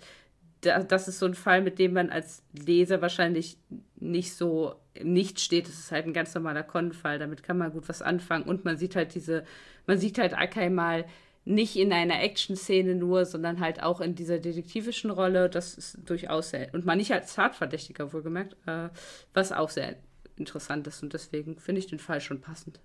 das 0.61 1.07
ist 1.07 1.19
so 1.19 1.25
ein 1.25 1.33
Fall, 1.33 1.61
mit 1.61 1.79
dem 1.79 1.93
man 1.93 2.09
als 2.09 2.43
Leser 2.53 3.01
wahrscheinlich 3.01 3.57
nicht 3.95 4.35
so 4.35 4.75
nicht 5.01 5.39
steht. 5.39 5.67
Das 5.67 5.79
ist 5.79 5.91
halt 5.91 6.05
ein 6.05 6.13
ganz 6.13 6.33
normaler 6.35 6.63
Con-Fall. 6.63 7.19
Damit 7.19 7.43
kann 7.43 7.57
man 7.57 7.71
gut 7.71 7.89
was 7.89 8.01
anfangen. 8.01 8.45
Und 8.45 8.65
man 8.65 8.77
sieht 8.77 8.95
halt 8.95 9.15
diese, 9.15 9.45
man 9.87 9.97
sieht 9.97 10.17
halt 10.17 10.33
Akai 10.33 10.69
mal 10.69 11.05
nicht 11.43 11.75
in 11.75 11.91
einer 11.91 12.21
Action-Szene 12.21 12.93
nur, 12.95 13.25
sondern 13.25 13.59
halt 13.59 13.81
auch 13.81 13.99
in 14.01 14.13
dieser 14.15 14.37
detektivischen 14.37 15.09
Rolle. 15.09 15.49
Das 15.49 15.75
ist 15.75 15.97
durchaus 16.05 16.51
sehr, 16.51 16.73
und 16.73 16.85
man 16.85 16.97
nicht 16.97 17.11
als 17.11 17.33
Tatverdächtiger 17.33 18.13
wohlgemerkt, 18.13 18.55
äh, 18.67 18.89
was 19.33 19.51
auch 19.51 19.69
sehr 19.69 19.95
interessant 20.35 20.85
ist. 20.87 21.01
Und 21.01 21.13
deswegen 21.13 21.57
finde 21.59 21.79
ich 21.79 21.87
den 21.87 21.99
Fall 21.99 22.21
schon 22.21 22.41
passend. 22.41 22.79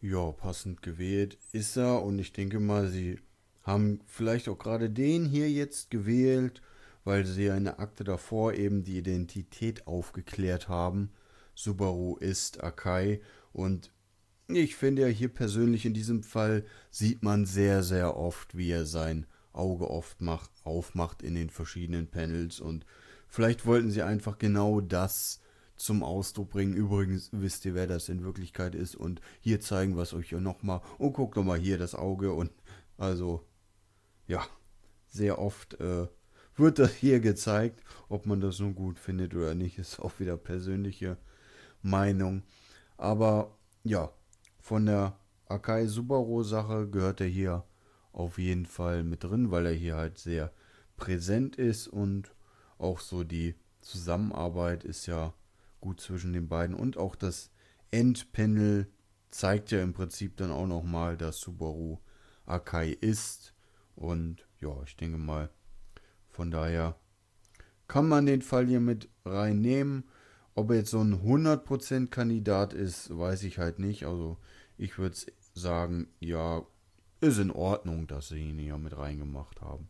Ja, 0.00 0.30
passend 0.30 0.82
gewählt 0.82 1.38
ist 1.50 1.76
er 1.76 2.04
und 2.04 2.20
ich 2.20 2.32
denke 2.32 2.60
mal, 2.60 2.86
sie 2.86 3.18
haben 3.68 4.00
vielleicht 4.06 4.48
auch 4.48 4.58
gerade 4.58 4.88
den 4.88 5.26
hier 5.26 5.50
jetzt 5.50 5.90
gewählt, 5.90 6.62
weil 7.04 7.26
sie 7.26 7.50
eine 7.50 7.78
Akte 7.78 8.02
davor 8.02 8.54
eben 8.54 8.82
die 8.82 8.96
Identität 8.96 9.86
aufgeklärt 9.86 10.68
haben. 10.68 11.10
Subaru 11.54 12.16
ist 12.16 12.64
Akai. 12.64 13.20
Und 13.52 13.92
ich 14.46 14.74
finde 14.74 15.02
ja 15.02 15.08
hier 15.08 15.28
persönlich 15.28 15.84
in 15.84 15.92
diesem 15.92 16.22
Fall 16.22 16.64
sieht 16.90 17.22
man 17.22 17.44
sehr, 17.44 17.82
sehr 17.82 18.16
oft, 18.16 18.56
wie 18.56 18.70
er 18.70 18.86
sein 18.86 19.26
Auge 19.52 19.90
oft 19.90 20.22
macht, 20.22 20.50
aufmacht 20.64 21.22
in 21.22 21.34
den 21.34 21.50
verschiedenen 21.50 22.06
Panels. 22.06 22.60
Und 22.60 22.86
vielleicht 23.28 23.66
wollten 23.66 23.90
sie 23.90 24.02
einfach 24.02 24.38
genau 24.38 24.80
das 24.80 25.40
zum 25.76 26.02
Ausdruck 26.02 26.48
bringen. 26.48 26.72
Übrigens 26.74 27.28
wisst 27.32 27.66
ihr, 27.66 27.74
wer 27.74 27.86
das 27.86 28.08
in 28.08 28.24
Wirklichkeit 28.24 28.74
ist? 28.74 28.96
Und 28.96 29.20
hier 29.40 29.60
zeigen 29.60 29.94
wir 29.94 30.04
es 30.04 30.14
euch 30.14 30.30
ja 30.30 30.40
nochmal 30.40 30.80
und 30.96 31.12
guckt 31.12 31.36
doch 31.36 31.44
mal 31.44 31.58
hier 31.58 31.76
das 31.76 31.94
Auge. 31.94 32.32
Und 32.32 32.50
also 32.96 33.44
ja, 34.28 34.46
sehr 35.08 35.38
oft 35.38 35.80
äh, 35.80 36.06
wird 36.54 36.78
das 36.78 36.92
hier 36.92 37.18
gezeigt. 37.18 37.82
Ob 38.08 38.26
man 38.26 38.40
das 38.40 38.60
nun 38.60 38.74
gut 38.74 38.98
findet 38.98 39.34
oder 39.34 39.54
nicht, 39.54 39.78
ist 39.78 39.98
auch 39.98 40.20
wieder 40.20 40.36
persönliche 40.36 41.16
Meinung. 41.82 42.44
Aber 42.96 43.56
ja, 43.82 44.12
von 44.60 44.86
der 44.86 45.18
Akai 45.46 45.86
Subaru 45.86 46.42
Sache 46.42 46.88
gehört 46.88 47.20
er 47.20 47.26
hier 47.26 47.64
auf 48.12 48.38
jeden 48.38 48.66
Fall 48.66 49.02
mit 49.02 49.24
drin, 49.24 49.50
weil 49.50 49.66
er 49.66 49.72
hier 49.72 49.96
halt 49.96 50.18
sehr 50.18 50.52
präsent 50.96 51.56
ist 51.56 51.88
und 51.88 52.34
auch 52.76 53.00
so 53.00 53.24
die 53.24 53.54
Zusammenarbeit 53.80 54.84
ist 54.84 55.06
ja 55.06 55.32
gut 55.80 56.00
zwischen 56.00 56.32
den 56.32 56.48
beiden 56.48 56.74
und 56.74 56.96
auch 56.96 57.14
das 57.14 57.50
Endpanel 57.90 58.88
zeigt 59.30 59.70
ja 59.70 59.82
im 59.82 59.92
Prinzip 59.92 60.36
dann 60.36 60.50
auch 60.50 60.66
nochmal, 60.66 61.16
dass 61.16 61.40
Subaru 61.40 61.98
Akai 62.44 62.90
ist 62.90 63.54
und 63.98 64.46
ja, 64.60 64.80
ich 64.84 64.96
denke 64.96 65.18
mal, 65.18 65.50
von 66.28 66.52
daher 66.52 66.94
kann 67.88 68.08
man 68.08 68.26
den 68.26 68.42
Fall 68.42 68.66
hier 68.66 68.78
mit 68.78 69.08
reinnehmen. 69.24 70.04
Ob 70.54 70.70
er 70.70 70.76
jetzt 70.76 70.90
so 70.90 71.00
ein 71.00 71.22
100% 71.22 72.06
Kandidat 72.06 72.74
ist, 72.74 73.16
weiß 73.16 73.42
ich 73.42 73.58
halt 73.58 73.80
nicht. 73.80 74.04
Also 74.04 74.38
ich 74.76 74.98
würde 74.98 75.16
sagen, 75.52 76.08
ja, 76.20 76.62
ist 77.20 77.38
in 77.38 77.50
Ordnung, 77.50 78.06
dass 78.06 78.28
sie 78.28 78.38
ihn 78.38 78.58
hier 78.58 78.78
mit 78.78 78.96
reingemacht 78.96 79.60
haben. 79.60 79.88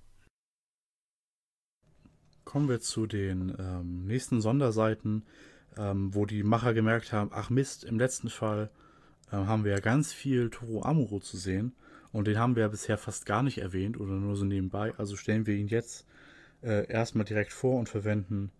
Kommen 2.45 2.71
wir 2.71 2.81
zu 2.81 3.07
den 3.07 3.55
ähm, 3.59 4.07
nächsten 4.07 4.41
Sonderseiten, 4.41 5.27
ähm, 5.77 6.15
wo 6.15 6.25
die 6.25 6.43
Macher 6.43 6.73
gemerkt 6.73 7.13
haben, 7.13 7.31
ach 7.35 7.51
Mist, 7.51 7.85
im 7.85 7.99
letzten 7.99 8.31
Fall 8.31 8.71
äh, 9.31 9.37
haben 9.37 9.65
wir 9.65 9.73
ja 9.73 9.81
ganz 9.81 10.15
viel 10.15 10.49
Toro 10.49 10.83
Amuro 10.83 11.21
zu 11.21 11.37
sehen 11.37 11.75
und 12.19 12.27
den 12.27 12.37
haben 12.37 12.57
wir 12.57 12.63
ja 12.63 12.69
bisher 12.69 12.99
fast 12.99 13.27
gar 13.27 13.45
nicht 13.45 13.59
erwähnt 13.59 14.01
oder 14.01 14.11
nur 14.11 14.35
so 14.35 14.45
nebenbei. 14.45 14.93
Also 14.99 15.15
stellen 15.15 15.47
wir 15.47 15.55
ihn 15.55 15.69
jetzt 15.69 16.05
äh, 16.65 16.91
erstmal 16.91 17.25
direkt 17.25 17.53
vor 17.53 17.79
und 17.79 17.89
verwenden 17.89 18.51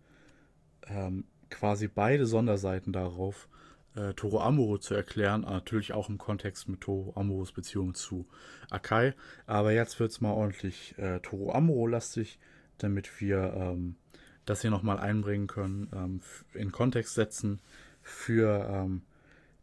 ähm, 0.87 1.25
quasi 1.49 1.89
beide 1.89 2.25
Sonderseiten 2.25 2.93
darauf, 2.93 3.49
äh, 3.95 4.13
Toro 4.13 4.39
Amuro 4.39 4.77
zu 4.77 4.93
erklären, 4.93 5.41
natürlich 5.41 5.91
auch 5.91 6.07
im 6.07 6.17
Kontext 6.17 6.69
mit 6.69 6.79
Toro 6.79 7.11
Amuros 7.19 7.51
Beziehung 7.51 7.95
zu 7.95 8.25
Akai. 8.69 9.13
Aber 9.45 9.73
jetzt 9.73 9.99
wird 9.99 10.11
es 10.11 10.21
mal 10.21 10.31
ordentlich 10.31 10.97
äh, 10.97 11.19
Toro 11.19 11.51
Amuro-lastig, 11.51 12.39
damit 12.77 13.19
wir 13.19 13.53
ähm, 13.57 13.97
das 14.45 14.61
hier 14.61 14.71
nochmal 14.71 14.99
einbringen 14.99 15.47
können, 15.47 15.89
ähm, 15.93 16.21
in 16.53 16.71
Kontext 16.71 17.13
setzen 17.13 17.59
für 18.03 18.69
ähm, 18.71 19.01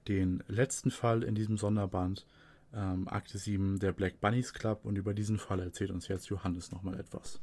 den 0.06 0.44
letzten 0.48 0.90
Fall 0.90 1.22
in 1.22 1.34
diesem 1.34 1.56
Sonderband, 1.56 2.26
ähm, 2.76 3.08
Akte 3.08 3.38
7 3.38 3.78
der 3.78 3.92
Black 3.92 4.20
Bunnies 4.20 4.52
Club. 4.52 4.84
Und 4.84 4.96
über 4.96 5.14
diesen 5.14 5.38
Fall 5.38 5.60
erzählt 5.60 5.90
uns 5.90 6.08
jetzt 6.08 6.28
Johannes 6.28 6.70
nochmal 6.70 7.00
etwas. 7.00 7.40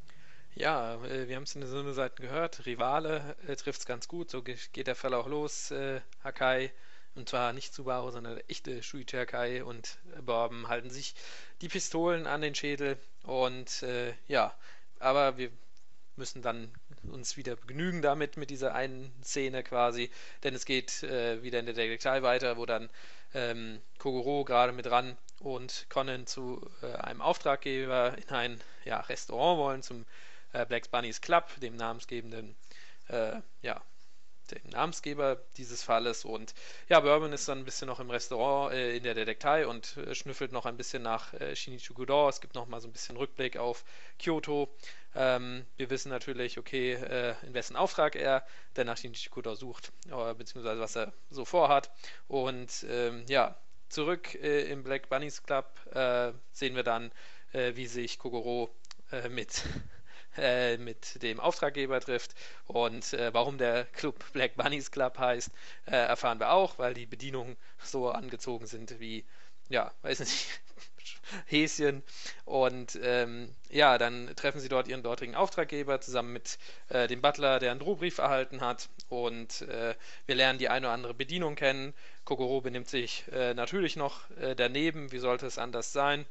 Ja, 0.56 1.04
äh, 1.06 1.28
wir 1.28 1.36
haben 1.36 1.44
es 1.44 1.56
in 1.56 1.62
den 1.62 1.70
Sonderseiten 1.70 2.22
gehört. 2.22 2.66
Rivale 2.66 3.36
äh, 3.48 3.56
trifft 3.56 3.80
es 3.80 3.86
ganz 3.86 4.08
gut. 4.08 4.30
So 4.30 4.44
geht 4.44 4.88
der 4.88 4.96
Fall 4.96 5.14
auch 5.14 5.28
los. 5.28 5.72
Äh, 5.72 6.02
Hakai, 6.24 6.72
und 7.16 7.28
zwar 7.28 7.54
nicht 7.54 7.74
Subaru, 7.74 8.12
sondern 8.12 8.36
der 8.36 8.50
echte 8.50 8.84
Shuichi 8.84 9.18
Hakai 9.18 9.64
und 9.64 9.98
Bourbon 10.24 10.68
halten 10.68 10.90
sich 10.92 11.16
die 11.62 11.70
Pistolen 11.70 12.28
an 12.28 12.42
den 12.42 12.54
Schädel. 12.54 12.98
Und 13.24 13.82
äh, 13.84 14.14
ja, 14.28 14.54
aber 15.00 15.38
wir 15.38 15.50
müssen 16.16 16.42
dann 16.44 16.72
uns 17.12 17.38
wieder 17.38 17.56
begnügen 17.56 18.02
damit, 18.02 18.38
mit 18.38 18.50
dieser 18.50 18.74
einen 18.74 19.14
Szene 19.24 19.64
quasi. 19.64 20.10
Denn 20.44 20.56
es 20.56 20.66
geht 20.66 21.04
äh, 21.04 21.42
wieder 21.44 21.60
in 21.60 21.66
der 21.66 21.76
Detektei 21.76 22.22
weiter, 22.24 22.58
wo 22.58 22.66
dann 22.66 22.90
ähm, 23.34 23.82
Kogoro 23.98 24.44
gerade 24.44 24.74
mit 24.74 24.90
ran 24.90 25.18
und 25.40 25.88
Conan 25.90 26.28
zu 26.28 26.70
äh, 26.82 26.94
einem 26.96 27.22
Auftraggeber 27.22 28.18
in 28.18 28.30
ein 28.30 28.62
ja, 28.86 29.00
Restaurant 29.02 29.60
wollen, 29.60 29.84
zum 29.84 30.06
äh, 30.54 30.66
Black 30.66 30.90
Bunnies 30.92 31.22
Club, 31.22 31.50
dem 31.60 31.76
namensgebenden, 31.76 32.56
äh, 33.10 33.42
ja, 33.62 33.82
dem 34.52 34.70
Namensgeber 34.72 35.42
dieses 35.58 35.84
Falles. 35.84 36.26
Und 36.26 36.54
ja, 36.90 37.00
Bourbon 37.00 37.34
ist 37.34 37.48
dann 37.48 37.60
ein 37.60 37.66
bisschen 37.66 37.88
noch 37.88 38.00
im 38.00 38.10
Restaurant 38.10 38.74
äh, 38.74 38.96
in 38.96 39.04
der 39.04 39.14
Detektei 39.14 39.68
und 39.68 39.98
äh, 39.98 40.16
schnüffelt 40.16 40.52
noch 40.52 40.66
ein 40.66 40.78
bisschen 40.78 41.04
nach 41.04 41.34
äh, 41.34 41.56
Shinichuguro. 41.56 42.30
Es 42.30 42.42
gibt 42.42 42.56
noch 42.56 42.68
mal 42.68 42.82
so 42.82 42.88
ein 42.88 42.94
bisschen 42.94 43.18
Rückblick 43.18 43.58
auf 43.58 43.84
Kyoto. 44.20 44.70
Ähm, 45.16 45.66
wir 45.78 45.90
wissen 45.90 46.10
natürlich, 46.10 46.58
okay, 46.58 46.94
äh, 46.94 47.36
in 47.46 47.54
wessen 47.54 47.76
Auftrag 47.76 48.16
er 48.16 48.46
denn 48.76 48.88
nach 48.88 48.98
Shinichuguro 48.98 49.56
sucht, 49.56 49.92
äh, 50.10 50.34
beziehungsweise 50.34 50.82
was 50.82 50.96
er 50.96 51.14
so 51.30 51.46
vorhat. 51.46 51.92
Und 52.28 52.86
ähm, 52.90 53.26
ja, 53.28 53.58
zurück 53.90 54.36
äh, 54.36 54.64
im 54.72 54.84
Black 54.84 55.10
Bunnies 55.10 55.44
Club 55.44 55.68
äh, 55.94 56.34
sehen 56.52 56.76
wir 56.76 56.84
dann, 56.84 57.12
wie 57.76 57.86
sich 57.86 58.18
Kogoro 58.18 58.74
mit 59.30 59.62
äh, 60.38 60.78
mit 60.78 61.22
dem 61.22 61.40
Auftraggeber 61.40 62.00
trifft. 62.00 62.36
Und 62.66 63.14
äh, 63.14 63.34
warum 63.34 63.58
der 63.58 63.86
Club 63.86 64.24
Black 64.34 64.56
Bunnies 64.56 64.92
Club 64.92 65.18
heißt, 65.18 65.52
äh, 65.86 65.92
erfahren 65.92 66.40
wir 66.40 66.52
auch, 66.52 66.78
weil 66.80 66.94
die 66.94 67.06
Bedienungen 67.06 67.58
so 67.84 68.10
angezogen 68.10 68.68
sind 68.68 69.00
wie, 69.00 69.26
ja, 69.70 69.92
weiß 70.02 70.20
nicht, 70.20 70.48
Häschen. 71.46 72.04
Und 72.46 73.00
ähm, 73.02 73.54
ja, 73.70 73.98
dann 73.98 74.36
treffen 74.36 74.60
sie 74.60 74.70
dort 74.70 74.88
ihren 74.88 75.04
dortigen 75.04 75.36
Auftraggeber 75.36 76.02
zusammen 76.02 76.34
mit 76.34 76.58
äh, 76.90 77.08
dem 77.08 77.22
Butler, 77.22 77.60
der 77.60 77.72
einen 77.72 77.80
Drohbrief 77.80 78.18
erhalten 78.18 78.62
hat. 78.62 78.90
Und 79.10 79.62
äh, 79.64 79.96
wir 80.26 80.36
lernen 80.36 80.60
die 80.60 80.70
eine 80.70 80.88
oder 80.88 80.94
andere 80.94 81.14
Bedienung 81.14 81.56
kennen. 81.56 81.94
Kokoro 82.26 82.62
benimmt 82.62 82.90
sich 82.90 83.26
äh, 83.32 83.54
natürlich 83.54 83.96
noch 83.96 84.30
äh, 84.38 84.56
daneben. 84.56 85.12
Wie 85.12 85.20
sollte 85.20 85.46
es 85.46 85.58
anders 85.58 85.94
sein? 85.94 86.26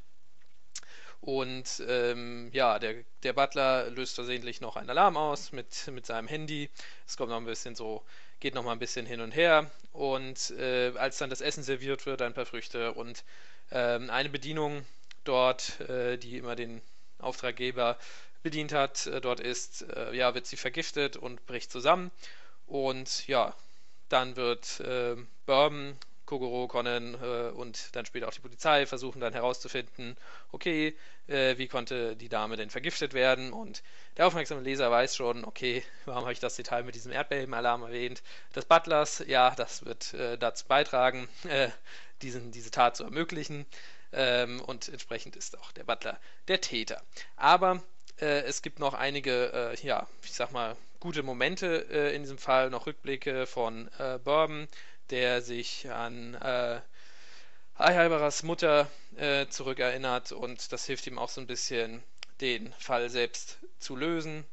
Und 1.23 1.81
ähm, 1.87 2.51
ja, 2.53 2.81
der, 2.81 3.05
der 3.23 3.33
Butler 3.33 3.89
löst 3.91 4.17
versehentlich 4.17 4.61
noch 4.61 4.75
einen 4.75 4.91
Alarm 4.91 5.17
aus 5.17 5.53
mit, 5.53 5.87
mit 5.93 6.05
seinem 6.05 6.27
Handy. 6.27 6.69
Es 7.07 7.17
kommt 7.17 7.31
noch 7.31 7.37
ein 7.37 7.45
bisschen 7.45 7.77
so, 7.77 8.05
geht 8.43 8.57
noch 8.57 8.65
mal 8.65 8.73
ein 8.73 8.81
bisschen 8.81 9.07
hin 9.07 9.21
und 9.21 9.31
her. 9.31 9.71
Und 9.93 10.51
äh, 10.59 10.93
als 10.97 11.19
dann 11.19 11.31
das 11.31 11.41
Essen 11.41 11.63
serviert 11.63 12.07
wird, 12.07 12.23
ein 12.23 12.35
paar 12.35 12.45
Früchte 12.45 12.93
und 12.93 13.23
ähm, 13.71 14.11
eine 14.11 14.29
Bedienung 14.31 14.85
dort, 15.23 15.81
äh, 15.89 16.19
die 16.19 16.39
immer 16.39 16.57
den 16.57 16.83
Auftraggeber 17.19 17.97
bedient 18.43 18.73
hat, 18.73 19.07
äh, 19.07 19.21
dort 19.21 19.39
ist, 19.39 19.83
äh, 19.83 20.13
ja, 20.13 20.35
wird 20.35 20.47
sie 20.47 20.57
vergiftet 20.57 21.17
und 21.17 21.47
bricht 21.47 21.71
zusammen. 21.71 22.11
Und 22.67 23.29
ja, 23.29 23.55
dann 24.09 24.35
wird 24.35 24.81
äh, 24.81 25.15
Bourbon 25.47 25.97
Kogoro, 26.33 26.67
Conan 26.67 27.15
äh, 27.23 27.51
und 27.51 27.95
dann 27.95 28.07
später 28.07 28.27
auch 28.27 28.33
die 28.33 28.41
Polizei 28.41 28.87
versuchen 28.87 29.21
dann 29.21 29.35
herauszufinden, 29.35 30.17
okay, 30.51 30.97
äh, 31.27 31.59
wie 31.59 31.69
konnte 31.69 32.17
die 32.17 32.31
Dame 32.31 32.57
denn 32.57 32.71
vergiftet 32.71 33.13
werden? 33.13 33.53
Und 33.53 33.83
der 34.17 34.27
aufmerksame 34.27 34.63
Leser 34.63 34.91
weiß 34.91 35.15
schon, 35.15 35.45
okay, 35.45 35.85
warum 36.07 36.23
habe 36.23 36.33
ich 36.33 36.41
das 36.41 36.57
Detail 36.57 36.85
mit 36.85 36.95
diesem 36.95 37.13
Erdbebenalarm 37.13 37.83
erwähnt? 37.83 38.23
Des 38.57 38.65
Butlers, 38.65 39.23
ja, 39.27 39.51
das 39.55 39.85
wird 39.85 40.15
äh, 40.15 40.39
dazu 40.39 40.67
beitragen, 40.67 41.29
äh, 41.49 41.69
diesen, 42.23 42.51
diese 42.51 42.71
Tat 42.71 42.97
zu 42.97 43.05
ermöglichen. 43.05 43.67
Ähm, 44.15 44.63
und 44.63 44.89
entsprechend 44.89 45.37
ist 45.37 45.59
auch 45.59 45.71
der 45.73 45.85
Butler 45.85 46.19
der 46.49 46.63
Täter. 46.63 47.03
Aber 47.37 47.83
äh, 48.23 48.45
es 48.45 48.63
gibt 48.63 48.79
noch 48.79 48.95
einige, 48.95 49.75
äh, 49.77 49.87
ja, 49.87 50.07
ich 50.23 50.33
sag 50.33 50.53
mal, 50.53 50.77
gute 50.99 51.23
Momente 51.25 51.67
in 52.15 52.23
diesem 52.23 52.39
Fall, 52.39 52.71
noch 52.71 52.87
Rückblicke 52.87 53.49
von 53.49 53.91
Bourbon 54.23 54.69
der 55.13 55.43
sich 55.43 55.91
an 55.91 56.35
äh, 56.35 56.81
Eihalberas 57.75 58.43
Mutter 58.43 58.91
äh, 59.17 59.47
zurückerinnert 59.47 60.33
und 60.33 60.73
das 60.73 60.87
hilft 60.87 61.07
ihm 61.07 61.19
auch 61.19 61.29
so 61.29 61.41
ein 61.41 61.47
bisschen, 61.47 62.03
den 62.41 62.73
Fall 62.73 63.11
selbst 63.11 63.59
zu 63.79 63.95
lösen. 63.95 64.45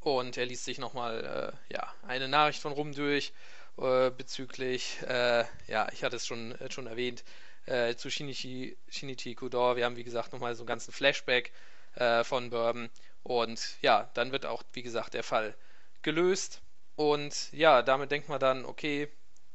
Und 0.00 0.36
er 0.36 0.46
liest 0.46 0.64
sich 0.64 0.78
nochmal 0.78 1.54
äh, 1.68 1.74
ja, 1.74 1.92
eine 2.06 2.28
Nachricht 2.28 2.60
von 2.60 2.72
Rum 2.72 2.92
durch 2.92 3.32
äh, 3.78 4.10
bezüglich, 4.10 5.00
äh, 5.02 5.44
ja, 5.68 5.88
ich 5.92 6.04
hatte 6.04 6.16
es 6.16 6.26
schon, 6.26 6.52
äh, 6.60 6.70
schon 6.70 6.86
erwähnt, 6.86 7.24
äh, 7.66 7.94
zu 7.94 8.10
Shinichi, 8.10 8.76
Shinichi 8.88 9.34
Kudor. 9.34 9.76
Wir 9.76 9.86
haben, 9.86 9.96
wie 9.96 10.04
gesagt, 10.04 10.32
nochmal 10.32 10.54
so 10.54 10.62
einen 10.62 10.68
ganzen 10.68 10.92
Flashback 10.92 11.52
äh, 11.94 12.24
von 12.24 12.50
Bourbon. 12.50 12.90
Und 13.22 13.76
ja, 13.80 14.10
dann 14.14 14.32
wird 14.32 14.44
auch, 14.44 14.62
wie 14.72 14.82
gesagt, 14.82 15.14
der 15.14 15.22
Fall 15.22 15.54
gelöst. 16.02 16.60
Und 16.96 17.52
ja, 17.52 17.82
damit 17.82 18.10
denkt 18.10 18.28
man 18.28 18.40
dann, 18.40 18.64
okay, 18.64 19.08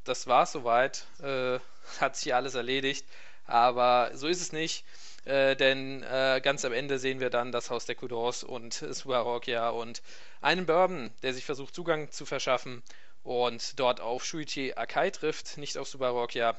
das 0.07 0.27
war's 0.27 0.51
soweit. 0.51 1.05
Äh, 1.21 1.59
hat 1.99 2.15
sich 2.15 2.34
alles 2.34 2.55
erledigt. 2.55 3.05
Aber 3.45 4.11
so 4.13 4.27
ist 4.27 4.41
es 4.41 4.51
nicht. 4.51 4.85
Äh, 5.25 5.55
denn 5.55 6.03
äh, 6.03 6.39
ganz 6.41 6.63
am 6.63 6.71
Ende 6.73 6.99
sehen 6.99 7.19
wir 7.19 7.29
dann 7.29 7.51
das 7.51 7.69
Haus 7.69 7.85
der 7.85 7.95
Kudors 7.95 8.43
und 8.43 8.73
Suarokia 8.73 9.69
und 9.69 10.01
einen 10.41 10.65
Bourbon, 10.65 11.11
der 11.21 11.34
sich 11.34 11.43
versucht, 11.43 11.75
Zugang 11.75 12.11
zu 12.11 12.25
verschaffen 12.25 12.81
und 13.23 13.77
dort 13.77 13.99
auf 13.99 14.23
Shuichi 14.23 14.73
Akai 14.75 15.09
trifft, 15.09 15.57
nicht 15.57 15.77
auf 15.77 15.89
Subarokia. 15.89 16.57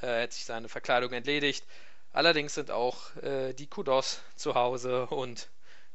Er 0.00 0.22
hat 0.22 0.32
sich 0.32 0.44
seine 0.44 0.68
Verkleidung 0.68 1.12
entledigt. 1.12 1.66
Allerdings 2.12 2.54
sind 2.54 2.70
auch 2.70 3.16
äh, 3.16 3.52
die 3.54 3.66
Kudos 3.66 4.20
zu 4.36 4.54
Hause 4.54 5.06
und 5.06 5.48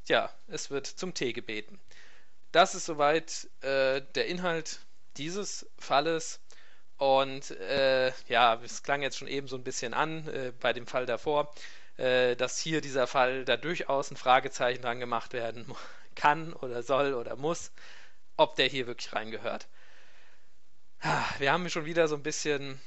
ja, 0.07 0.29
es 0.47 0.69
wird 0.69 0.85
zum 0.87 1.13
Tee 1.13 1.31
gebeten. 1.31 1.79
Das 2.51 2.75
ist 2.75 2.85
soweit 2.85 3.47
äh, 3.61 4.01
der 4.15 4.27
Inhalt 4.27 4.81
dieses 5.15 5.65
Falles. 5.79 6.40
Und 7.01 7.49
äh, 7.49 8.11
ja, 8.27 8.61
es 8.63 8.83
klang 8.83 9.01
jetzt 9.01 9.17
schon 9.17 9.27
eben 9.27 9.47
so 9.47 9.55
ein 9.55 9.63
bisschen 9.63 9.95
an 9.95 10.27
äh, 10.27 10.53
bei 10.59 10.71
dem 10.71 10.85
Fall 10.85 11.07
davor, 11.07 11.51
äh, 11.97 12.35
dass 12.35 12.59
hier 12.59 12.79
dieser 12.79 13.07
Fall 13.07 13.43
da 13.43 13.57
durchaus 13.57 14.11
ein 14.11 14.17
Fragezeichen 14.17 14.83
dran 14.83 14.99
gemacht 14.99 15.33
werden 15.33 15.65
kann 16.15 16.53
oder 16.53 16.83
soll 16.83 17.15
oder 17.15 17.35
muss, 17.35 17.71
ob 18.37 18.55
der 18.55 18.67
hier 18.67 18.85
wirklich 18.85 19.13
reingehört. 19.13 19.67
Wir 21.39 21.51
haben 21.51 21.67
schon 21.71 21.85
wieder 21.85 22.07
so 22.07 22.13
ein 22.13 22.21
bisschen 22.21 22.79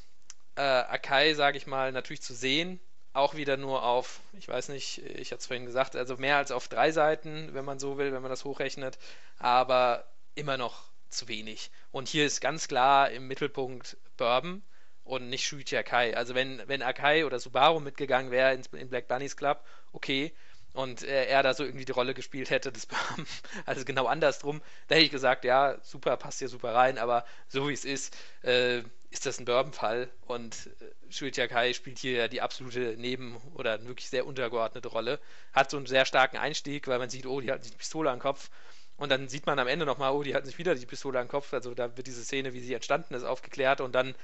äh, 0.54 0.60
Akai, 0.60 1.34
sage 1.34 1.58
ich 1.58 1.66
mal, 1.66 1.90
natürlich 1.90 2.22
zu 2.22 2.34
sehen. 2.34 2.78
Auch 3.14 3.34
wieder 3.34 3.56
nur 3.56 3.82
auf, 3.82 4.20
ich 4.34 4.46
weiß 4.46 4.68
nicht, 4.68 4.98
ich 4.98 5.32
hatte 5.32 5.40
es 5.40 5.46
vorhin 5.48 5.66
gesagt, 5.66 5.96
also 5.96 6.18
mehr 6.18 6.36
als 6.36 6.52
auf 6.52 6.68
drei 6.68 6.92
Seiten, 6.92 7.52
wenn 7.52 7.64
man 7.64 7.80
so 7.80 7.98
will, 7.98 8.12
wenn 8.12 8.22
man 8.22 8.30
das 8.30 8.44
hochrechnet, 8.44 8.96
aber 9.40 10.04
immer 10.36 10.56
noch 10.56 10.84
zu 11.10 11.26
wenig. 11.26 11.72
Und 11.90 12.08
hier 12.08 12.26
ist 12.26 12.40
ganz 12.40 12.68
klar 12.68 13.10
im 13.10 13.26
Mittelpunkt 13.26 13.96
Bourbon 14.16 14.62
und 15.04 15.28
nicht 15.28 15.46
Shuichi 15.46 15.76
Akai. 15.76 16.16
Also 16.16 16.34
wenn, 16.34 16.62
wenn 16.66 16.82
Akai 16.82 17.24
oder 17.24 17.38
Subaru 17.38 17.80
mitgegangen 17.80 18.30
wäre 18.30 18.54
in, 18.54 18.62
in 18.78 18.88
Black 18.88 19.08
Bunnies 19.08 19.36
Club, 19.36 19.64
okay, 19.92 20.32
und 20.72 21.04
äh, 21.04 21.26
er 21.26 21.42
da 21.42 21.54
so 21.54 21.64
irgendwie 21.64 21.84
die 21.84 21.92
Rolle 21.92 22.14
gespielt 22.14 22.50
hätte 22.50 22.72
des 22.72 22.86
Bourbon, 22.86 23.26
also 23.66 23.84
genau 23.84 24.06
andersrum, 24.06 24.60
da 24.88 24.96
hätte 24.96 25.04
ich 25.04 25.12
gesagt, 25.12 25.44
ja, 25.44 25.78
super, 25.82 26.16
passt 26.16 26.40
hier 26.40 26.48
super 26.48 26.74
rein, 26.74 26.98
aber 26.98 27.24
so 27.48 27.68
wie 27.68 27.72
es 27.72 27.84
ist, 27.84 28.16
äh, 28.42 28.82
ist 29.10 29.26
das 29.26 29.38
ein 29.38 29.44
Bourbon-Fall. 29.44 30.10
Und 30.22 30.70
äh, 30.80 31.12
Shuichi 31.12 31.42
Akai 31.42 31.72
spielt 31.72 31.98
hier 31.98 32.12
ja 32.12 32.28
die 32.28 32.40
absolute 32.40 32.96
Neben- 32.98 33.36
oder 33.54 33.84
wirklich 33.86 34.10
sehr 34.10 34.26
untergeordnete 34.26 34.88
Rolle. 34.88 35.20
Hat 35.52 35.70
so 35.70 35.76
einen 35.76 35.86
sehr 35.86 36.04
starken 36.04 36.38
Einstieg, 36.38 36.88
weil 36.88 36.98
man 36.98 37.08
sieht, 37.08 37.26
oh, 37.26 37.40
die 37.40 37.52
hat 37.52 37.64
die 37.64 37.70
Pistole 37.70 38.10
am 38.10 38.18
Kopf 38.18 38.50
und 38.96 39.10
dann 39.10 39.28
sieht 39.28 39.46
man 39.46 39.58
am 39.58 39.68
Ende 39.68 39.86
nochmal, 39.86 40.12
oh, 40.12 40.22
die 40.22 40.34
hat 40.34 40.46
sich 40.46 40.58
wieder 40.58 40.74
die 40.74 40.86
Pistole 40.86 41.18
am 41.20 41.28
Kopf. 41.28 41.52
Also 41.52 41.74
da 41.74 41.96
wird 41.96 42.06
diese 42.06 42.24
Szene, 42.24 42.52
wie 42.52 42.60
sie 42.60 42.74
entstanden 42.74 43.14
ist, 43.14 43.24
aufgeklärt 43.24 43.80
und 43.80 43.92
dann 43.94 44.14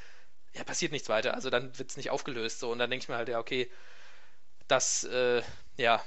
ja, 0.54 0.64
passiert 0.64 0.92
nichts 0.92 1.08
weiter. 1.08 1.34
Also 1.34 1.50
dann 1.50 1.76
wird 1.78 1.90
es 1.90 1.96
nicht 1.96 2.10
aufgelöst. 2.10 2.60
So. 2.60 2.70
Und 2.72 2.78
dann 2.78 2.90
denke 2.90 3.04
ich 3.04 3.08
mir 3.08 3.16
halt, 3.16 3.28
ja, 3.28 3.38
okay, 3.40 3.70
das, 4.68 5.04
äh, 5.04 5.42
ja, 5.76 6.02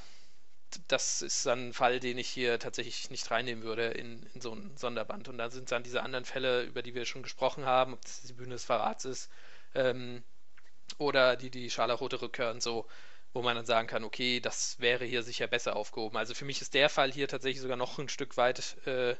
das 0.87 1.21
ist 1.21 1.45
dann 1.45 1.69
ein 1.69 1.73
Fall, 1.73 1.99
den 1.99 2.17
ich 2.17 2.29
hier 2.29 2.59
tatsächlich 2.59 3.09
nicht 3.11 3.29
reinnehmen 3.31 3.63
würde 3.63 3.87
in, 3.89 4.23
in 4.33 4.41
so 4.41 4.53
ein 4.53 4.75
Sonderband. 4.77 5.27
Und 5.29 5.37
dann 5.37 5.51
sind 5.51 5.71
dann 5.71 5.83
diese 5.83 6.03
anderen 6.03 6.25
Fälle, 6.25 6.63
über 6.63 6.81
die 6.81 6.95
wir 6.95 7.05
schon 7.05 7.23
gesprochen 7.23 7.65
haben, 7.65 7.93
ob 7.93 8.01
das 8.03 8.21
die 8.23 8.33
Bühne 8.33 8.51
des 8.53 8.65
Verrats 8.65 9.05
ist 9.05 9.29
ähm, 9.75 10.23
oder 10.97 11.35
die, 11.35 11.51
die 11.51 11.69
scharlachrote 11.69 12.21
Rückkehr 12.21 12.51
und 12.51 12.63
so, 12.63 12.87
wo 13.33 13.41
man 13.41 13.55
dann 13.55 13.65
sagen 13.65 13.87
kann, 13.87 14.03
okay, 14.03 14.39
das 14.39 14.79
wäre 14.79 15.05
hier 15.05 15.23
sicher 15.23 15.47
besser 15.47 15.75
aufgehoben. 15.75 16.17
Also 16.17 16.33
für 16.35 16.45
mich 16.45 16.61
ist 16.61 16.73
der 16.73 16.89
Fall 16.89 17.11
hier 17.11 17.27
tatsächlich 17.27 17.61
sogar 17.61 17.77
noch 17.77 17.97
ein 17.97 18.09
Stück 18.09 18.37
weit 18.37 18.77
äh, 18.85 19.15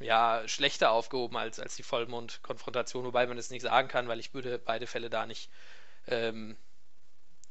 ja, 0.00 0.42
schlechter 0.46 0.90
aufgehoben 0.90 1.36
als, 1.36 1.60
als 1.60 1.76
die 1.76 1.82
Vollmond-Konfrontation, 1.82 3.04
wobei 3.04 3.26
man 3.26 3.38
es 3.38 3.50
nicht 3.50 3.62
sagen 3.62 3.88
kann, 3.88 4.08
weil 4.08 4.18
ich 4.18 4.34
würde 4.34 4.58
beide 4.58 4.86
Fälle 4.86 5.10
da 5.10 5.26
nicht, 5.26 5.50
ähm, 6.08 6.56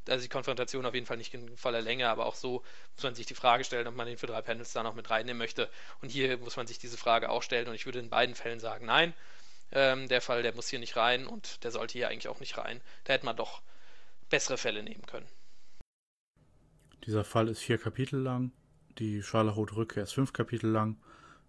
also 0.08 0.24
die 0.24 0.30
Konfrontation 0.30 0.86
auf 0.86 0.96
jeden 0.96 1.06
Fall 1.06 1.18
nicht 1.18 1.34
in 1.34 1.56
voller 1.56 1.82
Länge, 1.82 2.10
aber 2.10 2.26
auch 2.26 2.36
so 2.36 2.64
muss 2.96 3.04
man 3.04 3.16
sich 3.16 3.28
die 3.28 3.36
Frage 3.36 3.64
stellen, 3.64 3.88
ob 3.88 3.96
man 3.96 4.08
den 4.08 4.18
für 4.18 4.28
drei 4.28 4.42
Panels 4.42 4.74
da 4.74 4.82
noch 4.82 4.96
mit 4.96 5.10
reinnehmen 5.10 5.38
möchte. 5.38 5.70
Und 6.02 6.10
hier 6.10 6.38
muss 6.40 6.58
man 6.58 6.66
sich 6.66 6.80
diese 6.80 6.98
Frage 6.98 7.30
auch 7.30 7.44
stellen 7.44 7.68
und 7.68 7.76
ich 7.76 7.86
würde 7.86 8.00
in 8.00 8.10
beiden 8.10 8.34
Fällen 8.34 8.60
sagen, 8.60 8.86
nein, 8.88 9.14
ähm, 9.72 10.08
der 10.08 10.22
Fall, 10.22 10.42
der 10.42 10.56
muss 10.56 10.68
hier 10.68 10.80
nicht 10.80 10.96
rein 10.96 11.28
und 11.28 11.64
der 11.64 11.72
sollte 11.72 11.94
hier 11.94 12.10
eigentlich 12.10 12.28
auch 12.28 12.40
nicht 12.40 12.58
rein. 12.58 12.82
Da 13.04 13.14
hätte 13.14 13.26
man 13.26 13.36
doch 13.36 13.62
bessere 14.30 14.58
Fälle 14.58 14.84
nehmen 14.84 15.06
können. 15.06 15.28
Dieser 17.06 17.24
Fall 17.24 17.48
ist 17.48 17.60
vier 17.60 17.78
Kapitel 17.78 18.20
lang, 18.20 18.52
die 19.00 19.24
Scharlachrote 19.24 19.76
Rückkehr 19.76 20.04
ist 20.04 20.14
fünf 20.14 20.34
Kapitel 20.34 20.70
lang. 20.70 20.98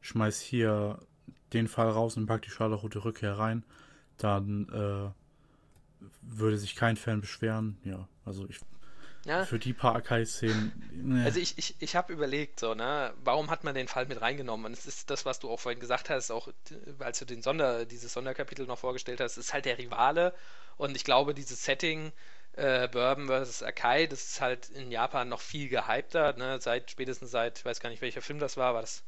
Schmeiß 0.00 0.40
hier 0.40 0.98
den 1.52 1.68
Fall 1.68 1.90
raus 1.90 2.16
und 2.16 2.26
pack 2.26 2.42
die 2.42 2.50
Scharlachrote 2.50 3.04
Rückkehr 3.04 3.38
rein. 3.38 3.64
Dann 4.18 4.68
äh, 4.68 6.04
würde 6.22 6.58
sich 6.58 6.76
kein 6.76 6.96
Fan 6.96 7.20
beschweren. 7.20 7.78
Ja, 7.84 8.08
also 8.24 8.48
ich. 8.48 8.60
Ja. 9.26 9.44
Für 9.44 9.58
die 9.58 9.74
paar 9.74 9.96
Akai-Szenen. 9.96 10.72
Ne. 10.94 11.24
Also 11.24 11.40
ich, 11.40 11.58
ich, 11.58 11.76
ich 11.78 11.94
habe 11.94 12.10
überlegt, 12.10 12.58
so, 12.58 12.74
ne, 12.74 13.12
warum 13.22 13.50
hat 13.50 13.64
man 13.64 13.74
den 13.74 13.86
Fall 13.86 14.06
mit 14.06 14.22
reingenommen? 14.22 14.64
Und 14.64 14.72
es 14.72 14.86
ist 14.86 15.10
das, 15.10 15.26
was 15.26 15.38
du 15.40 15.50
auch 15.50 15.60
vorhin 15.60 15.78
gesagt 15.78 16.08
hast, 16.08 16.30
auch 16.30 16.48
als 17.00 17.18
du 17.18 17.26
den 17.26 17.42
Sonder, 17.42 17.84
dieses 17.84 18.14
Sonderkapitel 18.14 18.66
noch 18.66 18.78
vorgestellt 18.78 19.20
hast, 19.20 19.36
ist 19.36 19.52
halt 19.52 19.66
der 19.66 19.76
Rivale. 19.76 20.32
Und 20.78 20.96
ich 20.96 21.04
glaube, 21.04 21.34
dieses 21.34 21.62
Setting, 21.62 22.12
äh, 22.54 22.88
Bourbon 22.88 23.28
vs. 23.28 23.62
Akai, 23.62 24.06
das 24.06 24.22
ist 24.24 24.40
halt 24.40 24.68
in 24.70 24.90
Japan 24.90 25.28
noch 25.28 25.40
viel 25.40 25.68
gehypter, 25.68 26.34
ne? 26.34 26.60
Seit 26.60 26.90
spätestens 26.90 27.30
seit, 27.30 27.58
ich 27.58 27.64
weiß 27.64 27.80
gar 27.80 27.90
nicht, 27.90 28.02
welcher 28.02 28.22
Film 28.22 28.38
das 28.38 28.56
war, 28.56 28.74
war 28.74 28.80
das. 28.80 29.04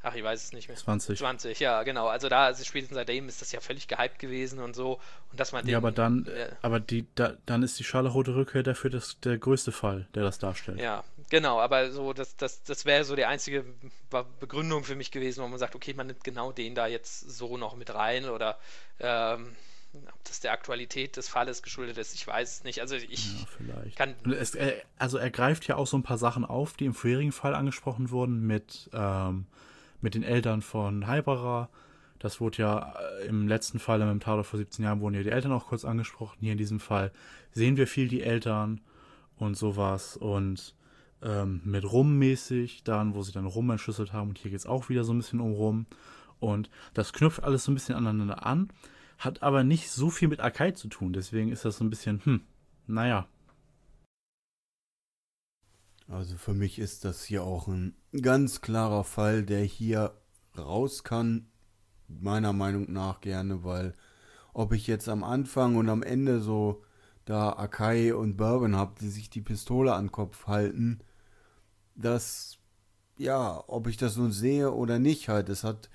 Ach, 0.00 0.14
ich 0.14 0.22
weiß 0.22 0.44
es 0.44 0.52
nicht 0.52 0.68
mehr. 0.68 0.76
20. 0.76 1.18
20, 1.18 1.58
ja, 1.58 1.82
genau. 1.82 2.06
Also 2.06 2.28
da, 2.28 2.44
also 2.44 2.62
spätestens 2.62 2.94
seitdem 2.94 3.28
ist 3.28 3.40
das 3.42 3.50
ja 3.50 3.60
völlig 3.60 3.88
gehypt 3.88 4.20
gewesen 4.20 4.60
und 4.60 4.76
so. 4.76 5.00
Und 5.32 5.40
dass 5.40 5.50
man 5.50 5.64
den, 5.64 5.72
Ja, 5.72 5.78
aber 5.78 5.90
dann, 5.90 6.24
äh, 6.26 6.50
aber 6.62 6.78
die, 6.78 7.06
da, 7.16 7.34
dann 7.46 7.64
ist 7.64 7.80
die 7.80 7.84
scharlachrote 7.84 8.36
Rückkehr 8.36 8.62
dafür 8.62 8.90
das, 8.90 9.18
der 9.20 9.38
größte 9.38 9.72
Fall, 9.72 10.06
der 10.14 10.22
das 10.22 10.38
darstellt. 10.38 10.78
Ja, 10.78 11.02
genau, 11.30 11.58
aber 11.60 11.90
so, 11.90 12.12
das, 12.12 12.36
das, 12.36 12.62
das 12.62 12.84
wäre 12.84 13.02
so 13.04 13.16
die 13.16 13.24
einzige 13.24 13.64
Begründung 14.38 14.84
für 14.84 14.94
mich 14.94 15.10
gewesen, 15.10 15.42
wo 15.42 15.48
man 15.48 15.58
sagt, 15.58 15.74
okay, 15.74 15.94
man 15.94 16.06
nimmt 16.06 16.22
genau 16.22 16.52
den 16.52 16.76
da 16.76 16.86
jetzt 16.86 17.18
so 17.18 17.56
noch 17.56 17.74
mit 17.74 17.92
rein 17.92 18.28
oder 18.28 18.56
ähm, 19.00 19.56
ob 19.94 20.24
das 20.24 20.40
der 20.40 20.52
Aktualität 20.52 21.16
des 21.16 21.28
Falles 21.28 21.62
geschuldet 21.62 21.98
ist, 21.98 22.14
ich 22.14 22.26
weiß 22.26 22.58
es 22.58 22.64
nicht. 22.64 22.80
Also 22.80 22.96
ich 22.96 23.40
ja, 23.40 23.46
vielleicht. 23.56 23.96
kann. 23.96 24.14
Es, 24.38 24.56
also 24.98 25.18
er 25.18 25.30
greift 25.30 25.66
ja 25.66 25.76
auch 25.76 25.86
so 25.86 25.96
ein 25.96 26.02
paar 26.02 26.18
Sachen 26.18 26.44
auf, 26.44 26.74
die 26.74 26.84
im 26.84 26.94
vorherigen 26.94 27.32
Fall 27.32 27.54
angesprochen 27.54 28.10
wurden 28.10 28.46
mit, 28.46 28.90
ähm, 28.92 29.46
mit 30.00 30.14
den 30.14 30.22
Eltern 30.22 30.62
von 30.62 31.06
Haibara. 31.06 31.68
Das 32.18 32.40
wurde 32.40 32.58
ja 32.58 32.94
äh, 33.20 33.26
im 33.26 33.48
letzten 33.48 33.78
Fall, 33.78 34.00
im 34.00 34.20
Tatort 34.20 34.46
vor 34.46 34.58
17 34.58 34.84
Jahren, 34.84 35.00
wurden 35.00 35.14
ja 35.14 35.22
die 35.22 35.30
Eltern 35.30 35.52
auch 35.52 35.68
kurz 35.68 35.84
angesprochen. 35.84 36.38
Hier 36.40 36.52
in 36.52 36.58
diesem 36.58 36.80
Fall 36.80 37.12
sehen 37.52 37.76
wir 37.76 37.86
viel 37.86 38.08
die 38.08 38.22
Eltern 38.22 38.80
und 39.38 39.56
sowas. 39.56 40.16
Und 40.16 40.74
ähm, 41.22 41.62
mit 41.64 41.90
Rum 41.90 42.18
mäßig, 42.18 42.82
dann, 42.84 43.14
wo 43.14 43.22
sie 43.22 43.32
dann 43.32 43.46
Rum 43.46 43.70
entschlüsselt 43.70 44.12
haben. 44.12 44.30
Und 44.30 44.38
hier 44.38 44.50
geht 44.50 44.60
es 44.60 44.66
auch 44.66 44.88
wieder 44.88 45.04
so 45.04 45.12
ein 45.14 45.18
bisschen 45.18 45.40
um 45.40 45.52
Rum. 45.52 45.86
Und 46.40 46.70
das 46.94 47.12
knüpft 47.12 47.42
alles 47.42 47.64
so 47.64 47.72
ein 47.72 47.74
bisschen 47.74 47.94
aneinander 47.94 48.44
an 48.44 48.68
hat 49.18 49.42
aber 49.42 49.64
nicht 49.64 49.90
so 49.90 50.10
viel 50.10 50.28
mit 50.28 50.40
Akai 50.40 50.70
zu 50.70 50.88
tun. 50.88 51.12
Deswegen 51.12 51.50
ist 51.50 51.64
das 51.64 51.78
so 51.78 51.84
ein 51.84 51.90
bisschen, 51.90 52.24
hm, 52.24 52.40
naja. 52.86 53.28
Also 56.06 56.38
für 56.38 56.54
mich 56.54 56.78
ist 56.78 57.04
das 57.04 57.24
hier 57.24 57.44
auch 57.44 57.68
ein 57.68 57.94
ganz 58.22 58.62
klarer 58.62 59.04
Fall, 59.04 59.42
der 59.42 59.62
hier 59.62 60.14
raus 60.56 61.04
kann, 61.04 61.50
meiner 62.06 62.54
Meinung 62.54 62.90
nach 62.90 63.20
gerne, 63.20 63.62
weil 63.62 63.94
ob 64.54 64.72
ich 64.72 64.86
jetzt 64.86 65.08
am 65.08 65.22
Anfang 65.22 65.76
und 65.76 65.90
am 65.90 66.02
Ende 66.02 66.40
so 66.40 66.82
da 67.26 67.50
Akai 67.50 68.14
und 68.14 68.36
Bourbon 68.38 68.74
habe, 68.74 68.94
die 68.98 69.10
sich 69.10 69.28
die 69.28 69.42
Pistole 69.42 69.92
an 69.92 70.06
den 70.06 70.12
Kopf 70.12 70.46
halten, 70.46 71.00
das, 71.94 72.58
ja, 73.18 73.62
ob 73.66 73.86
ich 73.86 73.98
das 73.98 74.16
nun 74.16 74.32
sehe 74.32 74.72
oder 74.72 74.98
nicht 74.98 75.28
halt, 75.28 75.50
es 75.50 75.62
hat 75.62 75.90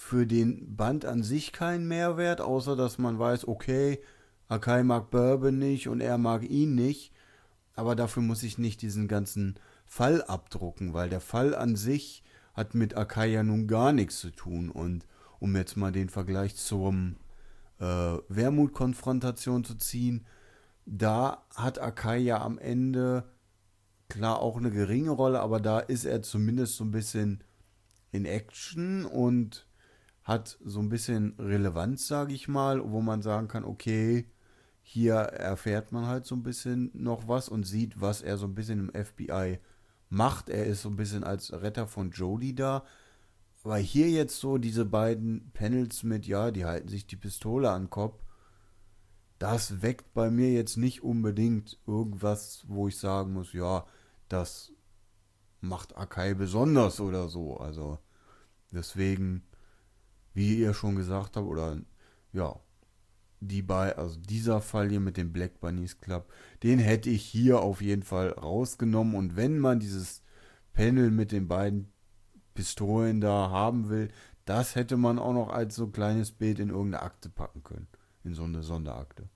für 0.00 0.26
den 0.26 0.76
Band 0.76 1.04
an 1.04 1.22
sich 1.22 1.52
keinen 1.52 1.86
Mehrwert, 1.86 2.40
außer 2.40 2.74
dass 2.74 2.96
man 2.96 3.18
weiß, 3.18 3.46
okay, 3.46 4.00
Akai 4.48 4.82
mag 4.82 5.10
Bourbon 5.10 5.58
nicht 5.58 5.88
und 5.88 6.00
er 6.00 6.16
mag 6.16 6.48
ihn 6.48 6.74
nicht. 6.74 7.12
Aber 7.74 7.94
dafür 7.94 8.22
muss 8.22 8.42
ich 8.42 8.56
nicht 8.56 8.80
diesen 8.80 9.08
ganzen 9.08 9.60
Fall 9.84 10.22
abdrucken, 10.22 10.94
weil 10.94 11.10
der 11.10 11.20
Fall 11.20 11.54
an 11.54 11.76
sich 11.76 12.24
hat 12.54 12.74
mit 12.74 12.96
Akai 12.96 13.28
ja 13.28 13.42
nun 13.42 13.68
gar 13.68 13.92
nichts 13.92 14.18
zu 14.18 14.30
tun. 14.30 14.70
Und 14.70 15.06
um 15.38 15.54
jetzt 15.54 15.76
mal 15.76 15.92
den 15.92 16.08
Vergleich 16.08 16.56
zum 16.56 17.16
äh, 17.78 17.84
Wermut-Konfrontation 17.84 19.64
zu 19.64 19.76
ziehen, 19.76 20.26
da 20.86 21.44
hat 21.54 21.78
Akai 21.78 22.18
ja 22.18 22.40
am 22.40 22.58
Ende 22.58 23.24
klar 24.08 24.40
auch 24.40 24.56
eine 24.56 24.70
geringe 24.70 25.10
Rolle, 25.10 25.40
aber 25.40 25.60
da 25.60 25.78
ist 25.78 26.06
er 26.06 26.22
zumindest 26.22 26.76
so 26.76 26.84
ein 26.84 26.90
bisschen 26.90 27.44
in 28.12 28.24
Action 28.24 29.04
und 29.04 29.66
hat 30.30 30.58
so 30.64 30.80
ein 30.80 30.88
bisschen 30.88 31.34
Relevanz, 31.40 32.06
sage 32.06 32.32
ich 32.34 32.46
mal, 32.46 32.80
wo 32.92 33.00
man 33.00 33.20
sagen 33.20 33.48
kann, 33.48 33.64
okay, 33.64 34.26
hier 34.82 35.14
erfährt 35.14 35.90
man 35.92 36.06
halt 36.06 36.24
so 36.24 36.36
ein 36.36 36.44
bisschen 36.44 36.90
noch 36.94 37.26
was 37.26 37.48
und 37.48 37.64
sieht, 37.64 38.00
was 38.00 38.22
er 38.22 38.38
so 38.38 38.46
ein 38.46 38.54
bisschen 38.54 38.78
im 38.88 39.04
FBI 39.04 39.58
macht. 40.08 40.48
Er 40.48 40.66
ist 40.66 40.82
so 40.82 40.88
ein 40.88 40.96
bisschen 40.96 41.24
als 41.24 41.52
Retter 41.52 41.86
von 41.88 42.10
Jodie 42.12 42.54
da. 42.54 42.84
weil 43.62 43.82
hier 43.82 44.08
jetzt 44.10 44.40
so 44.40 44.58
diese 44.58 44.84
beiden 44.84 45.50
Panels 45.52 46.02
mit, 46.02 46.26
ja, 46.26 46.50
die 46.50 46.64
halten 46.64 46.88
sich 46.88 47.06
die 47.06 47.16
Pistole 47.16 47.70
an 47.70 47.84
den 47.84 47.90
Kopf, 47.90 48.22
das 49.38 49.82
weckt 49.82 50.12
bei 50.14 50.30
mir 50.30 50.52
jetzt 50.52 50.76
nicht 50.76 51.02
unbedingt 51.02 51.78
irgendwas, 51.86 52.64
wo 52.68 52.88
ich 52.88 52.98
sagen 52.98 53.32
muss, 53.32 53.52
ja, 53.52 53.86
das 54.28 54.72
macht 55.60 55.96
Akai 55.96 56.34
besonders 56.34 57.00
oder 57.00 57.28
so. 57.28 57.56
Also 57.58 57.98
deswegen, 58.72 59.42
wie 60.34 60.58
ihr 60.58 60.74
schon 60.74 60.96
gesagt 60.96 61.36
habt, 61.36 61.46
oder 61.46 61.78
ja, 62.32 62.58
die 63.40 63.62
bei, 63.62 63.96
also 63.96 64.18
dieser 64.18 64.60
Fall 64.60 64.90
hier 64.90 65.00
mit 65.00 65.16
dem 65.16 65.32
Black 65.32 65.60
Bunnies 65.60 66.00
Club, 66.00 66.30
den 66.62 66.78
hätte 66.78 67.10
ich 67.10 67.24
hier 67.24 67.60
auf 67.60 67.80
jeden 67.80 68.02
Fall 68.02 68.30
rausgenommen. 68.30 69.14
Und 69.14 69.36
wenn 69.36 69.58
man 69.58 69.80
dieses 69.80 70.22
Panel 70.72 71.10
mit 71.10 71.32
den 71.32 71.48
beiden 71.48 71.92
Pistolen 72.54 73.20
da 73.20 73.50
haben 73.50 73.88
will, 73.88 74.08
das 74.44 74.74
hätte 74.74 74.96
man 74.96 75.18
auch 75.18 75.32
noch 75.32 75.50
als 75.50 75.74
so 75.76 75.86
kleines 75.88 76.32
Bild 76.32 76.58
in 76.58 76.70
irgendeine 76.70 77.02
Akte 77.02 77.28
packen 77.28 77.62
können. 77.62 77.88
In 78.24 78.34
so 78.34 78.44
eine 78.44 78.62
Sonderakte. 78.62 79.28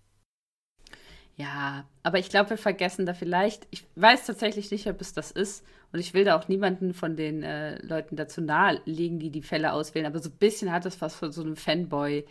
Ja, 1.37 1.85
aber 2.05 2.19
ich 2.19 2.29
glaube, 2.29 2.51
wir 2.51 2.59
vergessen 2.59 3.07
da 3.07 3.15
vielleicht, 3.15 3.67
ich 3.71 3.85
weiß 3.97 4.27
tatsächlich 4.27 4.71
nicht, 4.71 4.87
ob 4.87 5.01
es 5.01 5.13
das 5.13 5.33
ist 5.33 5.65
und 5.93 5.99
ich 5.99 6.15
will 6.15 6.25
da 6.25 6.39
auch 6.39 6.47
niemanden 6.47 6.95
von 6.95 7.17
den 7.17 7.43
äh, 7.43 7.85
Leuten 7.85 8.15
dazu 8.15 8.41
nahelegen, 8.41 9.19
die 9.19 9.31
die 9.31 9.43
Fälle 9.43 9.73
auswählen, 9.73 10.07
aber 10.07 10.21
so 10.21 10.29
ein 10.31 10.37
bisschen 10.39 10.71
hat 10.71 10.87
es 10.87 11.01
was 11.01 11.17
von 11.17 11.33
so 11.33 11.43
einem 11.43 11.57
Fanboy, 11.57 12.25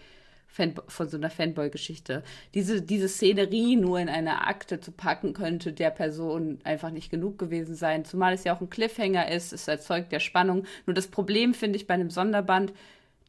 Fan, 0.48 0.76
von 0.88 1.10
so 1.10 1.18
einer 1.18 1.32
Fanboy-Geschichte. 1.32 2.24
Diese, 2.54 2.82
diese 2.82 3.10
Szenerie 3.10 3.76
nur 3.76 4.00
in 4.00 4.08
eine 4.08 4.46
Akte 4.48 4.80
zu 4.80 4.92
packen, 4.92 5.34
könnte 5.34 5.74
der 5.74 5.90
Person 5.90 6.60
einfach 6.64 6.92
nicht 6.92 7.10
genug 7.10 7.40
gewesen 7.40 7.76
sein. 7.76 8.06
Zumal 8.06 8.34
es 8.34 8.44
ja 8.44 8.56
auch 8.56 8.62
ein 8.62 8.70
Cliffhanger 8.70 9.32
ist, 9.32 9.52
es 9.52 9.68
erzeugt 9.68 10.14
ja 10.14 10.20
Spannung. 10.20 10.66
Nur 10.86 10.94
das 10.94 11.08
Problem 11.08 11.54
finde 11.56 11.78
ich 11.78 11.88
bei 11.88 11.96
einem 11.96 12.12
Sonderband, 12.12 12.72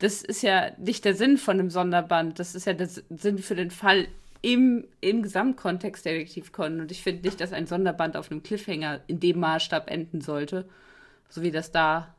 das 0.00 0.22
ist 0.22 0.42
ja 0.42 0.72
nicht 0.76 1.04
der 1.04 1.14
Sinn 1.14 1.38
von 1.38 1.58
einem 1.58 1.70
Sonderband, 1.70 2.38
das 2.38 2.54
ist 2.54 2.66
ja 2.66 2.74
der 2.74 2.88
Sinn 2.88 3.38
für 3.38 3.54
den 3.54 3.70
Fall 3.70 4.06
im, 4.44 4.86
im 5.00 5.22
Gesamtkontext 5.22 6.04
Detektiv 6.04 6.52
Conan. 6.52 6.80
Und 6.82 6.90
ich 6.90 7.02
finde 7.02 7.26
nicht, 7.26 7.40
dass 7.40 7.52
ein 7.52 7.66
Sonderband 7.66 8.16
auf 8.16 8.30
einem 8.30 8.42
Cliffhanger 8.42 9.00
in 9.06 9.20
dem 9.20 9.40
Maßstab 9.40 9.90
enden 9.90 10.20
sollte, 10.20 10.68
so 11.28 11.42
wie 11.42 11.50
das 11.50 11.72
da 11.72 12.14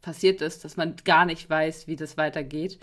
passiert 0.00 0.40
ist, 0.40 0.64
dass 0.64 0.76
man 0.76 0.94
gar 1.04 1.24
nicht 1.24 1.50
weiß, 1.50 1.88
wie 1.88 1.96
das 1.96 2.16
weitergeht 2.16 2.78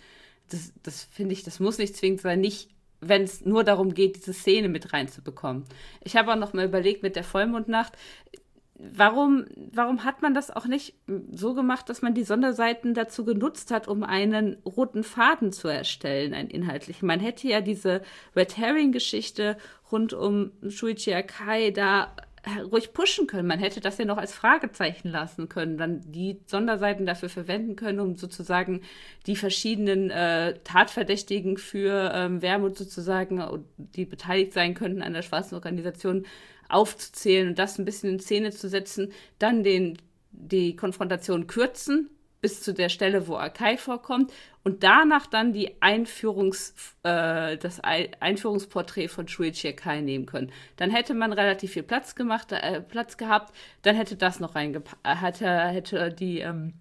das, 0.49 0.73
das 0.83 1.03
finde 1.03 1.33
ich, 1.33 1.43
das 1.43 1.59
muss 1.59 1.77
nicht 1.77 1.95
zwingend 1.95 2.21
sein, 2.21 2.41
nicht 2.41 2.69
wenn 3.01 3.23
es 3.23 3.45
nur 3.45 3.63
darum 3.63 3.93
geht, 3.93 4.15
diese 4.15 4.33
Szene 4.33 4.69
mit 4.69 4.93
reinzubekommen. 4.93 5.65
Ich 6.01 6.15
habe 6.15 6.31
auch 6.31 6.37
noch 6.37 6.53
mal 6.53 6.65
überlegt 6.65 7.03
mit 7.03 7.15
der 7.15 7.23
Vollmondnacht, 7.23 7.93
warum, 8.77 9.45
warum 9.71 10.03
hat 10.03 10.21
man 10.21 10.33
das 10.33 10.51
auch 10.51 10.65
nicht 10.65 10.95
so 11.31 11.53
gemacht, 11.53 11.89
dass 11.89 12.01
man 12.01 12.13
die 12.13 12.23
Sonderseiten 12.23 12.93
dazu 12.93 13.25
genutzt 13.25 13.71
hat, 13.71 13.87
um 13.87 14.03
einen 14.03 14.57
roten 14.65 15.03
Faden 15.03 15.51
zu 15.51 15.67
erstellen, 15.67 16.33
einen 16.33 16.49
inhaltlichen? 16.49 17.07
Man 17.07 17.19
hätte 17.19 17.47
ja 17.47 17.61
diese 17.61 18.01
Red 18.35 18.57
Herring-Geschichte 18.57 19.57
rund 19.91 20.13
um 20.13 20.51
Shuichi 20.67 21.13
Akai 21.13 21.71
da 21.71 22.15
ruhig 22.71 22.93
pushen 22.93 23.27
können. 23.27 23.47
Man 23.47 23.59
hätte 23.59 23.79
das 23.79 23.97
ja 23.97 24.05
noch 24.05 24.17
als 24.17 24.33
Fragezeichen 24.33 25.09
lassen 25.09 25.49
können, 25.49 25.77
dann 25.77 26.01
die 26.05 26.39
Sonderseiten 26.45 27.05
dafür 27.05 27.29
verwenden 27.29 27.75
können, 27.75 27.99
um 27.99 28.15
sozusagen 28.15 28.81
die 29.25 29.35
verschiedenen 29.35 30.11
äh, 30.11 30.59
Tatverdächtigen 30.63 31.57
für 31.57 32.11
ähm, 32.13 32.41
Wermut 32.41 32.77
sozusagen, 32.77 33.43
die 33.77 34.05
beteiligt 34.05 34.53
sein 34.53 34.73
könnten 34.73 35.01
an 35.01 35.13
der 35.13 35.23
schwarzen 35.23 35.55
Organisation, 35.55 36.25
aufzuzählen 36.69 37.49
und 37.49 37.59
das 37.59 37.77
ein 37.77 37.85
bisschen 37.85 38.11
in 38.11 38.19
Szene 38.19 38.51
zu 38.51 38.69
setzen, 38.69 39.11
dann 39.39 39.63
den, 39.63 39.97
die 40.31 40.75
Konfrontation 40.75 41.47
kürzen, 41.47 42.09
bis 42.41 42.61
zu 42.61 42.73
der 42.73 42.89
Stelle, 42.89 43.27
wo 43.27 43.37
Akai 43.37 43.75
vorkommt 43.75 44.31
und 44.63 44.83
danach 44.83 45.25
dann 45.25 45.51
die 45.51 45.81
Einführungs, 45.81 46.75
äh, 47.03 47.57
das 47.57 47.79
Einführungsporträt 47.79 49.07
von 49.07 49.27
Shuichi 49.27 49.69
Akai 49.69 50.01
nehmen 50.01 50.27
können. 50.27 50.51
Dann 50.75 50.91
hätte 50.91 51.15
man 51.15 51.33
relativ 51.33 51.73
viel 51.73 51.83
Platz 51.83 52.13
gemacht, 52.13 52.51
äh, 52.51 52.81
Platz 52.81 53.17
gehabt, 53.17 53.55
dann 53.81 53.95
hätte 53.95 54.15
das 54.15 54.39
noch 54.39 54.53
reingepasst, 54.53 54.97
äh, 55.03 55.15
hätte, 55.15 55.59
hätte 55.69 56.09
die 56.11 56.39
ähm, 56.39 56.73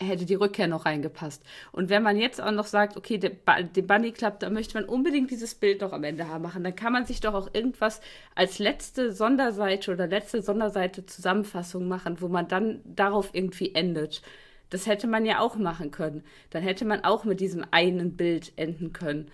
hätte 0.00 0.24
die 0.24 0.34
Rückkehr 0.34 0.66
noch 0.66 0.86
reingepasst. 0.86 1.42
Und 1.72 1.88
wenn 1.88 2.02
man 2.02 2.16
jetzt 2.16 2.40
auch 2.40 2.50
noch 2.50 2.66
sagt, 2.66 2.96
okay, 2.96 3.18
den, 3.18 3.38
den 3.74 3.86
Bunny 3.86 4.12
Club, 4.12 4.40
da 4.40 4.50
möchte 4.50 4.74
man 4.74 4.88
unbedingt 4.88 5.30
dieses 5.30 5.54
Bild 5.54 5.80
noch 5.80 5.92
am 5.92 6.04
Ende 6.04 6.28
haben 6.28 6.42
machen, 6.42 6.64
dann 6.64 6.74
kann 6.74 6.92
man 6.92 7.06
sich 7.06 7.20
doch 7.20 7.34
auch 7.34 7.54
irgendwas 7.54 8.00
als 8.34 8.58
letzte 8.58 9.12
Sonderseite 9.12 9.92
oder 9.92 10.06
letzte 10.06 10.42
Sonderseite 10.42 11.06
Zusammenfassung 11.06 11.86
machen, 11.86 12.20
wo 12.20 12.28
man 12.28 12.48
dann 12.48 12.80
darauf 12.84 13.30
irgendwie 13.32 13.74
endet. 13.74 14.22
Das 14.70 14.86
hätte 14.86 15.06
man 15.06 15.24
ja 15.24 15.38
auch 15.38 15.56
machen 15.56 15.90
können. 15.90 16.24
Dann 16.50 16.62
hätte 16.62 16.84
man 16.84 17.04
auch 17.04 17.24
mit 17.24 17.40
diesem 17.40 17.64
einen 17.70 18.16
Bild 18.16 18.52
enden 18.56 18.92
können. 18.92 19.30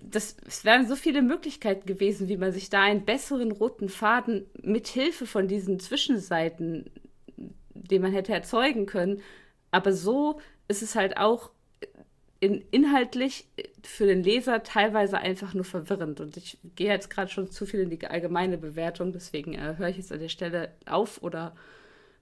Das, 0.00 0.36
es 0.46 0.64
wären 0.64 0.86
so 0.86 0.94
viele 0.94 1.22
Möglichkeiten 1.22 1.86
gewesen, 1.86 2.28
wie 2.28 2.36
man 2.36 2.52
sich 2.52 2.70
da 2.70 2.82
einen 2.82 3.04
besseren 3.04 3.50
roten 3.50 3.88
Faden 3.88 4.46
mit 4.62 4.86
Hilfe 4.86 5.26
von 5.26 5.48
diesen 5.48 5.80
Zwischenseiten, 5.80 6.88
den 7.74 8.02
man 8.02 8.12
hätte 8.12 8.32
erzeugen 8.32 8.86
können. 8.86 9.20
Aber 9.72 9.92
so 9.92 10.40
ist 10.68 10.82
es 10.82 10.94
halt 10.94 11.16
auch 11.16 11.50
in, 12.38 12.62
inhaltlich 12.70 13.46
für 13.82 14.06
den 14.06 14.22
Leser 14.22 14.62
teilweise 14.62 15.18
einfach 15.18 15.54
nur 15.54 15.64
verwirrend. 15.64 16.20
Und 16.20 16.36
ich 16.36 16.58
gehe 16.76 16.88
jetzt 16.88 17.08
gerade 17.10 17.30
schon 17.30 17.50
zu 17.50 17.66
viel 17.66 17.80
in 17.80 17.90
die 17.90 18.04
allgemeine 18.06 18.58
Bewertung, 18.58 19.12
deswegen 19.12 19.54
äh, 19.54 19.76
höre 19.78 19.88
ich 19.88 19.96
jetzt 19.96 20.12
an 20.12 20.20
der 20.20 20.28
Stelle 20.28 20.72
auf 20.86 21.22
oder 21.22 21.54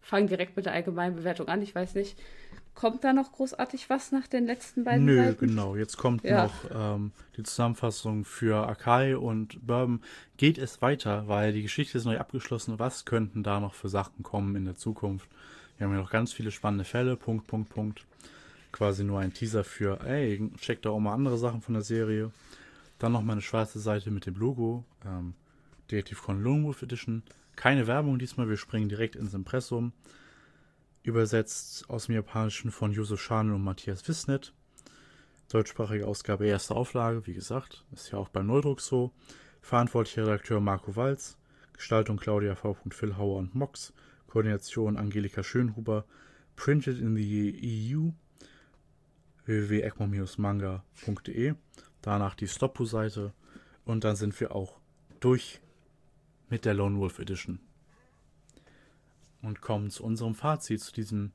fangen 0.01 0.29
direkt 0.29 0.57
mit 0.57 0.67
der 0.67 0.73
allgemeinen 0.73 1.17
Bewertung 1.17 1.49
an. 1.49 1.63
Ich 1.63 1.75
weiß 1.75 1.95
nicht, 1.95 2.19
kommt 2.75 3.05
da 3.05 3.13
noch 3.13 3.33
großartig 3.33 3.91
was 3.91 4.13
nach 4.13 4.27
den 4.27 4.47
letzten 4.47 4.85
beiden 4.85 5.05
Nö, 5.05 5.17
Seiten? 5.17 5.47
genau. 5.47 5.77
Jetzt 5.77 5.97
kommt 5.97 6.25
ja. 6.25 6.45
noch 6.45 6.71
ähm, 6.75 7.13
die 7.37 7.43
Zusammenfassung 7.43 8.25
für 8.25 8.67
Akai 8.69 9.17
und 9.17 9.67
Bourbon. 9.67 10.03
Geht 10.37 10.59
es 10.59 10.81
weiter, 10.83 11.29
weil 11.29 11.53
die 11.53 11.63
Geschichte 11.63 11.99
ist 11.99 12.05
neu 12.05 12.19
abgeschlossen. 12.19 12.79
Was 12.79 13.05
könnten 13.05 13.43
da 13.43 13.61
noch 13.61 13.75
für 13.75 13.89
Sachen 13.89 14.23
kommen 14.23 14.57
in 14.57 14.65
der 14.65 14.77
Zukunft? 14.77 15.29
Wir 15.81 15.87
haben 15.87 15.95
ja 15.95 16.03
noch 16.03 16.11
ganz 16.11 16.35
viele 16.35 16.51
spannende 16.51 16.85
Fälle. 16.85 17.17
Punkt, 17.17 17.47
Punkt, 17.47 17.71
Punkt. 17.71 18.05
Quasi 18.71 19.03
nur 19.03 19.19
ein 19.19 19.33
Teaser 19.33 19.65
für, 19.65 19.99
ey, 20.05 20.51
checkt 20.59 20.85
da 20.85 20.91
auch 20.91 21.01
mal 21.01 21.15
andere 21.15 21.39
Sachen 21.39 21.63
von 21.63 21.73
der 21.73 21.83
Serie. 21.83 22.33
Dann 22.99 23.13
noch 23.13 23.23
mal 23.23 23.33
eine 23.33 23.41
schwarze 23.41 23.81
Seite 23.81 24.11
mit 24.11 24.27
dem 24.27 24.35
Logo. 24.35 24.85
Ähm, 25.07 25.33
Detective 25.91 26.21
Con 26.21 26.43
Lone 26.43 26.65
Wolf 26.65 26.83
Edition. 26.83 27.23
Keine 27.57 27.87
Werbung 27.87 28.19
diesmal, 28.19 28.51
wir 28.51 28.59
springen 28.59 28.91
direkt 28.91 29.17
ins 29.17 29.33
Impressum. 29.33 29.95
Übersetzt 31.03 31.89
aus 31.89 32.07
dem 32.07 32.15
Japanischen 32.17 32.71
von 32.71 32.93
Yusuf 32.93 33.23
Schane 33.23 33.55
und 33.55 33.65
Matthias 33.65 34.07
Wissnet. 34.07 34.53
Deutschsprachige 35.49 36.07
Ausgabe, 36.07 36.47
erste 36.47 36.75
Auflage, 36.75 37.27
wie 37.27 37.33
gesagt, 37.33 37.87
ist 37.93 38.13
ja 38.13 38.19
auch 38.19 38.29
beim 38.29 38.47
Neudruck 38.47 38.83
so. 38.83 39.13
Verantwortlicher 39.63 40.27
Redakteur 40.27 40.61
Marco 40.61 40.95
Walz, 40.95 41.39
Gestaltung 41.73 42.19
Claudia 42.19 42.55
V. 42.55 42.77
Philhauer 42.91 43.39
und 43.39 43.55
Mox, 43.55 43.95
Koordination 44.31 44.97
Angelika 44.97 45.43
Schönhuber, 45.43 46.07
Printed 46.57 46.99
in 46.99 47.15
the 47.17 47.95
EU, 47.95 48.11
www.egmont-manga.de, 49.47 51.55
danach 52.01 52.35
die 52.35 52.49
Stoppo-Seite 52.49 53.35
und 53.85 54.05
dann 54.05 54.17
sind 54.17 54.39
wir 54.41 54.55
auch 54.55 54.79
durch 55.19 55.61
mit 56.49 56.65
der 56.65 56.75
Lone 56.75 56.99
Wolf 56.99 57.19
Edition. 57.19 57.59
Und 59.43 59.61
kommen 59.61 59.91
zu 59.91 60.05
unserem 60.05 60.35
Fazit 60.35 60.81
zu 60.81 60.93
diesem 60.93 61.33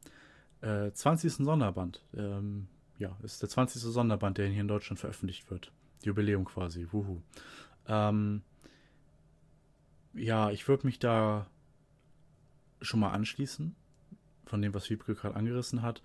äh, 0.61 0.91
20. 0.91 1.34
Sonderband. 1.34 2.03
Ähm, 2.15 2.67
ja, 2.99 3.17
ist 3.23 3.41
der 3.41 3.49
20. 3.49 3.81
Sonderband, 3.81 4.38
der 4.38 4.47
hier 4.47 4.61
in 4.61 4.67
Deutschland 4.67 4.99
veröffentlicht 4.99 5.49
wird. 5.49 5.72
Jubiläum 6.03 6.45
quasi. 6.45 6.88
Wuhu. 6.91 7.23
Ähm, 7.88 8.43
ja, 10.13 10.51
ich 10.51 10.67
würde 10.67 10.85
mich 10.85 10.99
da 10.99 11.47
schon 12.81 12.99
mal 12.99 13.11
anschließen, 13.11 13.76
von 14.45 14.61
dem, 14.61 14.73
was 14.73 14.89
Wiebke 14.89 15.15
gerade 15.15 15.35
angerissen 15.35 15.81
hat. 15.81 16.02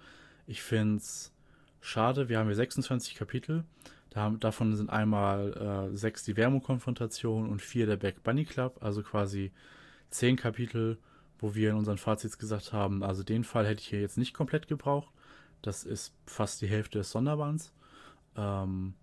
Ich 0.46 0.62
finde 0.62 0.96
es 0.96 1.32
schade, 1.80 2.28
wir 2.28 2.38
haben 2.38 2.46
hier 2.46 2.56
26 2.56 3.14
Kapitel. 3.14 3.64
Da, 4.10 4.30
davon 4.30 4.74
sind 4.74 4.90
einmal 4.90 5.90
äh, 5.92 5.96
sechs 5.96 6.24
die 6.24 6.36
Wärmekonfrontation 6.36 7.48
und 7.48 7.62
vier 7.62 7.86
der 7.86 7.96
Back 7.96 8.22
Bunny 8.24 8.44
Club, 8.44 8.78
also 8.82 9.02
quasi 9.02 9.52
zehn 10.10 10.36
Kapitel, 10.36 10.98
wo 11.38 11.54
wir 11.54 11.70
in 11.70 11.76
unseren 11.76 11.98
Fazits 11.98 12.38
gesagt 12.38 12.72
haben, 12.72 13.02
also 13.02 13.22
den 13.22 13.44
Fall 13.44 13.66
hätte 13.66 13.82
ich 13.82 13.88
hier 13.88 14.00
jetzt 14.00 14.18
nicht 14.18 14.34
komplett 14.34 14.66
gebraucht. 14.66 15.12
Das 15.62 15.84
ist 15.84 16.14
fast 16.26 16.60
die 16.60 16.66
Hälfte 16.66 16.98
des 16.98 17.10
Sonderbands. 17.10 17.72
Ähm, 18.36 18.94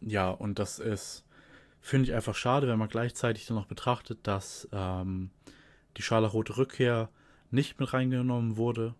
ja, 0.00 0.30
und 0.30 0.58
das 0.58 0.78
ist, 0.78 1.24
finde 1.80 2.08
ich 2.08 2.14
einfach 2.14 2.34
schade, 2.34 2.68
wenn 2.68 2.78
man 2.78 2.88
gleichzeitig 2.88 3.46
dann 3.46 3.56
noch 3.56 3.66
betrachtet, 3.66 4.20
dass 4.22 4.68
ähm, 4.72 5.30
die 5.98 6.02
scharlachrote 6.02 6.56
Rückkehr 6.56 7.10
nicht 7.50 7.78
mit 7.78 7.92
reingenommen 7.92 8.56
wurde. 8.56 8.94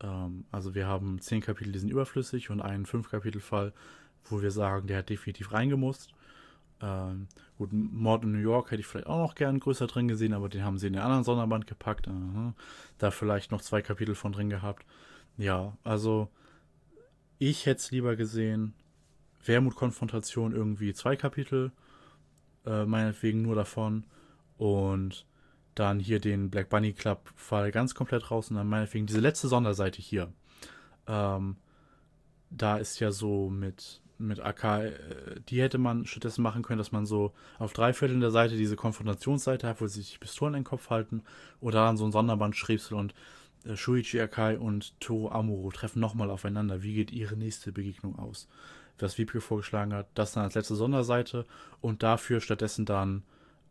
Ähm, 0.00 0.44
also 0.52 0.74
wir 0.74 0.86
haben 0.86 1.20
zehn 1.20 1.40
Kapitel, 1.40 1.72
die 1.72 1.78
sind 1.78 1.90
überflüssig 1.90 2.50
und 2.50 2.60
einen 2.60 2.86
fünf 2.86 3.10
Kapitel 3.10 3.40
Fall, 3.40 3.72
wo 4.26 4.42
wir 4.42 4.50
sagen, 4.50 4.86
der 4.86 4.98
hat 4.98 5.08
definitiv 5.08 5.52
reingemusst. 5.52 6.12
Ähm, 6.82 7.28
gut, 7.56 7.70
Mord 7.72 8.24
in 8.24 8.32
New 8.32 8.38
York 8.38 8.70
hätte 8.70 8.80
ich 8.80 8.86
vielleicht 8.86 9.06
auch 9.06 9.18
noch 9.18 9.34
gern 9.34 9.60
größer 9.60 9.86
drin 9.86 10.08
gesehen, 10.08 10.34
aber 10.34 10.50
den 10.50 10.62
haben 10.62 10.78
sie 10.78 10.88
in 10.88 10.92
den 10.92 11.02
anderen 11.02 11.24
Sonderband 11.24 11.66
gepackt. 11.66 12.06
Aha. 12.06 12.54
Da 12.98 13.10
vielleicht 13.10 13.50
noch 13.50 13.62
zwei 13.62 13.80
Kapitel 13.80 14.14
von 14.14 14.32
drin 14.32 14.50
gehabt. 14.50 14.84
Ja, 15.38 15.76
also 15.84 16.28
ich 17.38 17.64
hätte 17.64 17.80
es 17.80 17.90
lieber 17.90 18.16
gesehen, 18.16 18.74
Wermut-Konfrontation 19.44 20.54
irgendwie 20.54 20.92
zwei 20.92 21.16
Kapitel, 21.16 21.72
äh, 22.66 22.84
meinetwegen 22.84 23.42
nur 23.42 23.54
davon. 23.54 24.04
Und 24.58 25.26
dann 25.76 26.00
hier 26.00 26.18
den 26.20 26.50
Black 26.50 26.68
Bunny 26.68 26.92
Club 26.92 27.30
Fall 27.36 27.70
ganz 27.70 27.94
komplett 27.94 28.30
raus 28.30 28.50
und 28.50 28.56
dann 28.56 28.68
meinetwegen 28.68 29.06
diese 29.06 29.20
letzte 29.20 29.46
Sonderseite 29.46 30.02
hier. 30.02 30.32
Ähm, 31.06 31.56
da 32.50 32.78
ist 32.78 32.98
ja 32.98 33.12
so 33.12 33.48
mit, 33.50 34.00
mit 34.18 34.40
AK, 34.40 34.64
äh, 34.64 34.92
die 35.48 35.60
hätte 35.60 35.78
man 35.78 36.06
stattdessen 36.06 36.42
machen 36.42 36.62
können, 36.62 36.78
dass 36.78 36.92
man 36.92 37.06
so 37.06 37.32
auf 37.58 37.72
drei 37.72 37.92
Vierteln 37.92 38.20
der 38.20 38.30
Seite 38.30 38.56
diese 38.56 38.74
Konfrontationsseite 38.74 39.68
hat, 39.68 39.80
wo 39.80 39.86
sie 39.86 40.00
sich 40.00 40.18
Pistolen 40.18 40.54
in 40.54 40.60
den 40.60 40.64
Kopf 40.64 40.90
halten 40.90 41.22
oder 41.60 41.84
dann 41.84 41.96
so 41.96 42.06
ein 42.06 42.12
Sonderband 42.12 42.56
Schrebsel 42.56 42.96
und 42.96 43.14
äh, 43.64 43.76
Shuichi 43.76 44.20
Akai 44.20 44.58
und 44.58 44.98
Toro 45.00 45.30
Amuro 45.30 45.70
treffen 45.70 46.00
nochmal 46.00 46.30
aufeinander. 46.30 46.82
Wie 46.82 46.94
geht 46.94 47.12
ihre 47.12 47.36
nächste 47.36 47.70
Begegnung 47.70 48.18
aus? 48.18 48.48
Was 48.98 49.18
Wiebke 49.18 49.42
vorgeschlagen 49.42 49.92
hat, 49.92 50.08
das 50.14 50.32
dann 50.32 50.44
als 50.44 50.54
letzte 50.54 50.74
Sonderseite 50.74 51.44
und 51.82 52.02
dafür 52.02 52.40
stattdessen 52.40 52.86
dann 52.86 53.24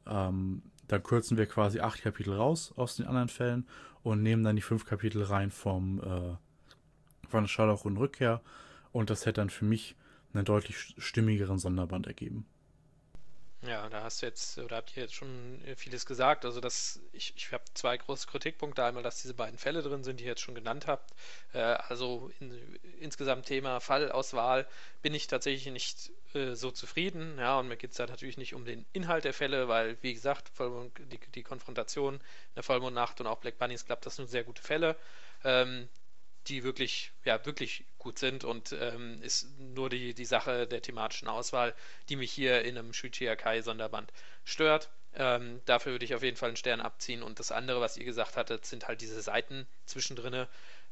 ähm, 0.06 0.62
dann 0.88 1.04
kürzen 1.04 1.38
wir 1.38 1.46
quasi 1.46 1.80
acht 1.80 2.02
Kapitel 2.02 2.34
raus 2.34 2.74
aus 2.76 2.96
den 2.96 3.08
anderen 3.08 3.30
Fällen 3.30 3.68
und 4.04 4.22
nehmen 4.22 4.44
dann 4.44 4.56
die 4.56 4.62
fünf 4.62 4.86
Kapitel 4.86 5.24
rein 5.24 5.52
vom 5.52 6.00
äh, 6.00 6.36
von 7.28 7.48
Sherlock 7.48 7.86
und 7.86 7.98
Rückkehr. 7.98 8.42
Und 8.92 9.10
das 9.10 9.26
hätte 9.26 9.42
dann 9.42 9.50
für 9.50 9.66
mich 9.66 9.96
einen 10.34 10.46
deutlich 10.46 10.96
stimmigeren 10.98 11.58
Sonderband 11.58 12.08
ergeben. 12.08 12.46
Ja, 13.68 13.90
da 13.90 14.04
hast 14.04 14.22
du 14.22 14.28
jetzt, 14.28 14.58
oder 14.60 14.76
habt 14.78 14.96
ihr 14.96 15.04
jetzt 15.04 15.16
schon 15.16 15.64
vieles 15.76 16.06
gesagt. 16.06 16.46
Also 16.46 16.60
das, 16.62 17.00
ich, 17.14 17.34
ich 17.36 17.52
habe 17.52 17.64
zwei 17.74 17.98
große 17.98 18.28
Kritikpunkte. 18.28 18.84
Einmal, 18.84 19.02
dass 19.02 19.22
diese 19.22 19.34
beiden 19.34 19.58
Fälle 19.58 19.82
drin 19.82 20.04
sind, 20.04 20.20
die 20.20 20.26
ihr 20.26 20.32
jetzt 20.32 20.42
schon 20.42 20.56
genannt 20.56 20.88
habt. 20.88 21.14
Äh, 21.54 21.60
also 21.60 22.32
in, 22.40 22.80
insgesamt 23.00 23.46
Thema 23.48 23.80
Fallauswahl 23.80 24.68
bin 25.02 25.14
ich 25.14 25.28
tatsächlich 25.28 25.72
nicht 25.74 26.12
äh, 26.34 26.54
so 26.54 26.70
zufrieden. 26.72 27.38
Ja, 27.40 27.58
und 27.60 27.68
mir 27.68 27.78
geht 27.78 27.92
es 27.92 27.98
da 27.98 28.06
natürlich 28.06 28.38
nicht 28.38 28.54
um 28.54 28.66
den 28.66 28.86
Inhalt 28.94 29.24
der 29.24 29.34
Fälle, 29.34 29.68
weil, 29.68 29.98
wie 30.02 30.14
gesagt, 30.14 30.50
Vollmond, 30.50 30.92
die, 31.12 31.20
die 31.32 31.44
Konfrontation 31.44 32.16
in 32.16 32.22
der 32.56 32.64
Vollmondnacht 32.64 33.20
und 33.22 33.28
auch 33.28 33.40
Black 33.40 33.58
Bunnies 33.58 33.86
klappt 33.86 34.06
das 34.06 34.18
sind 34.18 34.30
sehr 34.30 34.44
gute 34.44 34.62
Fälle. 34.62 34.96
Ähm, 35.44 35.90
die 36.48 36.64
wirklich, 36.64 37.12
ja, 37.24 37.44
wirklich 37.46 37.86
gut 38.06 38.20
sind 38.20 38.44
und 38.44 38.72
ähm, 38.80 39.20
ist 39.24 39.48
nur 39.60 39.90
die, 39.90 40.14
die 40.14 40.26
Sache 40.26 40.68
der 40.68 40.82
thematischen 40.82 41.28
Auswahl, 41.28 41.74
die 42.08 42.16
mich 42.16 42.32
hier 42.32 42.64
in 42.64 42.78
einem 42.78 42.94
Shuichi 42.94 43.28
Akai 43.28 43.62
Sonderband 43.64 44.14
stört. 44.46 44.90
Ähm, 45.16 45.60
dafür 45.66 45.94
würde 45.94 46.06
ich 46.06 46.14
auf 46.14 46.22
jeden 46.22 46.38
Fall 46.38 46.50
einen 46.50 46.58
Stern 46.58 46.82
abziehen. 46.82 47.24
Und 47.24 47.40
das 47.40 47.52
andere, 47.52 47.82
was 47.82 47.98
ihr 47.98 48.06
gesagt 48.06 48.38
hattet, 48.38 48.66
sind 48.66 48.88
halt 48.88 49.02
diese 49.02 49.22
Seiten 49.22 49.66
zwischendrin, 49.86 50.46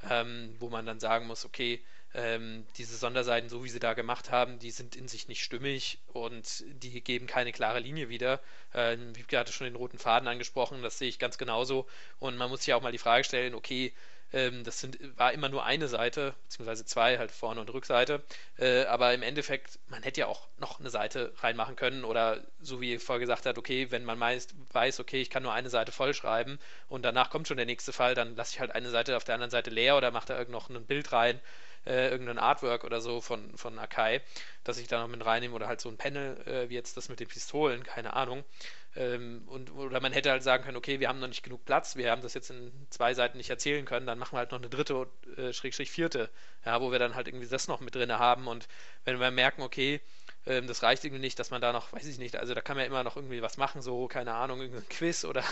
ähm, 0.10 0.56
wo 0.60 0.69
man 0.69 0.88
dann 0.88 0.99
sagen 0.99 1.27
muss, 1.27 1.45
okay, 1.45 1.81
ähm, 2.15 2.65
diese 2.77 2.95
Sonderseiten, 2.98 3.49
so 3.49 3.64
wie 3.64 3.69
sie 3.69 3.80
da 3.80 3.94
gemacht 3.94 4.31
haben, 4.31 4.57
die 4.57 4.72
sind 4.72 4.95
in 4.95 5.07
sich 5.07 5.27
nicht 5.27 5.44
stimmig 5.44 5.99
und 6.14 6.64
die 6.68 7.02
geben 7.02 7.27
keine 7.27 7.52
klare 7.52 7.80
Linie 7.80 8.10
wieder. 8.10 8.40
Ähm, 8.73 9.15
Wiebke 9.15 9.38
hatte 9.38 9.53
schon 9.53 9.65
den 9.65 9.76
roten 9.76 9.99
Faden 9.99 10.27
angesprochen, 10.27 10.81
das 10.81 10.98
sehe 10.98 11.10
ich 11.10 11.19
ganz 11.19 11.38
genauso. 11.38 11.88
Und 12.19 12.38
man 12.38 12.49
muss 12.49 12.64
sich 12.64 12.73
auch 12.73 12.81
mal 12.81 12.91
die 12.91 12.98
Frage 12.98 13.23
stellen, 13.23 13.53
okay, 13.53 13.94
ähm, 14.34 14.64
das 14.64 14.80
sind, 14.80 14.97
war 15.18 15.31
immer 15.34 15.49
nur 15.49 15.64
eine 15.64 15.88
Seite, 15.88 16.34
beziehungsweise 16.43 16.85
zwei, 16.85 17.18
halt 17.18 17.31
Vorne- 17.31 17.61
und 17.61 17.72
Rückseite. 17.73 18.23
Äh, 18.57 18.85
aber 18.85 19.14
im 19.14 19.22
Endeffekt, 19.23 19.80
man 19.88 20.03
hätte 20.03 20.22
ja 20.22 20.27
auch 20.27 20.47
noch 20.57 20.80
eine 20.80 20.89
Seite 20.89 21.34
reinmachen 21.38 21.76
können 21.76 22.03
oder 22.03 22.41
so 22.60 22.81
wie 22.81 22.93
ihr 22.93 22.99
vorher 22.99 23.19
gesagt 23.19 23.45
habt, 23.45 23.57
okay, 23.57 23.91
wenn 23.91 24.05
man 24.05 24.19
meist 24.19 24.55
weiß, 24.72 24.99
okay, 24.99 25.22
ich 25.22 25.30
kann 25.30 25.43
nur 25.43 25.53
eine 25.53 25.69
Seite 25.69 25.91
vollschreiben 25.91 26.60
und 26.89 27.03
danach 27.03 27.30
kommt 27.30 27.47
schon 27.47 27.57
der 27.57 27.65
nächste 27.65 27.93
Fall, 27.93 28.15
dann 28.15 28.35
lasse 28.35 28.53
ich 28.53 28.60
halt 28.60 28.73
eine 28.76 28.89
Seite 28.89 29.15
auf 29.18 29.23
der 29.23 29.35
anderen 29.35 29.51
Seite 29.51 29.69
leer 29.69 29.97
oder 29.97 30.11
mache 30.11 30.27
da 30.27 30.38
irgend 30.38 30.51
noch 30.51 30.69
ein 30.69 30.85
Bild 30.85 31.11
rein 31.11 31.39
äh, 31.85 32.10
irgendein 32.10 32.39
Artwork 32.39 32.84
oder 32.84 33.01
so 33.01 33.22
von, 33.22 33.57
von 33.57 33.77
Akai, 33.80 34.22
dass 34.64 34.77
ich 34.77 34.88
da 34.88 35.01
noch 35.01 35.07
mit 35.07 35.26
reinnehme 35.26 35.53
oder 35.53 35.68
halt 35.68 35.81
so 35.81 35.89
ein 35.89 35.97
Panel, 35.97 36.38
äh, 36.47 36.69
wie 36.69 36.76
jetzt 36.76 36.97
das 36.97 37.10
mit 37.10 37.19
den 37.19 37.27
Pistolen, 37.27 37.84
keine 37.84 38.14
Ahnung. 38.14 38.43
Ähm, 38.95 39.44
und, 39.48 39.72
oder 39.76 39.99
man 40.02 40.14
hätte 40.14 40.30
halt 40.30 40.44
sagen 40.44 40.64
können, 40.64 40.78
okay, 40.78 40.99
wir 40.99 41.10
haben 41.10 41.20
noch 41.20 41.28
nicht 41.28 41.44
genug 41.44 41.65
Platz, 41.65 41.95
wir 41.95 42.11
haben 42.11 42.22
das 42.22 42.36
jetzt 42.36 42.52
in 42.52 42.72
zwei 42.90 43.14
Seiten 43.14 43.38
nicht 43.38 43.49
erzählen 43.49 43.86
können, 43.86 44.06
dann 44.06 44.20
machen 44.20 44.34
wir 44.34 44.40
halt 44.40 44.52
noch 44.52 44.60
eine 44.60 44.70
dritte, 44.70 45.07
äh, 45.36 45.52
Schrägstrich 45.52 45.90
vierte, 45.90 46.30
ja, 46.65 46.80
wo 46.80 46.91
wir 46.91 46.99
dann 46.99 47.15
halt 47.15 47.28
irgendwie 47.28 47.48
das 47.48 47.68
noch 47.68 47.80
mit 47.82 47.95
drin 47.95 48.11
haben 48.11 48.48
und 48.48 48.68
wenn 49.06 49.20
wir 49.20 49.32
merken, 49.32 49.64
okay, 49.64 49.99
ähm, 50.45 50.68
das 50.68 50.84
reicht 50.84 51.03
irgendwie 51.06 51.22
nicht, 51.22 51.40
dass 51.40 51.52
man 51.52 51.61
da 51.61 51.72
noch, 51.74 51.91
weiß 51.94 52.06
ich 52.06 52.18
nicht, 52.18 52.36
also 52.36 52.53
da 52.53 52.61
kann 52.61 52.76
man 52.76 52.84
ja 52.84 52.88
immer 52.88 53.03
noch 53.03 53.15
irgendwie 53.15 53.41
was 53.41 53.57
machen, 53.57 53.82
so, 53.82 54.07
keine 54.07 54.34
Ahnung, 54.34 54.61
irgendein 54.61 54.88
Quiz 54.90 55.26
oder 55.26 55.44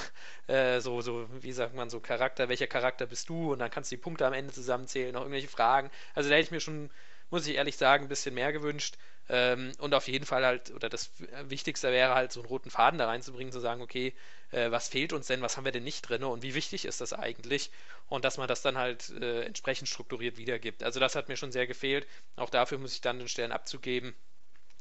äh, 0.47 0.79
so, 0.81 1.01
so, 1.01 1.27
wie 1.41 1.51
sagt 1.53 1.75
man, 1.75 1.89
so 1.89 1.99
Charakter, 1.99 2.49
welcher 2.49 2.67
Charakter 2.67 3.05
bist 3.05 3.29
du? 3.29 3.53
Und 3.53 3.59
dann 3.59 3.71
kannst 3.71 3.91
du 3.91 3.95
die 3.95 4.01
Punkte 4.01 4.25
am 4.25 4.33
Ende 4.33 4.53
zusammenzählen, 4.53 5.13
noch 5.13 5.21
irgendwelche 5.21 5.47
Fragen. 5.47 5.89
Also 6.13 6.29
da 6.29 6.35
hätte 6.35 6.45
ich 6.45 6.51
mir 6.51 6.59
schon, 6.59 6.89
muss 7.29 7.47
ich 7.47 7.55
ehrlich 7.55 7.77
sagen, 7.77 8.05
ein 8.05 8.09
bisschen 8.09 8.35
mehr 8.35 8.51
gewünscht. 8.51 8.97
Ähm, 9.29 9.71
und 9.79 9.93
auf 9.93 10.07
jeden 10.07 10.25
Fall 10.25 10.45
halt, 10.45 10.71
oder 10.71 10.89
das 10.89 11.11
Wichtigste 11.43 11.91
wäre 11.91 12.15
halt, 12.15 12.31
so 12.31 12.41
einen 12.41 12.49
roten 12.49 12.69
Faden 12.69 12.97
da 12.99 13.07
reinzubringen, 13.07 13.51
zu 13.53 13.59
sagen, 13.59 13.81
okay, 13.81 14.13
äh, 14.51 14.71
was 14.71 14.89
fehlt 14.89 15.13
uns 15.13 15.27
denn, 15.27 15.41
was 15.41 15.57
haben 15.57 15.65
wir 15.65 15.71
denn 15.71 15.83
nicht 15.83 16.01
drin 16.09 16.23
und 16.23 16.43
wie 16.43 16.53
wichtig 16.55 16.85
ist 16.85 17.01
das 17.01 17.13
eigentlich? 17.13 17.71
Und 18.07 18.25
dass 18.25 18.37
man 18.37 18.47
das 18.47 18.61
dann 18.61 18.77
halt 18.77 19.09
äh, 19.09 19.43
entsprechend 19.43 19.87
strukturiert 19.87 20.37
wiedergibt. 20.37 20.83
Also 20.83 20.99
das 20.99 21.15
hat 21.15 21.29
mir 21.29 21.37
schon 21.37 21.51
sehr 21.51 21.67
gefehlt. 21.67 22.07
Auch 22.35 22.49
dafür 22.49 22.77
muss 22.77 22.93
ich 22.93 23.01
dann 23.01 23.19
den 23.19 23.29
Stern 23.29 23.51
abzugeben. 23.51 24.13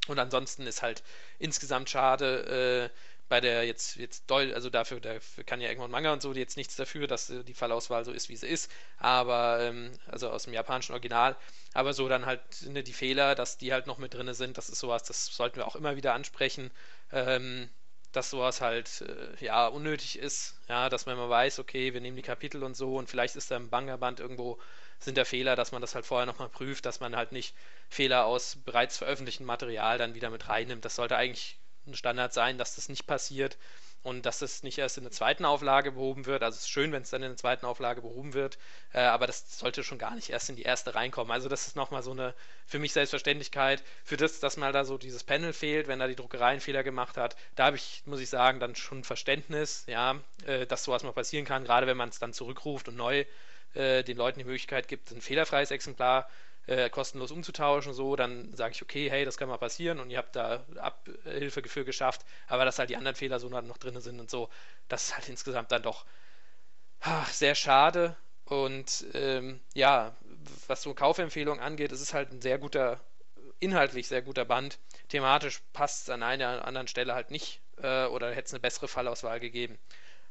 Und 0.08 0.18
ansonsten 0.18 0.66
ist 0.66 0.82
halt 0.82 1.02
insgesamt 1.38 1.90
schade, 1.90 2.90
äh, 2.92 2.96
bei 3.30 3.40
der 3.40 3.64
jetzt, 3.64 3.96
jetzt 3.96 4.28
doll, 4.28 4.52
also 4.52 4.70
dafür, 4.70 5.00
dafür 5.00 5.44
kann 5.44 5.60
ja 5.60 5.68
irgendwann 5.68 5.92
Manga 5.92 6.12
und 6.12 6.20
so 6.20 6.32
jetzt 6.34 6.56
nichts 6.56 6.74
dafür, 6.76 7.06
dass 7.06 7.30
äh, 7.30 7.44
die 7.44 7.54
Fallauswahl 7.54 8.04
so 8.04 8.12
ist, 8.12 8.28
wie 8.28 8.36
sie 8.36 8.48
ist, 8.48 8.70
aber, 8.98 9.60
ähm, 9.62 9.92
also 10.08 10.28
aus 10.30 10.42
dem 10.44 10.52
japanischen 10.52 10.92
Original, 10.92 11.36
aber 11.72 11.94
so 11.94 12.08
dann 12.08 12.26
halt 12.26 12.40
ne, 12.66 12.82
die 12.82 12.92
Fehler, 12.92 13.36
dass 13.36 13.56
die 13.56 13.72
halt 13.72 13.86
noch 13.86 13.98
mit 13.98 14.14
drin 14.14 14.34
sind, 14.34 14.58
das 14.58 14.68
ist 14.68 14.80
sowas, 14.80 15.04
das 15.04 15.26
sollten 15.26 15.56
wir 15.56 15.68
auch 15.68 15.76
immer 15.76 15.94
wieder 15.96 16.12
ansprechen, 16.12 16.72
ähm, 17.12 17.70
dass 18.12 18.30
sowas 18.30 18.60
halt, 18.60 19.02
äh, 19.02 19.44
ja, 19.44 19.68
unnötig 19.68 20.18
ist, 20.18 20.58
ja, 20.68 20.88
dass 20.88 21.06
man 21.06 21.16
mal 21.16 21.30
weiß, 21.30 21.60
okay, 21.60 21.94
wir 21.94 22.00
nehmen 22.00 22.16
die 22.16 22.22
Kapitel 22.22 22.64
und 22.64 22.74
so 22.74 22.96
und 22.96 23.08
vielleicht 23.08 23.36
ist 23.36 23.52
da 23.52 23.56
im 23.56 23.70
Manga-Band 23.70 24.18
irgendwo 24.18 24.58
sind 24.98 25.16
da 25.16 25.24
Fehler, 25.24 25.54
dass 25.54 25.70
man 25.70 25.80
das 25.80 25.94
halt 25.94 26.04
vorher 26.04 26.26
nochmal 26.26 26.48
prüft, 26.48 26.84
dass 26.84 26.98
man 26.98 27.14
halt 27.14 27.30
nicht 27.30 27.54
Fehler 27.88 28.26
aus 28.26 28.56
bereits 28.64 28.98
veröffentlichtem 28.98 29.46
Material 29.46 29.98
dann 29.98 30.14
wieder 30.14 30.30
mit 30.30 30.48
reinnimmt. 30.48 30.84
Das 30.84 30.96
sollte 30.96 31.16
eigentlich 31.16 31.59
ein 31.86 31.94
Standard 31.94 32.32
sein, 32.32 32.58
dass 32.58 32.76
das 32.76 32.88
nicht 32.88 33.06
passiert 33.06 33.56
und 34.02 34.24
dass 34.24 34.38
das 34.38 34.62
nicht 34.62 34.78
erst 34.78 34.96
in 34.96 35.04
der 35.04 35.12
zweiten 35.12 35.44
Auflage 35.44 35.92
behoben 35.92 36.24
wird. 36.24 36.42
Also 36.42 36.56
es 36.56 36.62
ist 36.62 36.70
schön, 36.70 36.92
wenn 36.92 37.02
es 37.02 37.10
dann 37.10 37.22
in 37.22 37.30
der 37.30 37.36
zweiten 37.36 37.66
Auflage 37.66 38.00
behoben 38.00 38.32
wird, 38.32 38.58
äh, 38.92 39.00
aber 39.00 39.26
das 39.26 39.58
sollte 39.58 39.84
schon 39.84 39.98
gar 39.98 40.14
nicht 40.14 40.30
erst 40.30 40.48
in 40.48 40.56
die 40.56 40.62
erste 40.62 40.94
reinkommen. 40.94 41.30
Also 41.30 41.48
das 41.48 41.66
ist 41.66 41.76
nochmal 41.76 42.02
so 42.02 42.12
eine 42.12 42.34
für 42.66 42.78
mich 42.78 42.92
Selbstverständlichkeit. 42.92 43.82
Für 44.04 44.16
das, 44.16 44.40
dass 44.40 44.56
mal 44.56 44.72
da 44.72 44.84
so 44.84 44.96
dieses 44.96 45.22
Panel 45.22 45.52
fehlt, 45.52 45.86
wenn 45.86 45.98
da 45.98 46.06
die 46.06 46.16
Druckerei 46.16 46.52
einen 46.52 46.60
Fehler 46.60 46.82
gemacht 46.82 47.16
hat, 47.18 47.36
da 47.56 47.66
habe 47.66 47.76
ich, 47.76 48.02
muss 48.06 48.20
ich 48.20 48.30
sagen, 48.30 48.58
dann 48.58 48.74
schon 48.74 49.04
Verständnis, 49.04 49.84
ja, 49.86 50.18
äh, 50.46 50.66
dass 50.66 50.84
sowas 50.84 51.02
mal 51.02 51.12
passieren 51.12 51.44
kann, 51.44 51.64
gerade 51.64 51.86
wenn 51.86 51.96
man 51.96 52.08
es 52.08 52.18
dann 52.18 52.32
zurückruft 52.32 52.88
und 52.88 52.96
neu 52.96 53.24
äh, 53.74 54.02
den 54.02 54.16
Leuten 54.16 54.38
die 54.38 54.44
Möglichkeit 54.44 54.88
gibt, 54.88 55.10
ein 55.10 55.20
fehlerfreies 55.20 55.70
Exemplar 55.70 56.22
äh, 56.22 56.49
kostenlos 56.90 57.32
umzutauschen, 57.32 57.92
so, 57.92 58.16
dann 58.16 58.54
sage 58.54 58.74
ich, 58.74 58.82
okay, 58.82 59.10
hey, 59.10 59.24
das 59.24 59.36
kann 59.36 59.48
mal 59.48 59.58
passieren 59.58 60.00
und 60.00 60.10
ihr 60.10 60.18
habt 60.18 60.36
da 60.36 60.64
Abhilfe 60.76 61.62
für 61.68 61.84
geschafft, 61.84 62.24
aber 62.46 62.64
dass 62.64 62.78
halt 62.78 62.90
die 62.90 62.96
anderen 62.96 63.16
Fehler 63.16 63.40
so 63.40 63.48
noch 63.48 63.78
drin 63.78 64.00
sind 64.00 64.20
und 64.20 64.30
so, 64.30 64.48
das 64.88 65.04
ist 65.04 65.16
halt 65.16 65.28
insgesamt 65.28 65.72
dann 65.72 65.82
doch 65.82 66.04
ach, 67.00 67.28
sehr 67.32 67.54
schade. 67.54 68.16
Und 68.44 69.06
ähm, 69.14 69.60
ja, 69.74 70.16
was 70.66 70.82
so 70.82 70.94
Kaufempfehlungen 70.94 71.62
angeht, 71.62 71.92
es 71.92 72.00
ist 72.00 72.14
halt 72.14 72.32
ein 72.32 72.40
sehr 72.40 72.58
guter, 72.58 73.00
inhaltlich 73.60 74.08
sehr 74.08 74.22
guter 74.22 74.44
Band. 74.44 74.78
Thematisch 75.08 75.60
passt 75.72 76.02
es 76.04 76.10
an 76.10 76.22
einer 76.22 76.64
anderen 76.66 76.88
Stelle 76.88 77.14
halt 77.14 77.30
nicht 77.30 77.60
äh, 77.82 78.06
oder 78.06 78.30
hätte 78.30 78.46
es 78.46 78.52
eine 78.52 78.60
bessere 78.60 78.88
Fallauswahl 78.88 79.40
gegeben. 79.40 79.78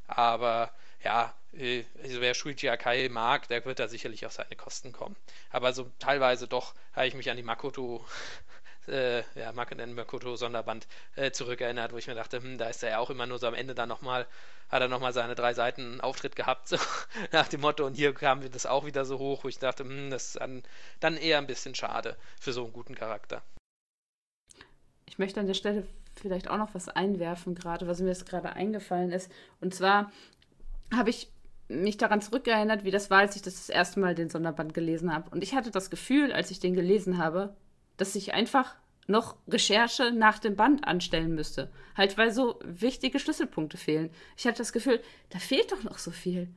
Aber 0.07 0.71
ja, 1.03 1.33
äh, 1.53 1.83
also 2.03 2.21
wer 2.21 2.33
Shuichi 2.33 2.69
Akai 2.69 3.09
mag, 3.09 3.47
der 3.47 3.63
wird 3.65 3.79
da 3.79 3.87
sicherlich 3.87 4.25
auf 4.25 4.33
seine 4.33 4.55
Kosten 4.55 4.91
kommen. 4.91 5.15
Aber 5.49 5.73
so 5.73 5.89
teilweise 5.99 6.47
doch 6.47 6.73
habe 6.93 7.07
ich 7.07 7.15
mich 7.15 7.29
an 7.29 7.37
die 7.37 7.43
Makoto, 7.43 8.05
äh, 8.87 9.23
ja, 9.35 9.51
Makoto 9.53 10.35
Sonderband 10.35 10.87
äh, 11.15 11.31
zurückerinnert, 11.31 11.93
wo 11.93 11.97
ich 11.97 12.07
mir 12.07 12.15
dachte, 12.15 12.41
hm, 12.41 12.57
da 12.57 12.67
ist 12.67 12.83
er 12.83 12.91
ja 12.91 12.99
auch 12.99 13.09
immer 13.09 13.25
nur 13.25 13.39
so 13.39 13.47
am 13.47 13.53
Ende 13.53 13.75
dann 13.75 13.89
nochmal, 13.89 14.27
hat 14.69 14.81
er 14.81 14.87
nochmal 14.87 15.13
seine 15.13 15.35
drei 15.35 15.53
Seiten 15.53 16.01
Auftritt 16.01 16.35
gehabt, 16.35 16.67
so 16.67 16.77
nach 17.31 17.47
dem 17.47 17.61
Motto, 17.61 17.85
und 17.85 17.95
hier 17.95 18.13
kam 18.13 18.49
das 18.51 18.65
auch 18.65 18.85
wieder 18.85 19.05
so 19.05 19.19
hoch, 19.19 19.43
wo 19.43 19.47
ich 19.47 19.59
dachte, 19.59 19.83
hm, 19.83 20.09
das 20.09 20.27
ist 20.27 20.41
dann, 20.41 20.63
dann 20.99 21.17
eher 21.17 21.37
ein 21.37 21.47
bisschen 21.47 21.75
schade 21.75 22.17
für 22.39 22.53
so 22.53 22.63
einen 22.63 22.73
guten 22.73 22.95
Charakter. 22.95 23.41
Ich 25.05 25.17
möchte 25.17 25.39
an 25.39 25.47
der 25.47 25.55
Stelle 25.55 25.87
vielleicht 26.15 26.49
auch 26.49 26.57
noch 26.57 26.73
was 26.75 26.87
einwerfen, 26.89 27.55
gerade 27.55 27.87
was 27.87 27.99
mir 27.99 28.09
jetzt 28.09 28.25
gerade 28.27 28.53
eingefallen 28.53 29.11
ist. 29.11 29.31
Und 29.59 29.73
zwar 29.73 30.11
habe 30.93 31.09
ich 31.09 31.31
mich 31.67 31.97
daran 31.97 32.21
zurückerinnert, 32.21 32.83
wie 32.83 32.91
das 32.91 33.09
war, 33.09 33.19
als 33.19 33.35
ich 33.35 33.41
das, 33.41 33.55
das 33.55 33.69
erste 33.69 33.99
Mal 33.99 34.15
den 34.15 34.29
Sonderband 34.29 34.73
gelesen 34.73 35.13
habe. 35.13 35.29
Und 35.29 35.43
ich 35.43 35.53
hatte 35.53 35.71
das 35.71 35.89
Gefühl, 35.89 36.33
als 36.33 36.49
ich 36.51 36.59
den 36.59 36.73
gelesen 36.73 37.17
habe, 37.17 37.55
dass 37.97 38.15
ich 38.15 38.33
einfach 38.33 38.75
noch 39.07 39.35
Recherche 39.47 40.11
nach 40.11 40.39
dem 40.39 40.55
Band 40.55 40.87
anstellen 40.87 41.35
müsste. 41.35 41.71
Halt, 41.95 42.17
weil 42.17 42.31
so 42.31 42.59
wichtige 42.63 43.19
Schlüsselpunkte 43.19 43.77
fehlen. 43.77 44.09
Ich 44.37 44.45
hatte 44.45 44.59
das 44.59 44.73
Gefühl, 44.73 45.01
da 45.29 45.39
fehlt 45.39 45.71
doch 45.71 45.83
noch 45.83 45.97
so 45.97 46.11
viel. 46.11 46.47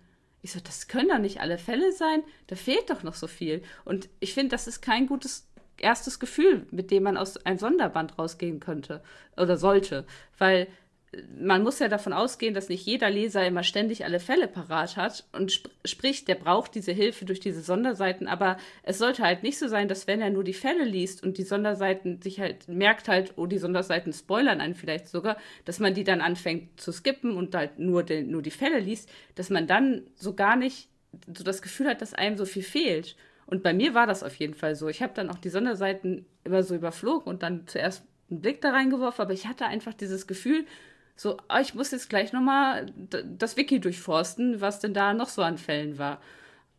Ich 0.42 0.52
so, 0.52 0.60
das 0.60 0.88
können 0.88 1.08
doch 1.08 1.18
nicht 1.18 1.40
alle 1.40 1.58
Fälle 1.58 1.92
sein. 1.92 2.22
Da 2.48 2.56
fehlt 2.56 2.90
doch 2.90 3.02
noch 3.02 3.14
so 3.14 3.26
viel. 3.26 3.62
Und 3.84 4.08
ich 4.20 4.34
finde, 4.34 4.50
das 4.50 4.66
ist 4.66 4.82
kein 4.82 5.06
gutes 5.06 5.48
erstes 5.78 6.20
Gefühl, 6.20 6.66
mit 6.70 6.90
dem 6.90 7.04
man 7.04 7.16
aus 7.16 7.38
einem 7.38 7.58
Sonderband 7.58 8.18
rausgehen 8.18 8.60
könnte 8.60 9.02
oder 9.36 9.56
sollte. 9.56 10.06
Weil 10.38 10.68
man 11.38 11.62
muss 11.62 11.78
ja 11.78 11.88
davon 11.88 12.14
ausgehen, 12.14 12.54
dass 12.54 12.70
nicht 12.70 12.86
jeder 12.86 13.10
Leser 13.10 13.46
immer 13.46 13.64
ständig 13.64 14.04
alle 14.04 14.18
Fälle 14.18 14.48
parat 14.48 14.96
hat 14.96 15.26
und 15.32 15.50
sp 15.52 15.68
sprich, 15.84 16.24
der 16.24 16.36
braucht 16.36 16.74
diese 16.74 16.92
Hilfe 16.92 17.24
durch 17.24 17.40
diese 17.40 17.60
Sonderseiten, 17.60 18.28
aber 18.28 18.56
es 18.82 18.98
sollte 18.98 19.22
halt 19.22 19.42
nicht 19.42 19.58
so 19.58 19.68
sein, 19.68 19.88
dass 19.88 20.06
wenn 20.06 20.22
er 20.22 20.30
nur 20.30 20.44
die 20.44 20.54
Fälle 20.54 20.84
liest 20.84 21.22
und 21.22 21.38
die 21.38 21.42
Sonderseiten 21.42 22.22
sich 22.22 22.40
halt 22.40 22.68
merkt 22.68 23.08
halt, 23.08 23.34
oh, 23.36 23.46
die 23.46 23.58
Sonderseiten 23.58 24.12
spoilern 24.12 24.60
einen 24.60 24.74
vielleicht 24.74 25.08
sogar, 25.08 25.36
dass 25.64 25.80
man 25.80 25.92
die 25.92 26.04
dann 26.04 26.20
anfängt 26.20 26.80
zu 26.80 26.92
skippen 26.92 27.36
und 27.36 27.54
halt 27.54 27.78
nur, 27.78 28.04
den, 28.04 28.30
nur 28.30 28.42
die 28.42 28.50
Fälle 28.50 28.78
liest, 28.78 29.10
dass 29.34 29.50
man 29.50 29.66
dann 29.66 30.02
so 30.14 30.34
gar 30.34 30.56
nicht 30.56 30.88
so 31.34 31.44
das 31.44 31.60
Gefühl 31.60 31.88
hat, 31.88 32.00
dass 32.00 32.14
einem 32.14 32.36
so 32.36 32.46
viel 32.46 32.62
fehlt. 32.62 33.16
Und 33.44 33.62
bei 33.62 33.74
mir 33.74 33.92
war 33.92 34.06
das 34.06 34.22
auf 34.22 34.34
jeden 34.36 34.54
Fall 34.54 34.76
so. 34.76 34.88
Ich 34.88 35.02
habe 35.02 35.12
dann 35.14 35.28
auch 35.28 35.38
die 35.38 35.50
Sonderseiten 35.50 36.24
immer 36.44 36.62
so 36.62 36.74
überflogen 36.74 37.26
und 37.26 37.42
dann 37.42 37.66
zuerst 37.66 38.04
einen 38.30 38.40
Blick 38.40 38.62
da 38.62 38.70
reingeworfen, 38.70 39.22
aber 39.22 39.34
ich 39.34 39.46
hatte 39.46 39.66
einfach 39.66 39.92
dieses 39.92 40.26
Gefühl, 40.26 40.64
so, 41.22 41.38
oh, 41.48 41.58
ich 41.60 41.72
muss 41.74 41.92
jetzt 41.92 42.10
gleich 42.10 42.32
nochmal 42.32 42.86
das 43.24 43.56
Wiki 43.56 43.78
durchforsten, 43.78 44.60
was 44.60 44.80
denn 44.80 44.92
da 44.92 45.14
noch 45.14 45.28
so 45.28 45.42
an 45.42 45.56
Fällen 45.56 45.96
war. 45.96 46.20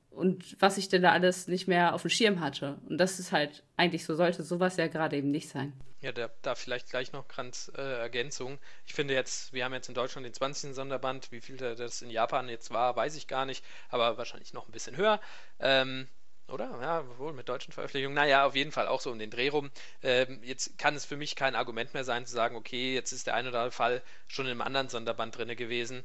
Und 0.09 0.57
was 0.59 0.77
ich 0.77 0.89
denn 0.89 1.01
da 1.01 1.11
alles 1.13 1.47
nicht 1.47 1.67
mehr 1.67 1.95
auf 1.95 2.01
dem 2.01 2.09
Schirm 2.09 2.41
hatte. 2.41 2.77
Und 2.87 2.97
das 2.97 3.19
ist 3.19 3.31
halt 3.31 3.63
eigentlich 3.77 4.05
so, 4.05 4.15
sollte 4.15 4.43
sowas 4.43 4.75
ja 4.75 4.87
gerade 4.87 5.15
eben 5.15 5.31
nicht 5.31 5.47
sein. 5.47 5.71
Ja, 6.01 6.11
da, 6.11 6.29
da 6.41 6.55
vielleicht 6.55 6.89
gleich 6.89 7.13
noch 7.13 7.29
ganz 7.29 7.71
äh, 7.77 7.81
Ergänzung. 7.81 8.59
Ich 8.85 8.93
finde 8.93 9.13
jetzt, 9.13 9.53
wir 9.53 9.63
haben 9.63 9.73
jetzt 9.73 9.87
in 9.87 9.95
Deutschland 9.95 10.27
den 10.27 10.33
20. 10.33 10.75
Sonderband. 10.75 11.31
Wie 11.31 11.39
viel 11.39 11.55
das 11.55 12.01
in 12.01 12.09
Japan 12.09 12.49
jetzt 12.49 12.71
war, 12.71 12.97
weiß 12.97 13.15
ich 13.15 13.27
gar 13.27 13.45
nicht, 13.45 13.63
aber 13.89 14.17
wahrscheinlich 14.17 14.53
noch 14.53 14.67
ein 14.67 14.73
bisschen 14.73 14.97
höher. 14.97 15.21
Ähm, 15.59 16.09
oder? 16.47 16.79
Ja, 16.81 17.17
wohl 17.17 17.33
mit 17.33 17.49
deutschen 17.49 17.73
Veröffentlichungen. 17.73 18.15
Naja, 18.15 18.45
auf 18.45 18.55
jeden 18.55 18.71
Fall 18.71 18.87
auch 18.87 19.01
so 19.01 19.11
um 19.11 19.19
den 19.19 19.29
Dreh 19.29 19.49
rum. 19.49 19.71
Ähm, 20.01 20.39
jetzt 20.43 20.77
kann 20.77 20.95
es 20.95 21.05
für 21.05 21.17
mich 21.17 21.35
kein 21.35 21.55
Argument 21.55 21.93
mehr 21.93 22.03
sein, 22.03 22.25
zu 22.25 22.33
sagen, 22.33 22.55
okay, 22.55 22.93
jetzt 22.93 23.11
ist 23.11 23.27
der 23.27 23.35
ein 23.35 23.47
oder 23.47 23.59
andere 23.59 23.71
Fall 23.71 24.01
schon 24.27 24.45
in 24.45 24.51
einem 24.51 24.61
anderen 24.61 24.89
Sonderband 24.89 25.37
drin 25.37 25.55
gewesen. 25.55 26.03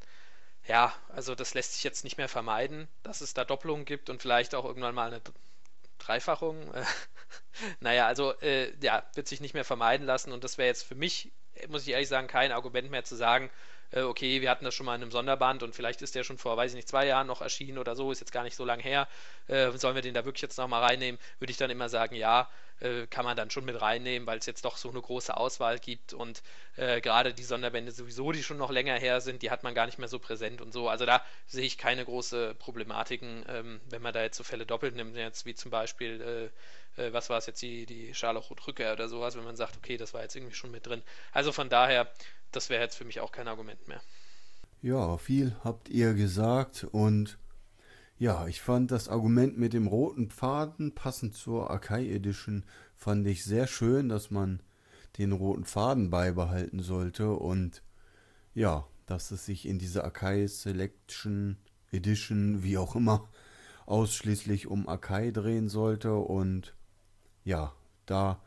Ja, 0.67 0.95
also 1.11 1.35
das 1.35 1.55
lässt 1.55 1.75
sich 1.75 1.85
jetzt 1.85 2.05
nicht 2.05 2.19
mehr 2.19 2.29
vermeiden, 2.29 2.89
dass 3.03 3.21
es 3.23 3.35
da 3.35 3.45
Doppelungen 3.45 3.85
gibt 3.85 4.11
und 4.11 4.23
vielleicht 4.23 4.55
auch 4.55 4.65
irgendwann 4.65 4.95
mal 4.95 5.09
eine 5.09 5.23
Dreifachung. 5.99 6.73
naja, 7.81 8.07
also 8.07 8.39
äh, 8.41 8.73
ja, 8.81 9.05
wird 9.15 9.29
sich 9.29 9.41
nicht 9.41 9.55
mehr 9.55 9.65
vermeiden 9.65 10.07
lassen 10.07 10.33
und 10.33 10.45
das 10.45 10.59
wäre 10.59 10.69
jetzt 10.69 10.85
für 10.85 10.95
mich, 10.95 11.33
muss 11.69 11.83
ich 11.83 11.91
ehrlich 11.91 12.09
sagen, 12.09 12.29
kein 12.29 12.53
Argument 12.53 12.91
mehr 12.91 13.05
zu 13.05 13.17
sagen, 13.17 13.51
äh, 13.93 14.03
okay, 14.03 14.41
wir 14.41 14.51
hatten 14.51 14.65
das 14.65 14.75
schon 14.75 14.87
mal 14.87 14.95
in 14.95 15.03
einem 15.03 15.11
Sonderband 15.11 15.63
und 15.63 15.75
vielleicht 15.75 16.03
ist 16.03 16.15
der 16.15 16.25
schon 16.25 16.39
vor, 16.39 16.57
weiß 16.57 16.73
ich 16.73 16.77
nicht, 16.77 16.89
zwei 16.89 17.07
Jahren 17.07 17.27
noch 17.27 17.41
erschienen 17.41 17.79
oder 17.79 17.97
so, 17.97 18.13
ist 18.13 18.21
jetzt 18.21 18.33
gar 18.33 18.45
nicht 18.45 18.57
so 18.57 18.65
lange 18.65 18.83
her, 18.83 19.09
äh, 19.47 19.71
sollen 19.73 19.95
wir 19.95 20.03
den 20.03 20.15
da 20.15 20.25
wirklich 20.25 20.43
jetzt 20.43 20.59
nochmal 20.59 20.83
reinnehmen, 20.83 21.21
würde 21.39 21.51
ich 21.51 21.57
dann 21.57 21.71
immer 21.71 21.89
sagen, 21.89 22.15
ja, 22.15 22.49
äh, 22.81 23.07
kann 23.07 23.25
man 23.25 23.37
dann 23.37 23.51
schon 23.51 23.65
mit 23.65 23.81
reinnehmen, 23.81 24.27
weil 24.27 24.39
es 24.39 24.47
jetzt 24.47 24.65
doch 24.65 24.77
so 24.77 24.91
eine 24.91 25.01
große 25.01 25.37
Auswahl 25.37 25.79
gibt 25.79 26.13
und 26.13 26.43
äh, 26.77 27.01
gerade 27.01 27.35
die 27.35 27.43
Sonderbände 27.43 27.93
sowieso, 27.93 28.33
die 28.33 28.43
schon 28.43 28.59
noch 28.59 28.71
länger 28.71 28.99
her 28.99 29.21
sind, 29.21 29.43
die 29.43 29.51
hat 29.51 29.63
man 29.65 29.75
gar 29.75 29.87
nicht 29.87 29.99
mehr 29.99 30.09
so 30.09 30.19
präsent 30.19 30.61
und 30.61 30.73
so. 30.73 30.89
Also 30.89 31.05
da 31.07 31.25
sehe 31.47 31.65
ich 31.65 31.79
keine 31.79 32.05
große 32.05 32.55
Problematiken, 32.59 33.45
ähm, 33.49 33.81
wenn 33.91 34.03
man 34.03 34.13
da 34.13 34.23
jetzt 34.23 34.37
so 34.37 34.45
Fälle 34.45 34.67
doppelt 34.67 34.95
nimmt, 34.95 35.17
jetzt 35.17 35.47
wie 35.47 35.55
zum 35.55 35.71
Beispiel 35.71 36.21
äh, 36.21 36.51
äh, 36.99 37.13
was 37.13 37.31
war 37.31 37.39
es 37.39 37.47
jetzt, 37.47 37.63
die, 37.63 37.87
die 37.87 38.15
Scharlachrot-Rückkehr 38.15 38.93
oder 38.93 39.09
sowas, 39.09 39.37
wenn 39.37 39.45
man 39.45 39.57
sagt, 39.57 39.77
okay, 39.77 39.97
das 39.97 40.15
war 40.15 40.23
jetzt 40.23 40.37
irgendwie 40.37 40.55
schon 40.55 40.71
mit 40.71 40.87
drin. 40.87 41.03
Also 41.33 41.53
von 41.53 41.69
daher, 41.69 42.11
das 42.53 42.71
wäre 42.71 42.83
jetzt 42.83 42.97
für 42.97 43.05
mich 43.05 43.21
auch 43.21 43.33
kein 43.33 43.49
Argument 43.49 43.87
mehr. 43.89 44.01
Ja, 44.81 45.19
viel 45.19 45.57
habt 45.65 45.89
ihr 45.89 46.15
gesagt 46.15 46.87
und 46.91 47.39
ja, 48.19 48.47
ich 48.47 48.61
fand 48.61 48.91
das 48.91 49.09
Argument 49.09 49.59
mit 49.59 49.73
dem 49.73 49.87
roten 49.87 50.31
Faden 50.31 50.95
passend 50.95 51.35
zur 51.35 51.71
Akai 51.71 52.09
Edition 52.09 52.65
fand 52.97 53.27
ich 53.27 53.45
sehr 53.45 53.67
schön, 53.67 54.09
dass 54.09 54.31
man 54.31 54.61
den 55.19 55.33
roten 55.33 55.65
Faden 55.65 56.11
beibehalten 56.11 56.81
sollte 56.81 57.31
und 57.31 57.83
ja, 58.55 58.87
dass 59.07 59.31
es 59.31 59.47
sich 59.47 59.67
in 59.67 59.79
dieser 59.79 60.05
Akai 60.05 60.47
Selection 60.47 61.57
Edition, 61.91 62.63
wie 62.63 62.77
auch 62.77 62.97
immer, 62.97 63.29
ausschließlich 63.87 64.67
um 64.67 64.89
Akai 64.89 65.31
drehen 65.31 65.69
sollte 65.69 66.15
und 66.15 66.75
ja, 67.45 67.73
da 68.05 68.43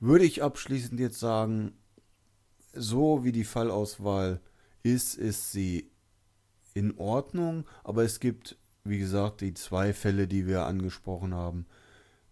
würde 0.00 0.24
ich 0.24 0.42
abschließend 0.42 1.00
jetzt 1.00 1.18
sagen, 1.18 1.72
so 2.72 3.24
wie 3.24 3.32
die 3.32 3.44
Fallauswahl 3.44 4.40
ist, 4.82 5.14
ist 5.14 5.52
sie 5.52 5.90
in 6.74 6.96
Ordnung, 6.98 7.64
aber 7.84 8.02
es 8.04 8.20
gibt, 8.20 8.56
wie 8.84 8.98
gesagt, 8.98 9.40
die 9.40 9.54
zwei 9.54 9.92
Fälle, 9.92 10.26
die 10.26 10.46
wir 10.46 10.66
angesprochen 10.66 11.34
haben, 11.34 11.66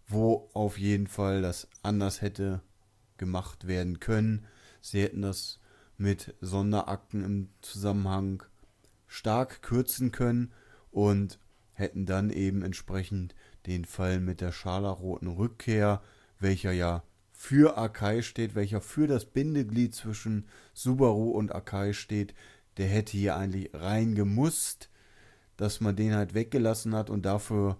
wo 0.07 0.49
auf 0.53 0.77
jeden 0.77 1.07
Fall 1.07 1.41
das 1.41 1.67
anders 1.83 2.21
hätte 2.21 2.61
gemacht 3.17 3.67
werden 3.67 3.99
können. 3.99 4.45
Sie 4.81 5.01
hätten 5.01 5.21
das 5.21 5.59
mit 5.97 6.35
Sonderakten 6.41 7.23
im 7.23 7.49
Zusammenhang 7.61 8.43
stark 9.07 9.61
kürzen 9.61 10.11
können 10.11 10.51
und 10.89 11.39
hätten 11.73 12.05
dann 12.05 12.31
eben 12.31 12.63
entsprechend 12.63 13.35
den 13.67 13.85
Fall 13.85 14.19
mit 14.19 14.41
der 14.41 14.51
scharlachroten 14.51 15.27
Rückkehr, 15.27 16.01
welcher 16.39 16.71
ja 16.71 17.03
für 17.41 17.75
Akai 17.75 18.21
steht, 18.21 18.53
welcher 18.53 18.81
für 18.81 19.07
das 19.07 19.25
Bindeglied 19.25 19.95
zwischen 19.95 20.45
Subaru 20.75 21.31
und 21.31 21.55
Akai 21.55 21.93
steht, 21.93 22.35
der 22.77 22.85
hätte 22.85 23.17
hier 23.17 23.35
eigentlich 23.35 23.71
reingemusst, 23.73 24.91
dass 25.57 25.81
man 25.81 25.95
den 25.95 26.13
halt 26.13 26.35
weggelassen 26.35 26.93
hat 26.93 27.09
und 27.09 27.25
dafür, 27.25 27.77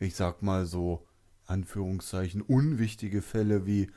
ich 0.00 0.16
sag 0.16 0.42
mal 0.42 0.66
so, 0.66 1.06
Anführungszeichen, 1.44 2.42
unwichtige 2.42 3.22
Fälle 3.22 3.64
wie 3.64 3.92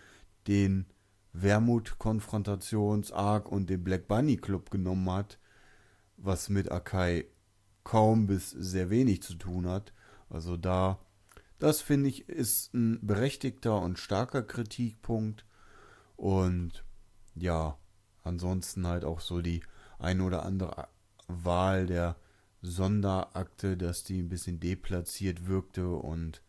den 0.48 0.86
Wermut-Konfrontations-Arc 1.34 3.52
und 3.52 3.72
den 3.72 3.84
Black 3.84 4.08
Bunny 4.08 4.38
Club 4.38 4.70
genommen 4.70 5.10
hat, 5.10 5.40
was 6.18 6.50
mit 6.50 6.72
Akai 6.72 7.26
kaum 7.84 8.28
bis 8.28 8.52
sehr 8.52 8.92
wenig 8.92 9.24
zu 9.24 9.34
tun 9.34 9.68
hat. 9.68 9.92
Also 10.30 10.56
da 10.56 11.00
das 11.60 11.82
finde 11.82 12.10
ich 12.10 12.28
ist 12.30 12.74
ein 12.74 13.00
berechtigter 13.06 13.82
und 13.82 14.00
starker 14.00 14.44
Kritikpunkt. 14.44 15.46
Und 16.16 16.84
ja, 17.36 17.78
ansonsten 18.24 18.88
halt 18.88 19.04
auch 19.06 19.20
so 19.20 19.42
die 19.42 19.62
ein 20.00 20.22
oder 20.22 20.46
andere 20.46 20.88
Wahl 21.28 21.86
der 21.86 22.16
Sonderakte, 22.62 23.78
dass 23.78 24.04
die 24.04 24.22
ein 24.22 24.30
bisschen 24.30 24.60
deplatziert 24.60 25.48
wirkte. 25.48 25.90
Und 25.90 26.42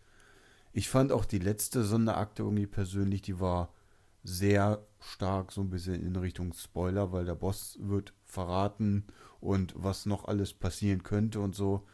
ich 0.72 0.88
fand 0.88 1.12
auch 1.12 1.24
die 1.24 1.38
letzte 1.38 1.84
Sonderakte 1.84 2.42
irgendwie 2.42 2.66
persönlich, 2.66 3.22
die 3.22 3.40
war 3.40 3.72
sehr 4.22 4.84
stark 5.00 5.50
so 5.50 5.60
ein 5.60 5.70
bisschen 5.70 6.04
in 6.04 6.16
Richtung 6.16 6.52
Spoiler, 6.52 7.10
weil 7.12 7.24
der 7.24 7.34
Boss 7.34 7.78
wird 7.80 8.12
verraten 8.24 9.06
und 9.40 9.72
was 9.76 10.06
noch 10.06 10.26
alles 10.26 10.52
passieren 10.52 11.02
könnte 11.02 11.40
und 11.40 11.54
so 11.54 11.86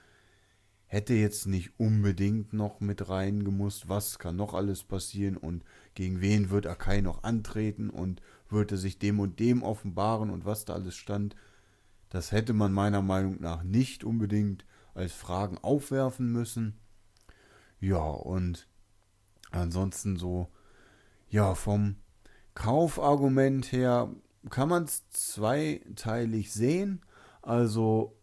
hätte 0.97 1.12
jetzt 1.12 1.47
nicht 1.47 1.78
unbedingt 1.78 2.55
noch 2.55 2.81
mit 2.81 3.10
reingemusst, 3.10 3.86
was 3.86 4.18
kann 4.18 4.35
noch 4.36 4.55
alles 4.55 4.82
passieren 4.82 5.36
und 5.36 5.62
gegen 5.93 6.23
wen 6.23 6.48
wird 6.48 6.66
Akai 6.66 7.02
noch 7.02 7.23
antreten 7.23 7.90
und 7.90 8.23
wird 8.48 8.73
er 8.73 8.78
sich 8.78 8.98
dem 8.98 9.20
und 9.20 9.39
dem 9.39 9.62
offenbaren 9.62 10.31
und 10.31 10.47
was 10.47 10.64
da 10.64 10.73
alles 10.73 10.97
stand. 10.97 11.36
Das 12.09 12.32
hätte 12.32 12.55
man 12.55 12.73
meiner 12.73 13.02
Meinung 13.02 13.43
nach 13.43 13.62
nicht 13.62 14.05
unbedingt 14.05 14.64
als 14.94 15.12
Fragen 15.12 15.59
aufwerfen 15.59 16.32
müssen. 16.32 16.78
Ja, 17.78 17.98
und 17.98 18.66
ansonsten 19.51 20.16
so, 20.16 20.48
ja, 21.28 21.55
vom 21.55 21.97
Kaufargument 22.55 23.70
her 23.70 24.10
kann 24.48 24.70
man 24.70 24.85
es 24.85 25.06
zweiteilig 25.10 26.55
sehen. 26.55 27.02
Also, 27.43 28.16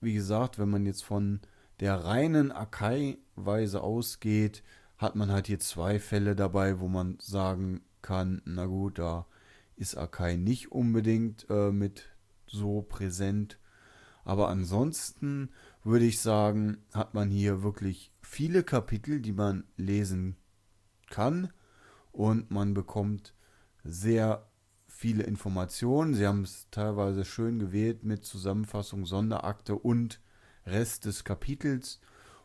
wie 0.00 0.14
gesagt, 0.14 0.58
wenn 0.58 0.70
man 0.70 0.86
jetzt 0.86 1.04
von 1.04 1.42
der 1.84 2.02
reinen 2.02 2.50
Akai-Weise 2.50 3.82
ausgeht, 3.82 4.62
hat 4.96 5.16
man 5.16 5.30
halt 5.30 5.48
hier 5.48 5.60
zwei 5.60 5.98
Fälle 6.00 6.34
dabei, 6.34 6.80
wo 6.80 6.88
man 6.88 7.18
sagen 7.20 7.82
kann, 8.00 8.40
na 8.46 8.64
gut, 8.64 8.98
da 8.98 9.26
ist 9.76 9.94
Akai 9.94 10.36
nicht 10.36 10.72
unbedingt 10.72 11.44
äh, 11.50 11.72
mit 11.72 12.08
so 12.46 12.80
präsent. 12.80 13.58
Aber 14.24 14.48
ansonsten 14.48 15.50
würde 15.82 16.06
ich 16.06 16.22
sagen, 16.22 16.78
hat 16.94 17.12
man 17.12 17.28
hier 17.28 17.62
wirklich 17.62 18.14
viele 18.22 18.62
Kapitel, 18.62 19.20
die 19.20 19.34
man 19.34 19.64
lesen 19.76 20.36
kann 21.10 21.52
und 22.12 22.50
man 22.50 22.72
bekommt 22.72 23.34
sehr 23.82 24.48
viele 24.88 25.24
Informationen. 25.24 26.14
Sie 26.14 26.26
haben 26.26 26.44
es 26.44 26.66
teilweise 26.70 27.26
schön 27.26 27.58
gewählt 27.58 28.04
mit 28.04 28.24
Zusammenfassung, 28.24 29.04
Sonderakte 29.04 29.74
und 29.74 30.22
Rest 30.66 31.04
des 31.04 31.24
Kapitels 31.24 32.00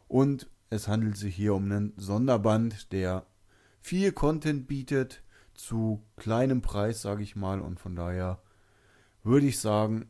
und 0.08 0.50
es 0.70 0.88
handelt 0.88 1.18
sich 1.18 1.36
hier 1.36 1.56
um 1.56 1.66
einen 1.66 1.94
Sonderband, 1.98 2.92
der 2.92 3.26
viel 3.82 4.12
Content 4.12 4.68
bietet 4.68 5.24
zu 5.54 6.04
kleinem 6.16 6.62
Preis, 6.62 7.02
sage 7.02 7.24
ich 7.24 7.36
mal, 7.36 7.60
und 7.60 7.80
von 7.80 7.96
daher 7.96 8.42
würde 9.24 9.48
ich 9.48 9.60
sagen, 9.60 10.10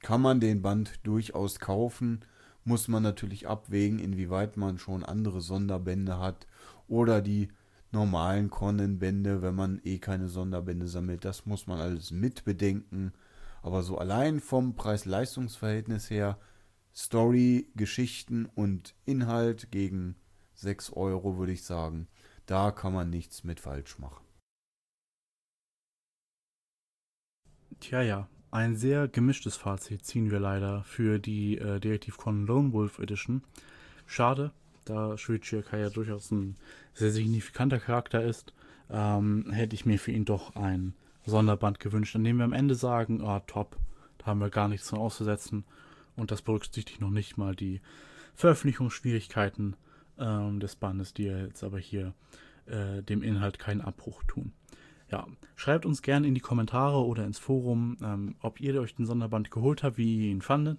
kann 0.00 0.20
man 0.20 0.40
den 0.40 0.62
Band 0.62 1.00
durchaus 1.04 1.58
kaufen, 1.58 2.20
muss 2.64 2.86
man 2.86 3.02
natürlich 3.02 3.48
abwägen, 3.48 3.98
inwieweit 3.98 4.56
man 4.56 4.78
schon 4.78 5.04
andere 5.04 5.40
Sonderbände 5.40 6.18
hat 6.18 6.46
oder 6.86 7.20
die 7.20 7.48
normalen 7.90 8.50
Conan-Bände, 8.50 9.42
wenn 9.42 9.54
man 9.54 9.80
eh 9.84 9.98
keine 9.98 10.28
Sonderbände 10.28 10.86
sammelt. 10.86 11.24
Das 11.24 11.46
muss 11.46 11.66
man 11.66 11.80
alles 11.80 12.10
mitbedenken. 12.10 13.12
Aber 13.62 13.82
so 13.82 13.98
allein 13.98 14.40
vom 14.40 14.74
Preis-Leistungs-Verhältnis 14.76 16.10
her, 16.10 16.38
Story, 16.98 17.68
Geschichten 17.76 18.46
und 18.56 18.92
Inhalt 19.04 19.70
gegen 19.70 20.16
6 20.54 20.94
Euro, 20.94 21.38
würde 21.38 21.52
ich 21.52 21.62
sagen, 21.62 22.08
da 22.46 22.72
kann 22.72 22.92
man 22.92 23.08
nichts 23.08 23.44
mit 23.44 23.60
falsch 23.60 24.00
machen. 24.00 24.24
Tja, 27.78 28.02
ja, 28.02 28.28
ein 28.50 28.74
sehr 28.74 29.06
gemischtes 29.06 29.56
Fazit 29.56 30.04
ziehen 30.04 30.32
wir 30.32 30.40
leider 30.40 30.82
für 30.82 31.20
die 31.20 31.58
äh, 31.58 31.78
Detective 31.78 32.16
Con 32.16 32.46
Lone 32.46 32.72
Wolf 32.72 32.98
Edition. 32.98 33.44
Schade, 34.04 34.50
da 34.84 35.16
Shuichi 35.16 35.58
Akai 35.58 35.80
ja 35.80 35.90
durchaus 35.90 36.32
ein 36.32 36.56
sehr 36.94 37.12
signifikanter 37.12 37.78
Charakter 37.78 38.24
ist, 38.24 38.52
ähm, 38.90 39.52
hätte 39.52 39.76
ich 39.76 39.86
mir 39.86 40.00
für 40.00 40.10
ihn 40.10 40.24
doch 40.24 40.56
ein 40.56 40.94
Sonderband 41.26 41.78
gewünscht, 41.78 42.16
an 42.16 42.24
dem 42.24 42.38
wir 42.38 42.44
am 42.44 42.52
Ende 42.52 42.74
sagen, 42.74 43.22
ah, 43.22 43.38
top, 43.46 43.76
da 44.18 44.26
haben 44.26 44.40
wir 44.40 44.50
gar 44.50 44.66
nichts 44.66 44.88
dran 44.88 44.98
auszusetzen. 44.98 45.64
Und 46.18 46.32
das 46.32 46.42
berücksichtigt 46.42 47.00
noch 47.00 47.10
nicht 47.10 47.38
mal 47.38 47.54
die 47.54 47.80
Veröffentlichungsschwierigkeiten 48.34 49.76
ähm, 50.18 50.58
des 50.58 50.76
Bandes, 50.76 51.14
die 51.14 51.24
ja 51.24 51.38
jetzt 51.38 51.62
aber 51.62 51.78
hier 51.78 52.12
äh, 52.66 53.02
dem 53.02 53.22
Inhalt 53.22 53.58
keinen 53.58 53.80
Abbruch 53.80 54.22
tun. 54.24 54.52
Ja, 55.10 55.26
schreibt 55.56 55.86
uns 55.86 56.02
gerne 56.02 56.26
in 56.26 56.34
die 56.34 56.40
Kommentare 56.40 57.04
oder 57.04 57.24
ins 57.24 57.38
Forum, 57.38 57.96
ähm, 58.02 58.34
ob 58.40 58.60
ihr 58.60 58.78
euch 58.80 58.94
den 58.94 59.06
Sonderband 59.06 59.50
geholt 59.50 59.82
habt, 59.82 59.96
wie 59.96 60.26
ihr 60.26 60.30
ihn 60.30 60.42
fandet 60.42 60.78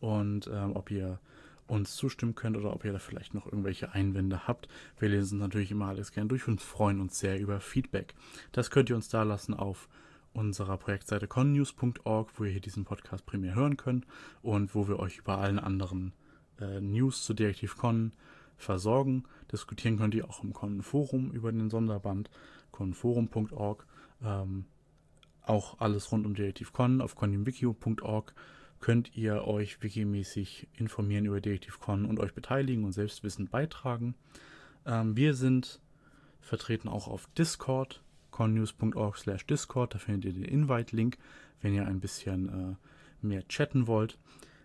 und 0.00 0.48
ähm, 0.52 0.74
ob 0.74 0.90
ihr 0.90 1.18
uns 1.66 1.96
zustimmen 1.96 2.36
könnt 2.36 2.56
oder 2.56 2.72
ob 2.72 2.84
ihr 2.84 2.92
da 2.92 3.00
vielleicht 3.00 3.34
noch 3.34 3.46
irgendwelche 3.46 3.92
Einwände 3.92 4.46
habt. 4.46 4.68
Wir 5.00 5.08
lesen 5.08 5.40
natürlich 5.40 5.72
immer 5.72 5.88
alles 5.88 6.12
gerne 6.12 6.28
durch 6.28 6.46
und 6.46 6.60
freuen 6.60 7.00
uns 7.00 7.18
sehr 7.18 7.40
über 7.40 7.60
Feedback. 7.60 8.14
Das 8.52 8.70
könnt 8.70 8.88
ihr 8.88 8.96
uns 8.96 9.08
da 9.08 9.24
lassen 9.24 9.52
auf 9.52 9.88
unserer 10.36 10.76
Projektseite 10.76 11.26
connews.org, 11.26 12.30
wo 12.36 12.44
ihr 12.44 12.52
hier 12.52 12.60
diesen 12.60 12.84
Podcast 12.84 13.26
primär 13.26 13.54
hören 13.54 13.76
könnt 13.76 14.06
und 14.42 14.74
wo 14.74 14.86
wir 14.88 14.98
euch 14.98 15.18
über 15.18 15.38
allen 15.38 15.58
anderen 15.58 16.12
äh, 16.60 16.80
News 16.80 17.24
zu 17.24 17.34
Direktiv 17.34 17.76
Con 17.76 18.12
versorgen. 18.56 19.24
Diskutieren 19.50 19.98
könnt 19.98 20.14
ihr 20.14 20.28
auch 20.28 20.42
im 20.44 20.52
Con-Forum 20.52 21.32
über 21.32 21.50
den 21.50 21.70
Sonderband 21.70 22.30
conforum.org. 22.70 23.86
Ähm, 24.22 24.66
auch 25.42 25.80
alles 25.80 26.10
rund 26.12 26.26
um 26.26 26.34
Direktiv 26.34 26.72
Con 26.72 27.00
auf 27.00 27.14
conumwiki.org 27.14 28.34
könnt 28.80 29.16
ihr 29.16 29.44
euch 29.44 29.82
wikimäßig 29.82 30.68
informieren 30.74 31.24
über 31.24 31.40
DirektivCon 31.40 32.04
und 32.04 32.20
euch 32.20 32.34
beteiligen 32.34 32.84
und 32.84 32.92
selbstwissend 32.92 33.50
beitragen. 33.50 34.14
Ähm, 34.84 35.16
wir 35.16 35.34
sind 35.34 35.80
vertreten 36.40 36.88
auch 36.88 37.08
auf 37.08 37.26
Discord, 37.38 38.02
connews.org 38.36 39.16
slash 39.16 39.46
Discord, 39.46 39.94
da 39.94 39.98
findet 39.98 40.24
ihr 40.26 40.32
den 40.34 40.44
Invite-Link, 40.44 41.16
wenn 41.62 41.72
ihr 41.72 41.86
ein 41.86 42.00
bisschen 42.00 42.48
äh, 42.48 43.26
mehr 43.26 43.48
chatten 43.48 43.86
wollt. 43.86 44.18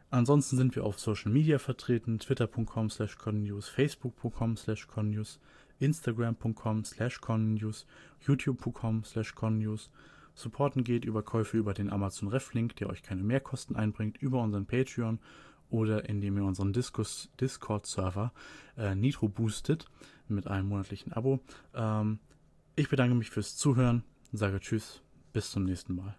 Ansonsten 0.09 0.57
sind 0.57 0.75
wir 0.75 0.83
auf 0.83 0.99
Social 0.99 1.31
Media 1.31 1.57
vertreten, 1.57 2.19
twitter.com 2.19 2.89
slash 2.89 3.17
connews, 3.17 3.69
facebook.com 3.69 4.57
slash 4.57 4.87
connews, 4.87 5.39
instagram.com 5.79 6.83
slash 6.83 7.21
connews, 7.21 7.85
youtube.com 8.27 9.05
slash 9.05 9.33
connews, 9.35 9.89
Supporten 10.33 10.83
geht 10.83 11.05
über 11.05 11.23
Käufe 11.23 11.57
über 11.57 11.73
den 11.73 11.89
Amazon 11.89 12.27
Reflink, 12.29 12.75
der 12.77 12.89
euch 12.89 13.03
keine 13.03 13.23
Mehrkosten 13.23 13.75
einbringt, 13.75 14.17
über 14.17 14.41
unseren 14.41 14.65
Patreon 14.65 15.19
oder 15.69 16.09
indem 16.09 16.37
ihr 16.37 16.43
unseren 16.43 16.73
Discord-Server 16.73 18.33
äh, 18.77 18.95
Nitro 18.95 19.29
boostet 19.29 19.85
mit 20.27 20.47
einem 20.47 20.69
monatlichen 20.69 21.13
Abo. 21.13 21.39
Ähm, 21.73 22.19
ich 22.81 22.89
bedanke 22.89 23.13
mich 23.13 23.29
fürs 23.29 23.55
Zuhören, 23.55 24.03
sage 24.33 24.59
Tschüss, 24.59 25.01
bis 25.33 25.51
zum 25.51 25.65
nächsten 25.65 25.95
Mal. 25.95 26.17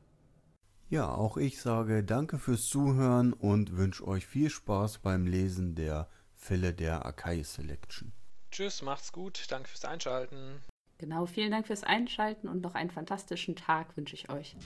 Ja, 0.89 1.13
auch 1.13 1.37
ich 1.37 1.61
sage 1.61 2.05
danke 2.05 2.39
fürs 2.39 2.67
Zuhören 2.67 3.33
und 3.33 3.77
wünsche 3.77 4.07
euch 4.07 4.27
viel 4.27 4.49
Spaß 4.49 4.99
beim 4.99 5.27
Lesen 5.27 5.75
der 5.75 6.09
Fälle 6.35 6.73
der 6.73 7.05
Akai 7.05 7.43
Selection. 7.43 8.13
Tschüss, 8.53 8.83
macht's 8.83 9.11
gut, 9.11 9.45
danke 9.49 9.69
fürs 9.69 9.85
Einschalten. 9.85 10.61
Genau, 10.99 11.27
vielen 11.27 11.51
Dank 11.51 11.67
fürs 11.67 11.83
Einschalten 11.83 12.47
und 12.47 12.61
noch 12.61 12.77
einen 12.77 12.91
fantastischen 12.91 13.57
Tag 13.57 13.97
wünsche 13.97 14.15
ich 14.15 14.31
euch. 14.31 14.57